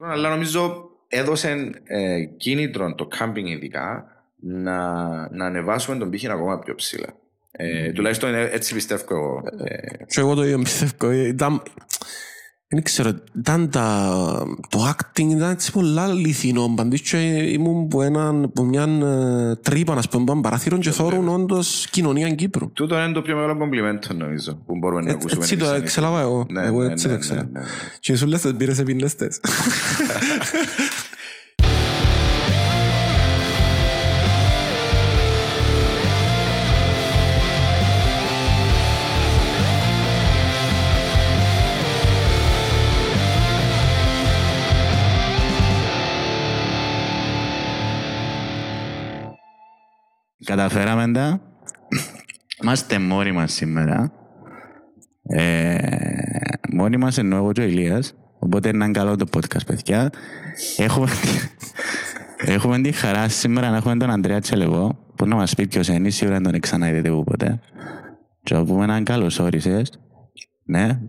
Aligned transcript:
Αλλά 0.00 0.28
νομίζω 0.28 0.90
έδωσε 1.08 1.70
ε, 1.84 2.24
κίνητρο 2.24 2.94
το 2.94 3.06
κάμπινγκ 3.06 3.48
ειδικά 3.48 4.04
να, 4.40 4.78
να 5.30 5.46
ανεβάσουμε 5.46 5.96
τον 5.96 6.10
πύχη 6.10 6.28
ακόμα 6.28 6.58
πιο 6.58 6.74
ψηλά. 6.74 7.08
Ε, 7.52 7.92
τουλάχιστον 7.92 8.34
ε, 8.34 8.48
έτσι 8.52 8.74
πιστεύω 8.74 9.04
εγώ. 9.10 9.42
Ε, 9.64 10.04
Και 10.04 10.20
εγώ 10.20 10.34
το 10.34 10.44
ίδιο 10.44 10.58
πιστεύω. 10.58 11.12
Ήταν, 11.12 11.62
δεν 12.72 12.82
ξέρω, 12.82 13.10
ήταν 13.38 13.70
τα, 13.70 14.12
το 14.68 14.88
acting 14.88 15.28
ήταν 15.30 15.50
έτσι 15.50 15.72
πολλά 15.72 16.02
αληθινό 16.02 16.72
παντής 16.76 17.00
και 17.00 17.16
ήμουν 17.52 17.88
που, 17.88 18.02
έναν, 18.02 18.50
που 18.54 18.64
μια 18.64 18.82
ε, 18.82 19.54
τρύπα, 19.62 19.94
να 19.94 20.02
πούμε, 20.10 20.24
που 20.24 20.40
παράθυρο 20.40 20.78
και 20.78 20.90
θόρουν 20.90 21.28
όντως 21.28 21.86
κοινωνία 21.90 22.30
Κύπρου. 22.30 22.72
τούτο 22.72 22.98
είναι 23.02 23.12
το 23.12 23.22
πιο 23.22 23.34
μεγάλο 23.34 23.56
κομπλιμέντο 23.56 24.14
νομίζω 24.16 24.58
που 24.66 24.76
μπορούμε 24.78 25.00
να 25.02 25.10
Ε, 25.10 25.12
ακούσουμε. 25.12 25.42
Έτσι 25.42 25.56
το 25.56 25.64
εμείς. 25.66 25.80
εξελάβα 25.80 26.20
εγώ. 26.20 26.46
Ναι, 26.50 26.62
Εγώ 26.66 26.82
ναι, 26.82 26.92
έτσι 26.92 27.06
ναι, 27.06 27.12
το 27.12 27.18
ξέρω. 27.18 27.40
ναι, 27.52 27.60
ναι. 27.60 27.66
Και 28.00 28.16
σου 28.16 28.26
λες, 28.26 28.52
πήρες 28.56 28.78
επινέστες. 28.78 29.40
Καταφέραμε 50.50 51.12
τα. 51.12 51.40
Είμαστε 52.62 52.98
μόνοι 52.98 53.32
μας 53.32 53.52
σήμερα. 53.52 54.12
Ε, 55.22 55.78
μόνοι 56.72 56.96
μας 56.96 57.18
εννοώ 57.18 57.38
εγώ 57.38 57.52
και 57.52 57.60
ο 57.60 57.64
Ηλίας. 57.64 58.14
Οπότε 58.38 58.68
είναι 58.68 58.84
ένα 58.84 58.92
καλό 58.92 59.16
το 59.16 59.26
podcast, 59.36 59.66
παιδιά. 59.66 60.10
Έχουμε, 60.76 61.08
έχουμε 62.54 62.80
τη 62.80 62.92
χαρά 62.92 63.28
σήμερα 63.28 63.70
να 63.70 63.76
έχουμε 63.76 63.96
τον 63.96 64.10
Ανδρέα 64.10 64.40
Τσέλεπο 64.40 65.12
που 65.16 65.26
να 65.26 65.34
μας 65.36 65.54
πει 65.54 65.66
ποιος 65.66 65.88
είναι, 65.88 66.10
σίγουρα 66.10 66.38
δεν 66.40 66.50
τον 66.52 66.60
ξαναείδετε 66.60 67.10
που 67.10 67.24
ποτέ. 67.24 67.60
Και 68.42 68.54
να 68.54 68.64
πούμε 68.64 68.84
έναν 68.84 69.04
καλώς 69.04 69.38
όρισες. 69.38 69.90
Ναι, 70.64 71.00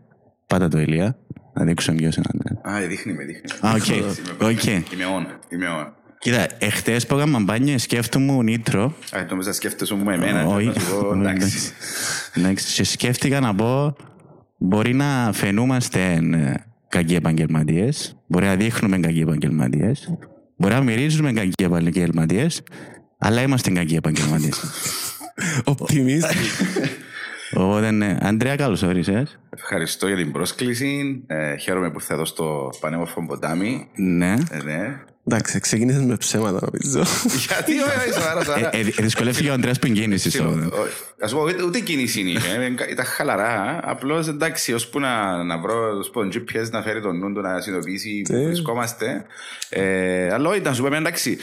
πάτα 0.48 0.68
το 0.68 0.80
Ηλία. 0.80 1.18
Να 1.54 1.64
δείξουμε 1.66 1.98
ποιος 1.98 2.16
είναι 2.16 2.26
ο 2.28 2.32
Ανδρέας. 2.34 2.84
Α, 2.84 2.88
δείχνει 2.88 3.14
με, 3.14 3.24
δείχνει. 3.24 3.52
Α, 3.68 3.72
οκ, 3.76 3.88
Είμαι- 3.88 4.52
οκ. 4.52 4.64
Είμαι 4.64 5.06
on, 5.18 5.54
είμαι 5.54 5.66
on. 5.82 6.01
Κοίτα, 6.22 6.48
εχθές 6.58 7.06
που 7.06 7.16
έκανα 7.16 7.40
μπάνιο 7.40 7.78
σκέφτομαι 7.78 8.44
intro 8.44 8.94
Α, 9.12 9.26
νόμιζα 9.30 9.54
σκέφτεσαι 9.54 9.94
μου 9.94 10.10
εμένα. 10.10 10.46
Όχι. 10.46 10.66
να 10.66 10.74
σου 10.74 11.00
πω, 11.02 11.14
Εντάξει. 11.14 11.72
Εντάξει, 12.34 12.74
και 12.74 12.84
σκέφτηκα 12.84 13.40
να 13.40 13.56
πω, 13.56 13.96
μπορεί 14.58 14.94
να 14.94 15.32
φαινούμαστε 15.34 16.14
ε, 16.34 16.54
κακοί 16.90 17.16
επαγγελματίες, 17.16 18.18
μπορεί 18.28 18.46
να 18.46 18.56
δείχνουμε 18.56 19.00
κακοί 19.00 19.20
επαγγελματίες, 19.20 20.18
μπορεί 20.56 20.74
να 20.74 20.82
μυρίζουμε 20.82 21.34
κακοί 21.34 21.64
επαγγελματίες, 21.64 22.64
αλλά 23.18 23.42
είμαστε 23.42 23.72
κακοί 23.72 23.96
επαγγελματίες. 23.96 24.62
Οπτιμίστη. 25.80 26.36
Οπότε, 27.54 27.92
ναι, 27.92 28.18
Αντρέα, 28.22 28.56
καλώς 28.56 28.84
όρισες. 28.84 29.40
Ευχαριστώ 29.50 30.08
για 30.08 30.16
την 30.16 30.32
πρόσκληση. 30.32 31.24
Ε, 31.28 31.56
χαίρομαι 31.56 31.92
που 31.92 32.02
θα 32.02 32.16
δω 32.16 32.26
στο 32.26 32.70
πανέμορφο 32.80 33.26
ποτάμι. 33.26 33.88
Ναι. 33.96 34.34
Ε, 34.52 34.64
ναι. 34.64 35.04
Εντάξει, 35.28 35.60
ξεκίνησες 35.60 36.02
με 36.02 36.16
ψέματα 36.18 36.70
νομίζω. 36.72 37.12
Γιατί, 37.48 37.72
όχι, 37.80 38.14
σοβαρά, 38.14 38.40
Ε, 38.40 38.44
σοβαρά. 38.44 38.70
ε, 38.78 38.82
δυσκολεύτηκε 38.84 39.50
ο 39.50 39.54
Αντρέα 39.54 39.74
που 39.74 39.86
εγκίνησε. 39.88 40.44
Α 41.20 41.28
πω, 41.30 41.42
ούτε, 41.44 41.64
ούτε 41.64 41.80
κίνηση 41.80 42.20
είναι. 42.20 42.32
ε, 42.88 42.92
Ήταν 42.92 43.06
χαλαρά. 43.06 43.80
Απλώς 43.84 44.28
εντάξει, 44.28 44.74
ώσπου 44.74 45.00
να, 45.00 45.44
να 45.44 45.58
βρω 45.58 46.00
ας 46.00 46.10
πω, 46.10 46.22
GPS 46.22 46.70
να 46.72 46.82
φέρει 46.82 47.02
τον 47.02 47.18
νου 47.18 47.34
του 47.34 47.42
να 47.42 47.62
συνειδητοποιήσει 47.62 48.22
που 48.22 48.36
Ε. 48.36 48.46
βρισκόμαστε. 48.46 49.26
Ε, 49.70 50.34
αλλά 50.34 50.50
όχι, 50.50 50.60
να 50.62 50.74
σου 50.74 50.84
πούμε 50.84 50.98
εντάξει. 50.98 51.38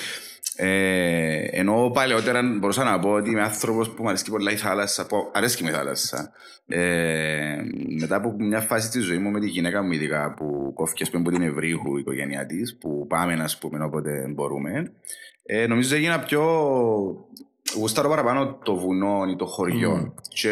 Ε, 0.61 1.49
ενώ 1.51 1.91
παλαιότερα 1.95 2.43
μπορούσα 2.43 2.85
να 2.85 2.99
πω 2.99 3.11
ότι 3.11 3.31
είμαι 3.31 3.43
άνθρωπος 3.43 3.91
που 3.91 4.03
μου 4.03 4.09
αρέσει 4.09 4.31
πολλά 4.31 4.51
η 4.51 4.57
θάλασσα. 4.57 5.07
Που 5.07 5.31
αρέσει 5.33 5.65
με 5.65 5.71
η 5.71 5.73
θάλασσα. 5.73 6.33
Ε, 6.67 7.57
μετά 8.01 8.17
από 8.17 8.35
μια 8.39 8.61
φάση 8.61 8.91
τη 8.91 9.01
ζωή 9.01 9.19
μου 9.19 9.31
με 9.31 9.41
τη 9.41 9.47
γυναίκα 9.47 9.83
μου, 9.83 9.93
ειδικά 9.93 10.35
που 10.35 10.73
κόφηκε 10.75 11.03
ας 11.03 11.11
πούμε, 11.11 11.23
από 11.23 11.31
την 11.31 11.43
Ευρύχου 11.49 11.97
η 11.97 12.01
οικογένειά 12.01 12.47
της, 12.47 12.79
που 12.79 13.07
πάμε, 13.09 13.33
ας 13.33 13.59
πούμε, 13.59 13.85
όποτε 13.85 14.33
μπορούμε. 14.35 14.93
Ε, 15.43 15.67
νομίζω 15.67 15.95
έγινα 15.97 16.19
πιο 16.19 16.43
γουστάρω 17.77 18.09
παραπάνω 18.09 18.59
το 18.65 18.75
βουνό 18.77 19.25
ή 19.31 19.37
το 19.37 19.47
χωριό. 19.47 20.15
Και 20.29 20.51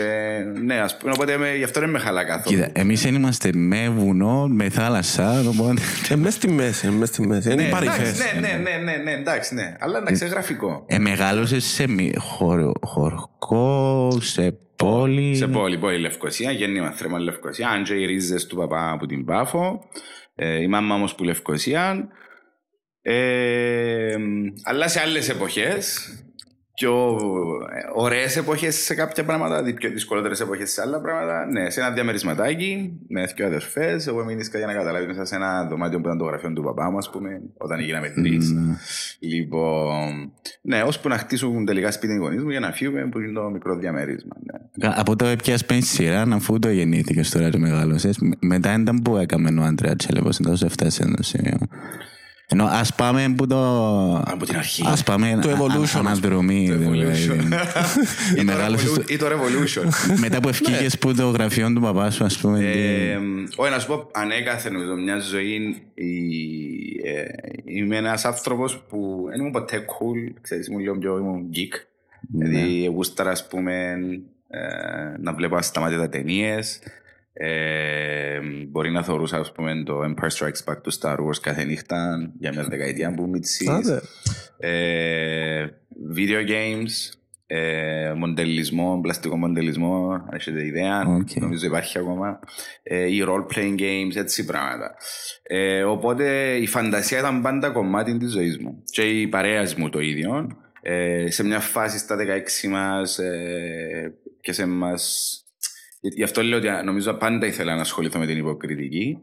ναι, 0.64 0.80
ας 0.80 0.96
πούμε, 0.96 1.12
οπότε 1.12 1.36
με, 1.36 1.54
γι' 1.56 1.64
αυτό 1.64 1.80
δεν 1.80 1.90
με 1.90 1.98
χαλά 1.98 2.24
καθόλου. 2.24 2.56
Κοίτα, 2.56 2.70
εμείς 2.74 3.04
είμαστε 3.04 3.50
με 3.54 3.88
βουνό, 3.88 4.48
με 4.48 4.68
θάλασσα. 4.68 5.44
Οπότε... 5.48 5.80
Ε, 6.08 6.16
μες 6.16 6.34
στη 6.34 6.50
μέση, 6.50 6.86
ε, 6.86 6.90
μες 6.90 7.08
στη 7.08 7.26
μέση. 7.26 7.52
Είναι 7.52 7.62
ναι, 7.62 7.68
εντάξει, 7.68 7.86
παρυφές. 7.88 8.18
ναι, 8.18 8.40
ναι, 8.40 8.54
ναι, 8.62 8.76
ναι, 8.84 8.96
ναι, 8.96 9.12
εντάξει, 9.12 9.54
ναι. 9.54 9.76
Αλλά 9.78 9.98
εντάξει, 9.98 10.24
είναι 10.24 10.32
γραφικό. 10.32 10.84
Ε, 10.86 10.98
μεγάλωσε 10.98 11.60
σε 11.60 11.88
μη- 11.88 12.18
χωρο, 12.18 12.72
χωρικό, 12.82 14.10
σε 14.20 14.58
πόλη. 14.76 15.34
Σε 15.34 15.46
πόλη, 15.46 15.78
πόλη 15.78 15.98
Λευκοσία, 15.98 16.50
γέννημα 16.50 16.90
θρέμα 16.90 17.18
Λευκοσία. 17.18 17.68
Αν 17.68 17.82
και 17.84 17.94
οι 17.94 18.04
ρίζες 18.04 18.46
του 18.46 18.56
παπά 18.56 18.90
από 18.90 19.06
την 19.06 19.24
Πάφο. 19.24 19.78
Ε, 20.34 20.62
η 20.62 20.66
μάμα 20.66 20.94
όμως 20.94 21.14
που 21.14 21.24
Λευκοσία. 21.24 22.08
Ε, 23.02 24.16
αλλά 24.64 24.88
σε 24.88 25.00
άλλες 25.00 25.28
εποχές 25.28 26.10
πιο 26.80 27.18
ωραίες 27.94 28.36
εποχές 28.36 28.74
σε 28.76 28.94
κάποια 28.94 29.24
πράγματα, 29.24 29.62
δι- 29.62 29.74
πιο 29.78 29.90
δυσκολότερες 29.90 30.40
εποχές 30.40 30.70
σε 30.70 30.80
άλλα 30.82 31.00
πράγματα. 31.00 31.46
Ναι, 31.52 31.70
σε 31.70 31.80
ένα 31.80 31.90
διαμερισματάκι 31.90 32.92
με 33.08 33.26
δύο 33.36 33.46
αδερφές. 33.46 34.06
Εγώ 34.06 34.24
μείνησκα 34.24 34.58
για 34.58 34.66
να 34.66 34.72
καταλάβεις 34.72 35.06
μέσα 35.06 35.24
σε 35.24 35.34
ένα 35.34 35.66
δωμάτιο 35.66 36.00
που 36.00 36.06
ήταν 36.06 36.18
το 36.18 36.24
γραφείο 36.24 36.52
του 36.52 36.62
παπά 36.62 36.90
μου, 36.90 36.96
ας 36.96 37.10
πούμε, 37.10 37.40
όταν 37.58 37.80
γίναμε 37.80 38.08
τρεις. 38.10 38.54
Λοιπόν, 39.20 40.32
ναι, 40.62 40.82
ώσπου 40.82 41.08
να 41.08 41.18
χτίσουν 41.18 41.64
τελικά 41.64 41.90
σπίτι 41.90 42.12
οι 42.12 42.16
γονείς 42.16 42.42
μου 42.42 42.50
για 42.50 42.60
να 42.60 42.72
φύγουμε 42.72 43.08
που 43.08 43.18
είναι 43.20 43.32
το 43.32 43.50
μικρό 43.50 43.76
διαμέρισμα. 43.76 44.36
Ναι. 44.74 44.88
Από 44.96 45.16
το 45.16 45.24
έπιας 45.26 45.64
πέντε 45.66 45.84
σειρά, 45.84 46.22
αφού 46.32 46.58
το 46.58 46.70
γεννήθηκες 46.70 47.30
τώρα 47.30 47.50
και 47.50 47.58
μεγάλωσες. 47.58 48.18
Μ- 48.18 48.44
Μετά 48.44 48.74
ήταν 48.80 49.02
που 49.02 49.16
έκαμε 49.16 49.60
ο 49.60 49.62
Άντρεα 49.64 49.96
Τσέλεβος, 49.96 50.38
εντός 50.38 50.62
έφτασε 50.62 51.02
ένα 51.02 51.16
σημείο. 51.22 51.56
Ενώ 52.48 52.64
ας 52.64 52.94
πάμε 52.94 53.34
που 53.36 53.46
το... 53.46 53.58
Από 54.26 54.44
την 54.46 54.56
αρχή. 54.56 54.82
Ας 54.86 55.02
πάμε 55.02 55.38
Το 55.42 55.50
α- 55.50 55.56
evolution, 55.58 55.78
α- 55.78 55.82
ας 55.82 55.94
αναδρομή. 55.94 56.68
Το 56.68 56.76
δηλαδή. 56.76 57.28
evolution. 57.28 57.42
Η 58.30 58.32
Ή 58.32 58.36
το 58.36 58.44
μεγάλη 58.44 58.78
σου- 58.78 58.94
revolu- 58.94 59.10
Ή 59.10 59.16
το 59.16 59.26
revolution. 59.26 60.16
Μετά 60.18 60.40
που 60.40 60.48
ευκήγες 60.48 60.98
που 60.98 61.14
το 61.14 61.28
γραφείο 61.30 61.72
του 61.72 61.80
παπάς 61.80 62.14
σου, 62.14 62.24
ας 62.24 62.38
πούμε. 62.38 62.58
Ε, 62.58 63.16
Όχι, 63.56 63.70
να 63.70 63.78
σου 63.78 63.86
πω, 63.86 64.08
ανέκαθεν 64.12 64.72
νομίζω 64.72 64.94
μια 64.94 65.18
ζωή 65.18 65.82
η- 65.94 67.08
ε, 67.08 67.24
είμαι 67.64 67.96
ένας 67.96 68.24
άνθρωπος 68.24 68.78
που 68.88 69.24
δεν 69.28 69.40
ήμουν 69.40 69.52
ποτέ 69.52 69.76
cool, 69.88 70.34
ξέρεις, 70.40 70.66
ήμουν 70.66 70.80
λίγο 70.80 70.98
πιο 70.98 71.18
ήμουν 71.18 71.46
geek. 71.54 71.74
Δηλαδή, 72.20 72.90
γούσταρα, 72.94 73.30
ας 73.30 73.46
πούμε, 73.48 73.72
ε, 74.48 74.58
να 75.20 75.32
βλέπω 75.34 75.56
ασταμάτητα 75.56 76.08
ταινίες. 76.08 76.78
Ε, 77.38 78.38
μπορεί 78.68 78.90
να 78.90 79.02
θεωρούσα, 79.02 79.38
ας 79.38 79.52
πούμε, 79.52 79.82
το 79.84 80.00
Empire 80.04 80.38
Strikes 80.38 80.72
Back 80.72 80.76
του 80.82 80.92
Star 81.00 81.16
Wars 81.16 81.38
κάθε 81.40 81.64
νύχτα 81.64 82.30
για 82.38 82.52
μια 82.52 82.64
δεκαετία 82.64 83.14
που 83.14 83.28
μιτσής. 83.28 83.68
Άντε. 83.68 84.00
Ε, 84.58 85.66
video 86.16 86.48
games, 86.48 87.16
ε, 87.46 88.12
μοντελισμό, 88.16 89.00
πλαστικό 89.02 89.36
μοντελισμό, 89.36 90.10
αν 90.10 90.28
έχετε 90.32 90.66
ιδέα, 90.66 91.00
Οκ. 91.06 91.28
νομίζω 91.34 91.66
υπάρχει 91.66 91.98
ακόμα, 91.98 92.40
ε, 92.82 93.14
ή 93.14 93.24
role-playing 93.28 93.80
games, 93.80 94.16
έτσι 94.16 94.44
πράγματα. 94.44 94.94
Ε, 95.42 95.82
οπότε 95.82 96.56
η 96.56 96.66
φαντασία 96.66 97.18
ήταν 97.18 97.42
πάντα 97.42 97.70
κομμάτι 97.70 98.18
της 98.18 98.32
ζωής 98.32 98.58
μου 98.58 98.82
και 98.84 99.02
η 99.02 99.26
παρέα 99.28 99.66
μου 99.76 99.88
το 99.88 100.00
ίδιο. 100.00 100.46
Ε, 100.82 101.30
σε 101.30 101.44
μια 101.44 101.60
φάση 101.60 101.98
στα 101.98 102.16
16 102.16 102.68
μας 102.68 103.18
ε, 103.18 104.14
και 104.40 104.52
σε 104.52 104.66
μας... 104.66 105.40
Γι' 106.14 106.22
αυτό 106.22 106.42
λέω 106.42 106.58
ότι 106.58 106.68
νομίζω 106.84 107.12
πάντα 107.14 107.46
ήθελα 107.46 107.74
να 107.74 107.80
ασχοληθώ 107.80 108.18
με 108.18 108.26
την 108.26 108.38
υποκριτική. 108.38 109.18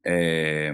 Ε, 0.00 0.72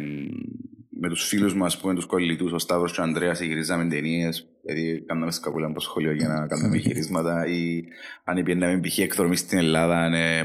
με 1.00 1.08
τους 1.08 1.26
φίλους 1.26 1.54
μου, 1.54 1.64
ας 1.64 1.78
πούμε, 1.78 1.94
τους 1.94 2.06
κολλητούς, 2.06 2.52
ο 2.52 2.58
Σταύρος 2.58 2.92
και 2.92 3.00
ο 3.00 3.02
Ανδρέας, 3.02 3.40
γυρίζαμε 3.40 3.84
ταινίες, 3.84 4.46
δηλαδή 4.64 5.04
κάναμε 5.06 5.30
σκαπούλα 5.32 5.66
από 5.66 5.80
σχολείο 5.80 6.12
για 6.12 6.28
να 6.28 6.46
κάνουμε 6.46 6.76
γυρίσματα 6.76 7.46
ή 7.46 7.84
αν 8.24 8.42
πιέναμε 8.42 8.80
π.χ. 8.80 8.98
εκδρομή 8.98 9.36
στην 9.36 9.58
Ελλάδα, 9.58 10.08
ναι, 10.08 10.40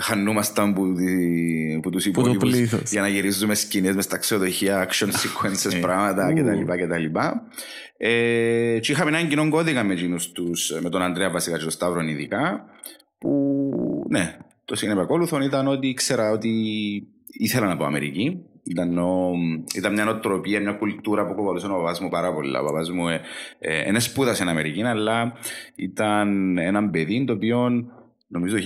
χανούμασταν 0.00 0.72
που, 0.74 0.94
τη- 0.94 1.78
που 1.82 1.90
τους 1.90 2.02
το 2.04 2.10
υπόλοιπους 2.10 2.50
πλήθος. 2.50 2.90
για 2.92 3.00
να 3.00 3.08
γυρίζουμε 3.08 3.54
σκηνές 3.54 3.94
μες 3.94 4.04
στα 4.04 4.16
ξενοδοχεία, 4.18 4.88
action 4.88 5.06
sequences, 5.06 5.80
πράγματα 5.80 6.32
κτλ. 6.32 6.72
κτλ. 6.82 7.18
Ε, 7.96 8.78
και 8.80 8.92
είχαμε 8.92 9.10
έναν 9.16 9.28
κοινό 9.28 9.48
κώδικα 9.48 9.84
με, 9.84 9.92
εκείνους 9.92 10.32
τους, 10.32 10.72
με 10.82 10.88
τον 10.88 11.02
Ανδρέα 11.02 11.30
βασικά 11.30 11.56
και 11.56 11.62
τον 11.62 11.70
Σταύρο 11.72 12.00
ειδικά, 12.00 12.64
που 13.18 13.50
ναι, 14.08 14.36
το 14.64 14.74
συνεπακόλουθον 14.74 15.42
ήταν 15.42 15.66
ότι 15.66 15.88
ήξερα 15.88 16.30
ότι 16.30 16.50
ήθελα 17.26 17.66
να 17.66 17.76
πάω 17.76 17.86
Αμερική. 17.86 18.44
Ήταν, 18.66 18.98
ο, 18.98 19.32
ήταν 19.74 19.92
μια 19.92 20.04
νοοτροπία, 20.04 20.60
μια 20.60 20.72
κουλτούρα 20.72 21.26
που 21.26 21.34
κοβαλούσε 21.34 21.66
ο 21.66 21.70
παπάς 21.70 22.00
μου 22.00 22.08
πάρα 22.08 22.34
πολλά. 22.34 22.60
Ο 22.60 22.64
παπάς 22.64 22.90
μου 22.90 23.08
ε, 23.08 23.20
ε, 23.58 23.90
δεν 23.90 24.00
σπούδασε 24.00 24.34
στην 24.34 24.48
Αμερική, 24.48 24.82
αλλά 24.82 25.32
ήταν 25.74 26.58
ένα 26.58 26.90
παιδί 26.90 27.24
το 27.24 27.32
οποίο 27.32 27.70
νομίζω 28.26 28.56
το 28.56 28.62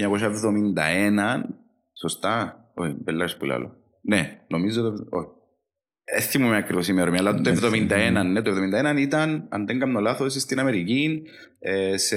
1971, 0.76 1.42
σωστά, 1.92 2.64
όχι, 2.74 2.96
μπελάρες 3.02 3.36
που 3.36 3.44
λέω. 3.44 3.76
Ναι, 4.00 4.40
νομίζω 4.48 4.82
το, 4.82 4.88
όχι. 5.10 5.28
δεν 6.14 6.22
θυμούμαι 6.22 6.56
ακριβώς 6.56 6.88
η 6.88 6.90
ημερομηνία, 6.92 7.28
αλλά 7.28 7.40
το 7.40 7.50
71, 7.50 8.26
ναι, 8.26 8.42
το 8.42 8.52
71 8.94 8.98
ήταν, 8.98 9.46
αν 9.48 9.66
δεν 9.66 9.78
κάνω 9.78 10.00
λάθος, 10.00 10.32
στην 10.32 10.60
Αμερική 10.60 11.22
ε, 11.58 11.96
σε 11.96 12.16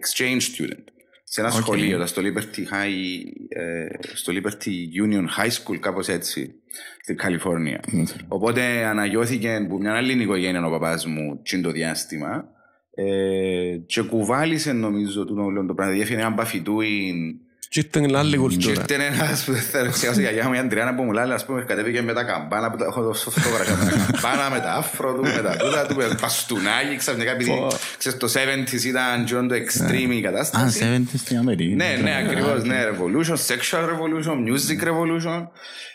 exchange 0.00 0.40
student. 0.40 0.97
Σε 1.30 1.40
ένα 1.40 1.50
Οκ. 1.50 1.60
σχολείο, 1.60 2.06
στο 2.06 2.22
Liberty, 2.22 2.58
High, 2.58 3.22
ε, 3.48 3.86
στο 4.14 4.32
Liberty 4.32 5.04
Union 5.04 5.24
High 5.38 5.50
School, 5.50 5.76
κάπως 5.80 6.08
έτσι, 6.08 6.54
στην 7.02 7.16
Καλιφόρνια. 7.16 7.80
Οπότε 8.28 8.84
αναγιώθηκε 8.84 9.66
που 9.68 9.78
μια 9.78 9.94
άλλη 9.94 10.22
οικογένεια 10.22 10.66
ο 10.66 10.70
παπάς 10.70 11.06
μου 11.06 11.40
τσιν 11.42 11.62
το 11.62 11.70
διάστημα 11.70 12.48
ε, 12.94 13.76
και 13.86 14.02
κουβάλισε 14.02 14.72
νομίζω 14.72 15.24
του 15.24 15.34
όλο 15.38 15.66
το 15.66 15.74
πράγμα. 15.74 15.94
Διέφυγε 15.94 16.18
έναν 16.18 16.34
παφιτούιν 16.34 17.40
Και 17.70 17.80
ήταν 17.80 18.16
άλλη 18.16 18.30
και 18.30 18.36
κουλτούρα. 18.36 18.70
ήρθε 18.80 18.94
ένας 19.04 19.44
που 19.44 19.52
θα 19.52 19.82
ρεξιάσει 19.82 20.18
η 20.18 20.22
γιαγιά 20.22 20.46
μου 20.48 20.54
η 20.54 20.58
Αντριάννα 20.58 20.94
που 20.94 21.02
μου 21.02 21.12
λέει 21.12 21.30
ας 21.30 21.44
πούμε 21.44 21.64
κατέβηκε 21.64 22.02
με 22.02 22.12
τα 22.12 22.22
καμπάνα 22.24 22.70
που 22.70 22.76
τα 22.76 22.84
έχω 22.84 23.02
δώσει 23.02 23.30
φωτογραφία 23.30 23.76
με 23.76 23.84
τα 23.90 23.96
καμπάνα 23.96 24.50
με 24.50 24.60
τα 24.60 24.72
άφρο 24.72 25.14
του 25.14 25.22
με 25.22 25.40
τα 25.42 25.56
τούτα 25.56 25.86
του 25.86 25.94
με 25.94 26.16
παστούνάκι 26.20 26.96
ξαφνικά 26.96 27.30
επειδή 27.30 27.50
Πω. 27.50 27.66
ξέρεις 27.98 28.18
το 28.18 28.28
70s 28.34 28.82
ήταν 28.84 29.24
τζον 29.24 29.48
το 29.48 29.54
extreme 29.54 30.12
η 30.14 30.18
Α, 30.18 30.20
κατάσταση 30.20 31.02
70 31.14 31.18
στην 31.18 31.38
Αμερική. 31.38 31.74
ναι, 31.74 31.98
ναι, 32.02 32.14
ακριβώς, 32.24 32.64
ναι, 32.64 32.76
revolution, 32.90 33.34
sexual 33.34 33.82
revolution, 33.82 34.36
music 34.48 34.88
revolution 34.88 35.46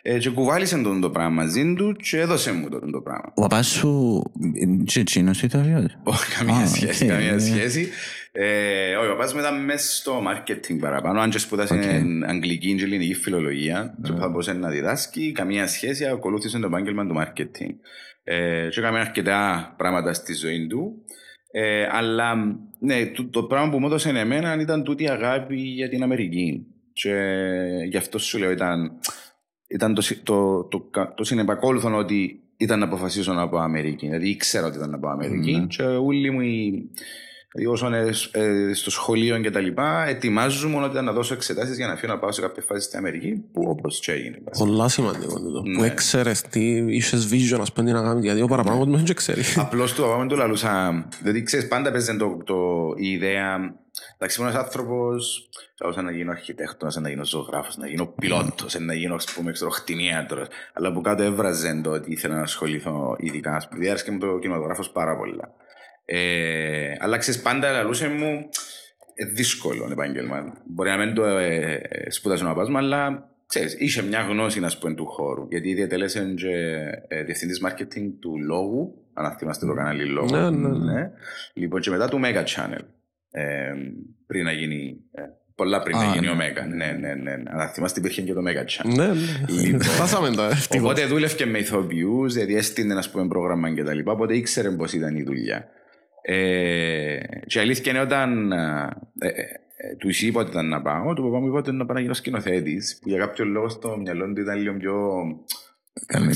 ε, 0.01 0.17
και 0.17 0.29
κουβάλησε 0.29 0.77
τον 0.77 1.01
το 1.01 1.09
πράγμα 1.09 1.29
μαζί 1.43 1.73
του 1.77 1.95
και 2.03 2.19
έδωσε 2.19 2.51
μου 2.51 2.69
τον 2.69 2.91
το 2.91 2.99
πράγμα. 3.01 3.31
Ο 3.35 3.41
παπάς 3.41 3.67
σου 3.67 4.21
είναι 4.53 5.03
τζιείνος 5.03 5.41
ηθοποιός. 5.41 5.97
Όχι, 6.03 6.31
καμία 6.37 6.55
Α, 6.63 6.67
σχέση, 6.67 7.03
οκ, 7.03 7.09
καμία 7.09 7.31
ναι. 7.31 7.39
σχέση. 7.39 7.89
Ε, 8.35 8.95
όχι, 8.95 9.07
ο 9.07 9.11
παπάς 9.11 9.33
μου 9.33 9.39
ήταν 9.39 9.63
μέσα 9.63 9.95
στο 9.95 10.21
marketing 10.27 10.77
παραπάνω, 10.79 11.19
αν 11.19 11.29
και 11.29 11.37
σπούδασε 11.37 12.03
αγγλική 12.27 12.75
και 12.75 12.83
ελληνική 12.83 13.13
φιλολογία, 13.13 13.97
και 14.03 14.11
θα 14.11 14.29
μπορούσε 14.29 14.53
να 14.53 14.69
διδάσκει, 14.69 15.31
καμία 15.31 15.67
σχέση, 15.67 16.05
ακολούθησε 16.05 16.59
το 16.59 16.65
επάγγελμα 16.67 17.07
του 17.07 17.15
marketing. 17.17 17.69
Ε, 18.23 18.67
και 18.71 18.79
έκαμε 18.79 18.99
αρκετά 18.99 19.73
πράγματα 19.77 20.13
στη 20.13 20.33
ζωή 20.33 20.67
του. 20.67 20.93
Ε, 21.51 21.87
αλλά 21.91 22.35
ναι, 22.79 23.05
το, 23.05 23.25
το 23.29 23.43
πράγμα 23.43 23.69
που 23.71 23.79
μου 23.79 23.85
έδωσε 23.85 24.09
εμένα 24.09 24.61
ήταν 24.61 24.83
τούτη 24.83 25.03
η 25.03 25.09
αγάπη 25.09 25.55
για 25.55 25.89
την 25.89 26.03
Αμερική. 26.03 26.65
Και 26.93 27.15
γι' 27.89 27.97
αυτό 27.97 28.17
σου 28.19 28.37
λέω 28.37 28.51
ήταν, 28.51 28.91
ήταν 29.67 29.93
το, 29.93 30.01
συ- 30.01 30.23
το, 30.23 30.63
το, 30.63 30.79
κα- 30.79 31.13
το 31.13 31.23
συνεπακόλουθο 31.23 31.97
ότι 31.97 32.39
ήταν 32.57 32.79
να 32.79 32.85
αποφασίσω 32.85 33.33
να 33.33 33.49
πάω 33.49 33.61
Αμερική. 33.61 34.05
Δηλαδή 34.05 34.29
ήξερα 34.29 34.67
ότι 34.67 34.77
ήταν 34.77 34.89
να 34.89 34.99
πάω 34.99 35.11
Αμερική 35.11 35.51
Ναι. 35.57 35.65
και 35.65 35.83
όλοι 35.83 36.31
μου 36.31 36.41
οι, 36.41 36.89
δηλαδή 37.53 37.73
όσον 37.73 37.93
ε, 37.93 38.09
ε, 38.31 38.73
στο 38.73 38.91
σχολείο 38.91 39.39
και 39.39 39.49
τα 39.51 39.59
λοιπά 39.59 40.05
ετοιμάζομαι 40.07 40.77
ότι 40.77 40.91
ήταν 40.91 41.05
να 41.05 41.11
δώσω 41.11 41.33
εξετάσεις 41.33 41.77
για 41.77 41.87
να 41.87 41.95
φύγω 41.95 42.13
να 42.13 42.19
πάω 42.19 42.31
σε 42.31 42.41
κάποια 42.41 42.63
φάση 42.67 42.85
στην 42.85 42.97
Αμερική 42.99 43.43
που 43.53 43.63
όπως 43.67 43.99
και 43.99 44.11
έγινε. 44.11 44.37
Πολλά 44.57 44.87
σημαντικό 44.87 45.39
τούτο. 45.39 45.61
Που 45.61 45.69
Ναι. 45.79 45.85
έξερες 45.85 46.41
τι 46.41 46.75
είχες 46.75 47.29
vision 47.31 47.59
ας 47.61 47.73
πούμε 47.73 47.87
τι 47.87 47.93
να 47.93 48.01
κάνεις. 48.01 48.23
Γιατί 48.23 48.41
ο 48.41 48.47
παραπάνω 48.47 48.77
κόσμος 48.77 49.03
δεν 49.03 49.15
ξέρει. 49.15 49.41
Απλώς 49.65 49.93
του 49.93 50.01
παπά 50.01 50.17
μου 50.17 50.27
του 50.27 50.35
λαλούσα. 50.35 51.05
Δηλαδή, 51.21 51.43
ξέρεις, 51.43 51.67
πάντα 51.67 51.91
παίζει 51.91 52.17
το, 52.17 52.37
το, 52.45 52.55
η 52.97 53.11
ιδέα. 53.11 53.75
Εντάξει, 54.17 54.41
είμαι 54.41 54.49
ένας 54.49 54.63
άνθρωπος, 54.63 55.49
θα 55.93 56.01
να 56.01 56.11
γίνω 56.11 56.31
αρχιτέκτονας, 56.31 56.95
να 56.95 57.09
γίνω 57.09 57.25
ζωγράφος, 57.25 57.77
να 57.77 57.87
γίνω 57.87 58.05
πιλότος, 58.05 58.79
να 58.79 58.93
γίνω, 58.93 59.15
ας 59.15 59.33
πούμε, 59.33 59.51
ξέρω, 59.51 59.69
κτηνίατρος. 59.69 60.47
Αλλά 60.73 60.93
που 60.93 61.01
κάτω 61.01 61.23
έβραζε 61.23 61.81
το 61.83 61.89
ότι 61.89 62.11
ήθελα 62.11 62.35
να 62.35 62.41
ασχοληθώ 62.41 63.15
ειδικά. 63.19 63.55
Ας 63.55 63.67
πούμε, 63.67 63.79
διάρκεια 63.79 64.13
μου 64.13 64.19
το 64.19 64.39
κινηματογράφος 64.39 64.89
πάρα 64.89 65.17
πολλά. 65.17 65.53
Ε, 66.05 66.93
αλλά 66.99 67.17
ξέρεις, 67.17 67.41
πάντα 67.41 67.71
λαλούσε 67.71 68.07
μου 68.07 68.49
ε, 69.13 69.25
δύσκολο 69.25 69.87
επάγγελμα. 69.91 70.53
Μπορεί 70.65 70.89
να 70.89 70.97
μην 70.97 71.13
το 71.13 71.25
ε, 71.25 71.81
ε, 71.89 72.09
σπούδασε 72.09 72.43
ο 72.43 72.47
παπάς 72.47 72.69
μου, 72.69 72.77
αλλά 72.77 73.29
ξέρεις, 73.47 73.75
είχε 73.79 74.01
μια 74.01 74.21
γνώση 74.21 74.59
να 74.59 74.71
πούμε, 74.79 74.93
του 74.93 75.05
χώρου. 75.05 75.47
Γιατί 75.49 75.73
διατέλεσε 75.73 76.33
και 76.37 76.49
ε, 77.07 77.23
διευθυντής 77.23 77.61
marketing 77.65 78.11
του 78.19 78.39
λόγου, 78.45 79.03
αν 79.13 79.35
θυμάστε 79.37 79.65
το 79.65 79.73
κανάλι 79.73 80.05
λόγου. 80.05 80.31
Ναι, 80.31 80.49
ναι, 80.49 80.77
ναι. 80.77 81.11
Λοιπόν, 81.53 81.81
και 81.81 81.89
μετά 81.89 82.09
του 82.09 82.21
Mega 82.23 82.43
Channel. 82.43 82.81
Ε, 83.31 83.73
πριν 84.27 84.43
να 84.43 84.51
γίνει. 84.51 84.97
Ε, 85.11 85.21
πολλά 85.55 85.81
πριν 85.81 85.95
Α, 85.95 86.05
να 86.05 86.13
γίνει 86.13 86.25
ναι. 86.25 86.31
ο 86.31 86.35
Mega. 86.35 86.67
Ναι, 86.67 86.85
ναι, 86.85 87.13
ναι. 87.13 87.35
ναι. 87.35 87.51
Αλλά 87.51 87.67
θυμάστε 87.67 87.99
υπήρχε 87.99 88.21
και 88.21 88.33
το 88.33 88.41
Mega 88.47 88.61
Channel. 88.61 88.95
Ναι, 88.95 89.07
ναι. 89.07 89.61
Λοιπόν. 89.61 89.81
Φτάσαμε 89.81 90.35
τα 90.35 90.45
ευτυχώς. 90.45 90.85
Οπότε 90.85 91.05
δούλευε 91.05 91.45
με 91.45 91.57
ηθοποιούς, 91.57 92.33
δηλαδή 92.33 92.55
έστεινε 92.55 92.93
ένα 92.93 93.03
πούμε, 93.11 93.27
πρόγραμμα 93.27 93.73
και 93.73 93.83
τα 93.83 93.93
λοιπά. 93.93 94.11
Οπότε 94.11 94.35
ήξερε 94.35 94.69
πώς 94.69 94.93
ήταν 94.93 95.15
η 95.15 95.23
δουλειά. 95.23 95.67
Ε, 96.25 97.17
και 97.45 97.57
η 97.57 97.61
αλήθεια 97.61 97.91
είναι 97.91 98.01
όταν 98.01 98.51
ε, 98.51 98.89
ε, 99.19 99.27
ε, 99.27 99.95
του 99.97 100.09
είπα 100.21 100.41
ότι 100.41 100.49
ήταν 100.49 100.67
να 100.67 100.81
πάω, 100.81 101.13
του 101.13 101.23
παπά 101.23 101.39
μου 101.39 101.47
είπα 101.47 101.57
ότι 101.57 101.71
να 101.71 101.85
πάω 101.85 101.95
να 101.95 102.01
γίνω 102.01 102.13
σκηνοθέτης. 102.13 102.99
Που 103.01 103.09
για 103.09 103.17
κάποιο 103.17 103.45
λόγο 103.45 103.69
στο 103.69 103.97
μυαλό 103.97 104.33
του 104.33 104.41
ήταν 104.41 104.61
λίγο 104.61 104.73
πιο. 104.77 105.23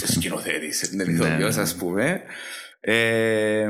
σκηνοθέτης, 0.03 0.89
δεν 0.95 1.07
είναι 1.07 1.17
ηθοποιό, 1.17 1.47
ναι. 1.47 1.61
ας 1.61 1.75
πούμε. 1.75 2.21
Ε, 2.79 3.67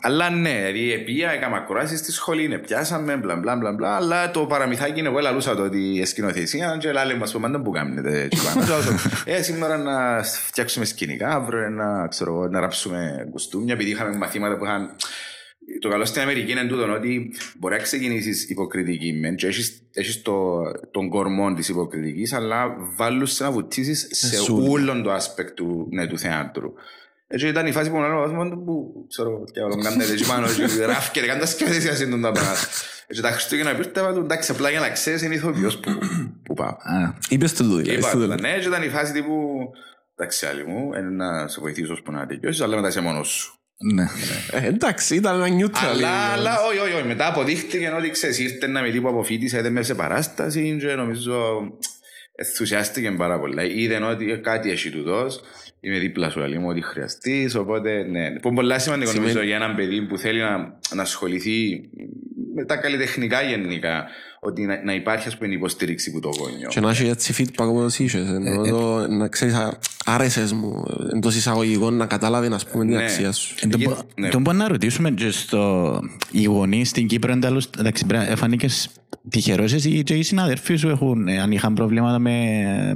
αλλά 0.00 0.30
ναι, 0.30 0.50
δηλαδή 0.50 0.92
επία, 0.92 1.30
έκανα 1.30 1.56
ακροάσεις 1.56 1.98
στη 1.98 2.12
σχολή, 2.12 2.48
ναι, 2.48 2.58
πιάσαμε, 2.58 3.16
μπλα 3.16 3.36
μπλα 3.36 3.56
μπλα 3.56 3.72
μπλα, 3.72 3.96
αλλά 3.96 4.30
το 4.30 4.46
παραμυθάκι 4.46 4.98
είναι 4.98 5.08
εγώ 5.08 5.18
ελαλούσα 5.18 5.56
το 5.56 5.62
ότι 5.62 6.04
σκηνοθεσία 6.04 6.76
και 6.80 6.92
λέει 6.92 7.16
μας 7.16 7.32
πούμε, 7.32 7.60
που 7.60 7.70
κάνετε 7.70 8.20
έτσι 8.20 8.44
πάνω. 8.44 8.66
Και 8.66 8.72
λέω, 8.72 9.36
ε, 9.36 9.42
σήμερα 9.42 9.76
να 9.76 10.22
φτιάξουμε 10.22 10.84
σκηνικά, 10.84 11.28
αύριο 11.28 11.70
να, 11.70 12.06
ξέρω, 12.08 12.32
εγώ, 12.32 12.48
να 12.48 12.60
ράψουμε 12.60 13.28
κουστούμια, 13.30 13.74
επειδή 13.74 13.90
είχαμε 13.90 14.16
μαθήματα 14.16 14.56
που 14.56 14.64
είχαν 14.64 14.96
το 15.80 15.88
καλό 15.88 16.04
στην 16.04 16.22
Αμερική 16.22 16.50
είναι 16.52 16.64
τούτο 16.64 16.92
ότι 16.92 17.32
μπορεί 17.58 17.74
να 17.74 17.82
ξεκινήσεις 17.82 18.50
υποκριτική 18.50 19.12
μεν 19.12 19.34
και 19.36 19.46
έχεις, 19.46 19.82
έχεις 19.92 20.22
το, 20.22 20.62
τον 20.90 21.08
κορμό 21.08 21.54
της 21.54 21.68
υποκριτικής, 21.68 22.32
αλλά 22.32 22.76
βάλουν 22.96 23.26
σε 23.26 23.44
να 23.44 23.50
βουτήσεις 23.50 24.08
σε 24.10 24.36
Σου. 24.36 24.66
όλο 24.70 25.02
το 25.02 25.14
aspect 25.14 25.50
του, 25.54 25.88
ναι, 25.90 26.06
του 26.06 26.18
θεάτρου. 26.18 26.72
Έτσι 27.28 27.48
ήταν 27.48 27.66
η 27.66 27.72
φάση 27.72 27.90
που 27.90 27.96
μου 27.96 28.02
λέω, 28.02 28.64
που 28.64 29.04
ξέρω, 29.08 29.44
και 29.52 29.60
όλο 29.60 29.76
κάνετε 29.82 30.12
έτσι 30.12 30.26
πάνω, 30.26 30.46
και 30.46 30.62
γράφει 30.62 31.10
και 31.10 31.20
κάντε 31.20 31.46
σκέφτεσαι 31.46 31.80
για 31.80 31.94
σύντον 31.94 32.20
τα 32.20 32.32
πράγματα. 32.32 32.60
Έτσι 33.06 33.22
τα 33.22 33.30
Χριστούγεννα 33.30 33.74
πήρτε, 33.74 34.12
του, 34.12 34.20
εντάξει, 34.20 34.50
απλά 34.50 34.70
για 34.70 34.80
να 34.80 34.90
ξέρεις 34.90 35.22
είναι 35.22 35.34
ηθοποιός 35.34 35.78
που, 35.78 35.90
που 36.42 36.54
πάω. 36.54 36.68
Α, 36.68 37.14
Είπες 37.28 37.52
το 37.54 37.64
δηλαδή. 37.64 37.92
Είπα, 37.92 38.08
στο 38.08 38.18
του, 38.18 38.26
τέλος. 38.26 38.40
ναι, 38.40 38.58
και 38.58 38.66
ήταν 38.66 38.82
η 38.82 38.88
φάση 38.88 39.12
τύπου, 39.12 39.56
εντάξει, 40.16 40.46
άλλη 40.46 40.66
μου, 40.66 40.92
είναι 40.94 41.10
να 41.10 41.48
σε 41.48 41.60
βοηθήσω 41.60 41.92
ώσπου 41.92 42.12
να 42.12 42.26
τελειώσεις, 42.26 42.60
αλλά 42.62 42.76
μετά 42.76 42.88
είσαι 42.88 43.00
μόνος 43.00 43.28
σου. 43.28 43.58
Ναι. 43.78 44.06
Ε, 44.52 44.66
Εντάξει, 44.66 45.14
ήταν 45.14 45.42
ένα 45.42 45.56
neutral. 45.60 45.88
Αλλά, 45.90 46.08
ε, 46.08 46.32
αλλά 46.32 46.60
όχι, 46.68 46.78
όχι, 46.78 46.92
όχι. 46.92 47.06
Μετά 47.06 47.26
αποδείχτηκε 47.26 47.92
ότι 47.98 48.10
ξέρεις, 48.10 48.38
ήρθε 48.38 48.66
να 48.66 48.80
με 48.82 48.90
τύπου 48.90 49.08
αποφύτησε, 49.08 49.58
έδε 49.58 49.70
μέσα 49.70 49.86
σε 49.86 49.94
παράσταση 49.94 50.76
και 50.80 50.86
νομίζω 50.94 51.60
ενθουσιάστηκε 52.34 53.10
πάρα 53.10 53.38
πολλά. 53.38 53.64
Είδε 53.64 53.96
ότι 54.04 54.40
κάτι 54.42 54.70
έχει 54.70 54.90
τούτος, 54.90 55.40
είμαι 55.80 55.98
δίπλα 55.98 56.30
σου, 56.30 56.40
λέει 56.40 56.58
μου, 56.58 56.68
ότι 56.68 56.80
χρειαστείς, 56.82 57.54
οπότε 57.54 58.02
ναι. 58.02 58.30
Που 58.40 58.48
είναι 58.48 58.56
πολλά 58.56 58.78
σημαντικό 58.78 59.10
Σημαίνει- 59.10 59.28
νομίζω 59.32 59.46
για 59.46 59.56
έναν 59.56 59.74
παιδί 59.74 60.02
που 60.02 60.18
θέλει 60.18 60.40
να, 60.40 60.56
να 60.94 61.02
ασχοληθεί 61.02 61.80
με 62.54 62.64
τα 62.64 62.76
καλλιτεχνικά 62.76 63.42
γενικά, 63.42 64.06
ότι 64.46 64.62
να, 64.66 64.82
να 64.84 64.94
υπάρχει 64.94 65.28
ας 65.28 65.36
πούμε 65.38 65.54
υποστήριξη 65.54 66.10
που 66.10 66.20
το 66.20 66.30
γόνιο. 66.38 66.68
Και 66.68 66.80
να 66.80 66.90
έχει 66.90 67.06
έτσι 67.08 67.34
feedback 67.38 67.66
όπως 67.68 67.98
είχες. 67.98 68.28
εννοώ 68.28 68.68
το- 68.68 69.08
Να 69.08 69.28
ξέρεις, 69.28 69.54
α, 69.54 69.78
άρεσες 70.04 70.52
μου 70.52 70.84
εντός 71.14 71.36
εισαγωγικών 71.36 71.94
να 71.96 72.06
καταλάβει 72.06 72.48
να 72.48 72.58
πούμε 72.72 72.84
την 72.84 72.94
Ναι. 72.94 73.02
αξία 73.02 73.32
σου. 73.32 73.54
Ε, 73.60 73.66
τον 73.66 73.80
Γε- 73.80 73.88
μπο- 73.88 73.96
ναι. 74.16 74.28
Τον 74.28 74.40
μπορούμε 74.42 74.62
να 74.62 74.68
ρωτήσουμε 74.68 75.10
και 75.10 75.30
στο... 75.30 76.00
Οι 76.30 76.44
γονείς 76.44 76.88
στην 76.88 77.06
Κύπρο 77.06 77.32
εντάλλως, 77.32 77.68
εντάξει, 77.78 78.06
πρέπει 78.06 78.24
να- 78.24 78.30
εφανήκες 78.30 78.88
τυχερός 79.28 79.72
εσύ 79.72 80.02
και 80.02 80.14
οι 80.14 80.22
συναδελφοί 80.22 80.76
σου 80.76 80.88
έχουν, 80.88 81.28
ε, 81.28 81.40
αν 81.40 81.50
είχαν 81.52 81.74
προβλήματα 81.74 82.18
με, 82.18 82.32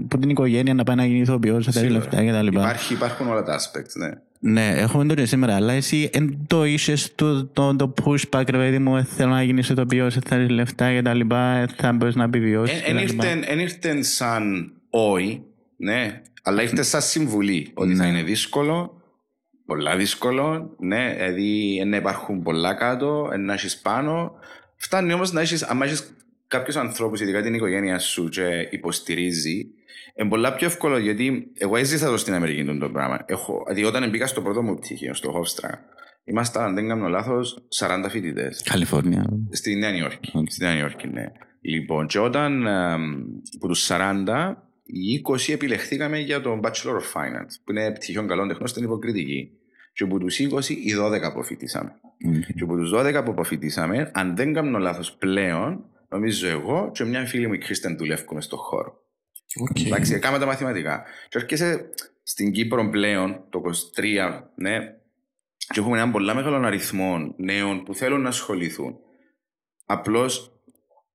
που 0.09 0.19
την 0.19 0.31
οικογένεια 0.31 0.75
να 0.75 0.85
πάει 0.85 0.97
να 0.97 1.07
γίνει 1.07 1.21
ηθοποιός, 1.21 1.67
να 1.67 1.73
θέλει 1.73 1.89
λεφτά 1.91 2.25
και 2.25 2.31
τα 2.31 2.43
λοιπά. 2.43 2.61
Υπάρχει, 2.61 2.93
υπάρχουν 2.95 3.29
όλα 3.29 3.43
τα 3.43 3.59
aspects, 3.61 3.93
ναι. 3.99 4.11
Ναι, 4.43 4.69
έχουμε 4.77 5.07
το 5.07 5.15
και 5.15 5.25
σήμερα, 5.25 5.55
αλλά 5.55 5.73
εσύ 5.73 6.11
εν 6.13 6.39
το 6.47 6.65
είσες 6.65 7.15
το, 7.15 7.47
το, 7.47 7.77
το 7.77 7.95
pushback, 8.05 8.45
ρε 8.51 8.59
παιδί 8.59 8.79
μου, 8.79 8.97
ε, 8.97 9.03
θέλω 9.03 9.31
να 9.31 9.43
γίνεις 9.43 9.69
ηθοποιός, 9.69 10.17
ε, 10.17 10.21
θέλεις 10.27 10.49
λεφτά 10.51 10.93
και 10.93 11.03
τα 11.03 11.15
λοιπά, 11.15 11.57
ε, 11.57 11.67
θα 11.77 11.93
μπορείς 11.93 12.15
να 12.15 12.25
επιβιώσεις. 12.25 12.81
και 12.81 12.91
Εν 12.91 12.95
τα 12.95 13.01
λοιπά. 13.01 13.27
ήρθε, 13.27 13.53
εν 13.53 13.59
ήρθε 13.59 14.03
σαν 14.03 14.73
όχι, 14.91 15.43
ναι, 15.77 16.23
αλλά 16.43 16.63
ήρθε 16.63 16.83
σαν 16.83 17.03
συμβουλή 17.03 17.71
ότι 17.75 17.95
θα 17.95 18.07
είναι 18.07 18.23
δύσκολο, 18.23 19.03
πολλά 19.67 19.97
δύσκολο, 19.97 20.75
ναι, 20.79 21.15
δηλαδή 21.15 21.83
να 21.87 21.97
υπάρχουν 21.97 22.43
πολλά 22.43 22.75
κάτω, 22.75 23.29
να 23.39 23.53
έχεις 23.53 23.79
πάνω. 23.79 24.33
Φτάνει 24.77 25.13
όμως 25.13 25.33
να 25.33 25.41
έχεις, 25.41 25.63
αν 25.63 25.83
έχεις 25.83 26.15
κάποιους 26.47 26.77
ανθρώπους, 26.77 27.21
ειδικά 27.21 27.43
την 27.43 27.55
οικογένεια 27.55 27.99
σου 27.99 28.29
και 28.29 28.69
υποστηρίζει, 28.71 29.67
είναι 30.15 30.29
πολλά 30.29 30.55
πιο 30.55 30.67
εύκολο 30.67 30.99
γιατί 30.99 31.53
εγώ 31.59 31.77
έζησα 31.77 32.07
εδώ 32.07 32.17
στην 32.17 32.35
Αμερική 32.35 32.65
τον 32.65 32.79
το 32.79 32.91
πράγμα. 32.91 33.25
Έχω, 33.27 33.63
δηλαδή 33.67 33.85
όταν 33.85 34.11
μπήκα 34.11 34.27
στο 34.27 34.43
πρώτο 34.43 34.63
μου 34.63 34.75
πτυχίο, 34.75 35.15
στο 35.15 35.33
Hofstra, 35.35 35.71
ήμασταν, 36.25 36.63
αν 36.63 36.75
δεν 36.75 36.89
κάνω 36.89 37.09
λάθος, 37.09 37.67
40 37.79 38.07
φοιτητές. 38.09 38.63
Καλιφόρνια. 38.63 39.25
Στη 39.51 39.75
Νέα 39.75 39.91
Υόρκη. 39.91 40.31
Οκ. 40.35 40.51
Στη 40.51 40.65
Νέα 40.65 40.75
Υόρκη, 40.75 41.09
ναι. 41.09 41.33
Λοιπόν, 41.61 42.07
και 42.07 42.19
όταν 42.19 42.67
εμ, 42.67 43.25
από 43.57 43.69
τους 43.69 43.91
40, 43.91 44.55
οι 44.83 45.23
20 45.29 45.53
επιλεχθήκαμε 45.53 46.19
για 46.19 46.41
το 46.41 46.61
Bachelor 46.63 46.95
of 46.95 47.21
Fine 47.21 47.35
Arts, 47.35 47.53
που 47.65 47.73
είναι 47.73 47.93
πτυχίο 47.93 48.27
καλών 48.27 48.49
τεχνών 48.49 48.69
στην 48.69 48.85
υποκριτική. 48.85 49.51
Και 49.93 50.05
από 50.05 50.19
τους 50.19 50.39
20, 50.39 50.69
οι 50.69 50.95
12 50.95 51.21
αποφοιτήσαμε. 51.23 51.93
Και 52.57 52.63
από 52.63 52.77
τους 52.77 52.91
12 52.95 53.23
που 53.25 53.31
αποφοιτήσαμε, 53.31 54.11
αν 54.15 54.37
δεν 54.37 54.53
κάνω 54.53 54.79
λάθος 54.79 55.17
πλέον, 55.17 55.85
νομίζω 56.09 56.49
εγώ 56.49 56.91
και 56.95 57.05
μια 57.05 57.27
φίλη 57.27 57.47
μου 57.47 57.53
η 57.53 57.59
Κρίστεν 57.59 57.97
δουλεύουμε 57.97 58.41
στον 58.41 58.59
χώρο. 58.59 58.95
Οκ. 59.57 59.81
Εντάξει, 59.81 60.15
έκαμε 60.15 60.39
τα 60.39 60.47
μαθηματικά. 60.47 61.05
Και 61.29 61.39
έρχεσαι 61.39 61.91
στην 62.23 62.53
Κύπρο 62.53 62.89
πλέον 62.89 63.45
το 63.51 63.63
23, 63.97 64.43
ναι, 64.55 64.79
και 65.57 65.81
έχουμε 65.81 65.97
έναν 65.97 66.11
πολύ 66.11 66.35
μεγάλο 66.35 66.67
αριθμό 66.67 67.35
νέων 67.37 67.83
που 67.83 67.95
θέλουν 67.95 68.21
να 68.21 68.29
ασχοληθούν. 68.29 68.97
Απλώς, 69.87 70.61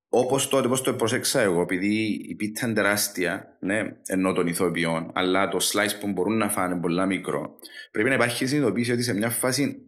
όπως 0.10 0.48
τότε, 0.48 0.68
όπως 0.68 0.82
το 0.82 0.94
πρόσεξα 0.94 1.42
εγώ, 1.42 1.62
επειδή 1.62 2.04
η 2.28 2.36
πίτα 2.36 2.66
είναι 2.66 2.76
τεράστια, 2.76 3.58
ναι, 3.60 3.98
ενώ 4.06 4.34
των 4.34 4.48
ηθοποιών, 4.48 5.12
αλλά 5.14 5.48
το 5.48 5.58
slice 5.62 6.00
που 6.00 6.08
μπορούν 6.08 6.38
να 6.38 6.50
φάνε 6.50 6.74
είναι 6.74 6.82
πολύ 6.82 7.06
μικρό, 7.06 7.56
πρέπει 7.92 8.10
να 8.10 8.16
υπάρχει 8.16 8.46
συνειδητοποίηση 8.46 8.92
ότι 8.92 9.04
σε 9.04 9.14
μια 9.14 9.30
φάση 9.30 9.82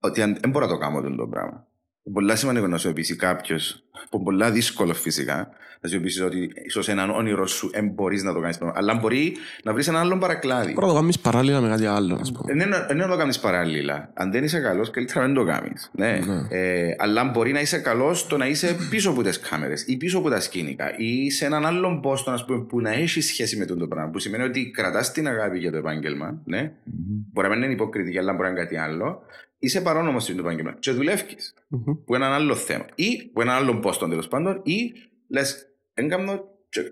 ότι 0.00 0.20
δεν 0.20 0.50
μπορώ 0.50 0.66
να 0.66 0.72
το 0.72 0.78
κάνω 0.78 1.16
το 1.16 1.28
πράγμα. 1.28 1.67
Πολλά 2.12 2.36
σημαντικό 2.36 2.66
να 2.66 2.78
σου 2.78 2.92
πει 2.92 3.16
κάποιος, 3.16 3.82
που 4.10 4.22
πολλά 4.22 4.50
δύσκολο 4.50 4.94
φυσικά, 4.94 5.48
να 5.80 5.88
σου 5.88 6.00
πει 6.00 6.20
ότι 6.20 6.50
ίσως 6.64 6.88
έναν 6.88 7.10
όνειρο 7.10 7.46
σου 7.46 7.70
δεν 7.70 7.88
μπορείς 7.88 8.22
να 8.22 8.32
το 8.32 8.40
κάνεις. 8.40 8.58
Αλλά 8.74 8.94
μπορεί 8.94 9.36
να 9.64 9.72
βρεις 9.72 9.88
έναν 9.88 10.00
άλλον 10.00 10.18
παρακλάδι. 10.18 10.72
Πρώτα 10.72 10.92
το 10.92 10.98
κάνεις 10.98 11.18
παράλληλα 11.18 11.60
με 11.60 11.68
κάτι 11.68 11.86
άλλο, 11.86 12.18
ας 12.20 12.32
πούμε. 12.32 12.54
Δεν 12.54 12.66
είναι 12.90 13.04
να 13.04 13.08
το 13.08 13.16
κάνεις 13.16 13.38
παράλληλα. 13.38 14.10
Αν 14.14 14.30
δεν 14.30 14.44
είσαι 14.44 14.60
καλός, 14.60 14.90
καλύτερα 14.90 15.20
να 15.20 15.26
μην 15.26 15.36
το 15.36 15.44
κάνεις. 15.44 15.90
Ναι. 15.92 16.20
ναι. 16.26 16.46
Ε, 16.48 16.94
αλλά 16.98 17.24
μπορεί 17.24 17.52
να 17.52 17.60
είσαι 17.60 17.78
καλός 17.78 18.20
στο 18.20 18.36
να 18.36 18.46
είσαι 18.46 18.76
πίσω 18.90 19.10
από 19.10 19.22
τις 19.22 19.40
κάμερες 19.40 19.82
ή 19.86 19.96
πίσω 19.96 20.18
από 20.18 20.28
τα 20.30 20.40
σκήνικα 20.40 20.94
ή 20.96 21.30
σε 21.30 21.44
έναν 21.44 21.66
άλλον 21.66 22.00
πόστο 22.00 22.44
πούμε, 22.46 22.64
που 22.64 22.80
να 22.80 22.92
έχει 22.92 23.20
σχέση 23.20 23.56
με 23.56 23.64
τον 23.64 23.78
το 23.78 23.88
πράγμα. 23.88 24.10
Που 24.10 24.18
σημαίνει 24.18 24.44
ότι 24.44 24.70
κρατάς 24.70 25.12
την 25.12 25.28
αγάπη 25.28 25.58
για 25.58 25.70
το 25.70 25.76
επάγγελμα. 25.76 26.40
Ναι. 26.44 26.72
Mm-hmm. 26.72 27.30
Μπορεί 27.32 27.48
να 27.48 27.54
μην 27.54 27.62
είναι 27.62 27.72
υποκριτική, 27.72 28.18
αλλά 28.18 28.32
μπορεί 28.32 28.44
να 28.44 28.48
είναι 28.48 28.60
κάτι 28.60 28.76
άλλο 28.76 29.22
είσαι 29.58 29.80
παρόνομος 29.80 30.22
στην 30.22 30.38
επάγγελμα 30.38 30.76
και 30.78 30.90
δουλεύει 30.90 31.22
mm-hmm. 31.22 31.98
που 32.04 32.14
έναν 32.14 32.32
άλλο 32.32 32.54
θέμα 32.54 32.86
ή 32.94 33.30
που 33.32 33.40
έναν 33.40 33.54
άλλο 33.54 33.78
πόστο 33.78 34.08
τέλος 34.08 34.28
πάντων 34.28 34.60
ή 34.64 34.92
λες, 35.28 35.66
δεν 35.94 36.08
κάνω, 36.08 36.44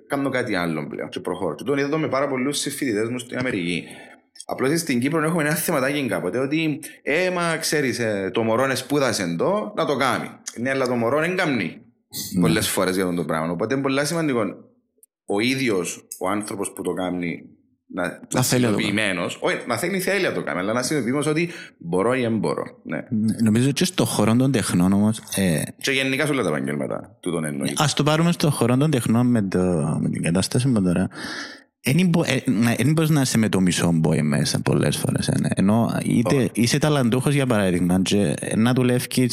κάνω 0.07 0.29
κάτι 0.29 0.55
άλλο 0.55 0.87
πλέον 0.87 1.09
και 1.09 1.21
προχωρώ. 1.21 1.55
Και 1.55 1.65
τον 1.65 1.79
είδα 1.79 1.99
με 1.99 2.09
πάρα 2.09 2.29
πολλούς 2.29 2.59
συμφοιτητές 2.59 3.09
μου 3.09 3.19
στην 3.19 3.39
Αμερική. 3.39 3.85
Απλώς 4.47 4.81
στην 4.81 5.01
Κύπρο 5.01 5.23
έχουμε 5.23 5.43
ένα 5.43 5.55
θεματάκι 5.55 6.07
κάποτε 6.07 6.39
ότι, 6.39 6.81
ε, 7.03 7.31
μα 7.31 7.57
ξέρεις, 7.57 7.99
ε, 7.99 8.31
το 8.33 8.43
μωρό 8.43 8.65
είναι 8.65 8.75
σπούδασε 8.75 9.23
εδώ, 9.23 9.73
να 9.77 9.85
το 9.85 9.97
κάνει. 9.97 10.29
Ναι, 10.57 10.71
αλλά 10.71 10.87
το 10.87 10.95
μωρό 10.95 11.21
δεν 11.21 11.37
κάνει 11.37 11.81
mm. 11.81 12.41
πολλές 12.41 12.69
φορές 12.69 12.95
για 12.95 13.05
αυτό 13.05 13.17
το 13.17 13.25
πράγμα. 13.25 13.53
Οπότε 13.53 13.75
είναι 13.75 13.83
πολύ 13.83 14.07
σημαντικό 14.07 14.41
ο 15.27 15.41
ίδιος 15.41 16.07
ο 16.19 16.29
άνθρωπος 16.29 16.73
που 16.73 16.83
το 16.83 16.93
κάνει 16.93 17.56
να, 17.89 18.21
να 18.35 18.43
θέλει 18.43 18.67
Όχι, 19.41 19.57
να 19.67 19.77
θέλει 19.77 20.01
θέλει 20.01 20.25
να 20.25 20.33
το 20.33 20.43
κάνει, 20.43 20.59
αλλά 20.59 20.73
να 20.73 20.83
συνειδητοποιημένος 20.83 21.27
ότι 21.27 21.51
μπορώ 21.79 22.15
ή 22.15 22.21
δεν 22.21 22.39
μπορώ. 22.39 22.65
Ναι. 22.83 23.05
Νομίζω 23.43 23.71
και 23.71 23.85
στο 23.85 24.05
χώρο 24.05 24.37
των 24.37 24.53
τεχνών 24.53 24.93
όμως. 24.93 25.23
Ε... 25.35 25.63
Και 25.77 25.91
γενικά 25.91 26.27
σε 26.27 26.33
όλα 26.33 26.43
τα 26.43 26.49
επαγγέλματα 26.49 27.17
του 27.21 27.31
τον 27.31 27.45
εννοεί. 27.45 27.69
Α 27.69 27.85
το 27.97 28.03
πάρουμε 28.03 28.33
στο 28.33 28.51
χώρο 28.51 28.77
των 28.77 28.91
τεχνών 28.91 29.27
με, 29.27 29.43
το, 29.43 29.59
με 30.01 30.09
την 30.09 30.23
κατάσταση 30.23 30.69
μου 30.69 30.83
τώρα 30.83 31.09
δεν 32.77 32.93
μπορείς 32.93 33.11
να 33.11 33.21
είσαι 33.21 33.39
με 33.39 33.49
το 33.49 33.61
μισό 33.61 33.93
μπόι 33.95 34.23
μέσα 34.23 34.61
πολλές 34.61 34.97
φορές. 34.97 35.31
Ναι. 35.41 35.49
Ενώ 35.55 35.99
είτε 36.05 36.49
είσαι 36.53 36.79
ταλαντούχος 36.79 37.35
για 37.35 37.47
παράδειγμα, 37.47 38.01
και 38.03 38.35
να 38.57 38.73
δουλεύει 38.73 39.07
ε, 39.23 39.29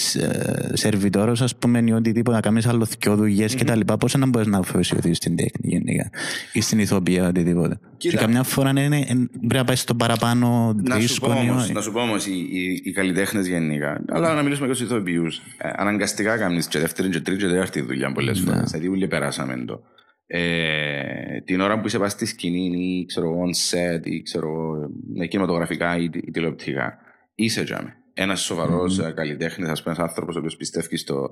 σερβιτόρος, 0.74 1.42
ας 1.42 1.56
πούμε, 1.56 1.84
ή 1.86 1.92
οτιδήποτε, 1.92 2.36
να 2.36 2.42
κάνεις 2.42 2.68
άλλο 2.68 2.88
δυο 3.00 3.16
δουλειές 3.16 3.54
mm-hmm. 3.54 3.66
κτλ. 3.66 3.94
Πώς 4.00 4.14
να 4.14 4.26
μπορείς 4.26 4.48
να 4.48 4.58
αφοσιωθείς 4.58 5.18
στην 5.18 5.36
τέχνη 5.36 5.70
γενικά 5.70 6.10
ή 6.54 6.62
στην 6.62 6.80
ηθοποιία, 6.80 7.28
οτιδήποτε. 7.28 7.80
Κοίτα. 7.98 8.18
Και 8.18 8.24
καμιά 8.24 8.44
φορά 8.44 8.70
είναι, 8.70 9.06
πρέπει 9.30 9.56
να 9.56 9.64
πάει 9.64 9.76
στο 9.76 9.96
παραπάνω 9.96 10.76
δύσκολο. 10.98 11.34
Να 11.74 11.82
σου 11.82 11.92
πω 11.92 12.00
όμως, 12.00 12.26
οι, 12.26 12.48
οι, 12.52 12.82
οι 12.84 12.92
καλλιτέχνες 12.92 13.48
γενικά, 13.48 14.02
αλλά 14.10 14.34
να 14.34 14.42
μιλήσουμε 14.42 14.68
και 14.68 14.74
στους 14.74 14.88
ηθοποιούς, 14.88 15.38
ε, 15.38 15.70
αναγκαστικά 15.76 16.38
κάνεις 16.38 16.68
και 16.68 16.80
δεύτερη 16.80 17.10
και 17.10 17.20
τρίτη 17.20 17.44
και 17.44 17.50
τέταρτη 17.50 17.82
δουλειά 17.82 18.12
πολλές 18.12 18.40
φορές. 18.40 18.72
Δηλαδή, 18.72 18.88
όλοι 18.88 19.08
περάσαμε 19.08 19.64
το 19.66 19.82
ε, 20.28 21.42
την 21.42 21.62
ώρα 21.62 21.80
που 21.80 21.88
είσαι 21.88 22.00
πάει 22.00 22.10
στη 22.10 22.26
σκηνή 22.26 23.00
ή 23.00 23.06
ξέρω 23.06 23.38
on 23.44 23.72
set 23.72 24.06
ή 24.06 24.22
ξέρω 24.22 24.76
ε, 25.20 25.28
κινηματογραφικά 25.28 25.98
ή, 25.98 26.04
ή 26.04 26.32
τηλεοπτικά 26.32 26.98
είσαι 27.36 27.64
τζάμε. 27.64 27.98
Ένας 28.14 28.42
σοβαρός 28.42 29.00
mm. 29.02 29.14
καλλιτέχνης, 29.14 29.70
ας 29.70 29.84
πούμε, 29.84 29.96
ένας 29.96 30.08
άνθρωπος 30.10 30.36
ο 30.36 30.40
οποίος 30.40 30.56
πιστεύει 30.56 30.98
στο, 30.98 31.30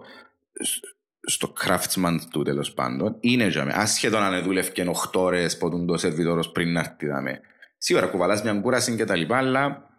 στο 1.21 1.53
craftsman 1.65 2.17
του 2.31 2.41
τέλος 2.41 2.73
πάντων, 2.73 3.17
είναι 3.19 3.49
τζάμε. 3.49 3.71
Άσχετο 3.75 4.17
αν 4.17 4.43
δούλευκε 4.43 4.85
8 5.13 5.19
ώρες 5.21 5.57
που 5.57 5.85
το 5.85 5.97
σερβιτόρος 5.97 6.51
πριν 6.51 6.71
να 6.71 6.79
έρθει 6.79 7.07
δάμε. 7.07 7.39
Σίγουρα 7.77 8.07
κουβαλάς 8.07 8.43
μια 8.43 8.53
κούραση 8.53 8.95
και 8.95 9.05
τα 9.05 9.15
λοιπά, 9.15 9.37
αλλά 9.37 9.89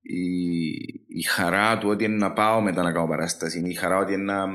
η, 0.00 0.68
η 1.06 1.22
χαρά 1.22 1.78
του 1.78 1.88
ότι 1.88 2.04
είναι 2.04 2.16
να 2.16 2.32
πάω 2.32 2.60
μετά 2.60 2.82
να 2.82 2.92
κάνω 2.92 3.08
παράσταση, 3.08 3.62
η 3.66 3.74
χαρά 3.74 3.98
ότι 3.98 4.12
είναι 4.12 4.32
να 4.32 4.46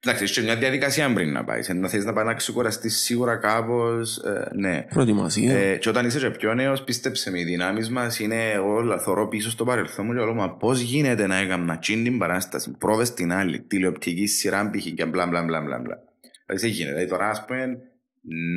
Εντάξει, 0.00 0.24
είσαι 0.24 0.42
μια 0.42 0.56
διαδικασία 0.56 1.12
πριν 1.12 1.32
να 1.32 1.44
πάεις. 1.44 1.68
Να 1.68 1.88
θες 1.88 2.04
να 2.04 2.12
πάει 2.12 2.24
να 2.24 2.34
ξεκουραστείς 2.34 2.98
σίγουρα 2.98 3.36
κάπως. 3.36 4.16
Ε, 4.16 4.50
ναι. 4.54 4.82
Προετοιμασία. 4.82 5.56
Ε, 5.56 5.76
και 5.76 5.88
όταν 5.88 6.06
είσαι 6.06 6.30
πιο 6.30 6.54
νέος, 6.54 6.82
πίστεψε 6.82 7.30
με, 7.30 7.40
οι 7.40 7.44
δυνάμεις 7.44 7.90
μας 7.90 8.18
είναι 8.18 8.58
όλα. 8.64 8.98
Θωρώ 8.98 9.28
πίσω 9.28 9.50
στο 9.50 9.64
παρελθόν 9.64 10.06
μου 10.06 10.12
και 10.12 10.18
όλο 10.18 10.34
μα 10.34 10.50
πώς 10.56 10.80
γίνεται 10.80 11.26
να 11.26 11.36
έκανα 11.36 11.78
τσιν 11.78 12.04
την 12.04 12.18
παράσταση, 12.18 12.70
πρόβες 12.78 13.14
την 13.14 13.32
άλλη, 13.32 13.60
τηλεοπτικής 13.60 14.38
σειρά 14.38 14.70
π.χ. 14.70 14.84
και 14.94 15.04
μπλα 15.04 15.26
μπλα 15.26 15.42
μπλα 15.42 15.60
μπλα. 15.60 15.78
Δηλαδή 15.78 16.66
δεν 16.66 16.70
γίνεται. 16.70 16.94
Δηλαδή 16.94 17.10
τώρα 17.10 17.28
ας 17.30 17.44
πούμε, 17.44 17.78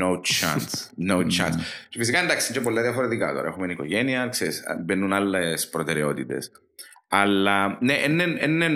no 0.02 0.12
chance. 0.16 1.10
No 1.10 1.18
chance. 1.18 1.56
και 1.90 1.98
φυσικά 1.98 2.20
εντάξει, 2.20 2.54
είναι 2.54 2.64
πολλά 2.64 2.82
διαφορετικά 2.82 3.34
τώρα. 3.34 3.48
Έχουμε 3.48 3.72
οικογένεια, 3.72 4.28
ξέρεις, 4.28 4.64
μπαίνουν 4.86 5.14
άλλες 5.14 5.70
προτεραιότητες. 5.70 6.52
Αλλά 7.08 7.78
ναι, 7.82 7.96
ναι, 8.08 8.68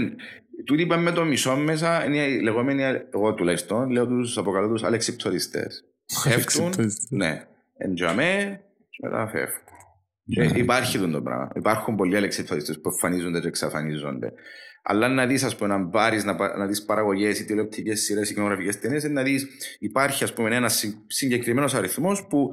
Τούτοι 0.65 0.81
είπαμε 0.81 1.01
με 1.01 1.11
το 1.11 1.25
μισό 1.25 1.55
μέσα, 1.55 2.05
είναι 2.05 2.17
οι 2.17 2.41
λεγόμενοι, 2.41 2.83
εγώ 3.13 3.33
τουλάχιστον, 3.33 3.89
λέω 3.89 4.07
τους 4.07 4.37
αποκαλώ 4.37 4.69
τους 4.69 4.83
αλεξιπτοριστές. 4.83 5.83
Φεύγουν, 6.23 6.73
ναι, 7.09 7.47
εντζαμέ 7.77 8.61
και 8.89 8.99
μετά 9.01 9.27
φεύγουν. 9.27 9.63
Ναι. 10.25 10.59
Υπάρχει 10.59 10.97
το 10.99 11.21
πράγμα. 11.21 11.49
Υπάρχουν 11.55 11.95
πολλοί 11.95 12.15
αλεξιπτοριστές 12.15 12.81
που 12.81 12.89
εμφανίζονται 12.89 13.39
και 13.39 13.47
εξαφανίζονται. 13.47 14.33
Αλλά 14.83 15.07
να 15.07 15.25
δεις, 15.25 15.43
ας 15.43 15.55
πούμε, 15.55 15.77
να 15.77 15.87
πάρεις 15.89 16.23
να, 16.23 16.57
να 16.57 16.65
δεις 16.65 16.85
παραγωγές 16.85 17.39
ή 17.39 17.45
τηλεοπτικές 17.45 18.01
σειρές 18.01 18.29
ή 18.29 18.33
κοινογραφικέ 18.33 18.77
ταινίες, 18.77 19.03
να 19.03 19.23
δεις, 19.23 19.47
υπάρχει 19.79 20.23
ας 20.23 20.33
πούμε, 20.33 20.55
ένας 20.55 20.85
συγκεκριμένος 21.07 21.73
αριθμός 21.73 22.27
που 22.27 22.49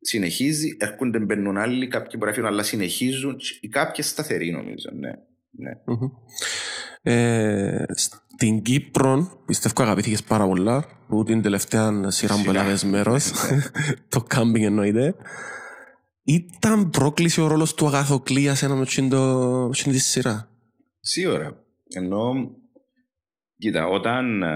συνεχίζει, 0.00 0.76
έρχονται, 0.80 1.18
μπαίνουν 1.18 1.56
άλλοι, 1.56 1.88
κάποιοι 1.88 2.12
μπορεί 2.18 2.30
να 2.30 2.32
φύγουν, 2.32 2.50
αλλά 2.50 2.62
συνεχίζουν, 2.62 3.36
οι 3.60 3.68
κάποιοι 3.68 4.04
σταθεροί 4.04 4.50
νομίζω. 4.50 4.90
Ναι. 4.92 5.10
ναι. 5.50 5.70
Mm-hmm. 5.86 6.10
Ε, 7.02 7.84
στην 7.88 8.62
Κύπρο 8.62 9.42
πιστεύω 9.46 9.82
αγαπήθηκες 9.82 10.22
πάρα 10.22 10.46
πολλά 10.46 10.84
που 11.08 11.24
την 11.24 11.42
τελευταία 11.42 12.10
σειρά 12.10 12.34
που 12.44 12.50
έλαβες 12.50 12.84
μέρος 12.84 13.32
το 14.08 14.20
κάμπινγκ 14.20 14.64
εννοείται 14.64 15.14
ήταν 16.22 16.90
πρόκληση 16.90 17.40
ο 17.40 17.46
ρόλος 17.46 17.74
του 17.74 17.86
Αγαθοκλία 17.86 18.54
σε 18.54 18.66
ένα 18.66 18.84
τη 19.70 19.98
σειρά; 19.98 20.48
Σίγουρα 21.00 21.64
ενώ 21.94 22.32
Κοίτα, 23.60 23.86
όταν 23.86 24.42
ε, 24.42 24.48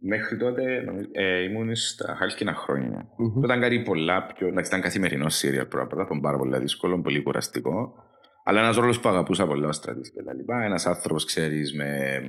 μέχρι 0.00 0.36
τότε 0.36 0.84
ε, 1.12 1.42
ήμουν 1.42 1.74
στα 1.74 2.14
χάλκινα 2.18 2.54
χρόνια. 2.54 3.06
Mm-hmm. 3.06 3.44
Ήταν 3.44 3.60
κάτι 3.60 3.82
πολλά 3.82 4.26
πιο. 4.26 4.50
Να 4.50 4.60
ήταν 4.60 4.80
καθημερινό 4.80 5.28
σύρια 5.28 5.66
πρώτα, 5.66 6.02
ήταν 6.04 6.20
πάρα 6.20 6.38
πολύ 6.38 6.58
δύσκολο, 6.58 7.00
πολύ 7.00 7.22
κουραστικό. 7.22 7.94
Αλλά 8.44 8.60
ένας 8.60 8.76
ρόλος 8.76 9.00
που 9.00 9.08
αγαπούσα 9.08 9.46
πολύ 9.46 9.64
ο 9.64 9.72
στρατή 9.72 10.10
και 10.10 10.22
τα 10.22 10.34
λοιπά. 10.34 10.64
Ένας 10.64 10.86
άνθρωπος, 10.86 11.24
ξέρεις, 11.24 11.74
με, 11.74 12.20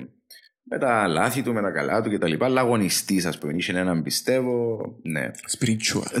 με 0.62 0.78
τα 0.78 1.06
λάθη 1.06 1.42
του, 1.42 1.52
με 1.52 1.60
τα 1.60 1.70
καλά 1.70 2.02
του 2.02 2.10
και 2.10 2.18
τα 2.18 2.28
λοιπά. 2.28 2.48
Λαγωνιστής, 2.48 3.26
ας 3.26 3.38
πούμε. 3.38 3.52
Είχε 3.56 3.78
έναν 3.78 4.02
πιστεύω. 4.02 4.78
Ναι. 5.02 5.30
Spiritual. 5.58 6.20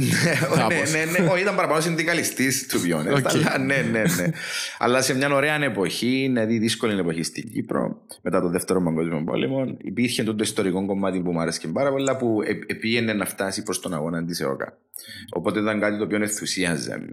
ναι, 0.56 0.74
ναι, 0.92 1.04
ναι, 1.04 1.18
ναι. 1.18 1.40
ήταν 1.40 1.54
παραπάνω 1.54 1.80
συνδικαλιστής 1.80 2.68
του 2.68 2.80
βιώνε. 2.80 3.22
Αλλά 3.24 3.58
ναι, 3.58 3.76
ναι, 3.76 4.02
ναι. 4.02 4.30
Αλλά 4.78 5.02
σε 5.02 5.14
μια 5.14 5.34
ωραία 5.34 5.64
εποχή, 5.64 6.22
δηλαδή 6.26 6.58
δύσκολη 6.58 6.98
εποχή 6.98 7.22
στην 7.22 7.50
Κύπρο, 7.50 8.06
μετά 8.22 8.40
το 8.40 8.48
δεύτερο 8.48 8.82
παγκόσμιο 8.82 9.24
πόλεμο, 9.24 9.76
υπήρχε 9.78 10.22
το 10.22 10.36
ιστορικό 10.40 10.86
κομμάτι 10.86 11.20
που 11.20 11.32
μου 11.32 11.40
άρεσε 11.40 11.68
πάρα 11.68 11.90
πολύ, 11.90 12.16
που 12.18 12.40
επήγαινε 12.66 13.12
να 13.12 13.24
φτάσει 13.24 13.62
προς 13.62 13.80
τον 13.80 13.94
αγώνα 13.94 14.24
της 14.24 14.40
ΕΟΚΑ. 14.40 14.78
Οπότε 15.32 15.60
ήταν 15.60 15.80
κάτι 15.80 15.98
το 15.98 16.04
οποίο 16.04 16.16
ενθουσίαζε. 16.16 17.10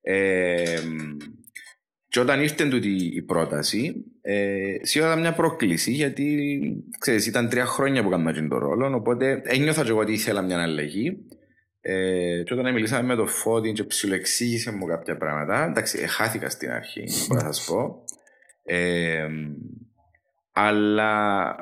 Ε, 0.00 0.80
και 2.08 2.20
όταν 2.20 2.40
ήρθε 2.40 2.68
τούτη 2.68 2.88
η 3.14 3.22
πρόταση, 3.22 4.04
ε, 4.20 4.74
σίγουρα 4.82 5.10
ήταν 5.10 5.22
μια 5.22 5.32
πρόκληση 5.32 5.92
γιατί 5.92 6.50
ξέρεις, 6.98 7.26
ήταν 7.26 7.48
τρία 7.48 7.66
χρόνια 7.66 8.02
που 8.02 8.08
έκανα 8.08 8.48
τον 8.48 8.58
ρόλο. 8.58 8.94
Οπότε 8.94 9.42
ένιωθα 9.44 9.82
και 9.82 9.90
εγώ 9.90 10.00
ότι 10.00 10.12
ήθελα 10.12 10.42
μια 10.42 10.62
αλλαγή. 10.62 11.18
Ε, 11.80 12.42
και 12.42 12.54
όταν 12.54 12.72
μιλήσαμε 12.72 13.02
με 13.02 13.14
το 13.14 13.26
Φώτη 13.26 13.72
και 13.72 13.84
ψιλοεξήγησε 13.84 14.72
μου 14.72 14.86
κάποια 14.86 15.16
πράγματα, 15.16 15.64
εντάξει, 15.64 15.98
χάθηκα 15.98 16.50
στην 16.50 16.70
αρχή, 16.70 17.04
μπορώ 17.28 17.46
να 17.46 17.52
σας 17.52 17.64
πω. 17.64 18.04
Ε, 18.62 19.26
αλλά 20.52 21.54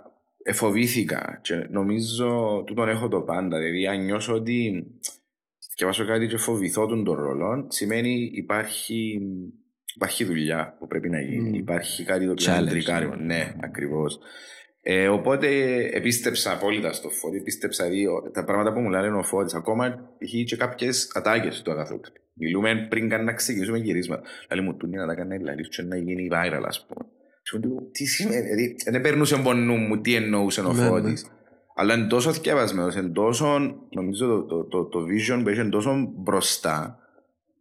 εφοβήθηκα 0.43 1.41
και 1.43 1.55
νομίζω 1.71 2.63
τούτον 2.67 2.89
έχω 2.89 3.09
το 3.09 3.21
πάντα. 3.21 3.59
Δηλαδή, 3.59 3.87
αν 3.87 4.05
νιώσω 4.05 4.35
ότι 4.35 4.87
και 5.75 5.85
βάσω 5.85 6.07
κάτι 6.07 6.27
και 6.27 6.37
φοβηθώ 6.37 6.87
τον 6.87 7.05
ρόλο, 7.05 7.67
σημαίνει 7.69 8.31
υπάρχει 8.35 9.21
Υπάρχει 9.95 10.25
δουλειά 10.25 10.77
που 10.79 10.87
πρέπει 10.87 11.11
να 11.11 11.21
γίνει. 11.21 11.51
Mm. 11.55 11.59
Υπάρχει 11.59 12.05
κάτι 12.05 12.25
το 12.25 12.31
οποίο 12.31 12.57
είναι 12.57 12.71
τρικάριο. 12.71 13.15
Ναι, 13.17 13.55
ακριβώς. 13.63 14.19
Ε, 14.87 15.09
οπότε 15.09 15.49
επίστεψα 15.93 16.53
απόλυτα 16.53 16.93
στο 16.93 17.09
Φώτη, 17.09 17.37
επίστεψα 17.37 17.89
δύο, 17.89 18.31
τα 18.33 18.45
πράγματα 18.45 18.73
που 18.73 18.81
μου 18.81 18.89
λένε 18.89 19.17
ο 19.17 19.23
Φώτης, 19.23 19.55
ακόμα 19.55 20.15
έχει 20.19 20.45
και 20.45 20.57
κάποιες 20.57 21.11
ατάκες 21.15 21.63
του 21.63 21.71
αγαθού. 21.71 22.01
Μιλούμε 22.35 22.87
πριν 22.91 23.09
καν 23.09 23.25
να 23.25 23.33
ξεκινήσουμε 23.33 23.79
γυρίσματα. 23.79 24.23
Λέει 24.55 24.65
μου, 24.65 24.77
του 24.77 24.89
να 24.89 25.07
τα 25.07 25.15
κάνει 25.15 25.39
λαλή 25.39 25.69
και 25.69 25.83
να 25.83 25.97
γίνει 25.97 26.29
viral, 26.33 26.63
ας 26.67 26.87
πούμε. 26.87 27.11
Σου 27.43 27.61
λέω, 27.61 27.89
τι 27.93 28.05
σημαίνει, 28.05 28.41
δηλαδή, 28.41 28.77
δεν 28.91 29.01
περνούσε 29.01 29.35
από 29.35 29.53
νου 29.53 29.77
μου 29.77 30.01
τι 30.01 30.15
εννοούσε 30.15 30.61
ο 30.61 30.73
Ναι, 30.73 30.83
ναι. 30.83 30.89
Φώτης. 30.89 31.27
Αλλά 31.77 31.95
είναι 31.95 32.07
τόσο 32.07 32.33
θυκευασμένος, 32.33 32.95
είναι 32.95 33.09
τόσο, 33.09 33.59
νομίζω 33.91 34.27
το, 34.27 34.45
το, 34.45 34.65
το, 34.65 34.85
το 34.85 34.99
vision 35.01 35.41
που 35.43 35.49
είχε 35.49 35.65
τόσο 35.65 36.13
μπροστά, 36.17 36.99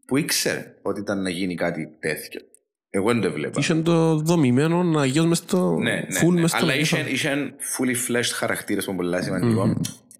που 0.05 0.17
ήξερε 0.17 0.75
ότι 0.81 1.00
ήταν 1.00 1.22
να 1.22 1.29
γίνει 1.29 1.55
κάτι 1.55 1.98
τέτοιο. 2.00 2.41
Εγώ 2.89 3.12
δεν 3.12 3.22
το 3.22 3.27
έβλεπα. 3.27 3.60
Είχε 3.60 3.75
το 3.75 4.15
δομημένο 4.15 5.00
αγίως 5.00 5.25
μες 5.25 5.38
στο... 5.38 5.77
Ναι, 5.77 5.91
ναι, 5.91 6.19
full 6.22 6.33
ναι. 6.33 6.41
μες 6.41 6.50
στο 6.50 6.63
Αλλά 6.63 6.75
κεφάλι. 6.75 7.12
είχε, 7.12 7.29
είχε 7.29 7.55
fully 7.77 7.95
fleshed 8.07 8.31
χαρακτήρες 8.33 8.86
που 8.86 8.91
είναι 8.91 9.01
πολύ 9.01 9.24
σημαντικό 9.24 9.75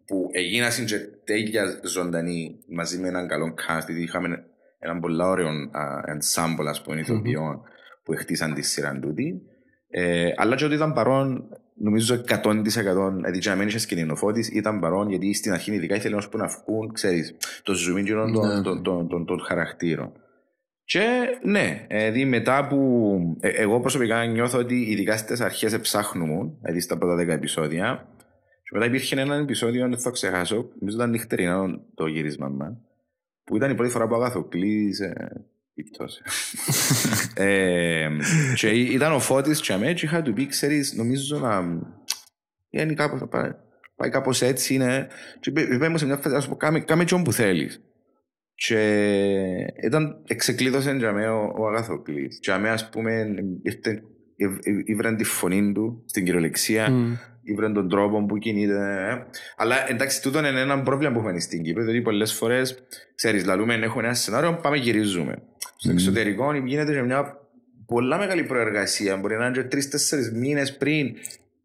που 0.06 0.30
έγιναν 0.32 0.86
και 0.86 0.98
τέλεια 1.24 1.80
ζωντανοί 1.84 2.60
μαζί 2.68 2.98
με 2.98 3.08
έναν 3.08 3.28
καλό 3.28 3.54
cast 3.58 3.86
γιατί 3.86 4.02
είχαμε 4.02 4.46
έναν 4.80 5.00
πολύ 5.00 5.24
ωραίο 5.24 5.48
α, 5.48 6.02
ensemble 6.08 6.66
ας 6.68 6.82
πούμε 6.82 7.00
ηθοποιών 7.00 7.62
που 8.04 8.14
χτίσαν 8.16 8.54
τη 8.54 8.62
σειρά 8.62 9.00
τούτη 9.00 9.42
ε, 9.96 10.30
αλλά 10.36 10.56
και 10.56 10.66
ότι 10.66 10.74
ήταν 10.76 10.94
παρόν 10.94 11.44
νομίζω 11.76 12.16
100% 12.16 12.24
δηλαδή 13.16 13.40
και 13.40 13.50
να 13.50 13.56
μην 13.56 13.68
είχε 13.68 13.78
σκηνινοφώτης 13.80 14.50
ήταν 14.50 14.80
παρόν 14.80 15.10
γιατί 15.10 15.34
στην 15.34 15.52
αρχή 15.52 15.72
ειδικά 15.74 15.96
ήθελε 15.96 16.14
όμως 16.14 16.30
που 16.30 16.38
να 16.38 16.48
βγουν 16.48 16.92
ξέρεις 16.94 17.36
το 17.64 17.74
zoom 17.74 18.00
in 18.00 18.08
των, 18.08 18.32
Ναι. 18.32 18.62
των, 18.62 18.84
των, 18.84 19.08
των, 19.08 19.26
των 19.26 19.40
χαρακτήρων 19.40 20.12
και 20.86 21.06
ναι, 21.44 21.86
δηλαδή 21.90 22.26
μετά 22.26 22.68
που. 22.68 22.78
ε, 23.40 23.50
εγώ 23.50 23.80
προσωπικά 23.80 24.26
νιώθω 24.26 24.60
ότι 24.60 24.76
ειδικά 24.82 25.18
στις 25.18 25.42
αρχές 25.42 25.80
ψάχνουμε, 25.80 26.52
δηλαδή 26.62 26.80
στα 26.80 26.98
πρώτα 26.98 27.24
10 27.24 27.28
επεισόδια. 27.28 28.08
Και 28.64 28.70
μετά 28.74 28.86
υπήρχε 28.86 29.20
ένα 29.22 29.36
επεισόδιο, 29.36 29.82
δεν 29.90 29.98
θα 29.98 30.04
το 30.04 30.12
ξεχάσω, 30.12 30.70
νομίζω 30.80 30.98
ήταν 30.98 31.10
νυχτερινό 31.10 31.82
το 31.96 32.06
γύρισμα 32.06 32.48
μας, 32.50 32.74
που 33.44 33.56
ήταν 33.56 33.72
η 33.72 33.76
πρώτη 33.76 33.92
φορά 33.92 34.08
που 34.08 34.14
ο 34.14 34.16
Αγαθοκλής. 34.16 35.00
Ε, 35.00 35.14
πίπτωσε. 35.14 35.46
Ε, 37.36 38.08
και 38.56 38.70
ήταν 38.70 39.14
ο 39.14 39.20
Φώτης 39.20 39.62
και 39.62 39.74
αμέ 39.74 39.94
και 39.94 40.06
είχα 40.06 40.22
του 40.22 40.34
πει, 40.34 40.48
ξέρεις, 40.48 40.94
νομίζω 40.94 41.40
να... 41.40 41.82
Είναι 42.70 42.94
κάπως, 42.94 43.20
θα 43.20 43.28
πάει, 43.28 43.52
πάει 43.96 44.10
κάπως 44.10 44.42
έτσι, 44.42 44.74
είναι... 44.74 45.08
Και 45.40 45.50
είπε- 45.50 45.74
είπε 45.74 45.90
μου 45.90 45.98
σε 45.98 46.06
μια 46.06 46.18
φάση, 46.18 46.36
να 46.36 46.42
σου 46.42 46.50
πω, 46.50 46.56
κάμε, 46.56 46.80
κάμε 46.80 47.04
και 47.04 47.14
όπου 47.14 47.34
θέλεις. 47.34 47.82
Και 48.56 48.80
ήταν, 49.84 50.24
εξεκλείδωσε 50.28 50.92
για 50.92 51.12
μένα 51.14 51.36
ο, 51.36 51.52
ο 51.58 51.68
Αγαθοκλής. 51.68 52.40
Και 52.40 52.52
αμέ, 52.52 52.70
ας 52.70 52.90
πούμε, 52.90 53.26
ήρθε, 53.64 53.90
ε, 54.36 54.46
ε, 54.46 54.82
ήβραν 54.86 55.16
τη 55.16 55.24
φωνή 55.24 55.72
του 55.74 56.04
στην 56.06 56.26
κυριολεξία, 56.26 56.90
Μμ. 56.90 57.14
ήβραν 57.44 57.74
τον 57.74 57.90
τρόπο 57.90 58.26
που 58.26 58.38
κινείται. 58.38 58.74
ε. 58.74 59.26
Αλλά 59.58 59.90
εντάξει, 59.90 60.22
τούτο 60.22 60.40
είναι 60.40 60.60
ένα 60.60 60.82
πρόβλημα 60.82 61.14
που 61.14 61.20
έχουμε 61.20 61.40
στην 61.40 61.64
Κύπρο, 61.64 61.84
διότι 61.84 62.02
πολλές 62.02 62.34
φορές, 62.34 62.84
ξέρεις, 63.16 63.46
λαλούμε, 63.46 63.74
έχουμε 63.74 64.04
ένα 64.04 64.14
σενάριο, 64.14 64.60
πάμε 64.62 64.78
γυρίζουμε. 64.78 65.42
Στο 65.84 65.92
εξωτερικό 65.92 66.54
γίνεται 66.54 66.94
και 66.94 67.02
μια 67.02 67.38
πολλά 67.86 68.18
μεγάλη 68.18 68.44
προεργασία. 68.44 69.18
Μπορεί 69.18 69.36
να 69.38 69.46
είναι 69.46 69.56
και 69.56 69.64
τρει-τέσσερι 69.64 70.32
μήνες 70.32 70.78
πριν 70.78 71.08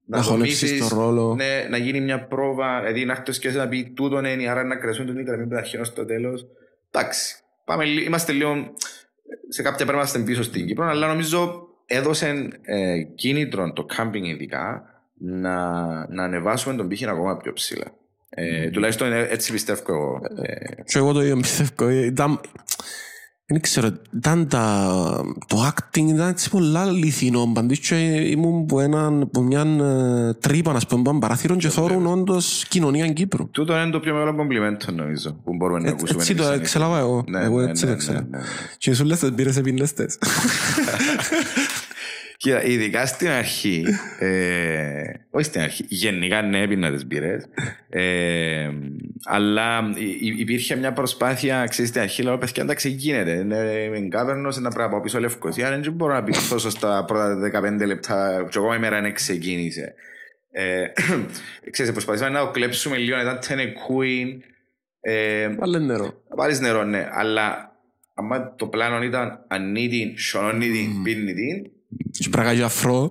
Να 0.04 0.22
χωνέψεις 0.22 0.68
δομήσεις, 0.70 0.88
το 0.88 0.96
ρόλο. 0.96 1.34
Ναι, 1.34 1.66
να 1.70 1.76
γίνει 1.76 2.00
μια 2.00 2.26
πρόβα, 2.26 2.78
δηλαδή 2.80 3.04
να 3.04 3.12
έρθεις 3.12 3.38
και 3.38 3.50
να 3.50 3.68
πει 3.68 3.92
τούτο 3.96 4.18
είναι, 4.18 4.48
άρα 4.50 4.64
να 4.64 4.76
κρεσούν 4.76 5.06
τον 5.06 5.14
Νίκρα, 5.14 5.36
μην 5.36 5.54
αρχίνω 5.54 5.84
στο 5.84 6.04
τέλος. 6.04 6.46
Εντάξει. 6.90 7.36
Πάμε, 7.64 7.84
λι- 7.84 8.06
είμαστε 8.06 8.32
λίγο 8.32 8.54
σε 9.48 9.62
κάποια 9.62 9.86
πράγματα 9.86 10.10
είμαστε 10.10 10.30
πίσω 10.32 10.42
στην 10.42 10.66
Κύπρο, 10.66 10.84
αλλά 10.86 11.06
νομίζω 11.06 11.66
έδωσε 11.86 12.48
ε, 12.62 13.02
κίνητρο 13.14 13.72
το 13.72 13.84
κάμπινγκ 13.84 14.24
ειδικά 14.26 14.82
να, 15.18 15.52
να 16.08 16.24
ανεβάσουμε 16.24 16.74
τον 16.76 16.88
πύχη 16.88 17.06
ακόμα 17.06 17.36
πιο 17.36 17.52
ψηλά. 17.52 17.86
Ε, 18.30 18.70
Τουλάχιστον 18.70 19.12
ε, 19.12 19.26
έτσι 19.30 19.52
πιστεύω 19.52 19.82
εγώ. 19.86 20.20
Ε, 20.42 20.82
Και 20.82 20.98
εγώ 20.98 21.12
το 21.12 21.20
ίδιο 21.20 21.36
πιστεύω. 21.36 21.90
Ήταν... 21.90 22.40
Δεν 23.50 23.60
ξέρω, 23.60 23.88
ήταν 24.16 24.48
τα... 24.48 24.90
το 25.46 25.66
acting 25.66 26.06
ήταν 26.08 26.28
έτσι 26.28 26.50
πολλά 26.50 26.80
αληθινό. 26.80 27.50
Παντής 27.54 27.78
και 27.78 27.94
ήμουν 28.30 28.66
που, 28.66 28.80
έναν, 28.80 29.28
που 29.32 29.42
μια 29.42 29.60
ε, 29.60 30.32
τρύπα, 30.34 30.72
να 30.72 30.80
πούμε, 30.88 31.02
που 31.02 31.18
παράθυρον 31.18 31.58
και 31.58 31.68
θόρουν 31.68 32.06
όντως 32.06 32.64
κοινωνία 32.68 33.08
Κύπρου. 33.08 33.50
τούτο 33.50 33.76
είναι 33.80 33.90
το 33.90 34.00
πιο 34.00 34.12
μεγάλο 34.12 34.34
κομπλιμέντο 34.34 34.92
νομίζω 34.94 35.36
που 35.44 35.54
μπορούμε 35.56 35.78
να 35.78 35.84
Έτσι, 35.88 35.96
ακούσουμε. 35.98 36.20
έτσι 36.22 36.34
το 36.34 36.42
εμείς. 36.44 36.58
εξελάβα 36.58 36.98
εγώ. 36.98 37.24
Ναι, 37.28 37.40
Εγώ 37.44 37.60
ναι, 37.60 37.70
έτσι 37.70 37.84
ναι, 37.84 37.90
το 37.90 37.96
ναι, 37.96 38.02
ξέρω. 38.02 38.18
ναι, 38.30 38.38
ναι. 38.38 38.44
Και 38.78 38.94
σου 38.94 39.04
λες, 39.04 39.30
πήρες 39.34 39.56
επινέστες. 39.56 40.18
Κοίτα, 42.40 42.62
ειδικά 42.64 43.06
στην 43.06 43.28
αρχή, 43.28 43.84
ε, 44.18 45.02
όχι 45.30 45.44
στην 45.44 45.60
αρχή, 45.60 45.84
γενικά 45.88 46.42
ναι, 46.42 46.62
έπινα 46.62 46.90
τις 46.92 47.06
μπύρες, 47.06 47.44
ε, 47.88 48.70
αλλά 49.24 49.90
υ- 49.96 50.22
υ- 50.22 50.38
υπήρχε 50.40 50.76
μια 50.76 50.92
προσπάθεια, 50.92 51.64
ξέρεις, 51.68 51.90
στην 51.90 52.00
αρχή, 52.02 52.22
λέω, 52.22 52.38
παιδιά, 52.38 52.62
εντάξει, 52.62 52.88
γίνεται, 52.88 53.32
είναι 53.32 53.56
είμαι 53.96 54.08
κάβερνος, 54.08 54.56
να 54.56 54.68
πρέπει 54.68 54.84
να 54.84 54.88
πάω 54.90 55.00
πίσω 55.00 55.20
Λευκοσία, 55.20 55.78
δεν 55.80 55.92
μπορώ 55.92 56.12
να 56.12 56.22
πιστώ 56.22 56.58
στα 56.58 57.04
πρώτα 57.04 57.34
15 57.38 57.86
λεπτά, 57.86 58.46
και 58.50 58.58
εγώ 58.58 58.74
η 58.74 58.78
μέρα 58.78 59.00
δεν 59.00 59.14
ξεκίνησε. 59.14 59.94
Ε, 60.50 60.86
ξέρεις, 61.70 61.92
προσπαθήσαμε 61.92 62.30
να 62.30 62.44
το 62.44 62.50
κλέψουμε 62.50 62.96
λίγο, 62.96 63.20
ήταν 63.20 63.38
Tene 63.48 63.66
Queen, 63.66 64.38
ε, 65.00 65.48
Βάλε 65.54 65.78
νερό. 65.78 66.22
να 66.28 66.36
πάρεις 66.36 66.60
νερό, 66.60 66.84
ναι, 66.84 67.08
αλλά 67.10 67.76
άμα 68.14 68.54
το 68.54 68.66
πλάνο 68.66 69.02
ήταν 69.02 69.44
ανήτη, 69.48 70.14
σιωνώνει 70.16 70.66
την, 70.70 71.02
πίνει 71.88 72.10
την, 72.12 72.22
Και 72.22 72.28
πράγμα 72.28 72.52
για 72.52 72.64
αφρό. 72.64 73.10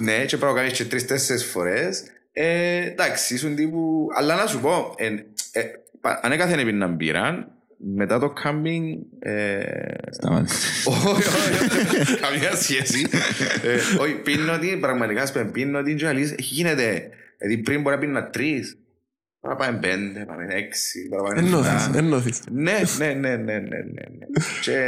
ναι, 0.00 0.24
και 0.24 0.36
πρέπει 0.36 0.52
να 0.52 0.58
κάνεις 0.60 0.72
και 0.78 0.84
τρεις-τέσσερις 0.84 1.44
φορές. 1.44 2.02
Ε, 2.32 2.76
εντάξει, 2.86 3.34
ήσουν 3.34 3.54
τύπου... 3.54 4.06
Αλλά 4.16 4.34
να 4.36 4.46
σου 4.46 4.60
πω, 4.60 4.94
ε, 4.96 5.06
ε, 5.52 5.62
πα- 6.00 6.20
ανέκαθεν 6.22 6.58
έπιναν 6.58 6.94
μπύραν, 6.94 7.50
μετά 7.94 8.18
το 8.18 8.28
κάμπινγκ... 8.30 8.98
Ε, 9.18 9.60
Σταμάτησε. 10.10 10.66
όχι, 10.88 11.28
όχι, 11.28 12.00
όχι, 12.00 12.16
καμία 12.20 12.56
σχέση. 12.56 13.06
Ε, 13.62 14.00
Όχι, 14.00 14.14
πίνω 14.14 14.58
τι, 14.58 14.76
πραγματικά 14.76 15.22
ας 15.22 15.32
πούμε, 15.32 15.44
πίνω 15.44 15.82
τι 15.82 15.94
και 15.94 16.06
αλήθεια, 16.06 16.36
γίνεται. 16.38 17.08
Δηλαδή 17.38 17.62
πριν 17.62 17.80
μπορεί 17.80 17.94
να 17.94 18.00
πίνω 18.00 18.28
τρεις, 18.30 18.78
τώρα 19.40 19.56
πάμε 19.56 19.78
πέντε, 19.78 20.24
πάμε 20.24 20.46
έξι, 20.50 21.08
τώρα 21.10 21.22
πάμε 21.22 21.38
Ενώθεις, 21.40 21.72
εφτά. 21.86 21.98
ενώθεις. 21.98 22.40
Ναι, 22.50 22.72
ναι, 22.98 23.06
ναι, 23.14 23.36
ναι, 23.36 23.36
ναι, 23.36 23.58
ναι, 23.58 24.04
ναι. 24.18 24.26
Και 24.60 24.78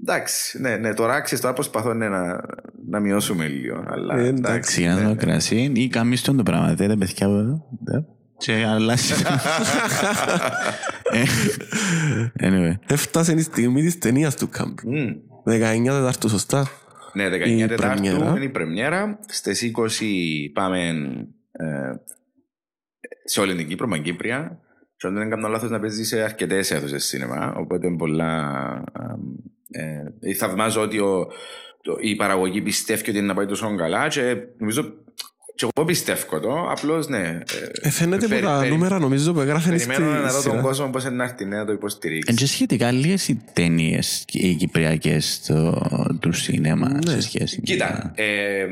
εντάξει, 0.00 0.60
ναι, 0.60 0.76
ναι, 0.76 0.94
τώρα 0.94 1.14
άξιες, 1.14 1.40
τώρα 1.40 1.52
προσπαθώ 1.52 1.94
ναι, 1.94 2.08
να, 2.08 2.40
να 2.88 3.00
μειώσουμε 3.00 3.46
λίγο. 3.48 3.84
Αλλά, 3.86 4.14
Ε, 4.14 4.18
εντάξει, 4.26 4.38
εντάξει, 4.38 4.60
Ξεκινάς 4.70 4.96
ναι, 4.96 5.02
το 5.02 5.08
ναι. 5.08 5.14
κρασί 5.14 5.72
ή 5.74 5.88
κάνεις 5.88 6.22
τον 6.22 6.36
το 6.36 6.42
πράγμα. 6.42 6.74
Δεν 6.74 6.88
τα 6.88 6.96
παιδιά 6.96 7.26
από 7.26 7.36
εδώ. 7.36 7.64
Ναι. 7.84 8.04
Και 8.36 8.64
αλλάζει. 8.66 9.14
Ε, 11.10 11.22
Anyway. 12.40 12.74
Έφτασε 12.86 13.32
η 13.32 13.40
στιγμή 13.40 13.82
της 13.82 13.98
ταινίας 13.98 14.36
του 14.36 14.48
κάμπινγκ. 14.48 14.78
Μμ. 14.84 15.16
19 15.44 15.82
Τετάρτου, 15.84 16.28
σωστά. 16.28 16.66
Ναι, 17.12 17.28
19 17.28 17.46
Η 17.46 17.66
Τετάρτου 17.66 18.00
πρεμιέρα. 18.02 18.30
είναι 18.36 18.44
η 18.44 18.48
πρεμιέρα. 18.48 19.18
Στις 19.28 19.72
20 19.76 20.04
πάμε 20.52 20.88
ε, 21.52 21.92
σε 23.24 23.40
όλη 23.40 23.54
την 23.54 23.68
Κύπρο, 23.68 23.86
Μαγκύπρια. 23.86 24.58
Και 24.96 25.06
αν 25.06 25.14
δεν 25.14 25.30
κάνω 25.30 25.48
λάθος 25.48 25.70
να 25.70 25.80
παίζεις 25.80 26.08
σε 26.08 26.22
αρκετές 26.22 26.70
αίθουσες 26.70 27.04
σίνεμα. 27.04 27.54
Οπότε 27.56 27.86
είναι 27.86 27.96
πολλά... 27.96 28.44
Ε, 29.70 30.30
ε, 30.30 30.34
θαυμάζω 30.34 30.80
ότι 30.80 30.98
ο, 30.98 31.26
το, 31.82 31.96
η 32.00 32.16
παραγωγή 32.16 32.60
πιστεύει 32.62 33.00
ότι 33.10 33.18
είναι 33.18 33.26
να 33.26 33.34
πάει 33.34 33.46
τόσο 33.46 33.74
καλά 33.76 34.08
και 34.08 34.36
νομίζω 34.58 34.92
και 35.54 35.66
εγώ 35.76 35.86
πιστεύω 35.86 36.40
το, 36.40 36.70
απλώς 36.70 37.08
ναι. 37.08 37.38
Ε, 37.82 37.90
φαίνεται 37.90 38.24
από 38.24 38.34
περι- 38.34 38.46
τα 38.46 38.58
περι- 38.58 38.72
νούμερα 38.72 38.98
νομίζω 38.98 39.32
που 39.32 39.40
έγραφε 39.40 39.78
στη 39.78 39.86
Περιμένω 39.86 40.12
να 40.12 40.26
δω 40.28 40.32
τον 40.32 40.50
σειρά. 40.50 40.60
κόσμο 40.60 40.90
πώς 40.90 41.04
είναι 41.04 41.14
να 41.14 41.24
έρθει 41.24 41.44
ναι, 41.44 41.56
να 41.56 41.64
το 41.64 41.72
υποστηρίξει. 41.72 42.24
Εν 42.30 42.36
και 42.36 42.46
σχετικά 42.46 42.90
λίγες 42.90 43.28
οι 43.28 43.42
ταινίες 43.52 44.24
οι 44.32 44.54
κυπριακές 44.54 45.34
στο, 45.42 45.82
του 46.20 46.32
σινέμα 46.32 46.98
σε 47.06 47.20
σχέση 47.20 47.56
με... 47.56 47.62
Κοίτα, 47.72 48.12
ε, 48.14 48.66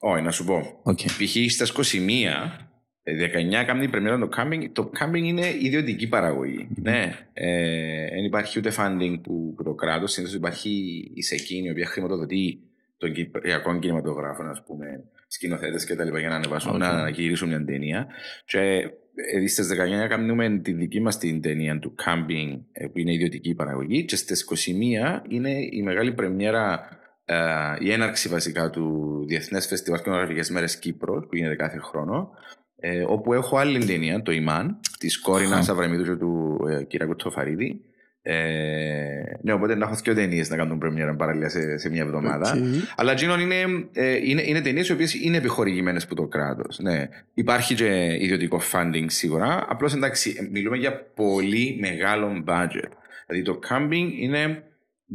όχι, 0.00 0.22
να 0.22 0.30
σου 0.30 0.44
πω. 0.44 0.80
Οκ. 0.82 0.98
Π.χ. 0.98 1.52
στα 1.52 1.66
21, 1.66 1.70
ε, 1.72 2.69
19 3.04 3.64
κάνει 3.66 3.84
η 3.84 3.88
πρεμιέρα 3.88 4.18
το 4.18 4.28
κάμπινγκ. 4.28 4.62
Το 4.72 4.86
κάμπινγκ 4.86 5.26
είναι 5.26 5.46
ιδιωτική 5.60 6.08
παραγωγή. 6.08 6.68
Ναι. 6.74 7.12
Ε, 7.32 8.08
δεν 8.08 8.24
υπάρχει 8.24 8.58
ούτε 8.58 8.72
funding 8.76 9.20
που, 9.22 9.54
που 9.56 9.62
το 9.62 9.74
κράτος. 9.74 10.12
Συνήθως 10.12 10.36
υπάρχει 10.36 10.70
η 11.14 11.22
ΣΕΚΙΝ, 11.22 11.64
η 11.64 11.70
οποία 11.70 11.86
χρηματοδοτεί 11.86 12.60
των 12.96 13.12
κυπριακών 13.12 13.80
κινηματογράφων, 13.80 14.48
ας 14.48 14.62
πούμε, 14.66 15.04
σκηνοθέτες 15.26 15.86
κτλ. 15.86 16.16
για 16.18 16.28
να 16.28 16.34
ανεβάσουν, 16.34 16.72
Οκ. 16.72 16.78
να 16.78 17.08
γυρίσουν 17.08 17.48
μια 17.48 17.64
ταινία. 17.64 18.06
Και 18.44 18.58
ε, 19.14 19.46
στις 19.46 19.68
19 20.04 20.08
κάνουμε 20.08 20.58
τη 20.58 20.72
δική 20.72 21.00
μας 21.00 21.18
την 21.18 21.40
ταινία 21.40 21.78
του 21.78 21.94
κάμπινγκ, 21.94 22.58
ε, 22.72 22.86
που 22.86 22.98
είναι 22.98 23.12
ιδιωτική 23.12 23.54
παραγωγή. 23.54 24.04
Και 24.04 24.16
στις 24.16 24.42
21 24.42 25.22
είναι 25.28 25.50
η 25.70 25.82
μεγάλη 25.82 26.12
πρεμιέρα 26.12 26.88
ε, 27.24 27.36
η 27.78 27.92
έναρξη 27.92 28.28
βασικά 28.28 28.70
του 28.70 29.16
Διεθνές 29.26 29.66
Φεστιβάλ 29.66 30.02
Κινηματογραφικές 30.02 30.50
Μέρες 30.50 30.78
Κύπρο, 30.78 31.26
που 31.28 31.36
γίνεται 31.36 31.56
κάθε 31.56 31.78
χρόνο, 31.78 32.30
ε, 32.80 33.04
όπου 33.06 33.32
έχω 33.32 33.56
άλλη 33.56 33.84
ταινία, 33.84 34.22
το 34.22 34.32
Ιμάν, 34.32 34.80
της 34.98 35.20
Κόρινας 35.20 35.68
Αβραμίδου 35.68 36.04
και 36.04 36.14
του 36.14 36.58
ε, 36.70 36.84
Κυριακού 36.84 37.16
Τροφαρίδη, 37.16 37.80
Ε, 38.22 38.34
ναι, 39.42 39.52
οπότε 39.52 39.74
να 39.74 39.84
έχω 39.84 39.94
δύο 39.94 40.14
ταινίες 40.14 40.50
να 40.50 40.56
κάνουν 40.56 40.78
πρεμιέρα 40.78 41.14
παράλληλα 41.14 41.48
σε, 41.48 41.78
σε 41.78 41.90
μια 41.90 42.02
εβδομάδα. 42.02 42.52
Οκ. 42.52 42.58
Αλλά 42.96 43.12
εκείνο 43.12 43.40
είναι, 43.40 43.54
ε, 43.92 44.16
είναι, 44.16 44.42
είναι 44.42 44.60
ταινίες 44.60 44.88
οι 44.88 44.92
οποίες 44.92 45.14
είναι 45.14 45.36
επιχορηγημένες 45.36 46.04
από 46.04 46.14
το 46.14 46.26
κράτος. 46.26 46.78
Ναι. 46.78 47.08
Υπάρχει 47.34 47.74
και 47.74 48.16
ιδιωτικό 48.20 48.60
funding 48.72 49.04
σίγουρα. 49.06 49.66
Απλώς 49.68 49.94
εντάξει, 49.94 50.36
ε, 50.38 50.48
μιλούμε 50.50 50.76
για 50.76 51.06
πολύ 51.14 51.78
μεγάλο 51.80 52.44
budget. 52.46 52.90
Δηλαδή 53.26 53.44
το 53.44 53.58
camping 53.68 54.08
είναι 54.18 54.62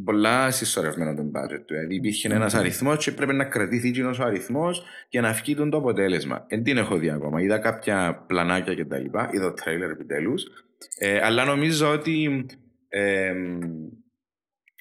πολλά 0.03 0.51
συσσωρευμένο 0.51 1.13
το 1.15 1.21
budget 1.35 1.59
του. 1.65 1.73
Δηλαδή 1.73 1.95
υπήρχε 1.95 2.33
ένας 2.33 2.53
αριθμός 2.53 3.03
και 3.05 3.11
πρέπει 3.11 3.33
να 3.33 3.45
κρατηθεί 3.45 3.87
εκείνος 3.87 4.19
ο 4.19 4.23
αριθμός 4.23 4.83
για 5.09 5.21
να 5.21 5.31
βγει 5.31 5.55
το 5.55 5.77
αποτέλεσμα. 5.77 6.45
Δεν 6.49 6.63
την 6.63 6.77
έχω 6.77 6.97
δει 6.97 7.09
ακόμα. 7.09 7.41
Είδα 7.41 7.57
κάποια 7.57 8.23
πλανάκια 8.27 8.75
κτλ. 8.75 9.03
Είδα 9.05 9.39
το 9.49 9.53
τρέιλερ 9.53 9.89
επιτέλους. 9.89 10.43
Ε, 10.99 11.19
αλλά 11.23 11.45
νομίζω 11.45 11.91
ότι 11.91 12.45
ε, 12.87 13.33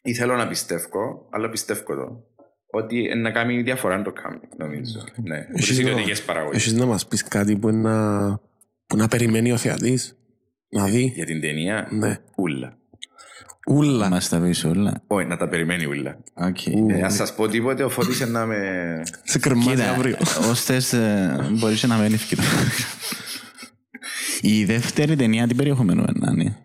ήθελα 0.03 0.37
να 0.37 0.49
πιστεύω, 0.49 1.29
αλλά 1.31 1.49
πιστεύω 1.49 1.95
το, 1.95 2.25
ότι 2.67 3.07
ε, 3.09 3.15
να 3.15 3.31
κάνει 3.31 3.63
διαφορά 3.63 4.03
το 4.03 4.13
camping, 4.17 4.57
νομίζω. 4.57 5.05
Ναι, 5.23 5.37
από 5.39 5.53
τις 5.55 5.71
Έχεις 5.71 5.79
να- 5.85 5.91
ιδιωτικές 5.91 6.23
παραγωγές. 6.23 6.57
Έχεις 6.67 6.73
να 6.79 6.87
μας 6.87 7.07
πεις 7.09 7.23
κάτι 7.23 7.57
που 7.57 7.71
να, 7.71 8.29
που 8.87 8.97
να 8.97 9.09
περιμένει 9.09 9.53
ο 9.53 9.57
θεατής 9.57 10.19
να 10.69 10.85
δει. 10.85 11.13
Για 11.15 11.25
την 11.25 11.41
ταινία, 11.41 11.89
Ναι. 11.91 12.17
ούλα. 12.37 12.79
Ούλα. 13.67 14.09
Μας 14.09 14.29
τα 14.29 14.41
πεις 14.41 14.65
όλα. 14.65 15.03
Όχι, 15.07 15.27
να 15.27 15.37
τα 15.37 15.49
περιμένει 15.49 15.87
ούλα. 15.87 16.19
Οκ. 16.35 16.67
Ε, 16.67 17.03
ας 17.03 17.15
σας 17.15 17.35
πω 17.35 17.49
τίποτε, 17.49 17.83
ο 17.85 17.89
Φώτης 17.89 18.21
είναι 18.21 18.31
να 18.31 18.47
με... 18.47 18.59
Σε 19.23 19.39
κρεμάζει 19.39 19.69
Κοίτα, 19.71 19.91
αύριο. 19.91 20.17
ως 20.51 20.65
θες 20.65 20.93
ε, 20.93 21.49
μπορείς 21.51 21.81
και 21.81 21.87
να 21.87 21.97
μένει 21.97 22.15
ευκαιρία. 22.15 22.45
Η 24.41 24.65
δεύτερη 24.65 25.17
ταινία 25.17 25.47
τι 25.47 25.55
περιεχομένου 25.55 26.05
να 26.13 26.31
είναι. 26.31 26.57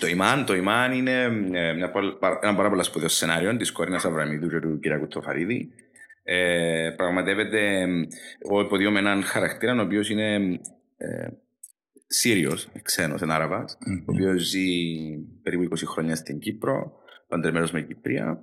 Το 0.00 0.06
Ιμάν, 0.06 0.44
το 0.44 0.54
Ιμάν 0.54 0.92
είναι 0.92 1.22
ε, 1.52 1.72
μια, 1.72 1.90
πολ- 1.90 2.12
παρα- 2.18 2.38
ένα 2.42 2.54
πάρα 2.54 2.68
πολύ 2.68 2.84
σπουδαίο 2.84 3.08
σενάριο 3.08 3.56
της 3.56 3.72
Κορίνας 3.72 4.04
Αβραμίδου 4.04 4.48
και 4.48 4.60
του 4.60 4.78
κ. 4.80 4.98
Κουτοφαρίδη. 5.00 5.68
Ε, 6.22 6.90
πραγματεύεται, 6.96 7.58
ε, 7.80 7.86
εγώ 8.44 8.60
υποδιώ 8.60 8.96
έναν 8.96 9.22
χαρακτήρα 9.22 9.74
ο 9.74 9.80
οποίος 9.80 10.10
είναι 10.10 10.34
ε, 10.96 11.26
Σύριος, 12.10 12.68
ξένος, 12.82 13.22
ένα 13.22 13.34
Άραβας, 13.34 13.78
ο 14.06 14.12
οποίος 14.12 14.42
ζει 14.42 14.66
περίπου 15.42 15.62
20 15.62 15.86
χρόνια 15.86 16.16
στην 16.16 16.38
Κύπρο, 16.38 16.92
παντρεμένος 17.28 17.70
με 17.70 17.82
Κυπρία. 17.82 18.42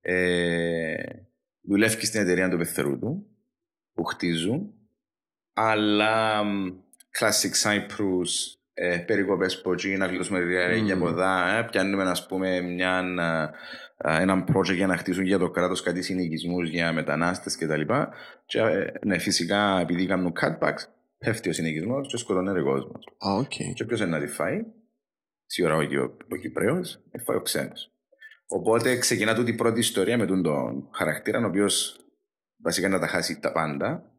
Ε, 0.00 0.94
δουλεύει 1.62 2.06
στην 2.06 2.20
εταιρεία 2.20 2.48
του 2.48 2.56
πεθερού 2.56 2.98
του, 2.98 3.26
που 3.92 4.04
χτίζουν, 4.04 4.72
αλλά 5.52 6.44
μ, 6.44 6.66
classic 7.18 7.62
Cyprus, 7.62 8.56
ε, 8.74 8.98
περικοπές 8.98 9.56
από 9.56 9.72
εκεί, 9.72 9.96
να 9.96 10.06
γλιτώσουμε 10.06 10.40
διαρρέγγια 10.40 10.94
από 10.94 11.08
εδώ, 11.08 11.46
ε, 11.58 11.66
πιάνουμε 11.70 12.02
ας 12.02 12.26
πούμε 12.26 12.60
μια, 12.60 12.98
α, 12.98 13.50
α, 13.96 14.20
έναν 14.20 14.44
project 14.52 14.74
για 14.74 14.86
να 14.86 14.96
χτίσουν 14.96 15.24
για 15.24 15.38
το 15.38 15.50
κράτος 15.50 15.82
κάτι 15.82 16.02
συνοικισμούς 16.02 16.68
για 16.68 16.92
μετανάστες 16.92 17.56
κτλ. 17.56 17.80
Και, 18.46 18.58
ε, 18.60 18.92
ναι, 19.04 19.18
φυσικά 19.18 19.78
επειδή 19.80 20.06
κάνουν 20.06 20.32
cutbacks, 20.40 20.84
πέφτει 21.18 21.48
ο 21.48 21.52
συνοικισμός 21.52 22.08
και 22.08 22.16
σκοτώνεται 22.16 22.60
ο 22.60 22.64
κόσμος. 22.64 23.04
Α, 23.26 23.34
οκ. 23.34 23.52
Και 23.74 23.84
ποιος 23.84 24.00
είναι 24.00 24.08
να 24.08 24.20
τη 24.20 24.26
φάει, 24.26 24.60
σίγουρα 25.46 25.74
ο, 25.74 25.78
ο, 25.78 26.16
ο 26.30 26.36
Κυπραίος, 26.36 27.02
ε, 27.10 27.18
φάει 27.18 27.36
ο 27.36 27.40
ξένος. 27.40 27.90
Οπότε 28.48 28.96
ξεκινά 28.96 29.34
τούτη 29.34 29.50
η 29.50 29.54
πρώτη 29.54 29.78
ιστορία 29.78 30.18
με 30.18 30.26
τον, 30.26 30.42
τον 30.42 30.88
χαρακτήρα, 30.92 31.40
ο 31.40 31.46
οποίος 31.46 32.00
βασικά 32.62 32.88
να 32.88 32.98
τα 32.98 33.06
χάσει 33.06 33.40
τα 33.40 33.52
πάντα. 33.52 34.10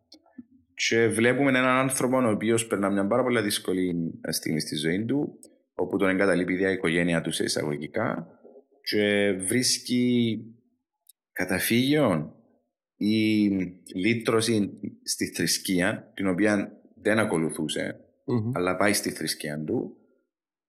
Και 0.73 1.07
βλέπουμε 1.07 1.49
έναν 1.49 1.65
άνθρωπο 1.65 2.17
ο 2.17 2.29
οποίος 2.29 2.67
περνά 2.67 2.89
μια 2.89 3.07
πάρα 3.07 3.23
πολύ 3.23 3.41
δύσκολη 3.41 4.19
στιγμή 4.29 4.59
στη 4.59 4.75
ζωή 4.75 5.05
του, 5.05 5.39
όπου 5.73 5.97
τον 5.97 6.09
εγκαταλείπει 6.09 6.51
η 6.51 6.55
ίδια 6.55 6.69
η 6.69 6.73
οικογένεια 6.73 7.21
του 7.21 7.31
σε 7.31 7.43
εισαγωγικά 7.43 8.27
και 8.81 9.31
βρίσκει 9.31 10.39
καταφύγιο 11.31 12.35
ή 12.97 13.47
λύτρωση 13.95 14.79
στη 15.03 15.25
θρησκεία, 15.25 16.11
την 16.13 16.27
οποία 16.27 16.71
δεν 17.01 17.19
ακολουθούσε, 17.19 17.99
Μμμ. 18.25 18.51
αλλά 18.55 18.75
πάει 18.75 18.93
στη 18.93 19.09
θρησκεία 19.09 19.63
του, 19.65 19.97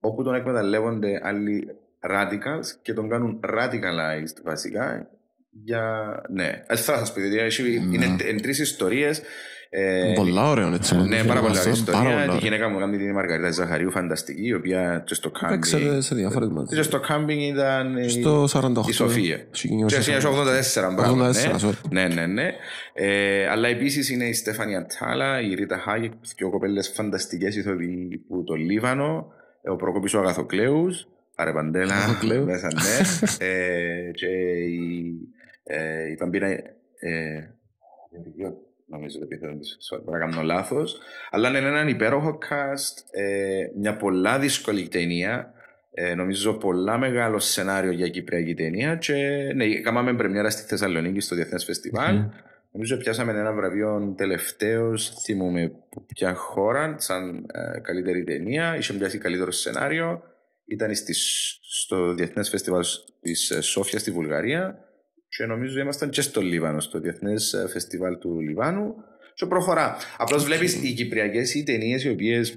όπου 0.00 0.22
τον 0.22 0.34
εκμεταλλεύονται 0.34 1.20
άλλοι 1.22 1.68
radicals 2.10 2.66
και 2.82 2.92
τον 2.92 3.08
κάνουν 3.08 3.40
radicalized 3.44 4.42
βασικά 4.44 5.10
για... 5.50 6.12
Ναι, 6.30 6.64
δεν 6.68 6.76
θα 6.76 6.98
σας 6.98 7.12
πω, 7.12 7.20
γιατί 7.20 7.38
έχει- 7.38 7.62
Ναι. 7.80 7.94
είναι, 7.94 8.04
είναι 8.28 8.40
τρεις 8.40 8.58
ιστορίες. 8.58 9.22
Ε, 9.70 10.12
Πολλά 10.16 10.50
ωραίο 10.50 10.74
έτσι. 10.74 10.96
ναι, 10.96 11.24
πάρα 11.24 11.40
πολύ 11.40 11.50
ωραία 11.58 11.62
Πάρα 11.62 11.70
ιστορία. 11.70 12.00
πολλά 12.00 12.22
Τη 12.22 12.28
ωραία. 12.28 12.38
γυναίκα 12.38 12.68
μου 12.68 12.78
κάνει 12.78 12.96
την 12.96 13.12
Μαργαρίτα 13.12 13.50
Ζαχαρίου, 13.50 13.90
φανταστική, 13.90 14.46
η 14.46 14.54
οποία 14.54 15.02
και 15.06 15.14
στο 15.14 15.30
Παίξατε 15.48 15.82
κάμπινγκ... 15.84 16.02
σε 16.02 16.14
διάφορες 16.14 16.48
μαζί. 16.48 16.76
Και 16.76 16.82
στο 16.82 17.00
κάμπινγκ 17.00 17.40
ήταν 17.40 17.96
η- 17.96 18.08
Στο 18.08 18.44
48. 18.52 18.88
η 18.88 18.92
Σοφία. 18.92 19.36
Και 19.36 19.68
1984. 19.68 20.90
1984, 20.90 20.94
μπράβο. 20.96 21.14
84, 21.14 21.32
ναι. 21.32 21.54
sorry. 21.62 21.72
Ναι, 21.90 22.08
ναι, 22.08 22.26
ναι. 22.26 22.50
Ε, 22.92 23.48
αλλά 23.48 23.68
επίσης 23.68 24.10
είναι 24.10 24.24
η 24.24 24.32
Στέφανια 24.32 24.86
Τάλα, 24.98 25.40
η 25.40 25.54
Ρίτα 25.54 25.78
Χάγεκ, 25.78 26.12
δύο 26.36 26.50
κοπέλες 26.50 26.88
φανταστικές 26.94 27.56
ηθοποιοί 27.56 28.24
που 28.28 28.44
το 28.44 28.54
Λίβανο, 28.54 29.32
ε, 29.62 29.70
ο 29.70 29.76
Προκόπης 29.76 30.14
ο 30.14 30.18
Αγαθοκλέους, 30.18 31.08
Άρε 31.34 31.52
Παντέλα, 31.52 31.94
Αγαθοκλέους. 31.94 32.44
μέσα 32.46 32.66
ναι. 32.74 32.98
ε, 33.46 34.10
και 34.12 34.26
η, 34.26 35.14
ε, 35.64 36.10
η 36.10 36.14
Παμπίνα. 36.14 36.46
Ε, 36.46 37.50
νομίζω 38.88 39.18
το 39.18 39.24
επίθετο 39.24 39.58
της, 39.58 39.76
sorry, 39.90 40.02
μπορεί 40.04 40.18
να 40.18 40.26
κάνω 40.26 40.42
λάθος. 40.42 40.98
Αλλά 41.30 41.48
είναι 41.48 41.58
έναν 41.58 41.88
υπέροχο 41.88 42.38
cast, 42.50 43.04
ε, 43.10 43.66
μια 43.76 43.96
πολλά 43.96 44.38
δύσκολη 44.38 44.88
ταινία, 44.88 45.52
ε, 45.90 46.14
νομίζω 46.14 46.54
πολλά 46.54 46.98
μεγάλο 46.98 47.38
σενάριο 47.38 47.90
για 47.90 48.08
κυπριακή 48.08 48.54
ταινία 48.54 48.96
και 48.96 49.14
ναι, 49.54 49.80
κάναμε 49.80 50.14
πρεμιέρα 50.14 50.50
στη 50.50 50.62
Θεσσαλονίκη 50.62 51.20
στο 51.20 51.34
Διεθνές 51.34 51.64
Φεστιβάλ. 51.64 52.16
Μμμ. 52.16 52.30
Νομίζω 52.72 52.96
πιάσαμε 52.96 53.32
ένα 53.32 53.52
βραβείο 53.52 54.14
τελευταίος, 54.16 55.22
θυμούμε 55.22 55.72
που 55.90 56.06
ποια 56.06 56.34
χώρα, 56.34 56.94
σαν 56.98 57.46
ε, 57.52 57.80
καλύτερη 57.80 58.24
ταινία. 58.24 58.76
Είχε 58.76 58.92
πιάσει 58.92 59.18
καλύτερο 59.18 59.50
σενάριο. 59.50 60.22
Ήταν 60.64 60.94
στις, 60.94 61.58
στο 61.62 62.14
Διεθνές 62.14 62.48
Φεστιβάλ 62.48 62.84
της 63.20 63.58
Σόφια 63.60 63.98
στη 63.98 64.10
Βουλγαρία. 64.10 64.87
Και 65.28 65.46
νομίζω 65.46 65.80
ήμασταν 65.80 66.10
και 66.10 66.20
στο 66.20 66.40
Λίβανο, 66.40 66.80
στο 66.80 67.00
Διεθνές 67.00 67.66
Φεστιβάλ 67.72 68.18
του 68.18 68.40
Λιβάνου. 68.40 68.94
Και 69.34 69.46
προχωρά. 69.46 69.96
Απλώς 70.18 70.44
βλέπεις 70.44 70.82
οι 70.82 70.92
κυπριακές 70.92 71.54
οι 71.54 71.62
ταινίες 71.62 72.04
οι 72.04 72.10
οποίες 72.10 72.54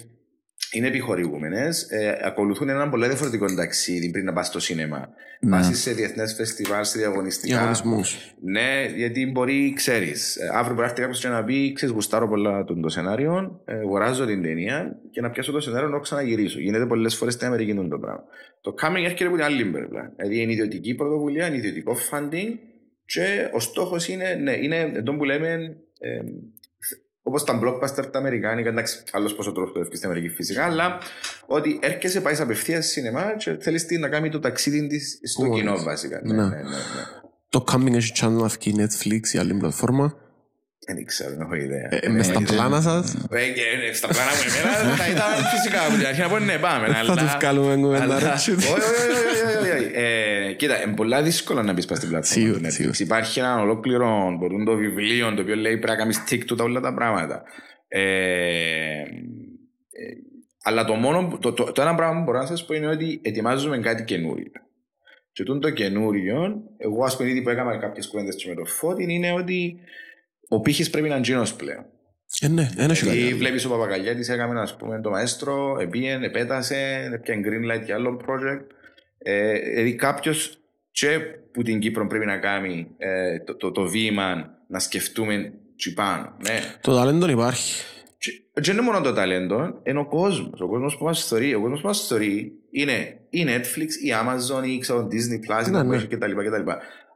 είναι 0.72 0.88
επιχορηγούμενες, 0.88 1.82
ε, 1.90 2.20
ακολουθούν 2.24 2.70
έναν 2.70 2.90
πολύ 2.90 3.08
διαφορετικό 3.08 3.46
ταξίδι 3.56 4.12
πριν 4.12 4.26
να 4.26 4.34
πας 4.34 4.48
στο 4.48 4.60
σίνεμα. 4.60 5.10
Ναι. 5.40 5.50
Πας 5.50 5.80
σε 5.80 5.92
διεθνές 5.92 6.34
φεστιβάλ, 6.34 6.86
σε 6.86 6.98
διαγωνιστικά. 6.98 7.56
Διαγωνισμούς. 7.56 8.36
Ναι, 8.42 8.86
γιατί 8.96 9.32
μπορεί, 9.32 9.74
ξέρεις, 9.76 10.38
αύριο 10.54 10.74
μπορεί 10.74 10.78
να 10.78 10.84
έρθει 10.84 11.02
κάποιος 11.02 11.20
και 11.20 11.28
να 11.28 11.44
πει: 11.44 11.74
Ξέρεις, 11.74 11.94
γουστάρω 11.94 12.28
πολλά 12.28 12.64
το, 12.64 12.80
το 12.80 12.90
σενάριο, 12.90 13.62
ε, 13.66 13.74
αγοράζω 13.74 14.26
την 14.26 14.42
ταινία 14.42 15.00
και 15.12 15.22
να 15.22 15.30
πιάσω 15.30 15.52
το 15.52 15.60
σενάριο 15.60 15.88
να 15.88 15.94
το 15.94 16.00
ξαναγυρίσω. 16.00 16.60
Γίνεται 16.60 16.86
πολλές 16.86 17.16
φορές 17.16 17.34
στην 17.34 17.48
Αμερική 17.48 17.74
το 17.74 18.00
πράγμα. 18.00 18.24
Το 18.62 18.74
coming 18.82 19.04
έρχεται 19.04 19.26
από 19.26 19.36
την 19.36 19.44
άλλη 19.44 19.66
πλευρά. 19.66 20.14
Δηλαδή 20.16 20.42
είναι 20.42 20.52
ιδιωτική 20.52 20.96
πρωτοβουλία, 20.96 21.48
είναι 21.48 21.58
ιδιωτικό 21.58 21.96
funding 22.12 22.58
και 23.06 23.50
ο 23.54 23.60
στόχος 23.60 24.08
είναι, 24.08 24.34
ναι, 24.34 24.52
είναι 24.52 24.92
αυτό 24.98 25.14
που 25.14 25.24
λέμε. 25.24 25.78
Ε, 26.00 26.20
Όπως 27.24 27.44
τα 27.44 27.60
blockbuster 27.64 28.12
τα 28.12 28.20
Αμερικάνικα, 28.20 28.70
εντάξει, 28.70 29.04
άλλος 29.12 29.36
πόσο 29.36 29.52
τρόπος 29.52 29.74
το 29.74 29.80
έφυγε 29.80 29.96
στην 29.96 30.10
Αμερική 30.10 30.34
φυσικά, 30.34 30.66
αλλά 30.66 30.98
ότι 31.46 31.80
έρχεσαι, 31.82 32.22
πάει 32.22 32.36
απευθείας 32.42 32.86
σινεμά 32.86 33.36
και 33.38 33.58
θέλεις 33.60 33.86
να 34.00 34.10
κάνει 34.10 34.30
το 34.30 34.40
ταξίδι 34.40 34.88
της 34.88 35.20
στο 35.24 35.44
Μόλις. 35.44 35.60
κοινό 35.64 35.84
βασικά. 35.84 36.22
Ναι, 36.24 36.34
Ναι. 36.34 36.42
ναι, 36.42 36.56
ναι. 36.56 36.62
ναι. 36.64 37.20
Το 37.50 37.64
coming 37.72 37.94
έχει 37.94 38.12
channel 38.16 38.30
να 38.32 38.48
βγει 38.48 38.76
Netflix 38.78 39.28
ή 39.34 39.38
άλλη 39.38 39.54
πλατφόρμα. 39.54 40.16
Δεν 40.88 41.06
ξέρω, 41.06 41.30
δεν 41.30 41.42
έχω 41.42 41.56
ιδέα. 41.56 41.88
Ε, 41.92 42.00
Δεν 42.00 42.12
Μες 42.12 42.30
έχω 42.30 42.40
στα 42.40 42.54
ιδέα. 42.54 42.56
πλάνα 42.68 42.82
σας. 42.82 43.14
Ε, 43.32 43.48
και, 43.52 43.62
ε, 43.90 43.94
Στα 43.94 44.08
πλάνα 44.08 44.32
μου 44.32 44.42
εμένα 44.60 44.96
θα 44.96 45.08
ήταν 45.10 45.32
φυσικά 45.56 45.86
από 45.86 45.96
την 45.98 46.06
αρχή 46.06 46.22
να 46.22 46.30
πω 46.30 46.40
ναι 46.40 46.58
πάμε. 46.58 46.88
Θα 46.88 46.98
αλλά- 46.98 47.16
τους 47.16 47.38
κάνουμε 47.38 47.76
κουβέντα, 47.76 48.04
αλλά- 48.04 48.20
ρε, 48.20 48.26
Όχι, 48.26 48.52
όχι, 48.52 48.68
όχι, 48.72 48.76
όχι, 48.78 49.58
όχι, 49.60 49.72
όχι. 49.84 49.92
Ε, 49.94 50.54
Κοίτα, 50.54 50.82
είναι 50.84 50.94
πολλά 50.96 51.22
δύσκολα 51.24 51.64
να 51.64 51.74
μπει 51.74 51.86
πας 51.86 51.98
στην 51.98 52.10
πλατφόρμα 52.10 52.44
Σίγουρα, 52.44 52.60
του 52.60 52.66
Netflix. 52.66 52.72
σίγουρα. 52.72 52.96
Υπάρχει 53.00 53.40
ένα 53.40 53.62
ολόκληρο 53.62 54.36
μπορούν 54.40 54.66
το 54.66 54.76
βιβλίο 54.76 55.34
το 55.34 55.42
οποίο 55.42 55.56
λέει 55.56 55.78
πρέπει 55.78 55.88
να 55.92 55.96
κάνεις 55.96 56.24
tick 56.30 56.40
του 56.46 56.56
τα 56.56 56.64
όλα 56.64 56.80
τα 56.80 56.94
πράγματα. 56.94 57.44
Ε, 57.88 58.02
ε, 59.02 59.04
αλλά 60.64 60.86
το 60.86 60.94
μόνο, 60.94 61.28
που- 61.28 61.40
το, 61.40 61.54
το, 61.54 61.72
το 61.72 61.82
ένα 61.82 61.96
πράγμα 61.96 62.18
που 62.18 62.24
μπορώ 62.24 62.38
να 62.40 62.46
σας 62.46 62.66
πω 62.66 62.74
είναι 62.74 62.88
ότι 62.88 63.20
ετοιμάζουμε 63.24 63.78
κάτι 63.78 64.04
καινούριο. 64.04 64.52
Και 65.34 65.44
τούτο 65.44 65.60
το 65.60 65.70
καινούριο, 65.70 66.62
εγώ 66.78 67.04
ας 67.04 67.18
πούμε 67.18 67.30
ήδη 67.30 67.42
που 67.42 67.50
έκανα 67.50 67.78
κάποιες 67.78 68.08
κουβέντες 68.08 68.36
και 68.36 68.50
με 68.50 68.56
το 68.56 68.66
Φώτη, 68.66 69.14
είναι 69.14 69.32
ότι 69.32 69.76
ο 70.54 70.60
πύχης 70.60 70.90
πρέπει 70.90 71.08
να 71.10 71.16
είναι 71.16 71.26
γίνος 71.26 71.54
πλέον. 71.54 71.86
Ε, 72.42 72.48
ναι, 72.48 72.70
ένα 72.78 72.92
έχει 72.92 73.04
Δηλαδή 73.04 73.22
κάτι. 73.24 73.34
βλέπεις 73.34 73.66
ο 73.66 73.70
Παπακαγιάτης 73.70 74.30
έκαμε 74.30 74.62
ας 74.62 74.76
πούμε 74.76 75.02
το 75.02 75.10
μαέστρο, 75.10 75.78
επίεν, 75.80 76.24
επέτασε, 76.24 77.10
έπιαν 77.14 77.42
green 77.46 77.76
light 77.76 77.84
για 77.86 77.96
άλλο 77.96 78.22
project. 78.28 78.66
Ε, 79.18 79.60
δηλαδή 79.60 79.96
κάποιος 79.96 80.58
και 80.92 81.20
που 81.54 81.64
την 81.64 81.80
Κύπρο 81.80 82.08
πρέπει 82.08 82.26
να 82.26 82.38
κάνει 82.38 82.88
ε, 82.98 83.40
το, 83.40 83.56
το, 83.56 83.72
το 83.72 83.88
βήμα 83.88 84.50
να 84.68 84.80
σκεφτούμε 84.80 85.54
τσι 85.76 85.94
πάνω. 85.94 86.38
Ναι. 86.44 86.60
Το 86.82 86.96
ταλέντο 86.96 87.30
υπάρχει. 87.30 87.84
Και, 88.18 88.32
δεν 88.54 88.74
είναι 88.74 88.86
μόνο 88.86 89.02
το 89.02 89.14
ταλέντο, 89.14 89.82
είναι 89.84 90.00
ο 90.00 90.06
κόσμος. 90.08 90.62
Ο 90.62 90.68
κόσμος 90.68 90.98
που 90.98 91.04
μας 91.04 91.28
θεωρεί. 91.28 91.54
Ο 91.54 91.62
κόσμος 91.62 91.82
που 91.82 91.88
μας 91.88 92.08
θεωρεί 92.08 92.52
είναι 92.72 93.20
η 93.30 93.46
Netflix, 93.48 93.90
η 94.06 94.12
Amazon, 94.24 94.68
η 94.68 94.78
ξέρω, 94.78 95.08
Disney 95.12 95.62
Plus, 95.62 95.68
η 95.68 95.70
Ναι, 95.70 95.84
ναι. 95.84 95.98
Netflix 95.98 96.08
κτλ. 96.10 96.32
κτλ. 96.32 96.70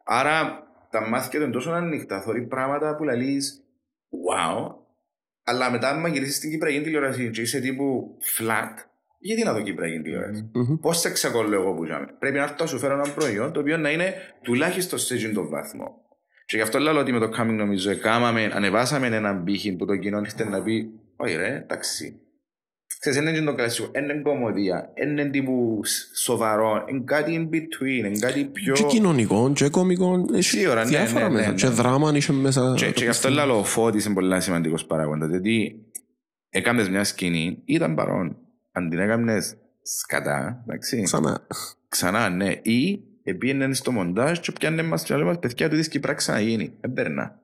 Άρα 0.05 0.64
τα 0.95 1.07
μάτια 1.07 1.39
του 1.39 1.45
είναι 1.45 1.53
τόσο 1.53 1.71
ανοιχτά. 1.71 2.21
Θεωρεί 2.21 2.41
πράγματα 2.41 2.95
που 2.95 3.03
λέει 3.03 3.41
wow, 4.29 4.75
αλλά 5.43 5.71
μετά, 5.71 5.89
άμα 5.89 6.07
γυρίσεις 6.07 6.35
στην 6.35 6.49
Κυπριακή 6.49 6.81
τηλεόραση 6.81 7.29
και 7.29 7.41
είσαι 7.41 7.59
τύπου 7.59 8.17
flat, 8.37 8.73
γιατί 9.19 9.43
να 9.43 9.53
δω 9.53 9.61
Κυπριακή 9.61 10.01
τηλεόραση; 10.01 10.49
Μμμ. 10.53 10.75
Πώς 10.75 10.99
σε 10.99 11.11
ξεκολλώ 11.11 11.55
εγώ 11.55 11.73
που 11.73 11.85
ζάμε. 11.85 12.07
Πρέπει 12.19 12.37
να 12.37 12.43
έρθω 12.43 12.55
να 12.59 12.65
σου 12.65 12.79
φέρω 12.79 12.93
ένα 12.93 13.13
προϊόν 13.13 13.51
το 13.51 13.59
οποίο 13.59 13.77
να 13.77 13.91
είναι 13.91 14.13
τουλάχιστον 14.41 14.99
σε 14.99 15.13
εκείνον 15.13 15.33
τον 15.33 15.49
βαθμό. 15.49 16.01
Και 16.45 16.55
γι' 16.55 16.61
αυτό 16.61 16.79
λέω 16.79 16.99
ότι 16.99 17.11
με 17.11 17.19
το 17.19 17.29
coming 17.39 17.55
νομίζω 17.55 17.89
εκάμαμε, 17.89 18.51
ανεβάσαμε 18.53 19.07
έναν 19.07 19.43
πύχη 19.43 19.75
που 19.75 19.85
το 19.85 19.95
κοινό 19.95 20.19
ήρθε 20.19 20.49
να 20.49 20.63
πει 20.63 20.89
Όχι 21.15 21.35
ρε, 21.35 21.55
εντάξει. 21.55 22.19
Ξέρεις, 22.99 23.19
δεν 23.19 23.35
είναι 23.35 23.45
το 23.45 23.55
κλασικό, 23.55 23.89
δεν 23.91 24.03
είναι 24.03 24.21
κομμωδία, 24.21 24.91
δεν 24.95 25.09
είναι 25.09 25.25
τύπου 25.29 25.79
σοβαρό, 26.13 26.85
είναι 26.89 27.01
κάτι 27.05 27.49
in 27.51 27.55
between, 27.55 28.05
είναι 28.05 28.19
κάτι 28.19 28.45
πιο... 28.45 28.73
Και 28.73 28.83
κοινωνικό, 28.83 29.51
και 29.55 29.69
κομικό, 29.69 30.25
έχει 30.33 30.41
Σίγουρα, 30.41 30.83
ναι, 30.83 30.89
διάφορα 30.89 31.23
ναι, 31.23 31.29
ναι, 31.29 31.35
μέσα. 31.35 31.49
ναι. 31.49 31.55
Και 31.55 31.67
δράμα 31.67 32.11
είχε 32.15 32.33
μέσα. 32.33 32.73
Και, 32.77 32.91
και 32.91 33.03
γι' 33.03 33.09
αυτό 33.09 33.29
λέω 33.29 33.59
ο 33.59 33.63
Φώτης 33.63 34.05
είναι 34.05 34.13
πολύ 34.13 34.41
σημαντικός 34.41 34.85
παράγοντας, 34.85 35.29
γιατί 35.29 35.85
έκανες 36.49 36.89
μια 36.89 37.03
σκηνή, 37.03 37.61
ήταν 37.65 37.95
παρόν. 37.95 38.37
Αν 38.71 38.89
την 38.89 38.99
έκανες 38.99 39.55
σκατά, 39.81 40.63
εντάξει, 40.67 41.01
Ξανά. 41.01 41.47
ξανά 41.87 42.29
ναι, 42.29 42.51
ή 42.61 43.03
επίενε 43.23 43.73
στο 43.73 43.91
μοντάζ 43.91 44.39
και 44.39 44.51
πιάνε 44.51 44.83
μας 44.83 45.03
και 45.03 45.15
λέμε 45.15 45.37
παιδιά 45.37 45.69
του 45.69 45.75
δίσκη 45.75 45.99
πράξη 45.99 46.31
να 46.31 46.39
γίνει. 46.39 46.73
Εμπερνά. 46.81 47.39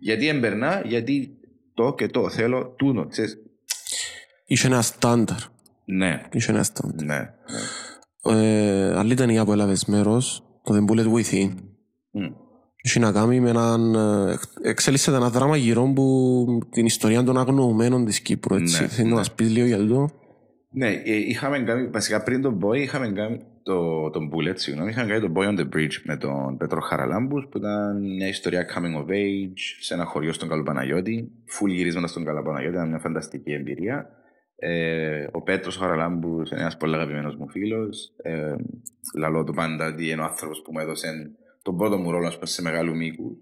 Γιατί 0.00 0.28
εμπερνά, 0.28 0.82
γιατί 0.84 1.38
το 1.74 1.94
και 1.94 2.08
το 2.08 2.28
θέλω 2.28 2.74
τούτο, 2.78 3.06
ξέρεις. 3.06 3.38
Είχε 4.44 4.66
ένα 4.66 4.82
στάνταρ. 4.82 5.36
Ναι, 5.84 6.22
Είχε 6.32 6.52
ένα 6.52 6.62
στάνταρ. 6.62 7.04
ναι. 7.04 7.30
Ε, 8.26 8.98
άλλη 8.98 9.14
ταινία 9.14 9.44
που 9.44 9.52
έλαβες 9.52 9.84
μέρος, 9.84 10.44
το 10.62 10.74
The 10.74 10.90
Bullet 10.90 11.12
Within, 11.12 11.50
Μμ. 12.10 12.24
έχει 12.82 12.98
να 12.98 13.12
κάνει 13.12 13.40
με 13.40 13.50
έναν... 13.50 13.94
ε, 13.94 14.38
Εξέλιξε 14.62 15.10
ένα 15.14 15.30
δράμα 15.30 15.56
γύρω 15.56 15.92
που 15.94 16.46
την 16.70 16.86
ιστορία 16.86 17.22
των 17.22 17.38
αγνοωμένων 17.38 18.04
της 18.04 18.20
Κύπρου, 18.20 18.54
έτσι. 18.54 18.80
Ναι, 18.82 18.88
Θέλει 18.88 19.02
να 19.08 19.12
ναι. 19.14 19.18
μας 19.18 19.32
πεις 19.32 19.50
λίγο 19.50 19.66
για 19.66 19.86
το. 19.86 20.08
Ναι, 20.70 20.88
ε, 20.88 21.02
είχαμε 21.16 21.58
κάνει, 21.58 21.86
βασικά 21.88 22.22
πριν 22.22 22.42
τον 22.42 22.58
Boy, 22.64 22.76
είχαμε 22.76 23.08
κάνει 23.08 23.40
το, 23.62 24.10
τον 24.10 24.30
Bullet, 24.32 24.52
συγγνώμη, 24.54 24.90
είχαμε 24.90 25.08
κάνει 25.08 25.20
τον 25.20 25.32
Boy 25.36 25.48
on 25.48 25.58
the 25.60 25.76
Bridge 25.76 25.92
με 26.04 26.16
τον 26.16 26.56
Πέτρο 26.56 26.80
Χαραλάμπους, 26.80 27.46
που 27.50 27.58
ήταν 27.58 28.00
μια 28.16 28.28
ιστορία 28.28 28.66
coming 28.74 28.96
of 29.06 29.10
age 29.10 29.58
σε 29.80 29.94
ένα 29.94 30.04
χωριό 30.04 30.32
στον 30.32 30.48
Καλοπαναγιώτη, 30.48 31.30
full 31.60 31.68
γυρίσματα 31.68 32.06
στον 32.06 32.24
Καλοπαναγιώτη, 32.24 32.74
ήταν 32.76 32.88
μια 32.88 32.98
φανταστική 32.98 33.52
εμπειρία. 33.52 34.08
Ε, 34.56 35.26
ο 35.32 35.42
Πέτρος 35.42 35.76
Χαραλάμπους 35.76 36.50
είναι 36.50 36.60
ένας 36.60 36.76
πολύ 36.76 36.94
αγαπημένος 36.94 37.36
μου 37.36 37.50
φίλος. 37.50 38.12
Ε, 38.22 38.54
λαλώ 39.18 39.44
του 39.44 39.52
πάντα 39.54 39.86
ότι 39.86 40.08
είναι 40.10 40.20
ο 40.20 40.24
άνθρωπος 40.24 40.62
που 40.62 40.72
μου 40.72 40.78
έδωσε 40.78 41.36
τον 41.62 41.76
πρώτο 41.76 41.96
μου 41.98 42.10
ρόλο 42.10 42.26
ας 42.26 42.34
πούμε, 42.34 42.46
σε 42.46 42.62
μεγάλου 42.62 42.96
μήκους. 42.96 43.36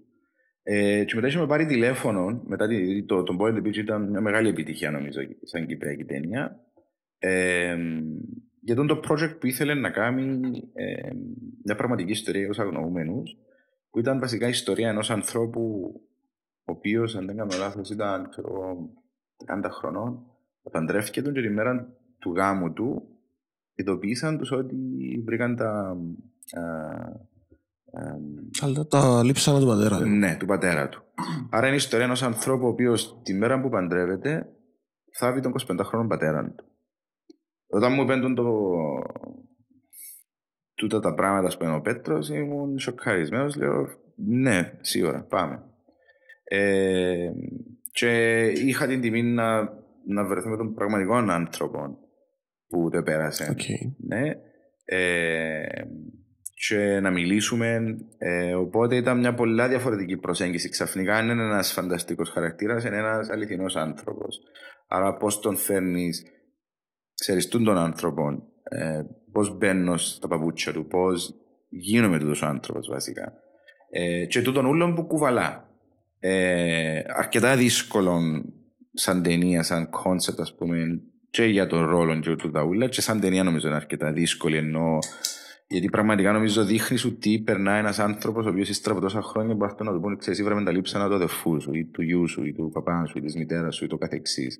Ε, 0.63 1.03
και 1.03 1.15
μετά 1.15 1.27
είχαμε 1.27 1.47
πάρει 1.47 1.65
τηλέφωνο, 1.65 2.41
μετά 2.45 2.67
τη- 2.67 3.03
το, 3.05 3.23
τον 3.23 3.37
Boy 3.39 3.43
on 3.45 3.55
the 3.55 3.61
Beach 3.67 3.75
ήταν 3.77 4.09
μια 4.09 4.21
μεγάλη 4.21 4.49
επιτυχία 4.49 4.91
νομίζω 4.91 5.19
σαν 5.43 5.67
κυπριακή 5.67 6.05
ταινία. 6.05 6.59
Ε, 7.17 7.77
για 8.61 8.75
τον 8.75 8.87
το 8.87 8.99
project 9.09 9.35
που 9.39 9.47
ήθελε 9.47 9.73
να 9.73 9.89
κάνει 9.89 10.39
ε, 10.73 11.09
μια 11.63 11.75
πραγματική 11.75 12.11
ιστορία 12.11 12.49
ως 12.49 12.59
αγνοούμενους 12.59 13.37
που 13.89 13.99
ήταν 13.99 14.19
βασικά 14.19 14.45
η 14.47 14.49
ιστορία 14.49 14.89
ενός 14.89 15.09
ανθρώπου 15.11 15.91
ο 16.65 16.71
οποίος 16.71 17.15
αν 17.15 17.25
δεν 17.25 17.35
κάνω 17.37 17.57
λάθος 17.57 17.89
ήταν 17.89 18.29
ξέρω, 18.29 18.47
εγώ, 18.47 18.89
30 19.65 19.69
χρονών 19.71 20.25
παντρεύτηκε 20.71 21.21
τον 21.21 21.33
και 21.33 21.41
τη 21.41 21.49
μέρα 21.49 21.87
του 22.19 22.33
γάμου 22.35 22.73
του 22.73 23.07
ειδοποίησαν 23.75 24.37
τους 24.37 24.51
ότι 24.51 24.75
βρήκαν 25.25 25.55
τα 25.55 25.97
α, 26.57 26.63
α, 28.01 28.17
Αλλά 28.61 28.87
τα 28.87 29.23
λείψανα 29.23 29.59
του 29.59 29.65
πατέρα. 29.65 29.97
του. 29.97 30.05
ναι, 30.05 30.35
του 30.39 30.45
πατέρα 30.45 30.89
του. 30.89 31.03
Άρα 31.49 31.65
είναι 31.65 31.75
η 31.75 31.77
ιστορία 31.77 32.05
ενός 32.05 32.23
ανθρώπου 32.23 32.65
ο 32.65 32.69
οποίος 32.69 33.19
τη 33.23 33.33
μέρα 33.33 33.61
που 33.61 33.69
παντρεύεται 33.69 34.49
θάβει 35.17 35.39
τον 35.39 35.53
25χρονο 35.67 36.05
πατέρα 36.07 36.53
του. 36.55 36.65
Όταν 37.67 37.93
μου 37.93 38.05
πέντουν 38.05 38.35
το... 38.35 38.43
τούτα 40.75 40.99
τα 40.99 41.13
πράγματα 41.13 41.57
που 41.57 41.63
είναι 41.63 41.75
ο 41.75 41.81
Πέτρος, 41.81 42.29
ήμουν 42.29 42.79
σοκαρισμένος. 42.79 43.55
Λέω, 43.55 43.87
ναι, 44.15 44.77
σίγουρα, 44.81 45.23
πάμε. 45.23 45.63
Ε, 46.43 47.31
και 47.91 48.41
είχα 48.47 48.87
την 48.87 49.01
τιμή 49.01 49.23
να, 49.23 49.69
να 50.07 50.25
βρεθώ 50.25 50.49
με 50.49 50.57
τον 50.57 50.73
πραγματικό 50.73 51.13
άνθρωπο 51.13 51.97
που 52.67 52.89
το 52.89 53.03
πέρασε. 53.03 53.47
Οκ. 53.51 53.61
Ναι. 53.97 54.31
Ε, 54.85 55.83
και 56.67 56.99
να 56.99 57.11
μιλήσουμε. 57.11 57.97
Ε, 58.17 58.53
οπότε 58.53 58.95
ήταν 58.95 59.19
μια 59.19 59.33
πολλά 59.33 59.67
διαφορετική 59.67 60.17
προσέγγιση. 60.17 60.69
Ξαφνικά 60.69 61.21
είναι 61.21 61.31
ένας 61.31 61.71
φανταστικός 61.71 62.29
χαρακτήρας, 62.29 62.83
είναι 62.83 62.97
ένας 62.97 63.29
αληθινός 63.29 63.75
άνθρωπος. 63.75 64.39
Άρα, 64.87 65.17
πώς 65.17 65.39
τον 65.39 65.57
φέρνεις, 65.57 66.23
ξέρεις 67.13 67.47
τον 67.47 67.77
άνθρωπο, 67.77 68.43
ε, 68.63 69.01
πώς 69.31 69.57
μπαίνω 69.57 69.97
στα 69.97 70.27
παπούτσια 70.27 70.73
του, 70.73 70.87
πώς 70.87 71.35
γίνομαι 71.69 72.19
τούτος 72.19 72.41
ο 72.41 72.45
άνθρωπος 72.45 72.87
βασικά. 72.87 73.33
Ε, 73.89 74.25
και 74.25 74.41
τούτον 74.41 74.65
ούλον 74.65 74.95
που 74.95 75.05
κουβαλά. 75.05 75.67
Ε, 76.19 77.01
αρκετά 77.07 77.55
δύσκολο 77.55 78.19
σαν 78.93 79.23
ταινία, 79.23 79.63
σαν 79.63 79.89
concept, 79.89 80.39
ας 80.39 80.55
πούμε, 80.55 81.01
και 81.29 81.43
για 81.43 81.67
τον 81.67 81.85
ρόλο 81.85 82.19
και 82.19 82.35
του 82.35 82.51
Δαούλα, 82.51 82.87
και 82.87 83.01
σαν 83.01 83.19
ταινία 83.19 83.43
νομίζω 83.43 83.67
είναι 83.67 83.75
αρκετά 83.75 84.11
δύσκολη. 84.11 84.57
Ενώ, 84.57 84.97
γιατί 85.67 85.89
πραγματικά 85.89 86.31
νομίζω 86.31 86.63
δείχνει 86.65 86.97
σου 86.97 87.17
τι 87.17 87.39
περνά 87.39 87.73
ένας 87.73 87.99
άνθρωπος 87.99 88.45
ο 88.45 88.49
οποίος 88.49 88.69
ύστερα 88.69 88.95
από 88.95 89.03
τόσα 89.03 89.21
χρόνια 89.21 89.55
μπορεί 89.55 89.73
να 89.77 89.93
του 89.93 89.99
πούνε: 89.99 90.15
Ξέρεις, 90.15 90.39
ήβραμε 90.39 90.63
τα 90.63 90.71
λείψανα 90.71 91.07
του 91.07 91.13
αδερφού 91.13 91.61
σου, 91.61 91.73
ή 91.73 91.85
του 91.85 92.01
γιού 92.01 92.27
σου, 92.27 92.45
ή 92.45 92.53
του 92.53 92.69
παπά 92.73 93.05
σου, 93.05 93.17
ή 93.17 93.21
της 93.21 93.35
μητέρας 93.35 93.75
σου, 93.75 93.85
ή 93.85 93.87
το 93.87 93.97
καθεξής. 93.97 94.57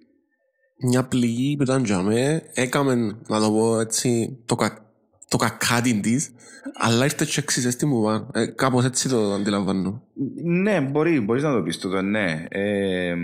Μια 0.89 1.03
πληγή 1.07 1.55
που 1.55 1.63
ήταν 1.63 1.83
για 1.83 2.01
μέ, 2.01 2.41
έκαμε, 2.53 2.95
να 3.27 3.39
το 3.39 3.51
πω 3.51 3.79
έτσι, 3.79 4.39
το, 4.45 4.55
κα, 4.55 4.92
το 5.27 5.37
κακάτι 5.37 5.99
της, 5.99 6.29
αλλά 6.73 7.03
ήρθε 7.03 7.25
και 7.25 7.39
εξής 7.39 7.73
στη 7.73 7.85
μου 7.85 8.03
πάνω. 8.03 8.27
Ε, 8.33 8.45
κάπως 8.45 8.85
έτσι 8.85 9.09
το 9.09 9.33
αντιλαμβάνω. 9.33 10.01
Ναι, 10.43 10.81
μπορεί, 10.81 11.19
μπορείς 11.19 11.43
να 11.43 11.53
το 11.53 11.61
πεις 11.61 11.77
τούτο, 11.77 12.01
ναι. 12.01 12.45
Ε, 12.49 13.15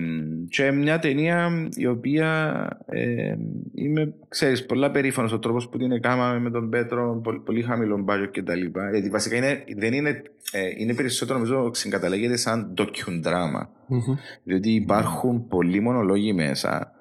και 0.50 0.72
μια 0.72 1.00
ταινία 1.00 1.70
η 1.76 1.88
οποία 1.88 2.68
ε, 2.86 3.36
είμαι, 3.74 4.14
ξέρεις, 4.28 4.66
πολλά 4.66 4.92
περήφανος 4.92 5.32
ο 5.32 5.40
τρόπος 5.40 5.70
που 5.70 5.78
την 5.78 5.92
έκαναμε 5.92 6.40
με 6.40 6.50
τον 6.50 6.70
Πέτρο, 6.70 7.20
πολύ, 7.24 7.40
πολύ 7.40 7.62
χαμηλό 7.62 8.06
budget 8.08 8.30
και 8.32 8.44
τα 8.44 8.56
λοιπά. 8.56 8.90
Γιατί 8.92 9.10
βασικά 9.10 9.36
είναι, 9.36 9.64
δεν 9.78 9.94
είναι, 9.94 10.22
ε, 10.52 10.60
είναι 10.78 10.94
περισσότερο 10.94 11.40
νομίζω 11.40 11.74
συγκαταλέγεται 11.74 12.38
σαν 12.38 12.74
docudrama. 12.78 13.68
Μμμ. 13.88 14.16
Διότι 14.44 14.70
υπάρχουν 14.70 15.48
πολλοί 15.48 15.80
μονολόγοι 15.80 16.34
μέσα 16.34 16.94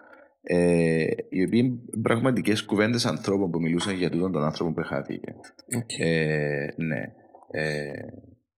ε, 0.50 1.06
οι 1.28 1.44
οποίοι 1.44 1.61
είναι 1.64 2.00
πραγματικές 2.02 2.64
κουβέντες 2.64 3.06
ανθρώπων 3.06 3.50
που 3.50 3.61
μιλούσαν 3.61 3.94
για 3.94 4.11
τούτον 4.11 4.32
τον 4.32 4.42
άνθρωπο 4.42 4.72
που 4.72 4.82
χάθηκε. 4.82 5.34
Οκ. 5.76 5.98
Ε, 5.98 6.72
ναι. 6.76 7.12
Ε, 7.50 7.90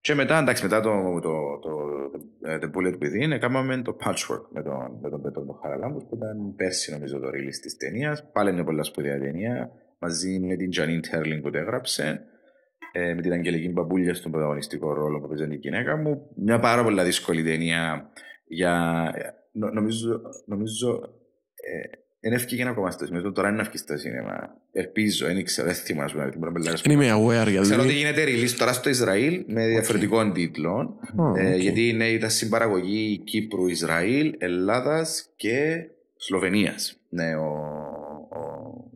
και 0.00 0.14
μετά, 0.14 0.38
εντάξει, 0.38 0.62
μετά 0.62 0.80
το, 0.80 0.90
το, 1.20 1.58
το, 1.60 1.70
το, 2.10 2.58
The 2.62 2.76
Bullet 2.76 2.94
Within, 2.94 3.30
εκάναμε 3.30 3.82
το 3.82 3.96
Patchwork 4.04 4.44
με 4.52 4.62
τον, 4.62 4.98
με 5.02 5.10
τον 5.10 5.22
Πέτρο 5.22 5.44
τον 5.44 5.58
Χαραλάμπους, 5.62 6.04
που 6.04 6.16
ήταν 6.16 6.54
πέρσι 6.56 6.92
νομίζω 6.92 7.18
το 7.18 7.28
release 7.28 7.60
της 7.62 7.76
ταινίας. 7.76 8.30
Πάλι 8.32 8.50
είναι 8.50 8.64
πολλά 8.64 8.82
σπουδαία 8.82 9.18
ταινία, 9.18 9.70
μαζί 9.98 10.40
με 10.40 10.56
την 10.56 10.68
Janine 10.76 11.14
Terling 11.14 11.40
που 11.42 11.50
το 11.50 11.58
έγραψε, 11.58 12.24
ε, 12.92 13.14
με 13.14 13.22
την 13.22 13.32
Αγγελική 13.32 13.68
Παπούλια 13.68 14.14
στον 14.14 14.30
πρωταγωνιστικό 14.30 14.92
ρόλο 14.92 15.20
που 15.20 15.28
παίζει 15.28 15.52
η 15.52 15.56
γυναίκα 15.56 15.96
μου. 15.96 16.30
Μια 16.36 16.58
πάρα 16.58 16.82
πολύ 16.82 17.02
δύσκολη 17.02 17.42
ταινία 17.42 18.10
για... 18.46 19.04
νο- 19.52 19.70
νομίζω, 19.72 20.20
νομίζω 20.46 20.88
ε, 20.94 21.19
δεν 22.20 22.32
έφυγε 22.32 22.68
ακόμα 22.68 22.90
στο 22.90 23.06
σινεμά, 23.06 23.32
τώρα 23.32 23.48
είναι 23.48 23.56
να 23.56 23.64
φύγει 23.64 23.76
στο 23.76 23.96
σινεμά. 23.96 24.56
Ελπίζω, 24.72 25.26
δεν 25.26 25.44
ξέρω, 25.44 25.66
δεν 25.66 25.76
θυμάσαι 25.76 26.16
να 26.16 26.28
την 26.28 26.40
πρώτη 26.40 26.70
Δεν 26.82 26.92
είμαι 26.92 27.12
aware 27.12 27.48
γιατί... 27.48 27.60
Ξέρω 27.60 27.82
ότι 27.82 27.92
γίνεται 27.92 28.24
release 28.24 28.54
τώρα 28.58 28.72
στο 28.72 28.88
Ισραήλ 28.88 29.44
με 29.46 29.66
διαφορετικόν 29.66 30.32
τίτλον. 30.32 30.98
Α, 31.16 31.40
ε, 31.40 31.54
οκ. 31.54 31.60
γιατί 31.60 31.88
είναι, 31.88 32.08
ήταν 32.08 32.30
συμπαραγωγή 32.30 33.18
Κύπρου, 33.24 33.66
Ισραήλ, 33.66 34.34
Ελλάδας 34.38 35.32
και 35.36 35.86
Σλοβενίας. 36.16 37.00
Ναι, 37.08 37.34
ο, 37.36 37.46
ο, 38.30 38.40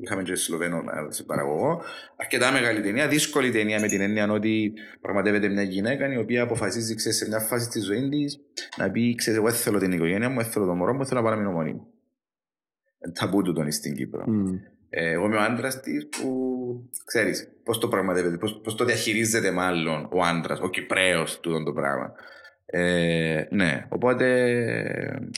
είχαμε 0.01 0.23
και 0.23 0.35
Σλοβένο 0.35 0.77
ε, 0.77 1.13
συμπαραγωγό. 1.13 1.83
Αρκετά 2.17 2.53
μεγάλη 2.53 2.81
ταινία, 2.81 3.09
δύσκολη 3.09 3.51
ταινία 3.51 3.81
με 3.81 3.89
την 3.89 4.01
έννοια 4.01 4.33
ότι 4.33 4.73
πραγματεύεται 5.01 5.49
μια 5.49 5.63
γυναίκα 5.63 6.13
η 6.13 6.17
οποία 6.17 6.43
αποφασίζει 6.43 6.95
ξέρεις, 6.95 7.19
σε 7.19 7.29
μια 7.29 7.39
φάση 7.39 7.69
της 7.69 7.85
ζωής 7.85 8.09
της 8.09 8.39
να 8.77 8.91
πει: 8.91 9.15
Ξέρετε, 9.15 9.43
εγώ 9.43 9.51
δεν 9.51 9.61
θέλω 9.61 9.79
την 9.79 9.93
οικογένεια 9.93 10.29
μου, 10.29 10.37
δεν 10.37 10.47
θέλω 10.47 10.67
το 10.67 10.75
μωρό 10.75 10.95
μου, 10.95 11.07
θέλω 11.07 11.21
να 11.21 11.27
πάω 11.27 11.37
να 11.37 11.43
μείνω 11.43 11.57
μόνη 11.57 11.73
μου. 11.73 11.94
Ε, 13.05 13.11
Ταμπού 13.11 13.43
του 13.43 13.53
τον 13.53 13.73
στην 13.73 13.95
Κύπρο. 13.95 14.25
Μμ. 14.27 14.55
Ε, 14.91 15.11
εγώ 15.11 15.25
είμαι 15.25 15.37
ο 15.37 15.41
άντρας 15.41 15.81
της 15.81 16.09
που 16.09 16.31
ξέρεις 17.05 17.49
πώς 17.65 17.79
το 17.79 17.89
πραγματεύεται, 17.89 18.37
πώς 18.63 18.75
το 18.75 18.85
διαχειρίζεται 18.85 19.51
μάλλον 19.51 20.09
ο 20.13 20.21
άντρας, 20.21 20.61
ο 20.61 20.69
Κυπρέος 20.69 21.41
του 21.41 21.63
το 21.65 21.73
πράγμα. 21.73 22.13
Ε, 22.67 23.47
ναι, 23.51 23.87
οπότε 23.89 24.27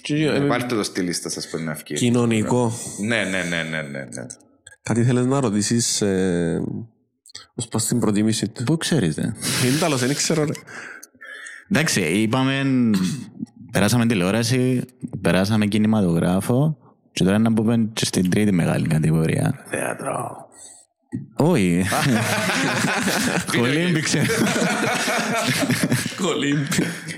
Και, 0.03 0.15
ε, 0.15 0.37
ε, 0.37 0.41
πάρτε 0.41 0.75
το 0.75 0.83
στη 0.83 1.01
λίστα 1.01 1.29
σας 1.29 1.49
που 1.51 1.59
είναι 1.59 1.71
αυκή. 1.71 1.95
Κοινωνικό. 1.95 2.73
Ναι, 3.01 3.25
ναι, 3.25 3.43
ναι, 3.43 3.63
ναι, 3.63 3.83
ναι, 3.83 4.05
ναι. 4.05 4.27
Κάτι 4.83 5.05
θέλεις 5.05 5.27
να 5.27 5.41
ρωτήσεις 5.41 6.01
ε, 6.01 6.63
ως 7.55 7.69
προς 7.69 7.85
την 7.85 7.99
προτίμηση 7.99 8.49
του; 8.49 8.65
Πού 8.65 8.77
ξέρεις, 8.77 9.15
δε; 9.15 9.23
Είναι 9.23 9.79
τέλος, 9.81 10.07
δεν 10.07 10.15
ξέρω 10.15 10.45
ρε. 10.45 10.53
Εντάξει, 11.71 12.01
είπαμε, 12.01 12.63
περάσαμε 13.73 14.07
τηλεόραση, 14.07 14.83
περάσαμε 15.21 15.67
κινηματογράφο 15.67 16.79
και 17.17 17.25
τώρα 17.25 17.39
να 17.39 17.53
πούμε 17.53 17.91
και 17.93 18.05
στην 18.05 18.31
τρίτη 18.31 18.53
μεγάλη 18.53 18.87
κατηγορία. 18.87 19.65
Θέατρο. 19.71 20.37
Όχι. 21.37 21.83
Κολύμπηξε. 23.57 24.23
Κολύμπη. 26.23 26.67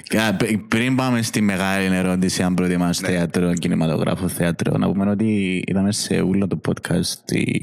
Κα- 0.08 0.34
π- 0.36 0.68
Πριν 0.68 0.96
πάμε 0.96 1.22
στη 1.22 1.40
μεγάλη 1.40 1.96
ερώτηση, 1.96 2.42
αν 2.42 2.54
προτιμάς 2.54 2.98
θέατρο, 2.98 3.52
κινηματογράφο, 3.54 4.28
θέατρο, 4.28 4.76
να 4.78 4.86
πούμε 4.92 5.10
ότι 5.10 5.62
είδαμε 5.66 5.92
σε 5.92 6.14
όλο 6.14 6.46
το 6.46 6.60
podcast 6.68 7.00
στη, 7.02 7.60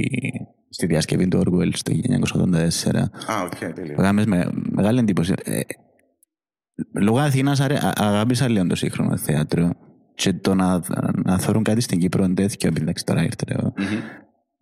στη 0.70 0.86
διασκευή 0.86 1.28
του 1.28 1.44
Orwell 1.46 1.70
στο 1.74 1.94
1984. 1.94 2.96
Α, 3.32 3.42
οκ, 3.44 3.74
τέλειο. 3.74 3.94
Που 3.96 4.02
έκαμες 4.02 4.26
με 4.26 4.50
μεγάλη 4.72 5.00
εντύπωση. 5.00 5.34
Ε, 5.44 5.60
λόγω 7.02 7.20
Αθήνας 7.20 7.60
αρέ- 7.60 7.84
α- 7.86 7.94
αγάπησα 7.96 8.50
λίγο 8.50 8.68
το 8.68 8.76
σύγχρονο 8.76 9.18
θέατρο 9.18 9.72
και 10.16 10.34
το 10.34 10.56
να, 10.56 10.82
να 11.24 11.40
θεωρούν 11.40 11.64
κάτι 11.64 11.82
στην 11.82 12.00
Κύπρο 12.00 12.34
τέτοιο, 12.34 12.72
εντάξει 12.78 13.06
τώρα 13.06 13.24
ήρθε 13.24 13.46
εγώ. 13.46 13.74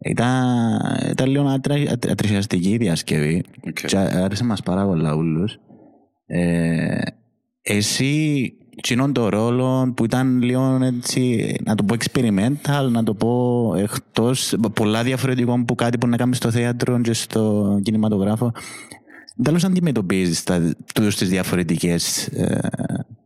Ήταν, 0.06 0.80
ήταν 1.10 1.30
λίγο 1.30 1.48
ατρα, 1.48 1.76
ατ- 1.92 2.10
ατρισιαστική 2.10 2.70
η 2.70 2.78
διασκευή 2.78 3.44
Οκ. 3.68 3.86
και 3.86 3.98
άρεσε 3.98 4.44
μας 4.44 4.62
πάρα 4.62 4.86
πολλά 4.86 5.16
ούλους. 5.16 5.60
Ε, 6.26 7.02
εσύ, 7.62 8.54
κοινών 8.82 9.14
το 9.14 9.30
ρόλο 9.30 9.94
που 9.96 10.06
ήταν 10.06 10.42
λίγο 10.42 10.80
έτσι, 10.82 11.56
να 11.66 11.76
το 11.76 11.84
πω 11.84 11.96
experimental, 12.00 12.90
να 12.92 13.04
το 13.04 13.14
πω 13.14 13.74
εκτός, 13.78 14.56
πολλά 14.74 15.04
διαφορετικό 15.04 15.54
από 15.54 15.76
κάτι 15.76 15.98
που 15.98 16.08
να 16.08 16.18
κάνεις 16.18 16.38
στο 16.38 16.52
θέατρο 16.52 17.02
και 17.02 17.14
στο 17.14 17.80
κινηματογράφο. 17.84 18.52
Τέλος 19.44 19.64
αντιμετωπίζεις 19.64 20.44
τα, 20.44 20.74
τούτες 20.94 21.16
τις 21.16 21.30
διαφορετικές, 21.30 22.28
ε, 22.28 22.60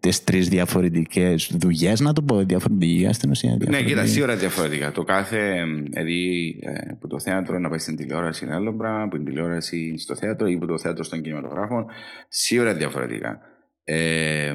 τις 0.08 0.24
τρεις 0.24 0.50
διαφορετικές 0.50 1.52
δουλειές, 1.60 2.00
να 2.00 2.14
το 2.14 2.22
πω, 2.22 2.44
διαφορετικές 2.44 3.16
στην 3.16 3.30
ουσία. 3.30 3.50
Ναι, 3.50 3.58
διαφορετικές. 3.58 3.94
κοίτα, 3.94 4.06
σίγουρα 4.06 4.36
διαφορετικά. 4.36 4.92
Το 4.92 5.04
κάθε, 5.04 5.64
δηλαδή, 5.90 6.56
ε, 6.62 6.94
που 7.00 7.08
το 7.08 7.20
θέατρο 7.20 7.60
να 7.60 7.70
πάει 7.70 7.80
στην 7.80 7.96
τηλεόραση 7.96 8.46
είναι 8.46 8.56
άλλο 8.56 8.76
πράγμα, 8.76 9.08
που 9.08 9.16
την 9.16 9.26
τηλεόραση 9.26 9.98
στο 9.98 10.16
θέατρο 10.16 10.48
ή 10.48 10.58
που 10.58 10.66
το 10.66 10.78
θέατρο 10.78 11.04
στον 11.04 11.22
κινηματογράφο, 11.22 11.86
σίγουρα 12.28 12.74
διαφορετικά. 12.74 13.40
Ε, 13.84 14.54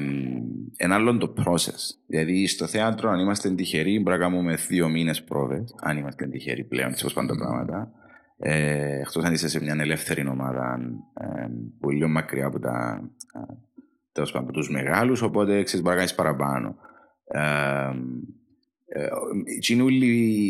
ένα 0.77 0.95
άλλο 0.95 1.17
το 1.17 1.33
process. 1.45 1.97
Δηλαδή, 2.07 2.47
στο 2.47 2.67
θέατρο, 2.67 3.09
αν 3.09 3.19
είμαστε 3.19 3.49
τυχεροί, 3.49 3.99
μπορεί 3.99 4.17
να 4.17 4.23
κάνουμε 4.23 4.55
δύο 4.55 4.89
μήνες 4.89 5.23
πρόβες, 5.23 5.75
αν 5.81 5.97
είμαστε 5.97 6.27
τυχεροί 6.27 6.63
πλέον, 6.63 6.89
έτσι 6.89 7.03
όπως 7.03 7.15
πάνε 7.15 7.27
τα 7.27 7.35
πράγματα. 7.35 7.91
Ε, 8.37 8.99
Εκτός 8.99 9.23
αν 9.23 9.33
είσαι 9.33 9.47
σε 9.47 9.61
μια 9.61 9.75
ελεύθερη 9.79 10.27
ομάδα 10.27 10.79
ε, 11.19 11.47
που 11.79 11.89
είναι 11.89 11.99
λίγο 11.99 12.09
μακριά 12.09 12.45
από 12.45 12.59
τα. 12.59 13.01
Ε, 14.13 14.19
τέλος 14.19 14.31
πάντων, 14.31 14.47
από 14.47 14.57
τους 14.57 14.69
μεγάλους, 14.69 15.21
οπότε 15.21 15.63
ξέρεις, 15.63 15.81
μπορεί 15.81 15.95
να 15.95 15.95
κάνεις 15.95 16.15
παραπάνω. 16.15 16.75
Ε, 17.25 17.41
ε, 18.95 19.07
εκείνη 19.55 19.81
όλη 19.81 20.05